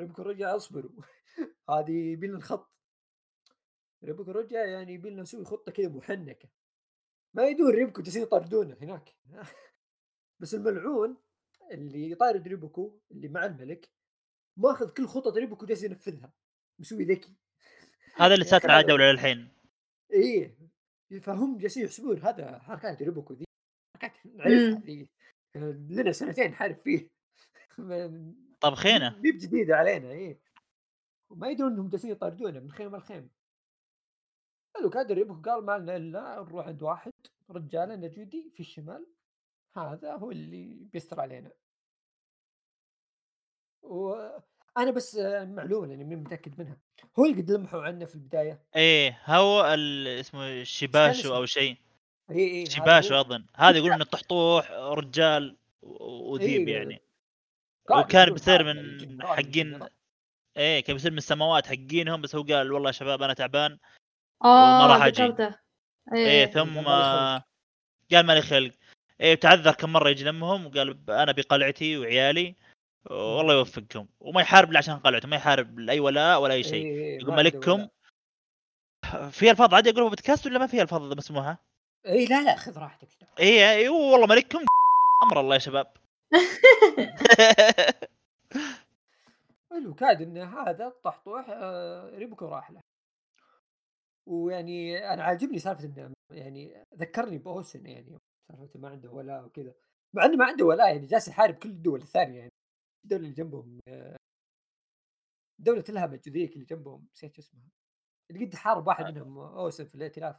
ريبوكو 0.00 0.22
رجع 0.22 0.56
اصبروا. 0.56 0.90
هذه 1.70 2.12
يبي 2.12 2.26
لنا 2.26 2.36
الخط. 2.36 2.70
ريبوكو 4.04 4.30
رجع 4.30 4.64
يعني 4.64 4.94
يبي 4.94 5.10
لنا 5.10 5.22
نسوي 5.22 5.44
خطة 5.44 5.72
كذا 5.72 5.88
محنكة. 5.88 6.48
ما 7.34 7.46
يدور 7.48 7.74
ريبوكو 7.74 8.02
جالسين 8.02 8.22
يطاردونه 8.22 8.76
هناك. 8.82 9.16
بس 10.40 10.54
الملعون 10.54 11.16
اللي 11.70 12.10
يطارد 12.10 12.48
ريبوكو 12.48 13.00
اللي 13.10 13.28
مع 13.28 13.46
الملك 13.46 13.88
ماخذ 14.56 14.90
كل 14.90 15.06
خطط 15.06 15.36
ريبوكو 15.36 15.66
جالس 15.66 15.82
ينفذها. 15.82 16.32
مسوي 16.78 17.04
ذكي. 17.04 17.34
هذا 18.16 18.34
اللي 18.34 18.44
ساتر 18.44 18.70
على 18.70 18.80
الدولة 18.80 19.12
للحين 19.12 19.48
إيه. 20.12 20.56
فهم 21.22 21.58
جالسين 21.58 21.84
يحسبون 21.84 22.18
هذا 22.18 22.58
حركات 22.58 23.02
ريبوكو 23.02 23.34
ذي 23.34 23.44
حركات 23.96 24.26
نعرفها. 24.26 24.80
ذي. 24.80 25.08
لنا 25.54 26.12
سنتين 26.12 26.50
نحارب 26.50 26.76
فيه. 26.76 27.08
ما- 27.78 28.34
طبخينه 28.60 29.16
مي 29.18 29.32
بجديده 29.32 29.76
علينا 29.76 30.10
إيه. 30.10 30.40
وما 31.30 31.48
يدرون 31.48 31.72
إنهم 31.72 31.88
جالسين 31.88 32.10
يطاردونا 32.10 32.60
من 32.60 32.70
خيمة 32.70 32.98
لخيمة. 32.98 33.28
قالوا 34.74 34.90
كادر 34.90 35.14
ريبوكو 35.14 35.50
قال 35.50 35.64
ما 35.64 35.78
لنا 35.78 35.96
إلا 35.96 36.42
نروح 36.48 36.66
عند 36.66 36.82
واحد 36.82 37.12
رجال 37.50 37.88
نجودي 37.88 38.50
في 38.50 38.60
الشمال 38.60 39.06
هذا 39.76 40.12
هو 40.12 40.30
اللي 40.30 40.74
بيستر 40.92 41.20
علينا. 41.20 41.52
وأنا 43.82 44.90
بس 44.94 45.16
معلومة 45.42 45.86
لأني 45.86 46.04
ماني 46.04 46.16
متأكد 46.16 46.60
منها. 46.60 46.76
هو 47.18 47.24
اللي 47.24 47.42
قد 47.42 47.50
لمحوا 47.50 47.82
عنه 47.82 48.04
في 48.04 48.14
البداية؟ 48.14 48.62
إيه 48.76 49.18
هو 49.24 49.60
اسمه 50.20 50.62
شيباشو 50.64 51.20
اسمه؟ 51.20 51.36
أو 51.36 51.46
شيء. 51.46 51.76
إي 52.30 52.38
إي 52.38 52.64
هو. 53.10 53.20
أظن 53.20 53.44
هذا 53.56 53.78
يقول 53.78 53.92
إنه 53.92 54.04
طحطوح 54.04 54.70
رجال 54.70 55.56
وذيب 55.82 56.68
إيه، 56.68 56.76
يعني 56.76 57.02
وكان 57.90 58.20
يقولون 58.28 58.34
بيصير 58.38 58.64
من 58.64 59.22
حقين. 59.26 59.80
إيه 60.56 60.80
كان 60.80 60.96
بيصير 60.96 61.10
من 61.10 61.18
السماوات 61.18 61.66
حقينهم 61.66 62.20
بس 62.20 62.34
هو 62.36 62.42
قال 62.42 62.72
والله 62.72 62.88
يا 62.88 62.92
شباب 62.92 63.22
أنا 63.22 63.34
تعبان 63.34 63.78
آه 64.44 64.84
وما 64.84 64.86
راح. 64.86 65.06
ذكرته 65.06 65.54
إيه 66.14 66.26
إيه 66.26 66.46
ثم 66.46 66.78
قال 68.10 68.26
مالي 68.26 68.42
خلق. 68.42 68.72
إيه 69.20 69.34
تعذر 69.34 69.72
كم 69.72 69.92
مرة 69.92 70.08
يجي 70.08 70.24
لمهم 70.24 70.66
وقال 70.66 70.94
ب- 70.94 71.10
أنا 71.10 71.32
بقلعتي 71.32 71.98
وعيالي 71.98 72.54
والله 73.10 73.54
يوفقكم 73.54 74.06
وما 74.20 74.40
يحارب 74.40 74.76
عشان 74.76 74.96
قلعته 74.98 75.28
ما 75.28 75.36
يحارب 75.36 75.78
لاي 75.78 76.00
ولاء 76.00 76.40
ولا 76.42 76.54
أي 76.54 76.62
شيء 76.62 76.86
إيه، 76.86 77.00
إيه، 77.00 77.18
يقول 77.20 77.30
ما 77.30 77.36
ملككم. 77.36 77.88
في 79.30 79.50
ألفاظ 79.50 79.74
عادي 79.74 79.88
يقولوا 79.88 80.08
بودكاست 80.08 80.46
ولا 80.46 80.58
ما 80.58 80.66
في 80.66 80.82
ألفاظ 80.82 81.12
مسموحه؟ 81.12 81.69
إي 82.06 82.24
لا 82.24 82.42
لا 82.42 82.56
خذ 82.56 82.78
راحتك 82.78 83.08
إيه 83.38 83.70
إيه 83.70 83.88
والله 83.88 84.26
ملككم 84.26 84.58
أمر 85.24 85.40
الله 85.40 85.54
يا 85.54 85.58
شباب. 85.58 85.92
حلو 89.70 89.94
كاد 89.94 90.22
إن 90.22 90.38
هذا 90.38 90.86
الطحطوح 90.86 91.46
آه، 91.50 92.10
ريبوكو 92.10 92.46
راح 92.46 92.70
له. 92.70 92.80
ويعني 94.26 94.98
أنا 95.12 95.22
عاجبني 95.24 95.58
سالفة 95.58 95.84
إنه 95.84 96.12
يعني 96.32 96.84
ذكرني 96.94 97.38
بأوسن 97.38 97.86
يعني 97.86 98.18
سالفة 98.48 98.80
ما 98.80 98.88
عنده 98.88 99.10
ولاء 99.10 99.44
وكذا. 99.44 99.74
مع 100.14 100.24
إنه 100.24 100.36
ما 100.36 100.44
عنده 100.44 100.64
ولاء 100.64 100.86
يعني 100.94 101.06
جالس 101.06 101.28
يحارب 101.28 101.54
كل 101.54 101.68
الدول 101.68 102.00
الثانية 102.02 102.38
يعني 102.38 102.52
الدولة 103.04 103.22
اللي 103.22 103.34
جنبهم 103.34 103.80
آه، 103.88 104.16
دولة 105.58 105.84
الهمج 105.88 106.28
ذيك 106.28 106.52
اللي 106.54 106.64
جنبهم 106.64 107.08
نسيت 107.14 107.34
شو 107.36 107.42
اسمها. 107.42 107.68
اللي 108.30 108.44
قد 108.46 108.54
حارب 108.54 108.86
واحد 108.86 109.04
منهم 109.04 109.38
أوسن 109.38 109.84
في 109.86 109.94
الائتلاف. 109.94 110.36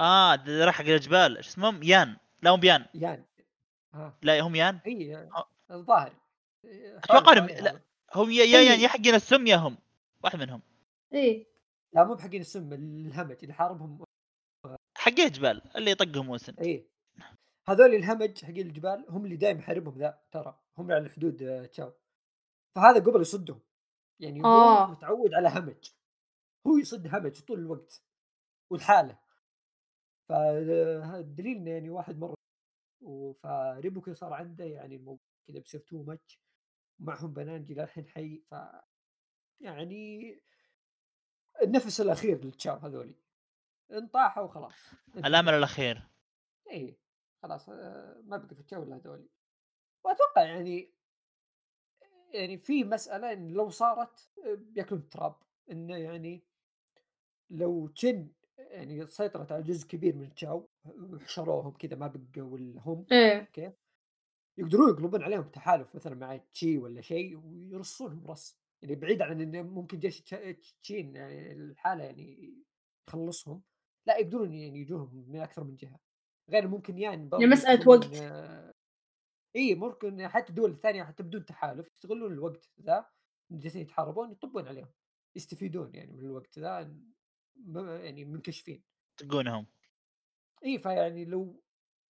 آه 0.00 0.34
ده 0.34 0.64
راح 0.64 0.74
حق 0.74 0.84
الجبال 0.84 1.36
إيش 1.36 1.48
اسمهم؟ 1.48 1.82
يان. 1.82 2.16
لا 2.42 2.50
هم 2.50 2.60
بيان. 2.60 2.86
يان. 2.94 3.24
ها 3.94 4.18
لا 4.22 4.40
هم 4.40 4.54
يان؟ 4.54 4.78
إي 4.86 5.16
آه. 5.16 5.48
الظاهر. 5.70 6.12
حوالي 7.10 7.40
إنهم- 7.48 7.62
لا. 7.62 7.80
هم 8.14 8.30
يا 8.30 8.44
يا. 8.44 8.60
يان 8.60 8.80
يا 8.80 8.88
حقين 8.88 9.14
السم 9.14 9.46
يا 9.46 9.56
هم. 9.56 9.78
واحد 10.24 10.38
منهم. 10.38 10.60
إيه 11.12 11.46
لا 11.92 12.04
مو 12.04 12.14
بحقين 12.14 12.40
السم 12.40 12.72
الهمج. 12.72 13.36
اللي 13.42 13.54
حاربهم 13.54 14.04
حقين 14.96 15.26
الجبال 15.26 15.76
اللي 15.76 15.90
يطقهم 15.90 16.26
موسن 16.26 16.54
إي. 16.54 16.86
هذول 17.68 17.94
الهمج 17.94 18.44
حقين 18.44 18.66
الجبال 18.66 19.04
هم 19.08 19.24
اللي 19.24 19.36
دائما 19.36 19.60
يحاربهم 19.60 19.98
ذا 19.98 20.18
ترى. 20.32 20.58
هم 20.78 20.92
على 20.92 21.00
الحدود 21.06 21.42
آه، 21.42 21.66
تشاو. 21.66 21.92
فهذا 22.76 23.00
قبل 23.00 23.20
يصدهم. 23.20 23.60
يعني 24.20 24.40
هو 24.40 24.46
آه. 24.46 24.90
متعود 24.90 25.34
على 25.34 25.48
همج. 25.48 25.90
هو 26.66 26.78
يصد 26.78 27.14
همج 27.14 27.40
طول 27.40 27.58
الوقت. 27.58 28.02
والحالة. 28.70 29.18
فالدليل 30.28 31.56
انه 31.56 31.70
يعني 31.70 31.90
واحد 31.90 32.18
مره 32.18 32.36
فريبوكو 33.32 34.12
صار 34.12 34.32
عنده 34.32 34.64
يعني 34.64 34.96
الموضوع 34.96 35.24
كذا 35.48 35.58
بيصير 35.58 35.80
too 35.80 36.02
much 36.02 36.40
معهم 36.98 37.32
بنانجي 37.32 37.74
للحين 37.74 38.08
حي 38.08 38.42
ف 38.50 38.54
يعني 39.60 40.34
النفس 41.62 42.00
الأخير 42.00 42.44
للتشاو 42.44 42.76
هذولي. 42.76 43.14
انطاحوا 43.92 44.42
وخلاص. 44.42 44.74
الأمل 45.16 45.54
الأخير. 45.54 46.02
إي 46.70 46.98
خلاص 47.42 47.68
آه، 47.68 48.20
ما 48.24 48.36
بقى 48.36 48.54
في 48.54 48.60
الجو 48.60 48.82
إلا 48.82 48.96
هذولي. 48.96 49.28
وأتوقع 50.04 50.42
يعني 50.42 50.94
يعني 52.34 52.58
في 52.58 52.84
مسألة 52.84 53.32
إن 53.32 53.48
لو 53.48 53.70
صارت 53.70 54.32
آه، 54.46 54.54
بيأكلون 54.54 55.00
التراب. 55.00 55.36
إنه 55.70 55.96
يعني 55.96 56.44
لو 57.50 57.88
تشين 57.88 58.28
يعني 58.74 59.06
سيطرت 59.06 59.52
على 59.52 59.62
جزء 59.62 59.88
كبير 59.88 60.16
من 60.16 60.34
تشاو 60.34 60.68
وحشروهم 60.84 61.72
كذا 61.72 61.96
ما 61.96 62.06
بقوا 62.06 62.58
هم 62.58 63.06
إيه. 63.12 63.40
أوكي؟ 63.40 63.72
يقدرون 64.58 64.90
يقلبون 64.90 65.22
عليهم 65.22 65.42
تحالف 65.42 65.94
مثلا 65.94 66.14
مع 66.14 66.36
تشي 66.36 66.78
ولا 66.78 67.00
شيء 67.00 67.36
ويرصونهم 67.36 68.26
رص 68.26 68.58
يعني 68.82 68.94
بعيد 68.94 69.22
عن 69.22 69.40
انه 69.40 69.62
ممكن 69.62 69.98
جيش 69.98 70.20
تشين 70.82 71.16
يعني 71.16 71.52
الحالة 71.52 72.04
يعني 72.04 72.54
يخلصهم 73.08 73.62
لا 74.06 74.18
يقدرون 74.18 74.54
يعني 74.54 74.80
يجوهم 74.80 75.24
من 75.28 75.40
أكثر 75.40 75.64
من 75.64 75.76
جهة. 75.76 75.98
غير 76.50 76.68
ممكن 76.68 76.98
يعني 76.98 77.30
مسألة 77.32 77.74
يستغلون، 77.74 77.98
وقت. 77.98 78.74
اي 79.56 79.74
ممكن 79.74 80.28
حتى 80.28 80.50
الدول 80.50 80.70
الثانية 80.70 81.04
حتى 81.04 81.22
بدون 81.22 81.44
تحالف 81.44 81.92
يستغلون 81.92 82.32
الوقت 82.32 82.70
ذا 82.80 83.06
جالسين 83.50 83.82
يتحاربون 83.82 84.32
يطبون 84.32 84.68
عليهم 84.68 84.88
يستفيدون 85.36 85.94
يعني 85.94 86.12
من 86.12 86.24
الوقت 86.24 86.58
ذا 86.58 86.94
يعني 87.76 88.24
منكشفين. 88.24 88.82
تقونهم 89.16 89.66
اي 90.64 90.78
فيعني 90.78 91.24
لو 91.24 91.60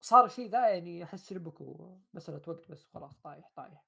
صار 0.01 0.25
الشيء 0.25 0.49
ذا 0.49 0.67
يعني 0.69 1.03
أحس 1.03 1.33
ريبوكو 1.33 1.97
مساله 2.13 2.41
وقت 2.47 2.71
بس 2.71 2.87
خلاص 2.93 3.17
طايح 3.23 3.49
طايح. 3.55 3.85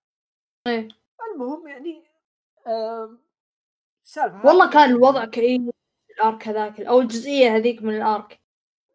إيه. 0.68 0.88
المهم 1.36 1.68
يعني 1.68 2.04
آم، 2.68 3.20
السالفة 4.06 4.46
والله 4.48 4.70
كان 4.70 4.80
يعني- 4.82 4.92
الوضع 4.94 5.26
كئيب 5.26 5.70
ال 6.10 6.19
arc 6.19 6.48
هذاك 6.48 6.82
أو 6.82 7.02
الجزئية 7.02 7.56
هذيك 7.56 7.82
من 7.84 7.96
ال 7.98 8.06
arc. 8.06 8.40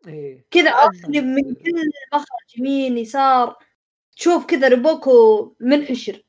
إيه. 0.07 0.47
كذا 0.51 0.71
اصلي 0.71 1.21
من 1.21 1.55
كل 1.55 1.91
مخرج 2.15 2.59
يمين 2.59 2.99
يسار 2.99 3.57
تشوف 4.17 4.47
كذا 4.47 4.69
ريبوكو 4.69 5.57
منحشر. 5.61 6.25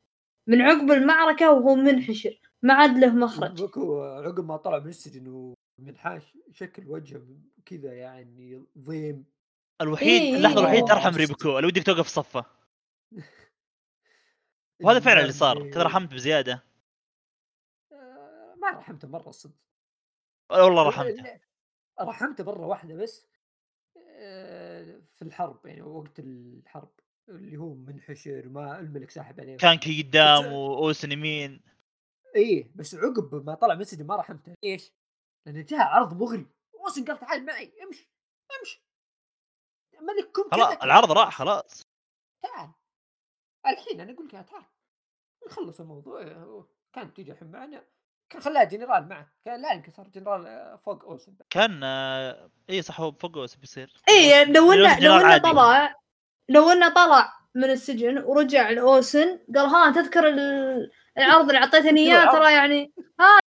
من 0.47 0.61
عقب 0.61 0.91
المعركة 0.91 1.51
وهو 1.51 1.75
منحشر 1.75 2.39
ما 2.61 2.73
عاد 2.73 2.97
له 2.97 3.13
مخرج. 3.15 3.49
ريبوكو 3.61 4.01
عقب 4.03 4.45
ما 4.45 4.57
طلع 4.57 4.79
من 4.79 4.89
السجن 4.89 5.55
ومنحاش 5.79 6.37
شكل 6.51 6.87
وجهه 6.87 7.27
كذا 7.65 7.93
يعني 7.93 8.65
ضيم. 8.77 9.25
الوحيد 9.81 10.21
إيه، 10.21 10.35
اللحظة 10.35 10.55
إيه. 10.55 10.61
الوحيده 10.61 10.85
ترحم 10.87 11.09
آه. 11.13 11.17
ريبكو 11.17 11.57
اللي 11.57 11.67
ودك 11.67 11.83
توقف 11.83 12.07
صفه 12.07 12.45
وهذا 14.83 14.99
فعلا 14.99 15.21
اللي 15.21 15.31
صار 15.33 15.57
يعني- 15.57 15.69
كذا 15.69 15.83
رحمت 15.83 16.13
بزيادة. 16.13 16.63
آه، 17.91 18.55
ما 18.61 18.69
رحمته 18.71 19.07
مرة 19.07 19.29
الصدق 19.29 19.55
والله 20.51 20.87
رحمته. 20.89 21.39
رحمته 22.01 22.43
مرة 22.43 22.65
واحدة 22.67 22.95
بس 22.95 23.27
آه، 23.97 25.01
في 25.15 25.21
الحرب 25.21 25.65
يعني 25.65 25.81
وقت 25.81 26.19
الحرب 26.19 26.91
اللي 27.29 27.57
هو 27.57 27.73
منحشر 27.73 28.49
ما 28.49 28.79
الملك 28.79 29.09
ساحب 29.11 29.39
عليه. 29.39 29.57
كان 29.57 29.75
كي 29.77 30.01
قدام 30.03 30.53
وأوسن 30.53 31.11
يمين. 31.11 31.61
إيه 32.35 32.71
بس 32.75 32.95
عقب 32.95 33.45
ما 33.45 33.55
طلع 33.55 33.75
مسجد 33.75 34.01
ما 34.01 34.15
رحمته. 34.15 34.53
ليش؟ 34.63 34.91
لأنه 35.51 35.61
جاء 35.61 35.81
عرض 35.81 36.21
مغري. 36.21 36.47
وصل 36.85 37.05
قال 37.05 37.19
تعال 37.19 37.45
معي 37.45 37.73
امشي 37.83 38.11
امشي. 38.59 38.83
ملككم 40.01 40.49
خلاص. 40.51 40.83
العرض 40.83 41.11
راح 41.11 41.37
خلاص. 41.37 41.81
تعال. 42.43 42.69
الحين 43.67 44.01
أنا 44.01 44.13
أقول 44.13 44.25
لك 44.27 44.31
تعال. 44.31 44.65
نخلص 45.47 45.79
الموضوع. 45.79 46.23
كانت 46.93 47.15
تيجي 47.15 47.31
الحين 47.31 47.51
معنا. 47.51 47.85
كان 48.29 48.41
خلاها 48.41 48.63
جنرال 48.63 49.09
معه. 49.09 49.31
كان 49.45 49.61
لا 49.61 49.71
يمكن 49.73 49.91
صار 49.91 50.07
جنرال 50.07 50.77
فوق 50.79 51.03
أوسن. 51.05 51.35
كان 51.49 51.83
آه، 51.83 52.51
اي 52.69 52.81
صح 52.81 53.01
هو 53.01 53.11
فوق 53.11 53.37
أوسن 53.37 53.59
بيصير. 53.59 53.93
اي 54.09 54.45
لو 54.45 54.71
انه 54.71 54.99
لو 54.99 55.17
إنه. 55.17 55.37
طلع 55.37 55.95
لو 56.49 56.69
إنه 56.69 56.89
طلع 56.93 57.33
من 57.55 57.63
السجن 57.69 58.17
ورجع 58.17 58.69
لأوسن 58.69 59.39
قال 59.55 59.65
ها 59.65 59.91
تذكر 59.91 60.27
ال- 60.27 60.91
العرض 61.17 61.45
اللي 61.49 61.57
أعطيتني 61.63 61.99
إياه. 62.01 62.31
ترى 62.31 62.53
يعني 62.53 62.93
ها 63.19 63.39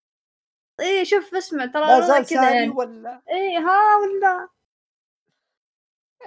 اي 0.82 1.04
شوف 1.04 1.34
اسمع 1.34 1.66
ترى 1.66 1.84
الوضع 1.84 2.00
زال 2.06 2.16
كذا 2.26 2.40
سامي 2.40 2.56
يعني. 2.56 2.70
ولا؟ 2.70 3.22
اي 3.30 3.56
ها 3.56 3.96
ولا؟ 3.96 4.48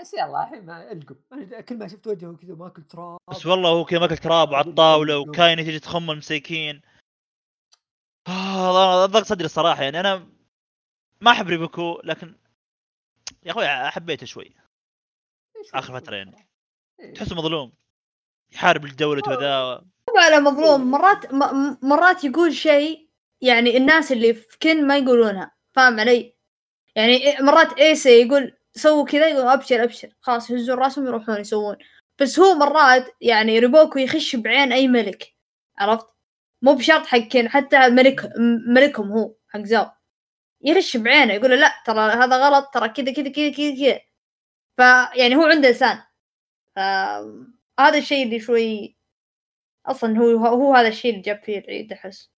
بس 0.02 0.14
يلا 0.14 0.44
الحين 0.44 0.65
ما 0.65 0.91
القم 0.91 1.15
كل 1.61 1.77
ما 1.77 1.88
شفت 1.88 2.07
وجهه 2.07 2.38
كذا 2.41 2.56
ماكل 2.56 2.84
تراب. 2.84 3.18
بس 3.30 3.45
والله 3.45 3.69
هو 3.69 3.86
كذا 3.86 3.99
ماكل 3.99 4.18
تراب 4.18 4.52
وعلى 4.52 4.69
الطاوله 4.69 5.18
وكاينه 5.19 5.61
تجي 5.64 5.80
تخم 5.80 6.11
المساكين 6.11 6.82
آه 8.27 9.06
ضغط 9.06 9.26
صدري 9.26 9.45
الصراحة 9.45 9.84
يعني 9.84 9.99
أنا 9.99 10.27
ما 11.22 11.32
أحب 11.32 11.48
ريبوكو 11.48 12.02
لكن 12.03 12.36
يا 13.44 13.52
أخوي 13.52 13.68
حبيته 13.68 14.26
شوي. 14.26 14.56
هو 15.76 15.82
فترة 15.82 16.15
يعني. 16.15 16.48
إيه. 16.99 17.14
تحسه 17.14 17.36
مظلوم. 17.36 17.73
يحارب 18.53 18.86
الدولة 18.86 19.22
وذا. 19.27 19.82
مو 20.10 20.18
على 20.22 20.40
مظلوم. 20.40 20.91
مرات 20.91 21.34
م- 21.34 21.77
مرات 21.88 22.23
يقول 22.23 22.53
شيء 22.53 23.05
يعني 23.45 23.77
الناس 23.77 24.11
اللي 24.11 24.34
في 24.34 24.57
كن 24.61 24.88
ما 24.88 24.97
يقولونها 24.97 25.51
فاهم 25.76 25.99
علي؟ 25.99 26.35
يعني 26.95 27.19
إيه- 27.19 27.41
مرات 27.41 27.80
ايسي 27.80 28.22
يقول 28.22 28.57
سووا 28.76 29.05
كذا 29.05 29.27
يقول 29.27 29.47
أبشر 29.47 29.84
أبشر. 29.84 30.09
خلاص 30.22 30.49
يهزون 30.49 30.77
راسهم 30.80 31.07
يروحون 31.07 31.39
يسوون. 31.41 31.77
بس 32.19 32.39
هو 32.39 32.55
مرات 32.55 33.07
يعني 33.22 33.59
ريبوكو 33.59 33.99
يخش 33.99 34.35
بعين 34.35 34.73
أي 34.73 34.88
ملك 34.88 35.35
عرفت؟ 35.77 36.07
مو 36.61 36.73
بشرط 36.76 37.05
حق 37.05 37.17
كن 37.19 37.49
حتى 37.49 37.89
ملك 37.89 38.30
ملكهم 38.67 39.11
هو 39.11 39.35
حق 39.49 39.59
زاو. 39.61 39.85
يخش 40.61 40.97
بعينه 40.97 41.34
يقول 41.34 41.49
له 41.51 41.55
لا 41.55 41.73
ترى 41.85 41.99
هذا 41.99 42.38
غلط 42.38 42.69
ترى 42.73 42.89
كذا 42.89 43.13
كذا 43.13 43.30
كذا 43.31 43.51
كذا 43.51 43.76
كذا. 43.76 43.99
فيعني 44.77 45.35
هو 45.35 45.43
عنده 45.43 45.69
لسان. 45.69 46.03
هذا 47.80 47.97
الشيء 47.97 48.26
اللي 48.26 48.39
شوي 48.39 48.97
أصلا 49.85 50.17
هو 50.19 50.38
هو 50.47 50.73
هذا 50.76 50.88
الشيء 50.88 51.11
اللي 51.11 51.22
جاب 51.22 51.43
فيه 51.43 51.59
العيد 51.59 51.93
أحس. 51.93 52.35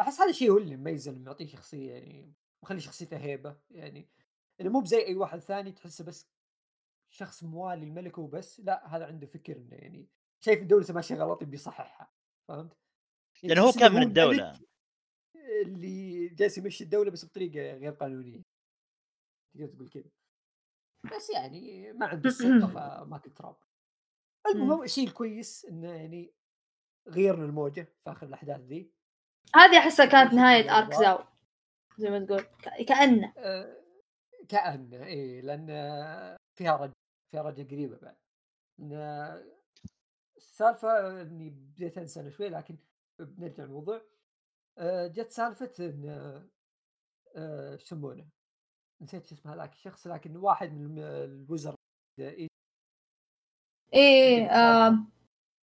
أحس 0.00 0.20
هذا 0.20 0.30
الشيء 0.30 0.50
هو 0.50 0.58
اللي 0.58 0.76
مميزه 0.76 1.10
انه 1.10 1.26
يعطيه 1.26 1.46
شخصية 1.46 1.92
يعني 1.92 2.34
مخلي 2.62 2.80
شخصيته 2.80 3.16
هيبة 3.16 3.60
يعني. 3.70 4.08
إنه 4.60 4.70
مو 4.70 4.80
بزي 4.80 5.06
أي 5.06 5.14
واحد 5.14 5.38
ثاني 5.38 5.72
تحسه 5.72 6.04
بس 6.04 6.30
شخص 7.12 7.44
موالي 7.44 7.86
الملك 7.86 8.18
وبس 8.18 8.60
لا 8.60 8.96
هذا 8.96 9.06
عنده 9.06 9.26
فكر 9.26 9.56
إنه 9.56 9.76
يعني 9.76 10.08
شايف 10.44 10.62
الدولة 10.62 10.86
ماشية 10.90 11.14
غلط 11.14 11.42
يبي 11.42 11.54
يصححها 11.54 12.12
فهمت؟ 12.48 12.76
يعني 13.42 13.54
لأنه 13.54 13.66
هو 13.66 13.70
تحس 13.70 13.80
كان 13.80 13.92
من 13.92 14.02
الملك 14.02 14.70
اللي 15.62 16.28
جالس 16.28 16.58
يمشي 16.58 16.84
الدولة 16.84 17.10
بس 17.10 17.24
بطريقة 17.24 17.76
غير 17.76 17.92
قانونية. 17.92 18.42
تقدر 19.54 19.66
تقول 19.66 19.88
كذا. 19.88 20.10
بس 21.16 21.30
يعني 21.30 21.92
ما 21.92 22.06
عنده 22.06 22.28
السلطه 22.28 22.66
فماكل 23.04 23.30
تراب. 23.30 23.56
المهم 24.54 24.82
الشيء 24.82 25.08
الكويس 25.08 25.64
إنه 25.64 25.92
يعني 25.92 26.34
غيرنا 27.08 27.44
الموجة 27.44 27.82
في 28.04 28.10
آخر 28.10 28.26
الأحداث 28.26 28.60
ذي. 28.60 28.92
هذه 29.56 29.78
أحسها 29.78 30.06
كانت 30.06 30.34
نهاية. 30.34 30.78
ارك 30.78 30.94
زاو 30.94 31.18
زي 31.98 32.10
ما 32.10 32.26
تقول. 32.26 32.46
كأنه. 32.88 33.32
آه، 33.38 33.76
كأنه 34.48 35.04
إيه 35.04 35.40
لأن 35.40 35.66
فيها 36.58 36.76
رجع 36.76 36.92
فيها 37.32 37.42
رجع 37.42 37.64
قريبة 37.64 37.98
بعد. 37.98 38.16
السالفة 40.36 41.22
إني 41.22 41.50
بديت 41.50 41.98
أنسى 41.98 42.30
شوي 42.30 42.48
لكن 42.48 42.78
بنرجع 43.18 43.64
للموضوع. 43.64 44.02
آه، 44.78 45.06
جت 45.06 45.30
سالفة 45.30 45.72
إن 45.80 46.48
شو 47.78 47.94
يسمونه؟ 47.94 48.28
نسيت 49.02 49.26
شو 49.26 49.34
اسمه 49.34 49.54
هذاك 49.54 49.72
الشخص 49.72 50.06
لكن 50.06 50.36
واحد 50.36 50.72
من 50.72 50.98
الوزراء 50.98 51.74
إيه، 52.18 52.48
إيه 53.94 54.46
آه 54.46 54.98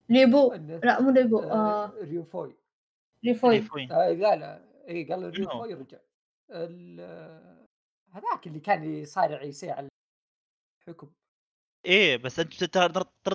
ليبو 0.08 0.52
لا 0.52 1.02
مو 1.02 1.10
ليبو 1.10 1.38
آه، 1.40 1.90
ريوفوي. 1.90 2.56
ريفوي. 3.30 3.88
آه 3.90 4.10
لا 4.10 4.36
لا. 4.36 4.64
إي 4.88 5.04
قال؟ 5.04 5.30
ريوفوي 5.30 5.74
رجع 5.74 5.98
ال- 6.50 7.66
هذاك 8.12 8.46
اللي 8.46 8.60
كان 8.60 8.84
يصارع 8.84 9.42
يسيع 9.42 9.88
الحكم. 10.88 11.10
إيه 11.86 12.16
بس 12.16 12.38
أنت 12.40 12.52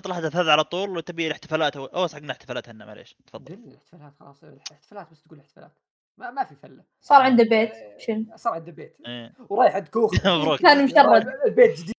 الأحداث 0.06 0.36
هذا 0.36 0.52
على 0.52 0.64
طول 0.64 0.90
ولا 0.90 1.00
تبي 1.00 1.26
الاحتفالات 1.26 1.76
أو 1.76 1.84
أو 1.86 2.08
حقنا 2.08 2.32
احتفالات 2.32 2.68
هنا 2.68 2.84
معليش. 2.86 3.16
تفضل. 3.26 3.54
الاحتفالات 3.54 4.12
خلاص. 4.20 4.44
الاحتفالات 4.44 5.10
بس 5.10 5.22
تقول 5.22 5.38
احتفالات 5.38 5.72
ما, 6.18 6.30
ما 6.30 6.44
في 6.44 6.54
فلة. 6.54 6.84
صار 7.00 7.22
عنده 7.22 7.44
بيت 7.44 7.72
آه، 7.72 7.98
شن 7.98 8.26
صار 8.36 8.52
عنده 8.52 8.72
بيت. 8.72 8.96
إيه. 9.06 9.32
ورايح 9.48 9.74
عند 9.74 9.88
كوخ. 9.88 10.10
مبروك. 10.26 10.60
كان 10.60 10.84
مشرد. 10.84 11.26
البيت 11.46 11.80
جديد. 11.80 11.94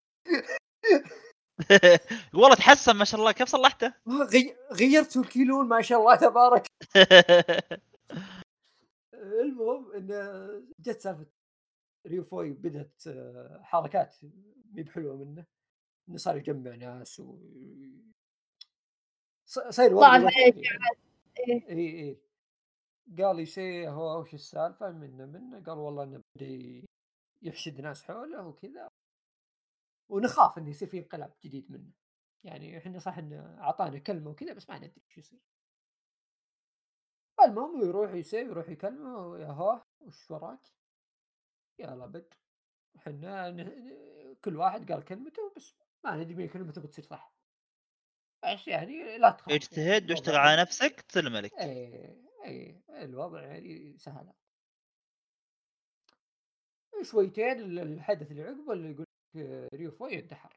والله 2.34 2.56
تحسن 2.56 2.92
ما 2.96 3.06
شاء 3.06 3.20
الله. 3.20 3.32
كيف 3.32 3.48
صلحته؟ 3.48 3.94
غي... 4.34 4.56
غيرت 4.72 5.18
الكيلون 5.18 5.68
ما 5.68 5.82
شاء 5.82 6.00
الله 6.00 6.16
تبارك. 6.16 6.68
المهم 9.14 9.92
إن 9.94 10.08
جت 10.80 11.00
سالفة 11.02 11.26
ريوفوي 12.08 12.52
بدأت 12.52 13.08
آه، 13.08 13.60
حركات 13.64 14.16
مي 14.74 14.84
بحلوه 14.84 15.16
منه. 15.16 15.46
إنه 16.10 16.18
صار 16.18 16.38
يجمع 16.38 16.76
ناس 16.76 17.20
و 17.20 17.38
ص- 19.46 19.60
صاير 19.70 19.94
وضع. 19.94 20.16
إيه. 20.18 21.70
اي 21.70 22.00
اي 22.00 22.18
قال 23.24 23.40
يسي 23.40 23.88
هو 23.88 24.22
وش 24.22 24.34
السالفة؟ 24.34 24.92
منه 24.92 25.26
منه. 25.26 25.64
قال 25.64 25.78
والله 25.78 26.04
إنه 26.04 26.22
بدأ 26.36 26.46
ي- 26.46 26.86
يحشد 27.42 27.82
ناس 27.82 28.04
حوله 28.04 28.48
وكذا. 28.48 28.88
ونخاف 30.14 30.58
إنه 30.58 30.70
يصير 30.70 30.88
في 30.88 31.00
انقلاب 31.00 31.36
جديد 31.44 31.72
منه. 31.72 31.92
يعني 32.44 32.78
إحنا 32.78 33.00
صح 33.00 33.18
إنه 33.18 33.58
أعطانا 33.62 34.00
كلمة 34.00 34.30
وكذا 34.32 34.54
بس 34.54 34.70
ما 34.70 34.78
ندري 34.78 35.02
إيش 35.08 35.18
يصير. 35.18 35.40
المهم 37.46 37.82
يروح 37.82 38.12
يسي 38.14 38.38
يروح 38.38 38.70
يكلمه 38.70 39.38
يا 39.40 39.48
هو 39.48 39.84
وش 40.00 40.32
وراك؟ 40.32 40.60
يلا 41.80 42.06
بد. 42.06 42.34
إحنا 42.96 43.52
كل 44.44 44.56
واحد 44.58 44.92
قال 44.92 45.06
كلمته 45.06 45.54
بس 45.58 45.76
ما 46.04 46.16
ندري 46.16 46.36
مين 46.36 46.48
كلمته 46.48 46.82
بتصير 46.82 47.06
صح. 47.06 47.34
بس 48.44 48.68
يعني 48.68 49.18
لا 49.18 49.30
تخاف. 49.30 49.54
اجتهد 49.54 50.02
يعني 50.02 50.12
واشتغل 50.12 50.36
الوضع- 50.36 50.40
على 50.50 50.62
نفسك 50.62 51.02
تصير 51.02 51.28
الملك 51.28 51.54
إيه 51.54 52.24
إيه 52.46 52.84
الوضع 52.90 53.42
يعني 53.42 53.98
سهل. 53.98 54.34
شويتين 57.02 57.60
ال- 57.60 57.80
الحدث 57.80 58.32
اللي 58.32 58.44
عقبه 58.44 58.74
اللي 58.74 58.92
يقول 58.92 59.06
لك 59.36 59.70
ريو 59.74 59.92
فوي 59.92 60.20
انتحر 60.20 60.50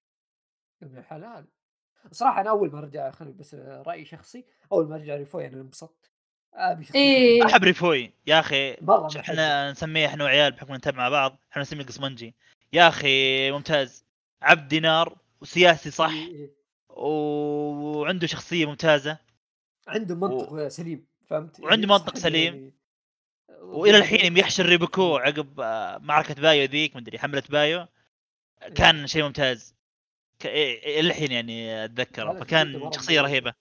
يا 0.82 0.86
ابن 0.86 0.98
الحلال. 0.98 1.47
صراحة 2.11 2.40
أنا 2.40 2.51
أول 2.51 2.73
ما 2.73 2.81
رجع 2.81 3.11
خلي 3.11 3.32
بس 3.32 3.55
رأي 3.55 4.05
شخصي 4.05 4.44
أول 4.73 4.89
ما 4.89 4.97
رجع 4.97 5.16
ريو 5.16 5.27
فوي 5.27 5.47
أنا 5.47 5.61
انبسطت. 5.61 6.11
أبي 6.55 6.86
إيه. 6.94 7.47
أحب 7.47 7.65
ريفوي 7.65 8.12
يا 8.27 8.40
أخي 8.40 8.77
مرة. 8.81 9.20
إحنا 9.20 9.70
نسميه 9.70 10.07
إحنا 10.07 10.24
وعيال 10.24 10.53
بحكم 10.53 10.74
نتابع 10.74 10.98
مع 10.98 11.09
بعض 11.09 11.39
إحنا 11.51 11.62
نسميه 11.62 11.81
القصمنجي 11.81 12.35
يا 12.73 12.89
أخي 12.89 13.51
ممتاز. 13.51 14.05
عبد 14.43 14.69
دينار 14.69 15.19
وسياسي 15.40 15.90
صح؟ 15.90 16.11
إيه، 16.11 16.32
إيه. 16.32 16.51
وعنده 16.90 18.27
شخصية 18.27 18.66
ممتازة. 18.66 19.19
عنده 19.89 20.15
منطق 20.15 20.69
سليم 20.69 21.07
فهمت؟ 21.27 21.61
وعنده 21.61 21.74
يعني 21.74 21.86
منطق 21.86 22.16
صح 22.16 22.23
سليم. 22.23 22.55
يعني 22.55 22.73
وإلى 23.61 23.98
الحين 23.98 24.36
يحشر 24.36 24.66
ريبوكو 24.66 25.16
عقب 25.16 25.61
آه، 25.61 25.98
معركة 25.98 26.35
بايو 26.35 26.65
ذيك 26.65 26.97
مدري 26.97 27.19
حملة 27.19 27.43
بايو. 27.51 27.86
كان 28.74 29.07
شيء 29.07 29.23
ممتاز. 29.24 29.74
ك- 30.39 30.47
إيه، 30.47 31.01
إلى 31.01 31.09
الحين 31.09 31.33
يعني 31.33 31.85
أتذكره. 31.85 32.41
فكان 32.41 32.91
شخصية. 32.93 33.20
رهيبة. 33.20 33.55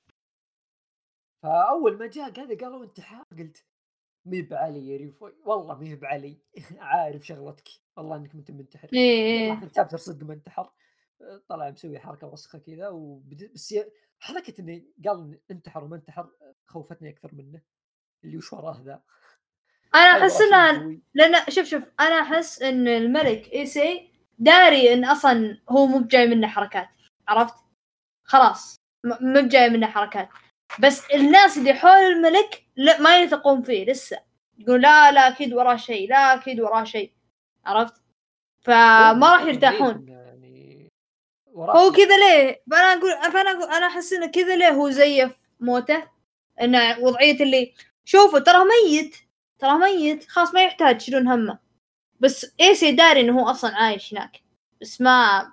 فأول 1.43 1.97
ما 1.97 2.07
جاء 2.07 2.29
قال 2.31 2.57
قالوا 2.57 2.83
انتحار 2.83 3.25
قلت 3.37 3.65
مي 4.25 4.41
بعلي 4.41 4.87
يا 4.87 4.97
ريفوي 4.97 5.33
والله 5.45 5.79
مي 5.79 5.95
بعلي 5.95 6.37
عارف 6.79 7.25
شغلتك. 7.27 7.69
والله 7.97 8.15
إنك 8.15 8.33
انت 8.35 8.51
منتحر. 8.51 8.89
إيه 8.93 9.49
راح 9.49 9.61
إيه. 9.61 9.67
ال 9.69 9.73
chapter 9.73 9.97
صدق 9.97 10.25
ما 10.27 10.33
انتحر 10.33 10.71
طلع 11.49 11.69
مسوي 11.69 11.99
حركة 11.99 12.27
وسخة 12.27 12.59
كذا 12.59 12.87
وبد... 12.87 13.51
بس 13.53 13.75
حركة 14.19 14.61
إنه 14.61 14.81
قال 15.05 15.39
انتحر 15.51 15.83
وما 15.83 15.95
انتحر 15.95 16.29
خوفتني 16.67 17.09
أكثر 17.09 17.35
منه. 17.35 17.61
اللي 18.23 18.37
وش 18.37 18.53
وراه 18.53 18.81
ذا؟ 18.85 19.01
أنا 19.95 20.15
هاي 20.15 20.21
أحس 20.23 20.41
انها 20.41 20.79
قوي. 20.83 21.01
لأن 21.13 21.51
شوف 21.51 21.65
شوف 21.65 21.83
أنا 21.99 22.21
أحس 22.21 22.61
إن 22.61 22.87
الملك 22.87 23.53
إيسي 23.53 24.09
داري 24.39 24.93
إن 24.93 25.05
أصلا 25.05 25.61
هو 25.69 25.87
مو 25.87 25.99
بجاي 25.99 26.27
منه 26.27 26.47
حركات 26.47 26.89
عرفت؟ 27.27 27.55
خلاص 28.23 28.75
مو 29.05 29.41
بجاي 29.41 29.69
منه 29.69 29.87
حركات. 29.87 30.29
بس 30.79 31.11
الناس 31.11 31.57
اللي 31.57 31.73
حول 31.73 31.91
الملك 31.91 32.63
لا 32.75 33.01
ما 33.01 33.19
يثقون 33.19 33.63
فيه 33.63 33.85
لسه. 33.85 34.19
يقول 34.57 34.81
لا 34.81 35.11
لا 35.11 35.27
أكيد 35.27 35.53
وراه 35.53 35.75
شيء 35.75 36.09
لا 36.09 36.33
أكيد 36.33 36.59
وراه 36.59 36.83
شيء 36.83 37.11
عرفت؟ 37.65 38.01
فما 38.61 39.33
راح 39.33 39.41
يرتاحون. 39.41 40.07
يعني 40.07 40.89
هو. 41.55 41.91
كذا 41.91 42.17
ليه؟ 42.17 42.63
فأنا 42.71 42.93
أقول 42.93 43.31
فأنا 43.31 43.51
أقول 43.51 43.71
أنا 43.73 43.87
أحس 43.87 44.13
إنه 44.13 44.25
كذا 44.27 44.55
ليه 44.55 44.69
هو 44.69 44.89
زيف 44.89 45.31
موته؟ 45.59 46.03
إنه 46.61 46.99
وضعية 46.99 47.43
اللي 47.43 47.73
شوفوا 48.05 48.39
ترى 48.39 48.63
ميت 48.65 49.15
ترى 49.59 49.77
ميت 49.77 50.27
خلاص 50.29 50.53
ما 50.53 50.63
يحتاج 50.63 50.97
تشيلون 50.97 51.27
همه. 51.27 51.64
بس 52.19 52.53
ايسي 52.61 52.91
داري 52.91 53.21
إنه 53.21 53.39
هو 53.41 53.49
أصلا 53.49 53.75
عايش 53.75 54.13
هناك 54.13 54.41
بس 54.81 55.01
ما 55.01 55.51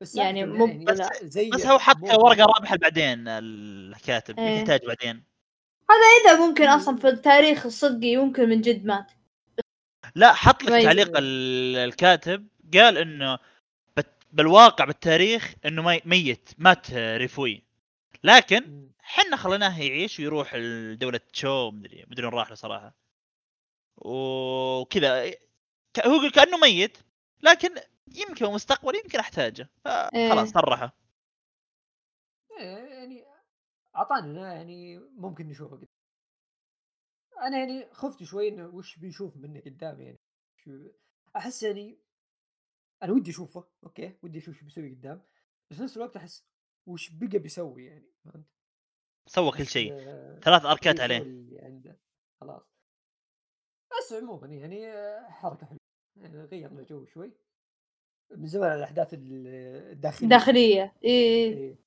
بس 0.00 0.14
يعني 0.16 0.44
مو 0.46 0.64
إنه 0.64 0.84
بلا- 0.84 1.10
زي 1.22 1.50
بس 1.50 1.66
هو 1.66 1.78
حط. 1.78 1.96
ورقة 2.02 2.44
رابحة 2.44 2.76
بعدين 2.76 3.28
الكاتب 3.28 4.38
إيه. 4.38 4.58
يحتاج 4.58 4.80
بعدين 4.86 5.24
إذا 6.24 6.46
ممكن 6.46 6.64
أصلا 6.68 6.96
في 6.96 7.08
التاريخ 7.08 7.66
الصدقي 7.66 8.06
يمكن 8.08 8.48
من 8.48 8.60
جد 8.60 8.84
مات 8.84 9.12
لا 10.14 10.32
حط 10.32 10.62
لك. 10.62 10.82
تعليق 10.84 11.16
ال- 11.16 11.76
الكاتب 11.76 12.46
قال 12.74 12.98
إنه 12.98 13.38
بت- 13.96 14.22
بالواقع 14.32 14.84
بالتاريخ 14.84 15.54
إنه 15.66 15.82
مي- 15.82 16.02
ميت 16.04 16.50
مات 16.58 16.90
ريفوي 16.92 17.62
لكن. 18.24 18.90
حنا 19.02 19.36
خليناه 19.36 19.80
يعيش 19.80 20.18
ويروح 20.20 20.54
لدولة 20.54 21.20
تشو 21.32 21.70
مدري 21.70 22.04
مدري 22.10 22.26
وين 22.26 22.34
راح 22.34 22.48
له 22.48 22.54
صراحة 22.54 22.94
وكذا. 24.00 25.24
هو 26.06 26.14
يقول 26.14 26.30
كأنه 26.30 26.58
ميت 26.58 26.98
لكن 27.42 27.68
يمكن 28.14 28.46
مستقبل 28.46 28.96
يمكن 28.96 29.18
أحتاجه. 29.18 29.68
إيه. 29.86 30.30
خلاص 30.30 30.48
صرحه. 30.48 30.96
إيه، 32.58 32.64
يعني 32.66 33.24
اعطانا 33.96 34.54
يعني 34.54 34.98
ممكن 34.98 35.48
نشوفه 35.48 35.76
قدام. 35.76 35.88
أنا 37.42 37.58
يعني 37.58 37.88
خفت 37.92 38.22
شوي 38.22 38.48
إنه 38.48 38.66
وش 38.66 38.96
بيشوف 38.96 39.36
منه 39.36 39.60
قدام 39.60 40.00
يعني 40.00 40.18
شو 40.56 40.70
أحس 41.36 41.62
يعني 41.62 41.98
أنا 43.02 43.12
ودي 43.12 43.30
أشوفه 43.30 43.68
أوكي 43.84 44.18
ودي 44.22 44.38
أشوف 44.38 44.56
شو 44.56 44.64
بيسوي 44.64 44.94
قدام. 44.94 45.22
بس 45.70 45.76
في 45.76 45.82
نفس 45.82 45.96
الوقت 45.96 46.16
أحس 46.16 46.44
وش 46.86 47.10
بقى 47.10 47.38
بيسوي 47.38 47.84
يعني 47.86 48.12
فهمت؟ 48.24 48.46
سوى 49.26 49.50
كل 49.50 49.66
شيء. 49.66 49.92
ثلاث 50.40 50.64
أركات 50.64 51.00
عليه. 51.00 51.18
اللي 51.18 51.60
عنده. 51.60 52.00
خلاص. 52.40 52.79
بس 53.98 54.12
عموما 54.12 54.46
يعني 54.46 54.86
آه، 54.92 55.28
حركة 55.30 55.66
حلوة. 55.66 55.78
يعني 56.16 56.44
غيرنا 56.44 56.82
جو 56.82 57.04
شوي. 57.04 57.32
من 58.30 58.46
زمان 58.46 58.72
الأحداث 58.78 59.14
ال- 59.14 59.46
الداخلية. 59.92 60.28
داخليه 60.28 60.96
إيه 61.04 61.54
إيه. 61.54 61.78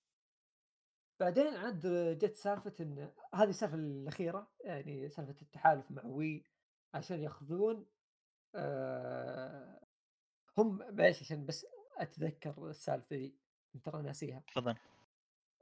بعدين 1.20 1.48
عاد 1.48 1.88
جت 2.20 2.36
سالفة 2.36 2.74
إن 2.80 3.12
هذه 3.34 3.50
السالفة 3.50 3.76
الأخيرة 3.76 4.52
يعني 4.62 5.10
سالفة 5.10 5.36
التحالف 5.42 5.92
مع 5.92 6.06
وي 6.06 6.44
عشان 6.94 7.20
ياخذون 7.20 7.86
آه 8.56 9.80
هم 10.58 10.78
معليش 10.78 11.22
عشان 11.22 11.46
بس 11.46 11.66
أتذكر 11.98 12.70
السالفة 12.70 13.16
دي 13.16 13.36
ترى 13.84 14.02
ناسيها. 14.02 14.44
تفضل. 14.48 14.76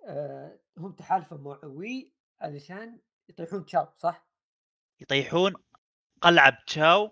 آه 0.06 0.60
هم 0.78 0.92
تحالفوا 0.92 1.38
مع 1.38 1.60
وي 1.66 2.14
علشان 2.40 3.00
يطيحون 3.30 3.66
تشاو 3.66 3.88
صح؟ 3.98 4.28
يطيحون 5.02 5.54
قلعة 6.22 6.58
تشاو 6.68 7.12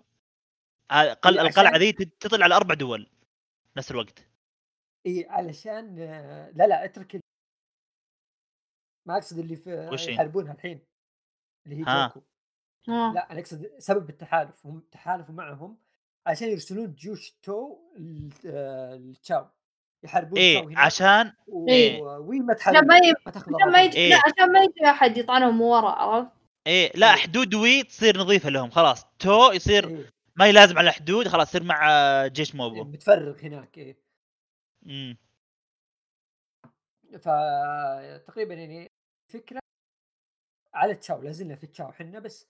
آه، 0.90 1.12
قل... 1.12 1.38
إيه، 1.38 1.46
القلعة 1.48 1.70
عشان- 1.70 1.80
ذي 1.80 1.92
تطل 1.92 2.42
على 2.42 2.56
أربع 2.56 2.74
دول 2.74 3.10
نفس 3.76 3.90
الوقت 3.90 4.26
اي 5.06 5.26
علشان 5.30 5.98
آه 5.98 6.50
لا 6.50 6.66
لا 6.66 6.84
اترك 6.84 7.14
ال- 7.14 7.20
ما 9.08 9.14
أقصد 9.16 9.38
اللي 9.38 9.56
في 9.56 9.88
وش 9.92 10.08
هي؟ 10.08 10.14
يحاربونها 10.14 10.52
الحين 10.52 10.80
اللي 11.66 11.76
هي 11.78 11.84
ها. 11.86 12.06
جوكو 12.06 12.22
آه. 12.88 13.12
لا 13.14 13.32
أنا 13.32 13.40
أقصد 13.40 13.70
سبب 13.78 14.10
التحالف 14.10 14.66
هم 14.66 14.80
تحالفوا 14.92 15.34
معهم 15.34 15.78
عشان 16.26 16.48
يرسلون 16.48 16.94
جيوش 16.94 17.30
تو 17.42 17.78
لتشاو 17.96 19.46
يحاربون 20.04 20.38
تشاو 20.38 20.64
هناك 20.68 20.78
عشان 20.78 21.32
إيه. 21.68 22.02
وي 22.02 22.40
ما 22.40 22.54
عشان 22.54 22.72
تحارب 22.72 22.86
ما. 23.72 23.82
يجي 23.82 23.96
إيه. 23.98 24.10
لا 24.10 24.16
عشان 24.26 24.52
ما 24.52 24.60
يجي 24.60 24.84
أحد 24.90 25.16
يطعنهم 25.18 25.54
من 25.54 25.60
ورا 25.60 25.90
عرفت؟ 25.90 26.30
إيه 26.66 26.92
لا 26.94 27.06
إيه. 27.14 27.16
حدود 27.16 27.54
وي 27.54 27.82
تصير 27.82 28.18
نظيفة 28.18 28.48
لهم 28.50 28.70
خلاص 28.70 29.04
تو 29.18 29.52
يصير 29.52 29.88
إيه. 29.88 30.10
ما 30.36 30.46
يلازم 30.46 30.78
على 30.78 30.88
الحدود 30.88 31.28
خلاص 31.28 31.48
يصير 31.48 31.62
مع 31.62 31.86
جيش 32.26 32.54
موبو 32.54 32.84
متفرغ 32.84 33.38
هناك 33.40 33.78
إيه. 33.78 33.98
إمم 34.86 35.16
فتقريبا 37.18 38.54
يعني 38.54 38.90
فكرة 39.28 39.60
على 40.74 40.94
تشاو 40.94 41.22
لازلنا 41.22 41.54
في 41.56 41.66
تشاو 41.66 41.92
حنا 41.92 42.18
بس 42.18 42.48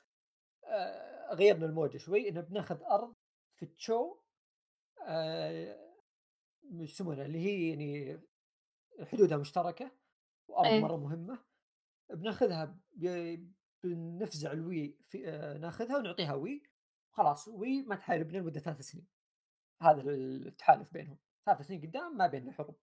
آه، 0.65 1.35
غيرنا 1.35 1.67
الموجة 1.67 1.99
شوي 1.99 2.29
إنه 2.29 2.41
بناخذ 2.41 2.83
أرض 2.83 3.15
في 3.55 3.67
تشو 3.67 4.17
آه، 5.07 5.91
يسمونها 6.73 7.27
اللي 7.27 7.39
هي 7.39 7.69
يعني 7.71 8.21
حدودها 9.03 9.39
مشتركة 9.39 9.91
وأرض 10.49 10.67
إيه. 10.67 10.81
مرة 10.81 10.97
مهمة 10.97 11.39
بناخذها 12.11 12.79
ب- 12.93 13.53
بنفزع 13.85 14.53
الوي 14.53 14.99
في 15.03 15.29
آه، 15.29 15.59
ناخذها 15.59 15.97
ونعطيها 15.97 16.35
وي 16.35 16.63
خلاص 17.13 17.49
وي 17.49 17.83
ما 17.83 17.97
تحاربنا 17.97 18.39
لمدة 18.39 18.61
ثلاث 18.61 18.81
سنين. 18.81 19.07
هذا 19.83 20.03
التحالف 20.03 20.93
بينهم. 20.93 21.19
ثلاث 21.47 21.63
سنين 21.63 21.81
قدام 21.81 22.17
ما 22.17 22.27
بيننا 22.27 22.53
حروب. 22.53 22.79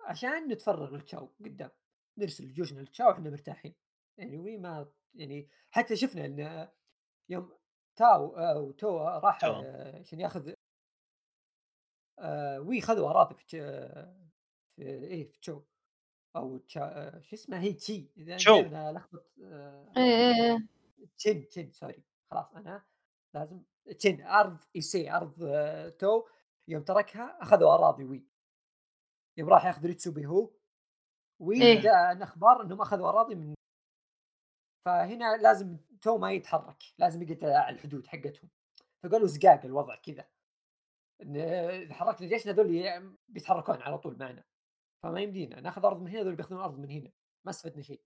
عشان 0.00 0.48
نتفرغ 0.48 0.94
للتشاو 0.94 1.30
قدام. 1.40 1.70
نرسل 2.18 2.52
جيوشنا 2.52 2.80
للتشاو 2.80 3.10
إحنا 3.10 3.30
مرتاحين. 3.30 3.74
يعني 4.18 4.38
وي 4.38 4.58
ما 4.58 4.92
يعني 5.14 5.48
حتى 5.70 5.96
شفنا 5.96 6.24
إن 6.26 6.68
يوم 7.28 7.52
تاو 7.96 8.36
آه، 8.36 8.58
وتوا 8.58 9.18
راح 9.18 9.40
تو. 9.40 9.46
آه، 9.46 9.98
عشان 10.00 10.20
ياخذ 10.20 10.52
آه، 12.18 12.60
وي 12.60 12.80
خذوا 12.80 13.10
أراضي 13.10 13.34
في 13.34 13.44
في 14.68 14.82
إيه 14.82 15.24
في 15.30 15.40
تشو 15.40 15.62
أو 16.36 16.58
تشا 16.58 16.80
آه، 16.82 17.20
شو 17.20 17.36
اسمه 17.36 17.60
هي 17.60 17.72
تشي. 17.72 18.08
دايماً 18.16 18.90
الخبط 18.90 19.26
آه، 19.42 19.92
إيه 19.96 20.02
إيه 20.02 20.52
إيه. 20.52 20.66
تشين 21.18 21.48
تشين 21.48 21.72
sorry 21.72 22.02
خلاص 22.30 22.54
أنا 22.54 22.82
لازم 23.34 23.62
تشين 23.98 24.22
أرض 24.22 24.58
ايسي 24.76 25.10
أرض 25.10 25.42
آه، 25.42 25.88
تو 25.88 26.26
يوم 26.68 26.82
تركها 26.82 27.38
أخذوا 27.42 27.74
أراضي 27.74 28.04
وي. 28.04 28.26
يوم 29.36 29.48
راح 29.48 29.64
ياخذ 29.66 29.86
ريتسوبي 29.86 30.26
هو 30.26 30.50
وي 31.40 31.62
إيه. 31.62 31.80
جاء 31.80 32.22
أخبار 32.22 32.62
إنهم 32.62 32.80
أخذوا 32.80 33.08
أراضي 33.08 33.34
من 33.34 33.54
فهنا 34.86 35.36
لازم 35.36 35.76
تو 36.02 36.18
ما 36.18 36.32
يتحرك 36.32 36.82
لازم 36.98 37.22
يقعد 37.22 37.44
على 37.44 37.76
الحدود 37.76 38.06
حقتهم. 38.06 38.50
فقالوا 39.02 39.26
زقاق 39.26 39.64
الوضع 39.64 39.96
كذا. 39.96 40.24
اذا 41.20 41.94
حركنا 41.94 42.28
جيشنا 42.28 42.52
هذول 42.52 43.18
بيتحركون 43.28 43.82
على 43.82 43.98
طول 43.98 44.18
معنا. 44.18 44.44
فما 45.02 45.20
يمدينا 45.20 45.60
ناخذ 45.60 45.84
أرض 45.84 46.00
من 46.02 46.08
هنا 46.10 46.20
هذول 46.20 46.36
بياخذون 46.36 46.60
أرض 46.60 46.78
من 46.78 46.90
هنا 46.90 47.12
ما 47.44 47.50
استفدنا 47.50 47.82
شيء. 47.82 48.02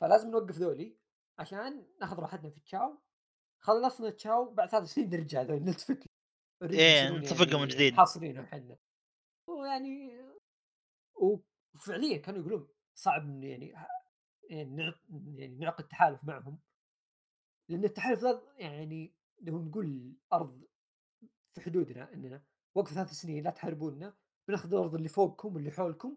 فلازم 0.00 0.30
نوقف 0.30 0.58
ذولي 0.58 0.96
عشان 1.38 1.86
ناخذ 2.00 2.18
راحتنا 2.18 2.50
في 2.50 2.60
تشاو 2.60 2.98
خلصنا 3.62 4.10
تشاو 4.10 4.54
بعد 4.54 4.68
ثلاث 4.68 4.84
سنين 4.88 5.10
نرجع 5.10 5.42
ذولي 5.42 5.60
نلتفت 5.64 6.06
إيه، 6.62 7.02
يصيرون 7.02 7.20
نصفقهم 7.22 7.60
من 7.62 7.68
جديد. 7.68 7.94
حاصرينهم 7.94 8.44
إحنا 8.44 8.76
ويعني 9.46 10.22
وفعليا 11.74 12.18
كانوا 12.18 12.40
يقولون 12.40 12.68
صعب 12.94 13.42
يعني 13.42 13.74
يعني 14.50 14.70
نعق- 14.76 15.00
يعني 15.10 15.56
نعقد 15.56 15.88
تحالف 15.88 16.24
معهم. 16.24 16.58
لأن 17.68 17.84
التحالف 17.84 18.20
ذا 18.20 18.42
يعني 18.56 19.14
لو 19.40 19.62
نقول 19.62 20.16
أرض 20.32 20.64
في 21.54 21.60
حدودنا 21.60 22.12
إننا 22.12 22.44
وقف 22.74 22.92
ثلاث 22.92 23.10
سنين 23.10 23.44
لا 23.44 23.50
تحاربوننا 23.50 24.16
بناخذ 24.48 24.74
الأرض 24.74 24.94
اللي 24.94 25.08
فوقكم 25.08 25.54
واللي 25.54 25.70
حولكم 25.70 26.16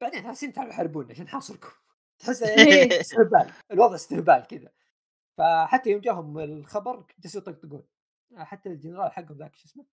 بعدين 0.00 0.22
ثلاث 0.22 0.38
سنين 0.38 0.52
تعالوا 0.52 0.72
حاربونا 0.72 1.10
عشان 1.10 1.24
نحاصركم 1.24 1.68
تحس 2.18 2.42
يعني 2.42 3.00
استهبال 3.00 3.52
الوضع 3.70 3.94
استهبال 3.94 4.46
كذا. 4.46 4.72
فحتى 5.38 5.90
يوم 5.90 6.00
جاهم 6.00 6.38
الخبر 6.38 7.06
جلسوا 7.18 7.40
يطقطقون. 7.40 7.82
حتى 8.36 8.68
الجنرال 8.68 9.12
حقهم 9.12 9.38
ذاك 9.38 9.56
شو 9.56 9.64
اسمه؟ 9.64 9.86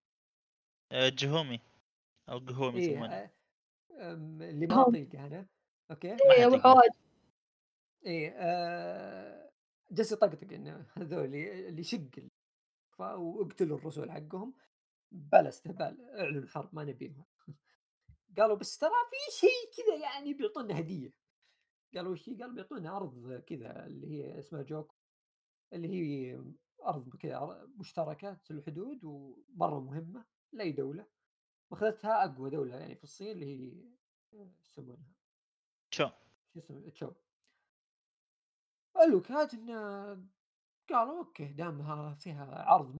آه، 0.92 1.10
جهومي. 1.10 1.60
أو 2.30 2.38
قهومي 2.38 2.80
إيه 2.80 3.06
آه، 3.06 4.14
اللي 4.14 4.68
ما 4.68 4.76
هم. 4.76 4.80
اطيق 4.80 5.20
أنا 5.20 5.48
أوكي. 5.92 6.08
ما 6.08 6.34
إيه، 6.38 6.46
ابو 6.46 6.56
حد 6.56 6.62
حواج 6.62 6.90
إيه 8.06 8.34
آه 8.38 9.52
جالس 9.92 10.12
يطقطق 10.12 10.54
انه 10.54 10.86
هذول 10.98 11.36
اللي 11.36 11.84
شق 11.84 12.10
واقتلوا 13.00 13.78
الرسل 13.78 14.12
حقهم. 14.12 14.54
بلا 15.12 15.50
استهبال 15.50 16.02
أعلنوا 16.02 16.42
الحرب 16.42 16.76
ما 16.76 16.84
نبيهم. 16.84 17.26
قالوا 18.38 18.56
بس 18.56 18.78
ترى 18.78 18.90
في 18.90 19.38
شيء 19.38 19.72
كذا 19.78 19.96
يعني 19.96 20.34
بيعطونا 20.34 20.80
هدية. 20.80 21.14
قالوا 21.96 22.12
وش؟ 22.12 22.30
قالوا 22.30 22.54
بيعطونا 22.54 22.98
أرض 22.98 23.44
كذا 23.48 23.86
اللي 23.86 24.08
هي 24.08 24.40
اسمها 24.40 24.62
جوك 24.62 24.96
اللي 25.74 25.88
هي 25.88 26.44
أرض 26.84 27.16
كذا 27.16 27.38
في 28.44 28.52
الحدود 28.52 29.04
ومره 29.04 29.80
مهمة 29.80 30.26
لأي 30.52 30.72
دولة. 30.72 31.08
وأخذتها 31.72 32.26
أقوى 32.26 32.50
دولة 32.50 32.76
يعني 32.76 32.96
في 32.96 33.04
الصين 33.04 33.32
اللي 33.32 33.46
هي 33.46 33.84
آه، 34.34 34.52
يسمونها؟ 34.62 35.14
شو 35.92 36.10
شو 36.54 36.60
اسمه 36.60 36.90
تشو. 36.90 37.12
قالوا 38.96 39.22
كانت 39.22 39.54
إنه 39.54 39.80
قالوا 40.90 41.18
أوكي 41.20 41.46
دامها 41.46 42.14
فيها 42.14 42.64
عرض 42.64 42.98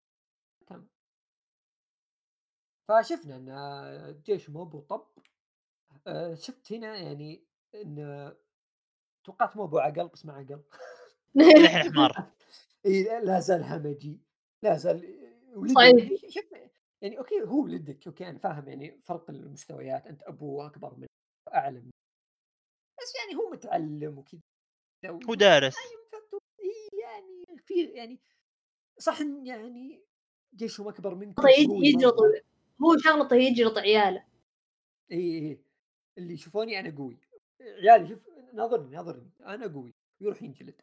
فشفنا 2.88 3.36
إن 3.36 4.22
جيش 4.26 4.50
موبو 4.50 4.80
طب 4.80 5.08
آه، 6.08 6.34
شفت 6.34 6.74
هنا 6.74 6.98
يعني 6.98 7.44
إن 7.76 8.34
توقعت 9.24 9.58
موبو 9.58 9.80
عقل 9.80 10.08
بس 10.08 10.26
ما 10.26 10.34
عقل. 10.34 10.62
الحين 11.38 11.94
حمار 11.94 12.32
إي 12.86 13.04
لا 13.04 13.40
زال 13.40 13.64
همجي 13.64 14.22
لا 14.64 14.78
زال 14.78 15.28
صعيدي. 15.74 16.18
شوف 16.30 16.46
يعني 17.02 17.18
okay 17.18 17.42
هو 17.42 17.64
ولدك 17.64 18.08
okay 18.08 18.30
أنا 18.30 18.38
فاهم 18.38 18.68
يعني 18.68 19.00
فرق 19.02 19.30
المستويات 19.30 20.08
أنت 20.08 20.24
أبوه 20.24 20.66
أكبر 20.66 20.96
من 20.96 21.08
أعلى 21.54 21.80
من 21.80 21.90
بس 23.02 23.14
يعني 23.16 23.40
هو 23.40 23.50
متعلم 23.50 24.18
وكذا 24.18 24.42
هو 25.06 25.34
دارس. 25.34 25.76
إي 26.64 27.00
يعني 27.02 27.62
في 27.66 27.84
يعني 27.84 28.20
صح 28.98 29.22
يعني 29.44 30.04
جيشهم 30.56 30.88
أكبر 30.88 31.16
منكم 31.16 31.44
طيب 31.44 31.70
مرة. 31.70 32.42
هو 32.84 32.98
شغلته 32.98 33.36
يجلط 33.36 33.78
عياله. 33.78 34.24
إي 35.12 35.18
إي 35.40 35.60
اللي 36.18 36.34
يشوفوني 36.34 36.80
أنا 36.80 36.96
قوي. 36.98 37.20
عيالي 37.62 38.08
شوف 38.08 38.26
ناظرني 38.54 38.96
ناظرني. 38.96 39.32
أنا 39.42 39.68
قوي. 39.68 39.94
يروح 40.22 40.42
ينجلد. 40.44 40.76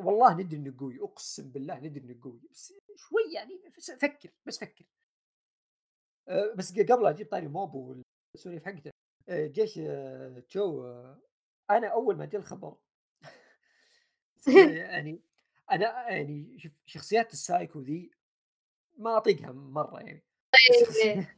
والله 0.00 0.34
ندري 0.34 0.56
انك 0.60 0.80
قوي. 0.80 1.00
أقسم 1.02 1.50
بالله 1.52 1.78
ندري 1.80 2.04
انك 2.04 2.24
قوي. 2.24 2.40
بس 2.52 2.72
شوي 2.96 3.32
يعني 3.34 3.60
بس 3.78 3.90
فكر 3.90 4.30
بس 4.46 4.60
فكر. 4.60 4.84
أه، 6.28 6.54
بس 6.56 6.72
قبل 6.78 7.06
أجيب 7.06 7.28
طاري 7.30 7.48
موبو 7.48 7.94
والسواليف 8.34 8.64
حقته. 8.64 8.90
أه، 9.28 9.46
جيش 9.46 9.78
أه، 9.78 10.42
أه، 10.56 11.20
أنا 11.70 11.86
أول 11.88 12.16
ما 12.16 12.24
جاء 12.26 12.40
الخبر. 12.40 12.76
يعني 14.90 15.22
أنا 15.72 16.08
يعني 16.10 16.58
شوف 16.58 16.72
شخصيات 16.86 17.32
السايكو 17.32 17.80
ذي 17.80 18.10
ما 18.98 19.16
اطيقها 19.18 19.52
مرة 19.52 20.00
يعني. 20.00 20.24
بس 20.70 20.96
إيه. 20.96 21.36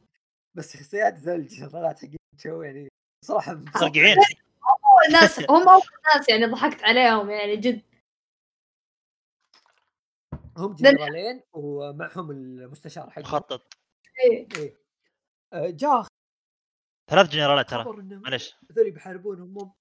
بس 0.55 0.77
شخصيات 0.77 1.13
ذا 1.13 1.35
الجنرالات 1.35 1.97
حقين 1.99 2.17
تشو 2.37 2.61
يعني. 2.61 2.89
صراحة 3.25 3.63
صرقعين 3.79 4.17
أول 4.17 5.11
ناس 5.11 5.39
هم 5.39 5.69
أول 5.69 5.81
ناس 6.15 6.29
يعني 6.29 6.45
ضحكت 6.45 6.83
عليهم 6.83 7.29
يعني 7.29 7.55
جد. 7.55 7.81
هم 10.57 10.75
جنرالين 10.75 11.41
ومعهم 11.53 12.31
المستشار 12.31 13.09
حقهم. 13.09 13.23
مخطط. 13.23 13.73
إيه. 14.25 14.47
إيه. 14.57 14.77
آه، 15.53 15.69
جاء 15.69 16.07
ثلاث 17.11 17.29
جنرالات 17.29 17.69
ترى. 17.69 17.85
معلش 18.01 18.55
هذول 18.71 18.91
بيحاربونهم 18.91 19.49
موب 19.49 19.73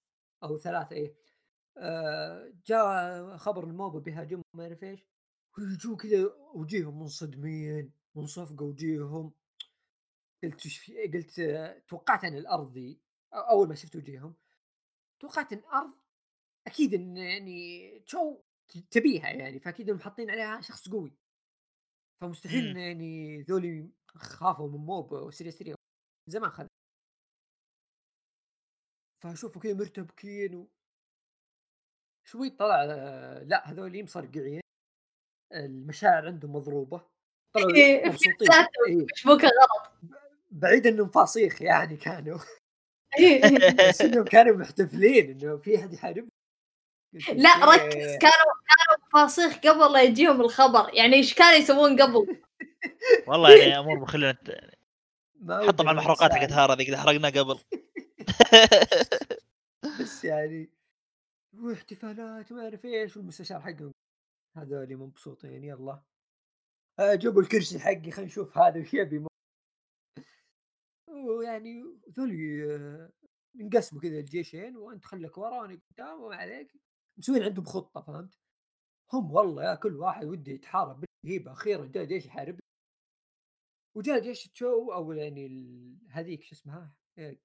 أو 0.43 0.59
ثلاثة 0.59 0.97
إيه. 0.97 1.15
آه، 1.79 2.53
جاء 2.67 3.37
خبر 3.37 3.65
الموب 3.65 4.03
بيهاجمهم 4.03 4.45
ما 4.55 4.65
أعرف 4.65 4.85
إيش. 4.85 5.01
ويجوا 5.59 5.97
كذا 5.97 6.33
وجيهم 6.55 7.01
منصدمين. 7.01 7.93
منصفقه 8.17 8.65
وجيهم 8.65 9.33
قلت 10.45 10.67
وش 10.67 10.79
في 10.79 11.07
قلت 11.07 11.41
توقعت 11.89 12.25
أن 12.25 12.37
الأرض 12.37 12.73
ذي 12.73 13.01
أول 13.35 13.69
ما 13.69 13.75
شفت 13.75 13.97
وجيههم 13.97 14.35
توقعت 15.21 15.53
أن 15.53 15.59
الأرض 15.59 15.95
أكيد 16.67 16.95
إن 16.95 17.17
يعني 17.17 17.99
تشو 18.01 18.43
تبيها 18.91 19.29
يعني 19.31 19.61
فأكيد 19.61 19.89
إنهم 19.89 20.01
حاطين 20.01 20.31
عليها 20.31 20.61
شخص 20.61 20.89
قوي. 20.89 21.17
فمستحيل 22.21 22.65
مم. 22.65 22.71
إن 22.71 22.77
يعني 22.77 23.43
ذولي 23.43 23.91
خافوا 24.07 24.69
من 24.69 24.79
موب 24.79 25.13
وسريع 25.13 25.53
سريع 25.53 25.75
زمان 26.31 26.51
خذ. 26.51 26.67
فأشوفه 29.23 29.61
كذا 29.61 29.75
مرتبكين 29.75 30.55
و... 30.55 30.69
شوي 32.25 32.51
طلع 32.51 32.85
لا 33.43 33.71
هذول 33.71 34.03
مصرقعين 34.03 34.61
المشاعر 35.53 36.27
عندهم 36.27 36.53
مضروبة. 36.53 37.14
طلعوا 37.55 37.75
إيه، 37.75 38.07
مبسوطين 38.07 38.49
إيه. 38.89 39.07
غلط. 39.27 39.93
بعيد 40.51 40.87
انهم 40.87 41.09
فاصيخ 41.09 41.63
يعني 41.63 41.97
كانوا. 41.97 42.39
إيه. 43.19 43.41
بس 43.89 44.01
انهم 44.01 44.25
كانوا 44.25 44.57
محتفلين 44.57 45.31
إنه 45.31 45.57
في 45.57 45.79
أحد 45.79 45.93
يحارب 45.93 46.29
لا 47.15 47.65
ركز 47.65 48.17
كانوا 48.17 48.55
كانوا 48.69 49.09
فاصيخ 49.13 49.59
قبل 49.59 49.93
لا 49.93 50.03
يجيهم 50.03 50.41
الخبر. 50.41 50.95
يعني 50.95 51.17
إيش 51.17 51.35
كانوا 51.35 51.53
يسوون 51.53 52.03
قبل؟ 52.03 52.43
والله 53.29 53.57
يعني 53.57 53.79
أمور 53.79 53.99
مخلنا 53.99 54.37
حطها 55.49 55.85
مع 55.85 55.91
المحروقات 55.91 56.33
حقت 56.33 56.53
هارا 56.53 56.75
ذيك 56.75 56.87
اللي 56.87 56.99
حرقناها 56.99 57.31
قبل. 57.31 57.59
بس 60.01 60.25
يعني 60.25 60.71
واحتفالات 61.59 62.53
وما 62.53 62.65
أعرف 62.65 62.85
إيش 62.85 63.17
والمستشار 63.17 63.61
حقهم. 63.61 63.93
هذول 64.57 64.97
مبسوطين 64.97 65.65
يلا. 65.65 66.03
جابوا 67.01 67.43
الكرسي 67.43 67.79
حقي 67.79 68.11
خلينا 68.11 68.23
نشوف 68.31 68.59
هذا 68.59 68.81
وش 68.81 68.95
يبي. 68.95 69.27
ويعني 71.09 71.83
ذولي 72.11 72.65
انقسموا 73.61 74.03
كذا 74.03 74.19
الجيشين 74.19 74.77
وانت 74.77 75.05
خليك 75.05 75.39
ورا 75.39 75.61
وأنا 75.61 75.81
قدام 75.91 76.23
وما 76.23 76.37
عليك. 76.37 76.73
مسوين 77.19 77.43
عندهم 77.43 77.65
خطة 77.65 78.01
فهمت؟ 78.03 78.39
هم 79.13 79.33
والله 79.33 79.65
يا 79.71 79.75
كل 79.75 79.97
واحد 79.97 80.25
وده 80.25 80.53
يتحارب 80.53 81.05
بالهيبه 81.25 81.53
أخيرا 81.53 81.87
جاء 81.87 82.05
جيش 82.05 82.27
يحارب. 82.27 82.59
وجاء 83.97 84.21
جيش 84.21 84.49
تشو 84.49 84.93
أو 84.93 85.13
يعني 85.13 85.47
ال- 85.47 85.99
هذيك 86.11 86.43
شو 86.43 86.55
اسمها؟ 86.55 86.97
ك- 87.19 87.41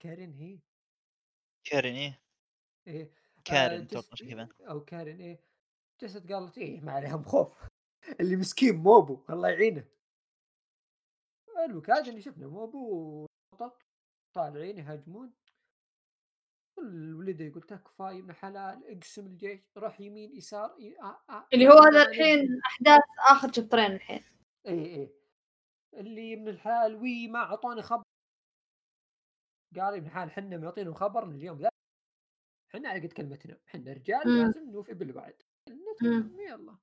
كارين 0.00 0.32
هي؟ 0.34 0.60
كارين 1.64 1.94
إيه. 1.94 2.22
إيه 2.86 3.12
كارين 3.44 3.80
آه، 3.80 3.84
أتوقع 3.84 4.14
شي 4.14 4.26
كذا. 4.30 4.48
أو 4.60 4.84
كارين 4.84 5.20
إيه. 5.20 5.44
جلست 6.00 6.32
قالت 6.32 6.58
إيه 6.58 6.80
ما 6.80 6.92
عليهم 6.92 7.22
خوف. 7.24 7.58
اللي 8.20 8.36
مسكين 8.36 8.76
موبو 8.76 9.24
الله 9.30 9.48
يعينه. 9.48 9.84
الوكاد 11.64 12.08
اللي 12.08 12.20
شفنا 12.20 12.46
موبو 12.46 13.26
طالعين 14.34 14.78
يهاجمون. 14.78 15.32
الولد 16.78 17.40
يقول 17.40 17.62
تكفى 17.62 18.02
يا 18.02 18.18
ابن 18.18 18.32
حلال 18.32 18.96
اقسم 18.96 19.26
الجيش 19.26 19.60
روح 19.78 20.00
يمين 20.00 20.36
يسار 20.36 20.76
ي- 20.80 20.98
آه 21.00 21.20
آه 21.30 21.46
اللي 21.52 21.68
هو 21.68 21.78
هذا 21.78 22.02
الحين 22.08 22.60
أحداث 22.66 23.02
آخر 23.30 23.52
شابترين 23.52 23.92
الحين. 23.92 24.24
إيه 24.66 24.86
إيه. 24.86 25.12
اللي 25.94 26.36
من 26.36 26.48
الحلال 26.48 26.94
وي 26.96 27.28
ما 27.28 27.38
اعطوني 27.38 27.82
خبر. 27.82 28.02
قال 29.76 29.94
ابن 29.94 30.06
الحلال 30.06 30.30
حنا 30.30 30.56
معطينهم 30.56 30.94
خبر 30.94 31.24
من 31.24 31.34
اليوم 31.34 31.60
لا 31.60 31.70
حنا 32.72 32.88
على 32.88 33.00
قد 33.06 33.12
كلمتنا. 33.12 33.58
حنا 33.66 33.92
رجال. 33.92 34.42
لازم 34.42 34.70
نوفي 34.70 34.94
بالوعد. 34.94 35.42
يلا 36.02 36.76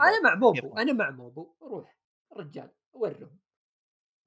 أنا 0.00 0.20
مع 0.24 0.34
موبو. 0.34 0.76
أنا 0.78 0.92
مع 0.92 1.10
موبو 1.10 1.54
روح. 1.62 1.98
رجال 2.32 2.70
ورهم. 2.92 3.38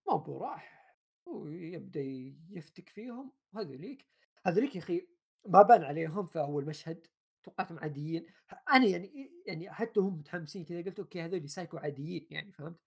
موبو 0.10 0.38
راح 0.38 0.96
ويبدأ 1.26 2.02
يفتك 2.50 2.90
فيهم 2.90 3.32
هذوليك 3.56 4.06
هذوليك 4.46 4.76
يا 4.76 4.82
أخي 4.82 5.08
ما 5.46 5.62
بان 5.62 5.84
عليهم 5.84 6.26
في 6.26 6.40
أول 6.40 6.66
مشهد 6.66 7.08
توقعتهم 7.44 7.80
عاديين. 7.80 8.26
أنا 8.74 8.86
يعني 8.86 9.32
يعني 9.46 9.72
حتى 9.72 10.00
هم 10.00 10.20
متحمسين 10.20 10.66
كذا 10.66 10.82
قلت 10.82 11.00
أوكي 11.00 11.22
هذول 11.22 11.50
سايكو 11.50 11.78
عاديين 11.78 12.28
يعني 12.32 12.52
فهمت؟ 12.52 12.80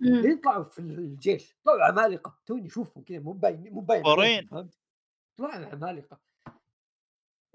لين 0.00 0.40
طلعوا 0.40 0.64
في 0.64 0.78
الجيش 0.78 1.56
طلعوا 1.64 1.84
عمالقة 1.84 2.38
توني 2.46 2.66
اشوفهم 2.66 3.04
كذا 3.04 3.18
مو 3.18 3.32
باين 3.32 3.72
مو 3.72 3.80
باين 3.80 4.04
فهمت؟ 4.46 4.78
طلعوا 5.36 5.66
عمالقة. 5.66 6.20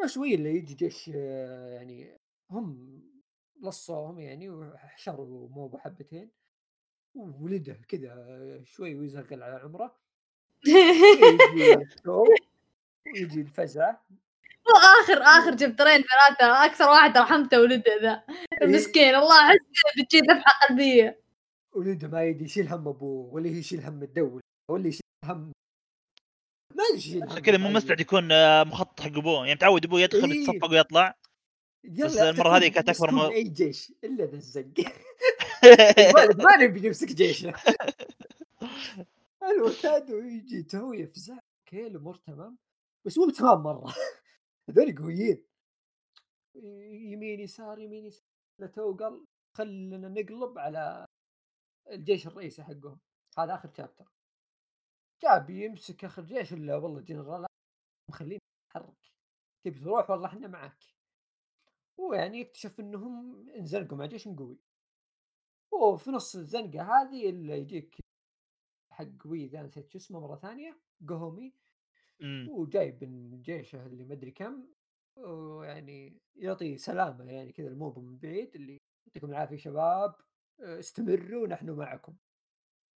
شوي 0.06 0.36
اللي 0.36 0.56
يجي 0.56 0.74
جيش 0.74 1.12
آه، 1.16 1.70
يعني 1.70 2.20
هم 2.50 3.02
لصوهم 3.62 4.20
يعني 4.20 4.50
وحشروا 4.50 5.50
موبو 5.50 5.78
حبتين 5.78 6.30
وولده 7.16 7.82
كذا 7.88 8.62
شوي 8.64 8.96
ويزغل 8.96 9.44
على 9.44 9.56
عمره 9.56 9.96
ويجي 13.06 13.42
الفزع 13.42 13.96
واخر 14.68 15.22
آخر 15.22 15.56
جبترين 15.56 16.02
ثلاثة 16.02 16.66
أكثر 16.66 16.90
واحد 16.90 17.18
رحمته 17.18 17.62
ولده 17.62 18.02
ذا 18.02 18.24
المسكين 18.62 19.16
الله 19.16 19.50
احس 19.50 19.58
كذا 19.58 20.04
بتجي 20.04 20.22
دفعة 20.22 20.68
قلبية 20.70 21.22
ولده 21.74 22.08
ما 22.08 22.24
يدي 22.24 22.44
يشيل 22.44 22.68
هم 22.68 22.88
أبوه 22.88 23.34
ولا 23.34 23.48
يشيل 23.48 23.82
هم 23.82 24.04
الدولة 24.04 24.42
ولا 24.70 24.88
يشيل 24.88 25.02
هم 25.26 25.52
ما 26.76 26.84
يشيل 26.96 27.24
هم 27.24 27.40
كذا 27.40 27.58
مو. 27.58 27.70
مستعد 27.70 28.00
يكون 28.00 28.32
آه، 28.32 28.64
مخطط 28.64 29.02
حق 29.02 29.18
أبوه 29.18 29.40
يعني 29.40 29.56
متعود 29.56 29.86
أبوه 29.86 30.02
يدخل 30.02 30.32
إيه. 30.32 30.42
يتصفق 30.42 30.72
ويطلع 30.72 31.16
بس 31.84 32.18
المرة 32.18 32.58
هذه 32.58 32.68
كانت 32.68 32.90
أكبر 32.90 33.12
مسكون 33.12 33.30
م- 33.30 33.32
أي 33.32 33.44
جيش 33.44 33.94
إلا 34.04 34.26
ذا 34.26 34.36
الزق. 34.36 34.74
ما 36.46 36.58
نبي 36.58 36.88
نمسك 36.88 37.08
جيشنا. 37.08 37.54
الوكاد 39.52 40.12
ويجي 40.12 40.64
تو 40.64 40.94
يفزع. 40.94 41.34
okay 41.34 41.88
الأمور 41.88 42.16
تمام. 42.16 42.58
بس 43.06 43.18
مو 43.18 43.30
تمام 43.30 43.64
مرة. 43.64 43.96
هذول 44.70 44.96
قويين. 44.98 45.46
يمين 47.12 47.40
يسار 47.40 47.80
يمين 47.80 48.06
يسار. 48.06 48.28
تو 48.76 48.94
قال 48.96 49.26
خلنا 49.58 50.10
نقلب 50.10 50.58
على 50.60 51.06
الجيش 51.92 52.28
الرئيسي 52.28 52.64
حقهم. 52.64 53.00
هذا 53.38 53.56
آخر 53.56 53.70
chapter 53.78 54.06
جاب 55.24 55.50
يمسك 55.50 56.06
آخر 56.06 56.24
جيش 56.24 56.54
إلا 56.54 56.76
والله 56.76 57.02
جنرال 57.02 57.46
مخلينا 58.10 58.40
نتحرك 58.70 59.12
تبي 59.66 59.80
تروح 59.80 60.10
والله 60.10 60.28
إحنا 60.28 60.48
معك 60.48 60.84
ويعني 62.02 62.40
يكتشف 62.40 62.80
إنهم 62.80 63.50
انزنقوا 63.50 63.98
مع 63.98 64.06
جيش 64.06 64.28
قوي 64.28 64.58
وفي 65.72 66.12
نص 66.12 66.36
الزنقة 66.36 66.82
هذه 66.82 67.30
اللي 67.30 67.58
يجيك 67.58 67.96
حق 68.92 69.26
وي 69.26 69.48
ذا 69.48 69.62
نسيت 69.64 69.90
شو 69.90 69.98
اسمه 69.98 70.20
مرة 70.20 70.36
ثانية 70.36 70.80
قهومي 71.08 71.54
مم. 72.20 72.48
وجايب 72.52 73.04
من 73.04 73.42
جيشه 73.42 73.86
اللي 73.86 74.04
مدري 74.04 74.32
كم 74.32 74.68
ويعني 75.18 76.22
يعطي 76.36 76.78
سلامة 76.78 77.32
يعني 77.32 77.52
كذا 77.52 77.68
الموب 77.68 78.00
من 78.00 78.18
بعيد 78.18 78.56
اللي 78.56 78.78
يعطيكم 79.08 79.30
العافية 79.30 79.58
شباب 79.58 80.16
استمروا 80.60 81.48
نحن 81.48 81.70
معكم 81.70 82.16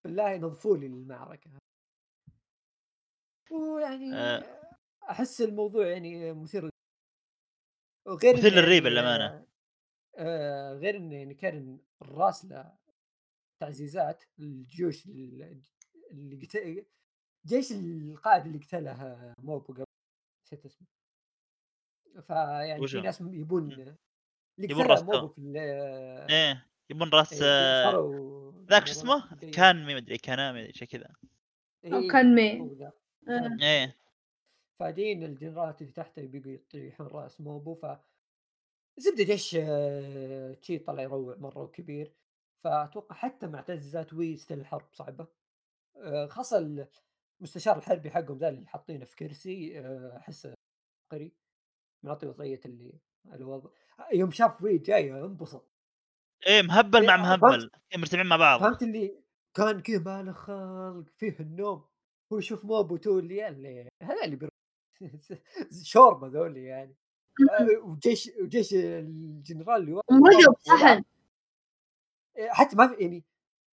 بالله 0.03 0.37
نظفوا 0.37 0.77
لي 0.77 0.85
المعركة 0.85 1.51
ويعني 3.51 4.13
آه. 4.13 4.43
أحس 5.09 5.41
الموضوع 5.41 5.87
يعني 5.87 6.33
مثير 6.33 6.69
وغير 8.05 8.35
يعني 8.35 8.79
للأمانة. 8.89 9.45
آه 10.17 10.73
غير 10.73 10.97
انه 10.97 11.15
يعني 11.15 11.33
كان 11.33 11.79
الراسلة 12.01 12.73
تعزيزات 13.59 14.23
الجيوش 14.39 15.05
ال- 15.05 15.61
اللي 16.11 16.45
قتل 16.45 16.85
جيش 17.45 17.71
القائد 17.71 18.45
اللي 18.45 18.57
قتله 18.57 19.33
موبو 19.39 19.73
قبل 19.73 19.83
نسيت 20.45 20.65
اسمه 20.65 20.87
فيعني؟ 22.21 22.87
في 22.87 23.01
ناس 23.01 23.21
يبون 23.21 23.71
اللي 23.71 23.95
يبون 24.59 24.85
راسته. 24.85 25.05
موبو 25.05 25.27
في 25.27 25.37
ال- 25.37 25.57
إيه 26.31 26.65
يبون 26.89 27.09
راس 27.09 27.41
إيه، 27.41 27.89
ذاك 28.69 28.85
شو 28.87 28.91
اسمه؟ 28.91 29.35
كان 29.53 29.85
مي 29.85 29.95
مدري 29.95 30.17
كان 30.17 30.53
مدري 30.55 30.73
شيء 30.73 30.87
كذا 30.87 31.07
كان 31.83 32.35
مي. 32.35 32.77
إيه 33.61 33.95
فجايين 34.79 35.23
الجنرالات 35.23 35.81
اللي 35.81 35.93
تحته 35.93 36.21
يبيقوا 36.21 36.51
يطيحون 36.51 37.07
رأس 37.07 37.41
موبو 37.41 37.73
ف 37.73 37.85
زبدة 38.97 39.23
جيش 39.23 39.55
آه، 39.59 40.53
تشي 40.53 40.79
طلع 40.79 41.03
يروع 41.03 41.35
مرة 41.37 41.63
وكبير. 41.63 42.13
فأتوقع 42.63 43.15
حتى 43.15 43.47
مع 43.47 43.61
تعزيزات 43.61 44.13
وي 44.13 44.37
still 44.37 44.59
الحرب 44.59 44.87
صعبة. 44.91 45.27
آه، 45.97 46.27
خاصة 46.27 46.87
المستشار 47.39 47.77
الحربي 47.77 48.11
حقهم 48.11 48.37
ذا 48.37 48.49
اللي 48.49 48.67
حاطينه 48.67 49.05
في 49.05 49.15
كرسي 49.15 49.79
آه، 49.79 50.17
احسه 50.17 50.53
عبقري 51.13 51.31
معطي 52.05 52.27
وضعيه 52.27 52.59
اللي 52.65 52.99
الوضع 53.33 53.69
يوم 54.13 54.31
شاف 54.31 54.63
وي 54.63 54.77
جاية 54.77 55.25
انبسط. 55.25 55.71
إيه 56.47 56.61
مهبل 56.61 57.07
مع 57.07 57.15
إيه، 57.15 57.21
مهبل. 57.21 57.71
إيه، 57.91 57.99
مرتبين 57.99 58.25
مع 58.25 58.35
بعض. 58.35 58.59
فهمت 58.59 58.83
اللي 58.83 59.23
كان 59.57 59.81
كذا 59.81 59.99
ما 59.99 60.23
له 60.23 60.31
خلق 60.31 61.05
فيه 61.17 61.39
النوم. 61.39 61.85
هو 62.33 62.37
يشوف 62.37 62.65
موبو 62.65 62.97
تو 62.97 63.19
اللي 63.19 63.43
هذا 64.03 64.25
اللي 64.25 64.49
شوربة 65.83 66.27
ذولي 66.27 66.63
يعني. 66.63 66.95
آه، 67.59 67.77
وجيش 67.83 68.31
وجيش 68.41 68.73
الجنرال 68.73 69.81
اللي 69.81 70.01
مرقب 70.11 70.55
صحن. 70.59 71.03
آه، 72.37 72.49
حتى 72.49 72.75
ما 72.75 72.87
في 72.87 72.93
يعني 72.93 73.23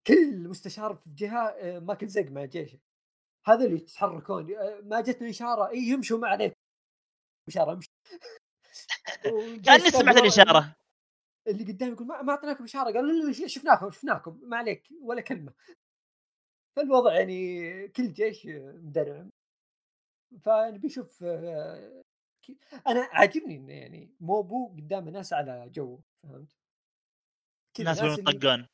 كل 0.07 0.49
مستشار 0.49 0.95
في 0.95 1.11
جهه 1.15 1.49
آه، 1.49 1.79
ماكل 1.79 2.09
زق 2.09 2.31
مع 2.31 2.45
جيشه. 2.45 2.79
هذا 3.47 3.65
اللي 3.65 3.77
يتحركون 3.77 4.47
ما 4.83 5.01
جتنا 5.01 5.31
إشارة 5.31 5.71
إي 5.71 5.79
يمشوا 5.79 6.19
ما 6.19 6.29
عليك 6.29 6.57
إشارة 7.49 7.73
امشي 7.73 7.91
والجيش 9.35 9.67
كأني 9.67 9.91
سمعت 9.91 10.17
الإشارة. 10.17 10.77
اللي 11.47 11.65
قدام 11.73 11.93
يقول 11.93 12.07
ما, 12.07 12.31
أعطيناكم 12.31 12.65
إشارة. 12.65 12.93
قالوا 12.93 13.13
لا 13.13 13.47
شفناكم 13.49 13.91
شفناكم. 13.91 14.41
ما 14.43 14.57
عليك 14.57 14.89
ولا 15.03 15.21
كلمة. 15.21 15.53
فالوضع 16.77 17.15
يعني 17.15 17.89
كل 17.89 18.13
جيش 18.13 18.47
مدرعم 18.47 19.31
فنبي 20.39 20.87
نشوف 20.87 21.25
آه، 21.25 22.03
أنا 22.87 23.09
عاجبني 23.13 23.57
انه 23.57 23.73
يعني 23.73 24.15
موبو 24.21 24.69
قدام 24.69 25.09
ناس 25.09 25.33
على 25.33 25.69
جو 25.69 26.01
فهمت؟ 26.23 26.57
الناس 27.81 27.99
يطقون 28.03 28.67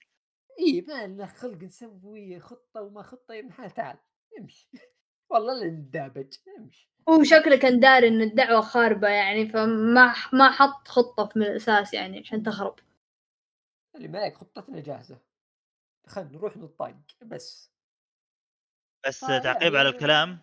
اي 0.60 0.80
ما 0.80 1.06
لنا 1.06 1.26
خلق 1.26 1.62
نسوي 1.62 2.40
خطة 2.40 2.82
وما 2.82 3.02
خطة 3.02 3.34
يا 3.34 3.40
ابن 3.40 3.48
الحلال 3.48 3.70
تعال 3.70 3.98
امشي. 4.38 4.70
والله 5.30 5.54
لا 5.54 5.66
ندابج 5.70 6.34
امشي. 6.58 6.90
هو 7.08 7.22
شكله 7.22 7.56
كان 7.58 7.80
داري 7.80 8.08
إن 8.08 8.20
الدعوة 8.20 8.60
خاربة 8.60 9.08
يعني 9.08 9.48
فما 9.48 10.14
ما 10.32 10.50
حط 10.50 10.88
خطة 10.88 11.28
من 11.36 11.42
الأساس 11.42 11.94
يعني 11.94 12.18
عشان 12.18 12.42
تخرب. 12.42 12.78
اللي 13.96 14.08
معك 14.08 14.34
خطتنا 14.34 14.80
جاهزة. 14.80 15.20
خلينا 16.06 16.30
نروح 16.30 16.56
نطق 16.56 16.94
بس. 17.22 17.72
بس 19.06 19.20
تعقيب 19.20 19.62
يعني- 19.62 19.78
على 19.78 19.88
الكلام. 19.88 20.38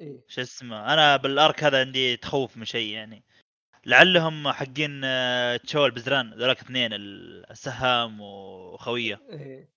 إيه. 0.00 0.20
شو 0.28 0.40
اسمه 0.40 0.92
أنا 0.92 1.16
بال 1.16 1.35
arc 1.35 1.64
هذا 1.64 1.80
عندي 1.80 2.16
تخوف 2.16 2.56
من 2.56 2.64
شيء 2.64 2.92
يعني. 2.92 3.22
لعلهم 3.86 4.52
حقين 4.52 5.00
آه، 5.04 5.56
تشول 5.56 5.90
بزران 5.90 6.34
ذولاك 6.34 6.60
اثنين 6.60 6.92
ال- 6.92 7.50
السهام 7.50 8.20
وخوية. 8.20 9.20
إيه. 9.30 9.68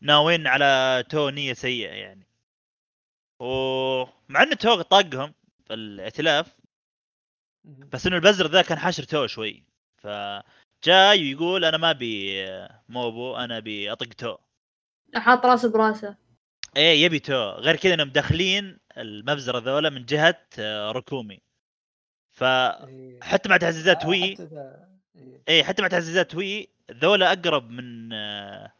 ناويين 0.00 0.46
على 0.46 1.04
تو 1.08 1.28
نية 1.28 1.52
سيئة 1.52 1.90
يعني. 1.90 2.26
ومع 3.40 4.42
ان 4.42 4.58
تو 4.58 4.82
طاقهم 4.82 5.34
في 5.66 5.74
الائتلاف. 5.74 6.56
بس 7.64 8.06
إنه 8.06 8.16
البزر 8.16 8.46
ذا 8.46 8.62
كان 8.62 8.78
حاشر 8.78 9.02
تو 9.02 9.26
شوي. 9.26 9.64
فجاي 9.98 11.20
ويقول 11.22 11.64
أنا 11.64 11.76
ما 11.76 11.90
أبي 11.90 12.44
آه، 12.48 12.82
موبو 12.88 13.36
أنا 13.36 13.56
أبي 13.58 13.92
أطق 13.92 14.06
تو. 14.06 14.36
حاط 15.14 15.46
راسه 15.46 15.72
براسه. 15.72 16.16
إيه 16.76 17.04
يبي 17.04 17.18
تو. 17.18 17.50
غير 17.50 17.76
كذا 17.76 17.94
إنهم 17.94 18.08
داخلين 18.08 18.78
المبزرة 18.96 19.58
ذولا 19.58 19.90
من 19.90 20.04
جهة 20.04 20.46
آه، 20.58 20.92
ركومي 20.92 21.40
فحتى 22.30 22.86
إيه. 22.86 23.50
مع 23.50 23.56
تعزيزات 23.56 24.02
آه، 24.04 24.08
وي 24.08 24.36
إيه. 25.16 25.42
إيه 25.48 25.62
حتى 25.62 25.82
مع 25.82 25.88
تعزيزات 25.88 26.34
وي 26.34 26.68
ذولا 26.90 27.32
أقرب 27.32 27.70
من 27.70 28.12
آه، 28.12 28.72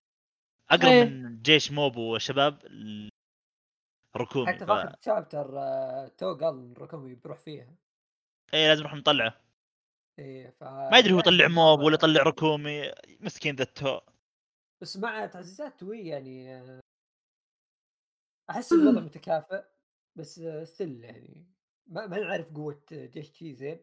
أقرب 0.70 0.90
إيه. 0.92 1.04
من 1.04 1.42
جيش 1.42 1.72
موبو 1.72 2.12
والشباب 2.12 2.66
ال- 2.66 3.10
ركومي 4.16 4.46
حتى. 4.46 4.66
في 4.66 4.72
آخر 4.72 4.94
chapter 5.04 5.58
آه، 5.58 6.08
تو 6.08 6.34
قال 6.34 6.74
ركومي 6.82 7.14
بيروح 7.14 7.38
فيها 7.38 7.74
إيه 8.54 8.68
لازم 8.68 8.80
نروح 8.80 8.94
نطلعه 8.94 9.40
إيه 10.18 10.50
ف 10.50 10.62
ما 10.64 10.98
يدري 10.98 11.12
هو 11.12 11.18
يطلع 11.18 11.40
يعني 11.42 11.54
موبو 11.54 11.80
ولا 11.80 11.94
يطلع 11.94 12.22
ركومي 12.22 12.92
مسكين 13.20 13.56
ذا 13.56 13.62
التو 13.62 14.00
بس 14.82 14.96
مع 14.96 15.26
تعزيزات 15.26 15.82
وي 15.82 16.06
يعني 16.08 16.54
آه، 16.56 16.80
أحس 18.50 18.72
الوضع 18.72 19.00
متكافئ 19.06 19.64
بس 20.18 20.40
still 20.64 21.04
يعني 21.04 21.46
ما, 21.86 22.06
ما 22.06 22.18
نعرف 22.18 22.52
قوة 22.52 22.82
جيش 22.92 23.30
تشي 23.30 23.54
زين. 23.54 23.80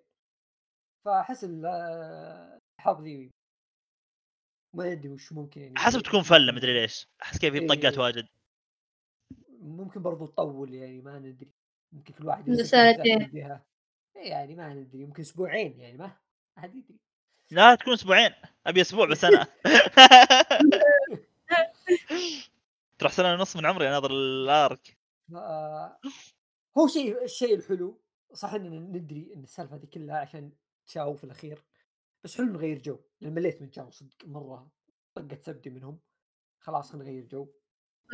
فأحس 1.05 1.43
ال- 1.43 1.65
الحرب 2.79 3.01
ذي 3.01 3.31
ما 4.75 4.91
أدري 4.91 5.09
وش 5.09 5.33
ممكن 5.33 5.61
يعني 5.61 5.77
حسب 5.77 6.01
تكون 6.01 6.21
فلة 6.21 6.51
مدري 6.51 6.81
ليش. 6.81 7.07
أحس 7.21 7.37
كيف 7.37 7.53
في 7.53 7.67
طقات 7.67 7.93
إيه. 7.93 7.99
واجد. 7.99 8.27
ممكن 9.59 10.01
برضو 10.01 10.25
تطول 10.25 10.73
يعني 10.73 11.01
ما 11.01 11.19
ندري. 11.19 11.51
ممكن 11.91 12.13
كل 12.13 12.27
واحد 12.27 12.49
جهة. 13.33 13.65
إيه 14.15 14.29
يعني 14.29 14.55
ما 14.55 14.73
ندري 14.73 15.01
يمكن 15.01 15.21
أسبوعين 15.21 15.79
يعني 15.79 15.97
ما 15.97 16.17
أحد 16.57 16.75
يدري. 16.75 16.99
لا 17.51 17.75
تكون 17.75 17.93
أسبوعين. 17.93 18.31
أبي 18.67 18.81
أسبوع 18.81 19.05
بس 19.07 19.23
أنا. 19.23 19.47
تروح 22.99 23.11
سنة 23.11 23.33
ونص 23.33 23.55
من 23.55 23.65
عمري 23.65 23.87
أناظر 23.87 24.11
الأرك. 24.11 24.96
هو 26.77 26.87
شيء 26.87 27.23
الشيء 27.23 27.55
الحلو. 27.55 28.01
صح 28.33 28.53
إننا 28.53 28.79
ندري 28.99 29.33
إن 29.33 29.43
السالفة 29.43 29.75
هذه 29.75 29.85
كلها 29.85 30.19
عشان 30.19 30.51
تشاو 30.85 31.15
في 31.15 31.23
الأخير. 31.23 31.65
بس 32.23 32.37
حلو 32.37 32.45
نغير 32.45 32.81
جو. 32.81 32.99
لأن 33.21 33.33
مليت 33.33 33.61
من 33.61 33.69
تشاو 33.71 33.91
صدق 33.91 34.25
مرة. 34.25 34.71
طقت 35.15 35.41
سبدي 35.41 35.69
منهم. 35.69 35.99
خلاص 36.59 36.91
خلينا 36.91 37.05
نغير 37.09 37.25
جو. 37.25 37.53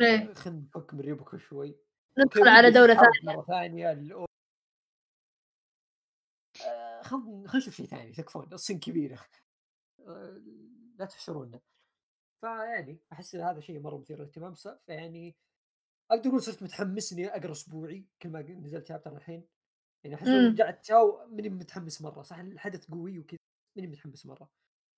إيه. 0.00 0.34
خلينا 0.34 0.60
نفك 0.60 0.94
من 0.94 1.00
ريبوكو 1.00 1.38
شوي. 1.38 1.76
ندخل 2.18 2.48
على 2.48 2.70
دولة 2.70 2.94
ثانية. 2.94 3.36
مرة 3.36 3.44
ثانية 3.44 3.94
الأو- 3.94 4.24
آه، 6.66 7.02
خلينا 7.02 7.56
نشوف 7.56 7.74
شيء 7.74 7.86
ثاني. 7.86 8.12
تكفون 8.12 8.52
الصين 8.52 8.80
كبيرة. 8.80 9.18
آه، 10.00 10.42
لا 10.98 11.04
تحشرونا 11.04 11.60
فيعني 12.40 13.00
أحس 13.12 13.34
إن 13.34 13.40
هذا 13.40 13.60
شيء 13.60 13.80
مرة 13.80 13.98
مثير 13.98 14.18
للاهتمام. 14.18 14.54
فيعني 14.54 15.36
أقدر 16.10 16.28
أقول 16.30 16.42
صرت 16.42 16.62
متحمس 16.62 17.12
إني 17.12 17.28
أقرأ 17.28 17.52
أسبوعي 17.52 18.04
كل 18.22 18.28
ما 18.28 18.42
نزلت 18.42 18.86
chapter 18.86 19.16
الحين. 19.16 19.48
يعني 20.04 20.16
أحس 20.16 20.26
لو 20.26 20.38
مم. 20.40 20.48
رجعت 20.52 20.86
تاو 20.86 21.26
ماني 21.26 21.48
متحمس 21.48 22.02
مرة 22.02 22.22
صح؟ 22.22 22.36
الحدث 22.38 22.90
قوي 22.90 23.18
وكذا 23.18 23.38
ماني 23.76 23.88
متحمس 23.88 24.26
مرة. 24.26 24.50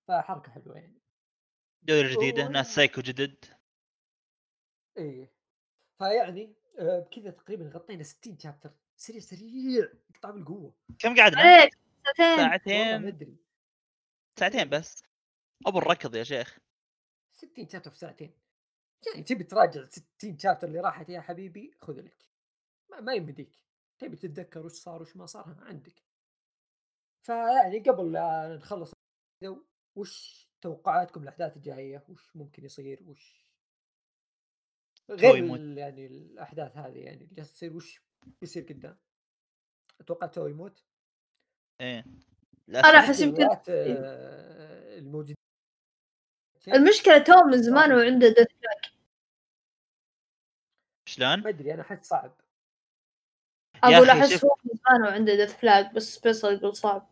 فحركة 0.07 0.51
حلوة 0.51 0.77
يعني. 0.77 1.01
دولة 1.83 2.15
جديدة 2.15 2.43
أوه. 2.43 2.51
ناس 2.51 2.75
سايكو 2.75 3.01
جدد. 3.01 3.45
إيه. 4.97 5.31
فيعني 5.99 6.55
آه، 6.79 6.99
بكذا 6.99 7.31
تقريبا 7.31 7.69
غطينا 7.75 8.03
60 8.03 8.39
شابتر. 8.39 8.71
سريع 8.97 9.19
سريع 9.19 9.87
قطع 10.15 10.31
بالقوة. 10.31 10.73
كم 10.99 11.15
قعدنا؟ 11.15 11.41
عليك 11.41 11.73
ساعتين. 12.17 12.35
ما 12.37 12.47
ساعتين 12.47 13.07
أدري. 13.07 13.37
ساعتين 14.39 14.69
بس. 14.69 15.03
أبو 15.67 15.77
الركض 15.77 16.15
يا 16.15 16.23
شيخ. 16.23 16.57
60 17.31 17.69
شابتر 17.69 17.91
في 17.91 17.97
ساعتين. 17.97 18.31
يعني 19.05 19.23
تبي 19.23 19.43
تراجع 19.43 19.85
60 19.85 20.37
شابتر 20.39 20.67
اللي 20.67 20.79
راحت 20.79 21.09
يا 21.09 21.21
حبيبي 21.21 21.71
خذ 21.81 21.99
لك. 22.01 22.25
ما, 22.91 22.99
ما 22.99 23.13
يمديك. 23.13 23.63
تبي 23.99 24.15
تتذكر 24.15 24.65
وش 24.65 24.71
صار 24.73 25.01
وش 25.01 25.15
ما 25.17 25.25
صار 25.25 25.55
عندك. 25.59 26.03
فيعني 27.25 27.79
قبل 27.79 28.11
لا 28.11 28.55
نخلص 28.55 28.91
وش 29.97 30.47
توقعاتكم 30.61 31.23
الأحداث 31.23 31.57
الجاية؟ 31.57 32.05
وش 32.09 32.35
ممكن 32.35 32.65
يصير؟ 32.65 33.03
وش 33.09 33.47
غير 35.09 35.35
يعني 35.77 36.05
الأحداث 36.07 36.77
هذه 36.77 36.97
يعني 36.97 37.23
اللي 37.23 37.43
تصير 37.43 37.75
وش 37.75 38.01
بيصير 38.41 38.63
قدام؟ 38.63 38.97
أتوقع 40.01 40.27
تو 40.27 40.47
يموت 40.47 40.83
إيه. 41.81 42.05
للأسف. 42.67 42.85
أحس 42.85 43.19
يمكن- 43.21 43.41
الولايات، 43.41 43.69
آه، 43.69 44.97
الموجودين 44.97 45.35
المشكلة 46.73 47.17
توم 47.17 47.47
من 47.47 47.61
زمان 47.61 47.93
وعنده 47.93 48.27
دث 48.29 48.47
شلون؟ 51.05 51.39
ما 51.39 51.49
أدري 51.49 51.73
أنا 51.73 51.81
أحس 51.81 52.07
صعب. 52.07 52.31
أقول 53.83 54.09
احس. 54.09 54.45
هو 54.45 54.55
من 54.65 54.71
زمان 54.73 55.01
وعنده 55.01 55.35
death 55.35 55.57
flag 55.57 55.93
بس 55.93 56.19
فيصل 56.19 56.53
يقول 56.53 56.75
صعب. 56.75 57.09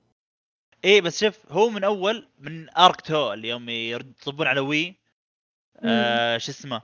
إيه 0.83 1.01
بس 1.01 1.23
شوف 1.23 1.51
هو 1.51 1.69
من 1.69 1.83
أول 1.83 2.27
من 2.39 2.69
arc 2.77 3.01
تو 3.01 3.33
اللي 3.33 3.47
يوم 3.47 3.69
يطلبون 3.69 4.47
على 4.47 4.59
وي. 4.59 4.95
آه 5.79 6.37
شو 6.37 6.51
اسمه؟ 6.51 6.81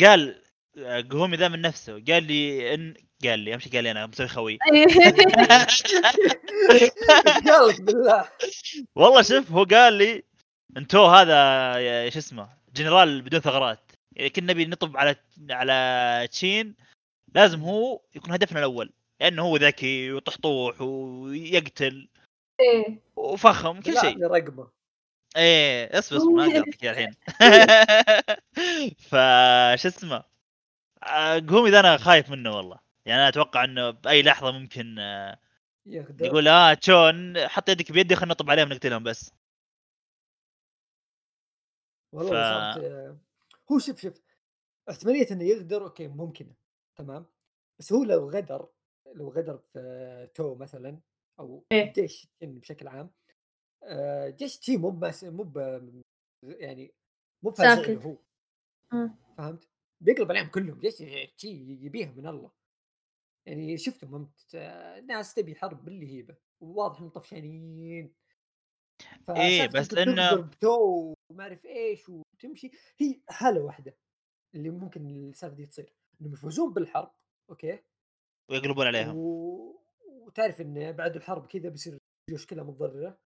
قال 0.00 0.42
آه، 0.78 1.00
قهومي 1.00 1.36
ذا 1.36 1.48
من 1.48 1.60
نفسه. 1.60 1.92
قال 1.92 2.24
لي 2.24 2.74
إن 2.74 2.94
قال 3.24 3.38
لي 3.38 3.54
أهم 3.54 3.58
شيء 3.60 3.72
قال 3.72 3.84
لي 3.84 3.90
أنا 3.90 4.06
مسوي 4.06 4.28
خوي. 4.28 4.58
قالك 7.48 7.80
بالله. 7.80 8.28
والله 8.94 9.22
شوف 9.22 9.52
هو 9.52 9.64
قال 9.64 9.92
لي 9.92 10.29
انتو 10.76 11.06
هذا 11.06 12.10
شو 12.10 12.18
اسمه 12.18 12.48
جنرال 12.74 13.22
بدون 13.22 13.40
ثغرات. 13.40 13.92
يعني 14.16 14.30
كنا 14.30 14.52
نبي 14.52 14.64
نطب 14.64 14.96
على 14.96 15.16
على 15.50 16.28
تشين 16.30 16.74
لازم 17.34 17.60
هو 17.60 18.00
يكون 18.14 18.32
هدفنا 18.32 18.58
الأول. 18.58 18.92
لأنه 19.20 19.42
هو 19.42 19.56
ذكي 19.56 20.12
وطحطوح 20.12 20.80
ويقتل 20.80 22.08
إيه. 22.60 22.98
وفخم 23.16 23.80
كل 23.80 24.00
شيء. 24.00 24.26
رقمه 24.26 24.68
إيه 25.36 25.98
اصبر 25.98 26.16
اصبر 26.16 26.30
ما 26.30 26.46
أقدر 26.46 26.90
الحين. 26.90 27.14
فش 29.08 29.86
اسمه 29.86 30.24
آه، 31.02 31.38
قهومي 31.38 31.70
ذا 31.70 31.80
أنا 31.80 31.96
خايف 31.96 32.30
منه 32.30 32.56
والله. 32.56 32.78
يعني 33.06 33.20
أنا 33.20 33.28
أتوقع 33.28 33.64
إنه 33.64 33.90
بأي 33.90 34.22
لحظة 34.22 34.50
ممكن 34.50 34.98
آه، 34.98 35.38
يقول 36.20 36.48
آه 36.48 36.74
تشون 36.74 37.48
حط 37.48 37.68
يدك 37.68 37.92
بيدي 37.92 38.16
خلينا 38.16 38.32
نطب 38.34 38.50
عليهم 38.50 38.68
نقتلهم 38.68 39.02
بس. 39.02 39.32
والله 42.12 42.30
ف- 42.30 42.44
صارت 42.74 42.84
آه، 42.84 43.18
هو 43.72 43.78
شوف 43.78 44.00
شوف 44.00 44.20
احتمالية 44.90 45.26
إنه 45.30 45.44
يغدر 45.44 45.84
okay 45.84 46.08
ممكنة 46.08 46.54
تمام 46.96 47.26
بس 47.78 47.92
هو 47.92 48.04
لو 48.04 48.30
غدر 48.30 48.68
لو 49.14 49.28
غدر 49.30 49.58
في 49.58 50.30
تو 50.34 50.54
مثلا 50.54 51.00
أو 51.40 51.64
إيه. 51.72 51.92
جيش 51.92 52.28
بشكل 52.42 52.88
عام 52.88 53.10
آه، 53.82 54.28
جيش 54.28 54.58
تشي 54.58 54.76
مو 54.76 54.90
بس 54.90 55.24
مو 55.24 55.42
ب- 55.42 56.00
يعني 56.42 56.94
مو 57.42 57.50
ساكت. 57.50 57.90
هو 57.90 58.16
مم. 58.92 59.14
فهمت؟ 59.38 59.68
بيقلب 60.00 60.30
عليهم 60.30 60.48
كلهم 60.48 60.78
جيش 60.80 60.94
تشي 61.36 61.48
يبيها 61.86 62.12
من 62.12 62.26
الله 62.26 62.50
يعني 63.46 63.78
شفتهم 63.78 64.14
انت 64.14 64.54
آه، 64.54 65.00
ناس 65.00 65.34
تبي 65.34 65.54
حرب 65.54 65.84
باللي 65.84 66.06
هيبه 66.12 66.36
وواضح 66.60 66.98
انهم 66.98 67.10
طفشانين 67.10 68.14
فسالفة 69.24 69.66
بس 69.80 69.88
تغدر 69.88 70.40
بتو 70.40 71.14
وما 71.30 71.42
أعرف 71.44 71.66
إيش 71.66 72.08
وتمشي. 72.08 72.70
هي 72.98 73.20
حالة 73.28 73.60
واحدة 73.60 73.96
اللي 74.54 74.70
ممكن 74.70 75.06
السالفة 75.06 75.56
دي 75.56 75.66
تصير 75.66 75.92
إنهم 76.20 76.32
يفوزون 76.32 76.72
بالحرب 76.72 77.12
okay؟ 77.50 77.78
ويقلبون 78.50 78.86
عليهم 78.86 79.16
و... 79.16 79.80
وتعرف 80.08 80.60
إن 80.60 80.92
بعد 80.92 81.16
الحرب 81.16 81.46
كذا 81.46 81.68
بيصير 81.68 81.98
جيوش 82.30 82.46
كلها 82.46 82.64
متضررة 82.64 83.18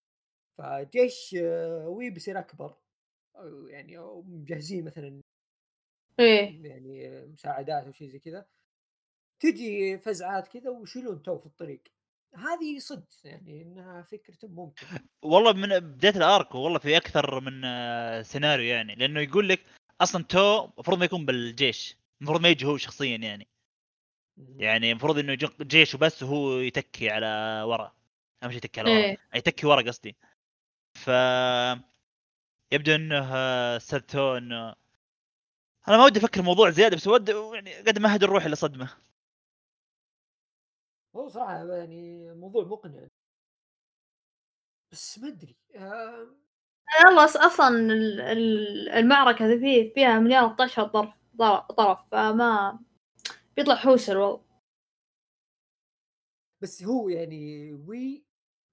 فجيش 0.59 1.37
آه، 1.43 1.89
وي 1.89 2.11
بيصير 2.11 2.39
أكبر. 2.39 2.77
أو 3.37 3.67
يعني 3.67 3.99
أو 3.99 4.23
مجهزين 4.23 4.85
مثلا 4.85 5.21
إيه. 6.21 6.69
يعني 6.69 7.09
آه، 7.09 7.27
مساعدات 7.27 7.85
أو 7.85 7.93
شيء 7.93 8.09
زي 8.09 8.19
كذا. 8.19 8.47
تجي 9.41 9.99
فزعات 9.99 10.49
كذا 10.49 10.71
ويشيلون 10.71 11.23
تو 11.23 11.39
في 11.39 11.47
الطريق. 11.47 11.83
هذه 12.35 12.79
صدق 12.79 13.09
يعني 13.25 13.63
إنها 13.63 14.03
فكرة 14.03 14.39
ممكن 14.43 14.87
والله 15.23 15.53
من 15.53 15.69
بداية 15.79 16.17
ال 16.17 16.26
arc 16.26 16.55
والله 16.55 16.79
في 16.79 16.97
أكثر 16.97 17.41
من 17.41 17.65
آه، 17.65 18.23
سيناريو 18.23 18.67
يعني 18.67 18.95
لأنه 18.95 19.21
يقول 19.21 19.49
لك 19.49 19.61
أصلا 20.01 20.25
تو 20.25 20.65
المفروض 20.65 20.99
ما 20.99 21.05
يكون 21.05 21.27
بالجيش 21.27 21.97
المفروض 22.21 22.41
ما 22.41 22.49
يجي 22.49 22.67
هو 22.67 22.77
شخصيا 22.77 23.17
يعني. 23.17 23.49
يعني 24.57 24.91
المفروض 24.91 25.19
إنه 25.19 25.33
يجي 25.33 25.49
جيش 25.63 25.95
وبس 25.95 26.23
وهو 26.23 26.59
يتكي 26.59 27.11
على 27.11 27.63
ورا. 27.67 27.93
أهم 28.43 28.51
شيء 28.51 28.59
يتكي 28.59 28.81
على 28.81 28.91
ورا. 28.91 28.99
إيه. 28.99 29.19
يتكي 29.35 29.67
ورا 29.67 29.83
قصدي. 29.83 30.17
ف 30.95 31.11
يبدو 32.73 32.95
إنه 32.95 33.29
آه، 33.35 33.77
أستاذ 33.77 34.01
تو 34.01 34.37
إنه 34.37 34.75
أنا 35.89 35.97
ما 35.97 36.05
ودي 36.05 36.19
أفكر 36.19 36.43
موضوع 36.43 36.71
زيادة 36.71 36.97
بس 36.97 37.07
ودي 37.07 37.33
يعني 37.55 37.75
قد 37.75 37.99
ما 37.99 38.17
هدر 38.17 38.29
روحي 38.29 38.49
لصدمه 38.49 38.91
هو 41.17 41.29
صراحة 41.29 41.75
يعني 41.75 42.35
موضوع 42.35 42.65
مقنع. 42.65 43.07
بس 44.93 45.19
ما 45.19 45.29
أدري 45.29 45.57
آه، 45.77 46.27
يلا 47.01 47.25
أصلا 47.25 47.69
ال- 47.69 48.21
ال- 48.21 48.89
المعركة 48.89 49.47
ذي 49.47 49.59
فيه 49.61 49.95
فيها 49.95 50.19
مليار 50.19 50.49
طشة 50.49 50.83
طرف 50.85 51.09
طرف- 51.77 52.09
فما 52.13 52.79
بيطلع 53.57 53.75
حوسر 53.75 54.19
والله 54.19 54.45
بس 56.63 56.83
هو 56.83 57.09
يعني 57.09 57.73
وي 57.73 58.25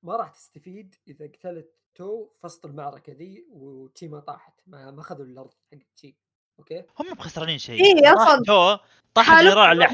ما 0.03 0.15
راح 0.15 0.29
تستفيد 0.29 0.95
إذا 1.07 1.27
قتلت 1.27 1.75
تو 1.95 2.27
في 2.29 2.45
وسط 2.45 2.65
المعركة 2.65 3.13
ذي 3.13 3.45
وتشي 3.49 4.07
ما 4.07 4.19
طاحت 4.19 4.53
ما 4.67 4.91
ما 4.91 5.01
أخذوا 5.01 5.25
الأرض 5.25 5.53
حق 5.71 5.77
تشي 5.95 6.15
okay؟ 6.59 6.83
هم 6.99 7.13
بخسرانين 7.13 7.57
شيء. 7.57 8.05
راح 8.05 8.21
أصلاً 8.27 8.43
تو 8.45 8.83
طاح 9.13 9.25
حالف 9.25 9.39
الجنرال 9.39 9.67
على 9.67 9.85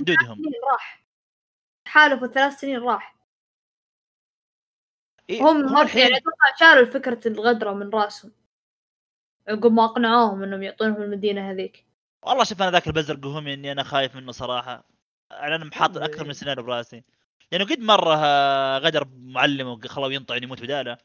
ثلاث 1.95 2.19
حدودهم 2.19 2.23
سنين 2.23 2.23
راح 2.23 2.25
تحالفوا 2.25 2.27
ثلاث 2.27 2.59
سنين 2.59 2.79
راح. 2.79 3.15
إيه 5.29 5.41
هم 5.41 5.47
هم 5.47 5.73
مر 5.73 5.81
الحين 5.81 6.01
يعني 6.01 6.17
أتوقع 6.17 6.55
شالوا 6.59 6.85
فكرة 6.85 7.27
الغدرة 7.27 7.73
من 7.73 7.89
راسهم. 7.89 8.31
عقب 9.47 9.71
ما 9.71 9.85
أقنعوهم 9.85 10.43
إنهم 10.43 10.63
يعطونهم 10.63 11.01
المدينة 11.01 11.51
هذيك. 11.51 11.85
والله 12.23 12.43
شوف 12.43 12.61
أنا 12.61 12.71
ذاك 12.71 12.87
البزر 12.87 13.15
قهومي 13.15 13.53
إني 13.53 13.71
أنا 13.71 13.83
خايف 13.83 14.15
منه 14.15 14.31
صراحة. 14.31 14.83
يعني 15.31 15.55
أنا 15.55 15.65
محاط 15.65 15.97
أكثر 15.97 16.23
من 16.23 16.29
إيه. 16.29 16.33
سيناريو 16.33 16.63
براسي. 16.63 17.03
لأنه 17.51 17.65
قد 17.65 17.79
مرة 17.79 18.15
آه، 18.15 18.77
غدر 18.77 19.03
بمعلم 19.03 19.67
وخلوه 19.67 20.13
ينطعن 20.13 20.43
يموت 20.43 20.61
بداله. 20.61 20.97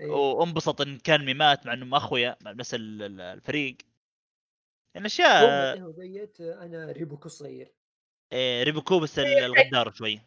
إيه. 0.00 0.10
وانبسط 0.10 0.80
إن 0.80 0.98
كان 0.98 1.24
ميمات 1.24 1.66
مع 1.66 1.72
انهم 1.72 1.94
أخويا 1.94 2.36
مع 2.40 2.52
نفس 2.52 2.74
ال- 2.74 3.02
ال- 3.02 3.20
الفريق. 3.20 3.76
يعني 4.94 5.04
هو 5.04 5.06
اشياء 5.06 5.46
بعدين 5.46 5.82
هو 5.82 5.92
قيت 5.92 6.40
أنا 6.40 6.92
ريبوكو 6.92 7.28
صغير 7.28 7.72
إيه 8.32 8.62
ريبوكو 8.62 9.00
بس 9.00 9.18
ال- 9.18 9.26
الغدار 9.26 9.92
شوي. 9.92 10.20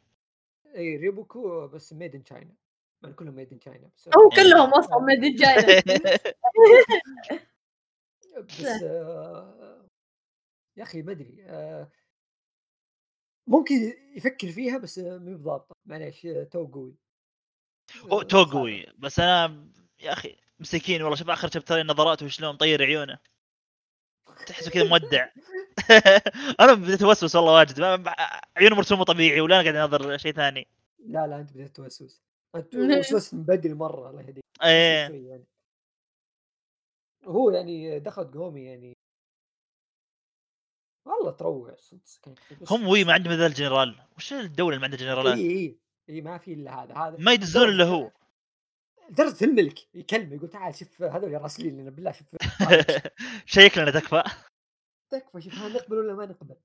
اي 0.75 0.95
ريبوكو 0.97 1.67
بس 1.67 1.93
ميد 1.93 2.15
ان 2.15 2.23
تشاينا 2.23 2.55
ما 3.01 3.11
كلهم 3.11 3.35
ميد 3.35 3.51
ان 3.53 3.59
تشاينا 3.59 3.89
بس. 3.95 4.07
هو 4.17 4.31
إيه. 4.31 4.43
كلهم 4.43 4.73
أصلا 4.73 4.99
ميد 4.99 5.23
ان 5.23 5.35
جاينا 5.35 5.81
بس 8.37 8.61
آه 8.83 9.85
يا 10.77 10.83
أخي 10.83 11.01
ما 11.01 11.11
أدري 11.11 11.43
آه 11.45 11.91
ممكن 13.47 13.75
يفكر 14.15 14.51
فيها 14.51 14.77
بس 14.77 14.99
مو 14.99 15.37
بضابطة. 15.37 15.75
معليش 15.85 16.21
تو 16.51 16.65
قوي. 16.65 16.95
هو 18.01 18.19
آه، 18.21 18.23
تو. 18.23 18.43
قوي. 18.43 18.85
بس 18.97 19.19
أنا 19.19 19.67
يا 19.99 20.13
أخي 20.13 20.35
مسكين 20.59 21.01
والله. 21.01 21.15
شوف 21.15 21.29
آخر 21.29 21.49
شابترين 21.51 21.87
نظراته 21.87 22.27
شلون 22.27 22.57
طير 22.57 22.83
عيونه. 22.83 23.19
تحسه 24.47 24.71
كذا 24.71 24.83
مودع. 24.89 25.29
أنا 26.59 26.73
بديت 26.73 27.03
أوسوس 27.03 27.35
والله 27.35 27.53
واجد. 27.53 27.81
عيونه 28.57 28.75
مرسومه 28.75 29.03
طبيعي 29.03 29.41
ولا 29.41 29.55
أنا 29.55 29.63
قاعد 29.63 29.75
أناظر 29.75 30.17
شيء 30.17 30.31
ثاني. 30.31 30.67
لا 31.05 31.27
لا 31.27 31.39
أنت 31.39 31.51
بديت 31.53 31.75
توسوس 31.75 32.21
أنت 32.55 32.75
وسوست 32.99 33.33
من 33.33 33.43
بدري 33.43 33.73
مرة 33.73 34.09
الله 34.09 34.21
يهديك. 34.21 34.43
إيه. 34.63 35.29
يعني. 35.29 35.45
هو 37.25 37.49
يعني 37.49 37.99
دخلت 37.99 38.33
قومي 38.33 38.65
يعني. 38.65 38.97
والله 41.05 41.31
تروع 41.31 41.75
هم 42.69 42.87
وي 42.87 43.03
ما 43.03 43.13
عندهم 43.13 43.33
إلا 43.33 43.45
الجنرال. 43.45 43.95
وش 44.17 44.33
الدولة 44.33 44.75
اللي 44.75 44.87
ما 44.87 44.93
عندها 44.93 44.99
جنرالات؟ 44.99 45.37
اي 45.37 45.51
اي 45.51 45.77
اي 46.09 46.21
ما 46.21 46.37
في 46.37 46.53
إلا 46.53 46.83
هذا. 46.83 46.93
هذا 46.93 47.15
ما 47.19 47.31
يدزون 47.31 47.69
إلا 47.69 47.83
هو. 47.83 48.11
درجة 49.17 49.45
الملك 49.45 49.79
يكلمه 49.93 50.35
يقول 50.35 50.49
تعال 50.49 50.75
شوف 50.75 51.01
هذول 51.01 51.41
راسلين 51.41 51.77
لنا 51.77 51.89
بالله 51.89 52.11
شوف 52.11 52.27
شيك 53.45 53.77
لنا 53.77 53.91
تكفى. 53.91 54.23
تكفى 55.09 55.41
شوف 55.41 55.53
هل 55.53 55.73
نقبل 55.73 55.97
ولا 55.97 56.13
ما 56.13 56.25
نقبل. 56.25 56.55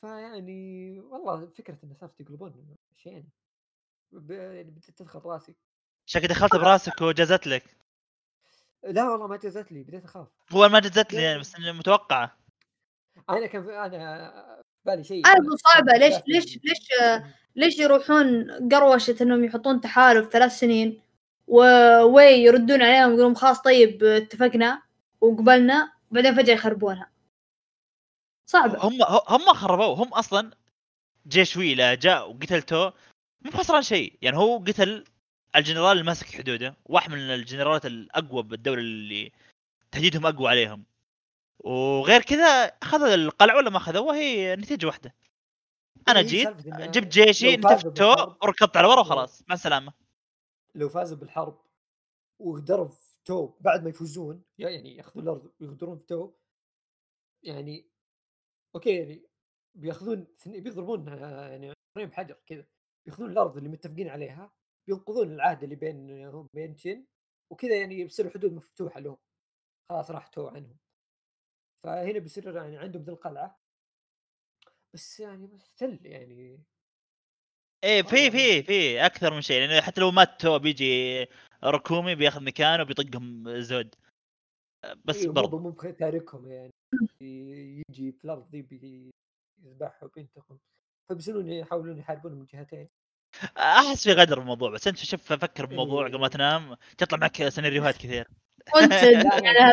فيعني 0.00 1.00
والله 1.00 1.46
فكرة 1.46 1.78
إن 1.84 1.94
سالفة 1.94 2.14
يقلبون 2.20 2.76
شيء 2.96 3.12
يعني. 3.12 3.28
ب- 4.12 4.30
يعني 4.30 4.62
بدأت 4.70 4.90
تدخل 4.90 5.20
راسي. 5.24 5.54
شكلك 6.06 6.28
دخلت 6.30 6.56
براسك 6.56 7.00
وجازت 7.02 7.46
لك. 7.46 7.76
لا 8.84 9.10
والله 9.10 9.26
ما 9.26 9.36
جازت 9.36 9.72
لي 9.72 9.82
بديت 9.82 10.04
أخاف. 10.04 10.28
هو 10.52 10.68
ما 10.68 10.80
جازت 10.80 11.12
لي 11.12 11.22
يعني 11.22 11.38
بس 11.38 11.54
متوقعة. 11.60 12.36
أنا 13.30 13.46
كان 13.46 13.64
في 13.64 13.78
أنا 13.78 14.30
في 14.62 14.80
بالي 14.84 15.04
شيء 15.04 15.26
أنا 15.26 15.34
أقول 15.34 15.58
صعبه 15.58 15.92
ليش 15.92 16.14
ليش 16.28 16.58
ليش 16.64 16.88
ليش 17.56 17.78
يروحون 17.78 18.50
قروشة 18.68 19.16
إنهم 19.20 19.44
يحطون 19.44 19.80
تحالف 19.80 20.28
ثلاث 20.28 20.52
سنين 20.58 21.02
ووي 21.46 22.24
يردون 22.24 22.82
عليهم 22.82 23.08
يقولون 23.10 23.36
خلاص 23.36 23.60
طيب 23.60 24.04
اتفقنا 24.04 24.82
وقبلنا 25.20 25.92
بعدين 26.10 26.34
فجأة 26.34 26.54
يخربونها. 26.54 27.11
صعبة. 28.52 28.78
هم 28.88 29.02
هم 29.28 29.54
خربوه. 29.54 29.94
هم 30.04 30.08
أصلا 30.14 30.50
جيش 31.28 31.56
ويلا 31.56 31.94
جاء 31.94 32.30
وقتل 32.30 32.62
تو. 32.62 32.90
مو 33.42 33.50
خسران 33.50 33.82
شيء. 33.82 34.18
يعني 34.22 34.36
هو 34.36 34.58
قتل 34.58 35.04
الجنرال 35.56 35.92
اللي 35.92 36.02
ماسك 36.02 36.26
حدوده 36.26 36.76
واحد 36.84 37.10
من 37.10 37.18
الجنرالات 37.18 37.86
الأقوى 37.86 38.42
بالدولة 38.42 38.80
اللي 38.80 39.32
تهديدهم 39.90 40.26
أقوى 40.26 40.48
عليهم. 40.48 40.84
وغير 41.58 42.22
كذا 42.22 42.46
أخذ 42.82 43.02
القلعة 43.02 43.56
ولا 43.56 43.70
ما 43.70 43.76
اخذوها 43.76 44.16
هي 44.16 44.56
نتيجة 44.56 44.86
واحدة. 44.86 45.14
أنا 46.08 46.20
هي 46.20 46.24
جيت 46.24 46.48
جبت 46.68 47.06
جيشي 47.12 47.56
لو 47.56 47.62
فازوا 47.68 47.90
نتفت 47.90 47.98
تو 47.98 48.14
بالحرب- 48.14 48.36
وركضت 48.42 48.76
على 48.76 48.86
ورا 48.86 49.00
وخلاص. 49.00 49.42
مع 49.48 49.54
السلامة. 49.54 49.92
لو 50.74 50.88
فازوا 50.88 51.16
بالحرب 51.16 51.58
وغدروا 52.38 52.88
في 52.88 52.98
تو 53.24 53.52
بعد 53.60 53.82
ما 53.84 53.90
يفوزون 53.90 54.42
يعني 54.58 54.96
ياخذون 54.96 55.22
الأرض 55.24 55.50
ويغدرون 55.60 55.98
في 55.98 56.06
تو 56.06 56.32
يعني 57.42 57.86
okay 58.74 58.98
يعني 58.98 59.26
بيأخذون 59.74 60.26
بيضربون 60.46 61.08
آه، 61.08 61.48
يعني 61.48 61.70
عصفورين 61.70 62.10
بحجر 62.10 62.40
كذا 62.46 62.66
بيأخذون 63.06 63.30
الأرض 63.30 63.56
اللي 63.56 63.68
متفقين 63.68 64.08
عليها 64.08 64.52
بينقضون 64.88 65.32
العهد 65.32 65.62
اللي 65.62 65.76
بينهم 65.76 66.48
بين 66.54 66.74
تشين 66.74 67.06
وكذا 67.52 67.76
يعني 67.76 68.04
بتصير 68.04 68.26
الحدود 68.26 68.52
مفتوحة 68.52 69.00
لهم. 69.00 69.16
خلاص 69.90 70.10
راح 70.10 70.26
تو 70.26 70.48
عنهم. 70.48 70.76
فهنا 71.84 72.18
بيصير 72.18 72.56
يعني 72.56 72.78
عندهم 72.78 73.02
ذي 73.02 73.12
القلعة. 73.12 73.60
بس 74.94 75.20
يعني 75.20 75.46
بس 75.46 75.72
تل 75.74 76.06
يعني 76.06 76.64
إيه 77.84 78.02
في. 78.02 78.30
في 78.30 78.62
في 78.62 79.06
أكثر 79.06 79.34
من 79.34 79.40
شيء 79.40 79.60
لأنه 79.60 79.80
حتى 79.80 80.00
لو 80.00 80.10
مات 80.10 80.40
تو 80.40 80.58
بيجي 80.58 81.26
ركومي 81.64 82.14
بياخذ 82.14 82.44
مكانه 82.44 82.82
وبيطقهم 82.82 83.60
زود. 83.60 83.94
بس 85.04 85.16
إيه، 85.16 85.28
برضو. 85.30 85.58
ممكن 85.58 85.96
تاركهم 85.96 86.48
يعني. 86.48 86.71
يجي 87.20 88.12
في 88.12 88.24
الأرض 88.24 88.48
ذي 88.52 88.62
بيذبحهم 88.62 90.08
وبينتقم 90.08 90.58
فبيصيرون 91.08 91.52
يحاولون 91.52 91.98
يحاربون 91.98 92.32
من 92.32 92.46
جهتين. 92.54 92.86
أحس 93.56 94.04
في 94.04 94.12
غدر 94.12 94.40
الموضوع 94.40 94.70
بس 94.70 94.88
أنت 94.88 94.98
شوف 94.98 95.32
فكر 95.32 95.66
بالموضوع 95.66 96.06
إيه. 96.06 96.12
قبل 96.12 96.20
ما 96.20 96.28
تنام 96.28 96.76
تطلع 96.98 97.18
معك 97.18 97.48
سيناريوهات 97.48 97.96
كثير. 97.96 98.28
وانت 98.74 98.92
على 98.92 99.48
هذا 99.60 99.72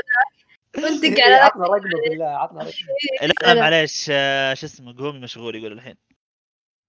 وانت 0.77 1.03
إيه، 1.03 1.23
على 1.23 1.33
عطنا 1.33 1.63
رقمه 1.63 2.09
بالله 2.09 2.25
عطنا 2.25 2.59
رقمه. 2.59 3.27
لا 3.27 3.33
سلام. 3.41 3.57
معليش 3.57 4.07
آه، 4.11 4.53
شو 4.53 4.65
اسمه 4.65 4.97
قومي 4.97 5.19
مشغول 5.19 5.55
يقول 5.55 5.71
الحين. 5.71 5.95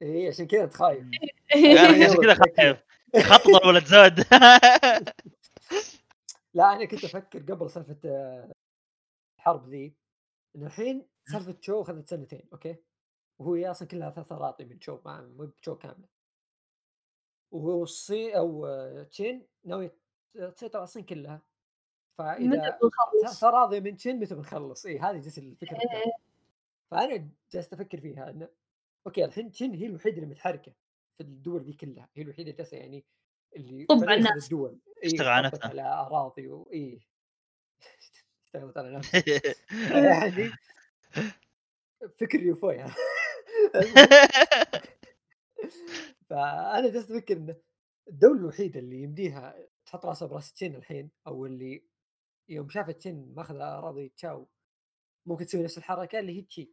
اي 0.02 0.28
عشان 0.28 0.46
كذا 0.46 0.64
انت 0.64 0.74
خايف 0.74 1.04
عشان 1.50 2.22
كذا 2.22 2.34
خايف 2.34 2.78
خطط 3.16 3.66
ولد 3.66 3.84
زود 3.84 4.20
لا 6.54 6.72
أنا 6.72 6.84
كنت 6.84 7.04
أفكر 7.04 7.38
قبل 7.38 7.70
سالفة 7.70 7.98
آه، 8.04 8.52
الحرب 9.38 9.68
ذي 9.68 9.94
إنه 10.56 10.66
الحين 10.66 11.06
سالفه 11.24 11.56
شو 11.60 11.82
اخذت 11.82 12.08
سنتين 12.08 12.42
okay 12.52 12.76
وهو 13.38 13.70
أصلا 13.70 13.88
كلها 13.88 14.10
ثلاث 14.10 14.32
أراضي 14.32 14.64
من 14.64 14.80
شو 14.80 14.98
ما 15.04 15.20
مو 15.20 15.46
بشو 15.60 15.76
كاملة 15.76 16.08
وهو 17.50 17.82
الصين 17.82 18.34
أو 18.34 18.66
تشين 19.02 19.46
ناوي 19.64 19.90
تسيطر 20.34 20.78
على 20.78 20.84
الصين 20.84 21.04
كلها 21.04 21.42
فإذا 22.18 22.78
أراضي 23.42 23.80
من 23.80 23.96
تشين 23.96 24.20
متى 24.20 24.34
بنخلص 24.34 24.86
اي 24.86 24.98
هذه 24.98 25.18
جالس 25.18 25.38
الفكرة. 25.38 25.76
إيه. 25.76 26.12
فأنا 26.90 27.28
جالس 27.52 27.72
أفكر 27.72 28.00
فيها 28.00 28.30
إنه 28.30 28.48
okay 29.06 29.24
الحين 29.24 29.50
تشين 29.52 29.74
هي 29.74 29.86
الوحيدة 29.86 30.16
اللي 30.16 30.26
متحركة 30.26 30.72
في 31.14 31.20
الدول 31.20 31.64
دي 31.64 31.72
كلها 31.72 32.08
هي 32.14 32.22
الوحيدة 32.22 32.52
جالسة 32.52 32.76
يعني 32.76 33.04
اللي 33.56 33.84
طب 33.84 33.98
فعلياً 33.98 34.16
الناس. 34.16 34.30
أخذت 34.30 34.44
الدول 34.44 34.78
تشتغل 35.02 35.28
على 35.28 35.46
نفسها. 35.46 35.68
على 35.68 35.82
أراضي 35.82 36.48
واي 36.48 37.00
اشتغلت 38.54 38.78
على 38.78 39.02
يعني 39.90 40.50
فكر 42.20 42.40
يوفويا 42.40 42.86
فأنا 46.30 46.90
جالس 46.92 47.10
أفكر 47.10 47.36
انه 47.36 47.56
الدولة 48.08 48.40
الوحيدة 48.40 48.80
اللي 48.80 49.02
يمديها 49.02 49.68
تحط 49.86 50.06
راسها 50.06 50.28
براس 50.28 50.52
تشين 50.52 50.74
الحين 50.74 51.10
أو 51.26 51.46
اللي 51.46 51.84
يوم 52.48 52.68
شافت 52.68 52.96
تشين 52.96 53.34
ماخذ 53.34 53.56
أراضي 53.56 54.08
تشاو 54.08 54.48
ممكن 55.26 55.46
تسوي 55.46 55.62
نفس 55.62 55.78
الحركة 55.78 56.18
اللي 56.18 56.38
هي 56.38 56.42
تشي. 56.42 56.72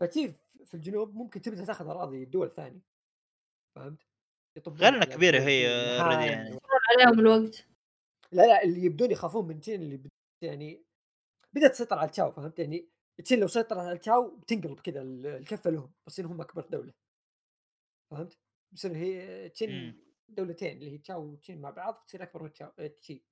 فتشي 0.00 0.32
في 0.64 0.74
الجنوب 0.74 1.14
ممكن 1.14 1.42
تبدأ 1.42 1.64
تاخذ 1.64 1.86
أراضي 1.86 2.24
دول 2.24 2.50
ثانية. 2.50 2.80
فهمت؟ 3.76 3.98
غير 4.68 4.88
إنها 4.88 5.04
كبيرة 5.04 5.40
هي 5.40 5.62
يعني. 6.26 6.58
عليهم 6.90 7.20
الوقت. 7.20 7.66
لا 8.32 8.42
لا 8.42 8.64
اللي 8.64 8.84
يبدون 8.84 9.10
يخافون 9.10 9.48
من 9.48 9.60
تشين 9.60 9.82
اللي. 9.82 10.00
يعني 10.44 10.84
بدأت 11.52 11.70
تسيطر 11.70 11.98
على 11.98 12.06
التشاو 12.06 12.32
فهمت 12.32 12.58
يعني؟ 12.58 12.88
تشين 13.24 13.40
لو 13.40 13.46
سيطر 13.46 13.78
على 13.78 13.92
التشاو 13.92 14.36
بتنقلب 14.36 14.80
كذا 14.80 15.02
ال- 15.02 15.26
الكفة 15.26 15.70
لهم 15.70 15.92
بيصير 16.06 16.26
هم 16.26 16.40
أكبر 16.40 16.66
دولة. 16.66 16.92
فهمت؟ 18.10 18.38
بيصير 18.72 18.96
هي 18.96 19.48
تشين 19.48 19.70
مم. 19.70 20.04
دولتين 20.28 20.76
اللي 20.78 20.90
هي 20.90 20.98
تشاو 20.98 21.22
وتشين 21.32 21.60
مع 21.60 21.70
بعض 21.70 21.94
تصير 21.94 22.22
أكبر 22.22 22.42
من 22.42 22.52
تشاو 22.52 22.70
تشي 23.00 23.24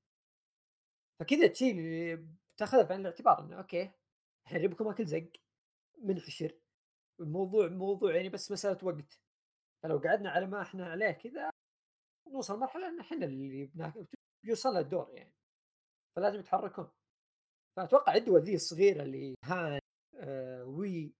فكذا 1.21 1.47
تشي 1.47 1.71
اللي 1.71 2.17
بتاخذها 2.57 2.83
بعين 2.83 3.01
الاعتبار 3.01 3.41
إنه 3.41 3.57
أوكي 3.59 3.91
إحنا 4.47 4.59
نجيبكم 4.59 4.89
اكل 4.89 5.07
زق 5.07 5.33
منحشر. 5.99 6.59
الموضوع 7.21 7.69
موضوع 7.69 8.15
يعني 8.17 8.29
بس 8.29 8.53
مسألة 8.53 8.79
وقت. 8.83 9.21
فلو 9.83 9.99
قعدنا 9.99 10.31
على 10.31 10.47
ما 10.47 10.63
إحنا 10.63 10.87
عليه 10.91 11.11
كذا 11.11 11.51
نوصل 12.29 12.59
مرحله 12.59 12.89
إن 12.89 13.01
إحنا 13.01 13.27
اللي 13.27 13.71
بيوصلنا 14.45 14.81
الدور 14.81 15.11
يعني. 15.15 15.35
فلازم 16.17 16.39
يتحركون. 16.41 16.91
فأتوقع 17.77 18.15
الدول 18.15 18.43
ذي 18.43 18.55
الصغيرة 18.55 19.03
اللي 19.03 19.35
هان 19.44 19.78
آه 20.16 20.65
وي 20.65 21.15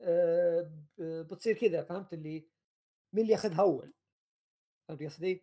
آه 0.00 0.70
بتصير 0.98 1.58
كذا 1.58 1.82
فهمت؟ 1.82 2.12
اللي 2.12 2.48
مين 3.12 3.22
اللي 3.22 3.32
ياخذها 3.32 3.60
أول؟ 3.60 3.92
فهمت 4.88 5.02
قصدي؟ 5.02 5.42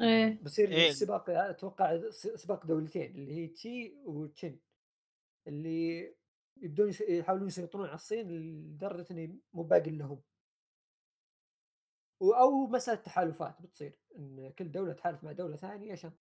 إيه. 0.00 0.42
بصير 0.42 0.72
إيه. 0.72 0.90
السباق 0.90 1.30
أتوقع 1.30 2.10
سباق 2.10 2.66
دولتين 2.66 3.14
اللي 3.14 3.32
هي 3.32 3.48
تشي 3.48 3.94
وتشين 4.04 4.60
اللي 5.46 6.14
يبدون 6.56 6.92
يحاولون 7.08 7.46
يسيطرون 7.46 7.86
على 7.86 7.94
الصين 7.94 8.28
لدرجة 8.28 9.06
انه 9.10 9.38
مو 9.52 9.62
باقي 9.62 9.90
لهم 9.90 10.22
أو 12.22 12.66
مسألة 12.66 13.00
تحالفات 13.00 13.62
بتصير 13.62 13.98
إن 14.18 14.50
كل 14.50 14.72
دولة 14.72 14.92
تحالف 14.92 15.24
مع 15.24 15.32
دولة 15.32 15.56
ثانية 15.56 15.92
عشان 15.92 16.12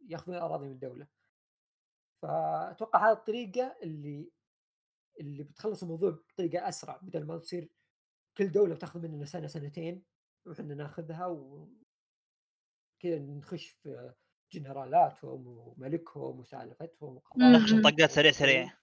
ياخذون 0.00 0.36
أراضي 0.36 0.66
من 0.66 0.72
الدولة. 0.72 1.06
فأتوقع 2.22 3.10
هذه 3.10 3.16
الطريقة 3.16 3.76
اللي 3.82 4.30
اللي 5.20 5.42
بتخلص 5.42 5.82
الموضوع 5.82 6.10
بطريقة 6.10 6.68
أسرع 6.68 6.96
بدل 7.02 7.26
ما 7.26 7.38
تصير 7.38 7.70
كل 8.36 8.50
دولة 8.52 8.74
بتاخذ 8.74 9.00
مننا 9.00 9.24
سنة 9.24 9.46
سنتين 9.46 10.04
وحنا 10.46 10.74
ناخذها 10.74 11.26
و 11.26 11.68
كذا 13.02 13.18
نخش 13.18 13.68
في 13.68 14.14
جنرالاتهم 14.52 15.46
وملكهم 15.46 16.38
وسالفتهم 16.40 17.20
نخش. 17.38 17.72
طقات 17.72 18.10
سريع 18.10 18.32
سريع 18.32 18.78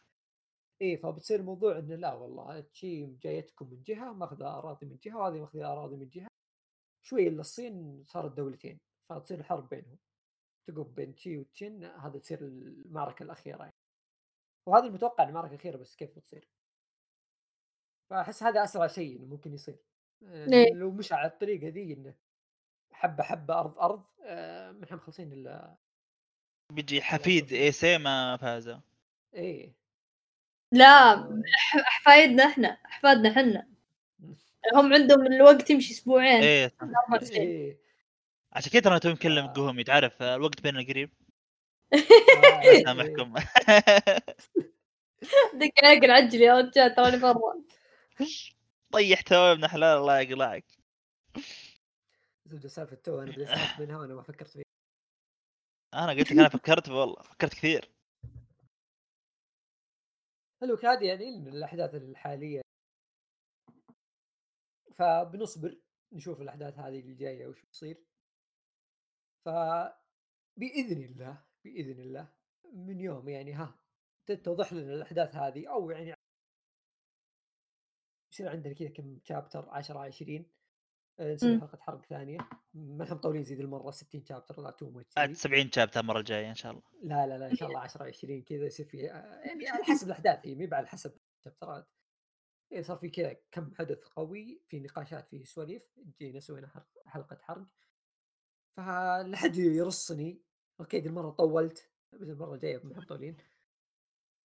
إيه 0.81 0.95
فبتصير 0.97 1.39
الموضوع 1.39 1.79
إنه 1.79 1.95
لا 1.95 2.13
والله 2.13 2.59
تشي 2.59 3.05
جايتكم 3.05 3.69
من 3.69 3.83
جهة 3.83 4.13
ماخذة 4.13 4.47
أراضي 4.57 4.85
من 4.85 4.97
جهة 4.97 5.17
وهذه 5.17 5.39
ماخذة 5.39 5.71
أراضي 5.71 5.95
من 5.95 6.09
جهة 6.09 6.27
شوي 7.05 7.27
الا 7.27 7.39
الصين 7.39 8.03
صارت 8.05 8.31
دولتين 8.37 8.79
فتصير 9.09 9.39
الحرب 9.39 9.69
بينهم. 9.69 9.97
تقوم 10.67 10.93
بين 10.93 11.15
تشي 11.15 11.37
وتشين 11.37 11.83
هذا 11.83 12.19
تصير 12.19 12.39
المعركة 12.41 13.23
الأخيرة 13.23 13.57
يعني. 13.59 13.73
وهذا 14.67 14.85
المتوقع 14.85 15.23
المعركه 15.23 15.51
الاخيره 15.53 15.77
بس 15.77 15.95
كيف 15.95 16.15
بتصير؟ 16.15 16.47
فأحس 18.09 18.43
هذا 18.43 18.63
أسرع 18.63 18.87
شيء 18.87 19.17
إنه 19.17 19.25
ممكن 19.25 19.53
يصير. 19.53 19.75
آه، 20.23 20.47
إيه. 20.53 20.73
لو 20.73 20.91
مشى 20.91 21.13
على 21.13 21.27
الطريقة 21.27 21.67
ذي 21.67 21.93
إنه 21.93 22.13
حبة 22.91 23.23
حبة 23.23 23.59
أرض 23.59 23.79
أرض 23.79 24.03
آه، 24.23 24.71
ما 24.71 24.83
إحنا 24.83 24.97
مخلصين 24.97 25.33
إلا 25.33 25.75
بيجي 26.71 27.01
حفيد 27.01 27.53
ايسي 27.53 27.97
ما 27.97 28.37
فاز 28.37 28.77
إيه. 29.33 29.73
لا 30.71 31.15
ح- 31.55 31.83
حفايدنا 31.85 32.43
إحنا 32.45 32.67
أحفادنا 32.67 33.29
إحنا. 33.31 33.67
هم 34.75 34.93
عندهم 34.93 35.25
الوقت 35.25 35.69
يمشي 35.69 35.93
أسبوعين. 35.93 36.43
إيه 36.43 36.67
صح. 36.67 36.87
عشان 38.55 38.71
كذا 38.71 38.81
ترى 38.81 38.99
توي 38.99 39.13
مكلم 39.13 39.45
آه. 39.45 39.53
قهومي 39.53 39.83
تعرف 39.83 40.21
الوقت 40.21 40.61
بيننا 40.61 40.81
قريب. 40.81 41.11
آه،. 41.93 41.93
سامحكم 42.85 43.33
دق 45.59 45.71
عليك 45.83 46.05
العجل 46.05 46.41
يا 46.41 46.59
رجال 46.59 46.95
تراني 46.95 47.17
برا 47.17 47.63
طيح 48.91 49.21
تو 49.21 49.35
يا 49.35 49.51
ابن 49.51 49.67
حلال 49.67 49.97
الله 49.97 50.19
يقلعك 50.19 50.65
زبدة 52.45 52.67
سالفة 52.67 52.95
تو 52.95 53.21
أنا 53.21 53.31
بديت 53.31 53.49
منها 53.79 53.97
وأنا 53.97 54.15
ما 54.15 54.21
فكرت 54.21 54.49
فيها 54.49 54.63
أنا 55.93 56.11
قلت 56.11 56.31
لك 56.31 56.39
أنا 56.39 56.49
فكرت 56.49 56.89
والله 56.89 57.21
فكرت 57.21 57.53
كثير. 57.53 57.91
حلو 60.61 60.77
هذه 60.83 61.05
يعني 61.05 61.29
الأحداث 61.29 61.95
الحالية. 61.95 62.61
فبنصبر 64.93 65.77
نشوف 66.11 66.41
الأحداث 66.41 66.79
هذه 66.79 66.99
اللي 66.99 67.13
جاية 67.13 67.47
وش 67.47 67.61
بيصير. 67.61 67.97
ف 69.45 69.49
بإذن 70.59 71.03
الله 71.03 71.43
بإذن 71.63 71.99
الله 71.99 72.33
من 72.73 72.99
يوم 72.99 73.29
يعني 73.29 73.53
ها 73.53 73.79
تتضح 74.25 74.73
لنا 74.73 74.93
الأحداث 74.93 75.35
هذه 75.35 75.69
أو 75.69 75.89
يعني 75.91 76.13
يصير 78.33 78.49
عندنا 78.49 78.73
كذا 78.73 78.89
كم 78.89 79.19
chapter 79.23 79.69
10 79.69 79.99
20 79.99 80.45
آه، 81.19 81.33
نسوي 81.33 81.53
مم. 81.53 81.61
حلقة 81.61 81.77
حرق 81.81 82.05
ثانية. 82.05 82.37
ما 82.73 83.03
إحنا 83.03 83.15
مطولين 83.15 83.43
زي 83.43 83.55
المرة 83.55 83.91
60 83.91 84.25
chapter 84.25 84.61
لا 84.61 84.71
too 84.71 84.89
much 84.89 85.13
بعد 85.15 85.31
70 85.33 85.71
chapter 85.71 85.99
المره 85.99 86.19
الجايه 86.19 86.49
إن 86.49 86.55
شاء 86.55 86.71
الله. 86.71 86.83
لا 87.03 87.27
لا 87.27 87.37
لا 87.37 87.51
إن 87.51 87.55
شاء 87.55 87.69
الله 87.69 87.79
10 87.89 88.03
20 88.05 88.41
كذا 88.41 88.65
يصير 88.65 88.85
في 88.85 88.97
يعني 88.97 89.67
على 89.69 89.83
حسب 89.83 90.07
الأحداث 90.07 90.45
هي 90.45 90.55
مي 90.55 90.69
على 90.75 90.87
حسب 90.87 91.17
الشابترات 91.39 91.87
إيه 92.71 92.81
صار 92.81 92.97
في 92.97 93.09
كذا 93.09 93.37
كم 93.51 93.73
حدث 93.75 94.03
قوي 94.03 94.61
في 94.67 94.79
نقاشات 94.79 95.29
في 95.29 95.45
سواليف 95.45 95.89
جينا 96.19 96.39
سوينا 96.39 96.67
حلق- 96.67 97.07
حلقة 97.07 97.37
حرق. 97.41 97.67
فلا 98.77 99.37
حد 99.37 99.55
يرصني. 99.55 100.41
أوكي 100.79 100.99
دي 100.99 101.09
المرة 101.09 101.29
طولت 101.29 101.89
بس 102.13 102.29
المرة 102.29 102.53
الجايه 102.55 102.77
ما 102.83 102.99
مطولين 102.99 103.37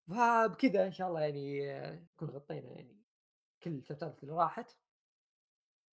فبكذا 0.08 0.86
إن 0.86 0.92
شاء 0.92 1.08
الله 1.08 1.20
يعني 1.20 1.66
نكون 2.14 2.30
غطينا 2.30 2.68
يعني 2.68 3.02
كل 3.62 3.70
الشابترات 3.70 4.22
اللي 4.22 4.34
راحت. 4.34 4.76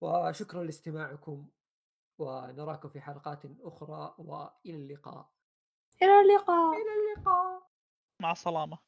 وشكرا 0.02 0.64
لاستماعكم 0.64 1.50
ونراكم 2.20 2.90
في 2.90 3.02
حلقات 3.02 3.42
أخرى 3.62 4.16
وإلى 4.18 4.78
اللقاء. 4.78 5.30
إلى 6.02 6.22
اللقاء. 6.22 6.74
إلى 6.74 7.18
اللقاء. 7.18 7.70
مع 8.22 8.32
السلامة. 8.32 8.80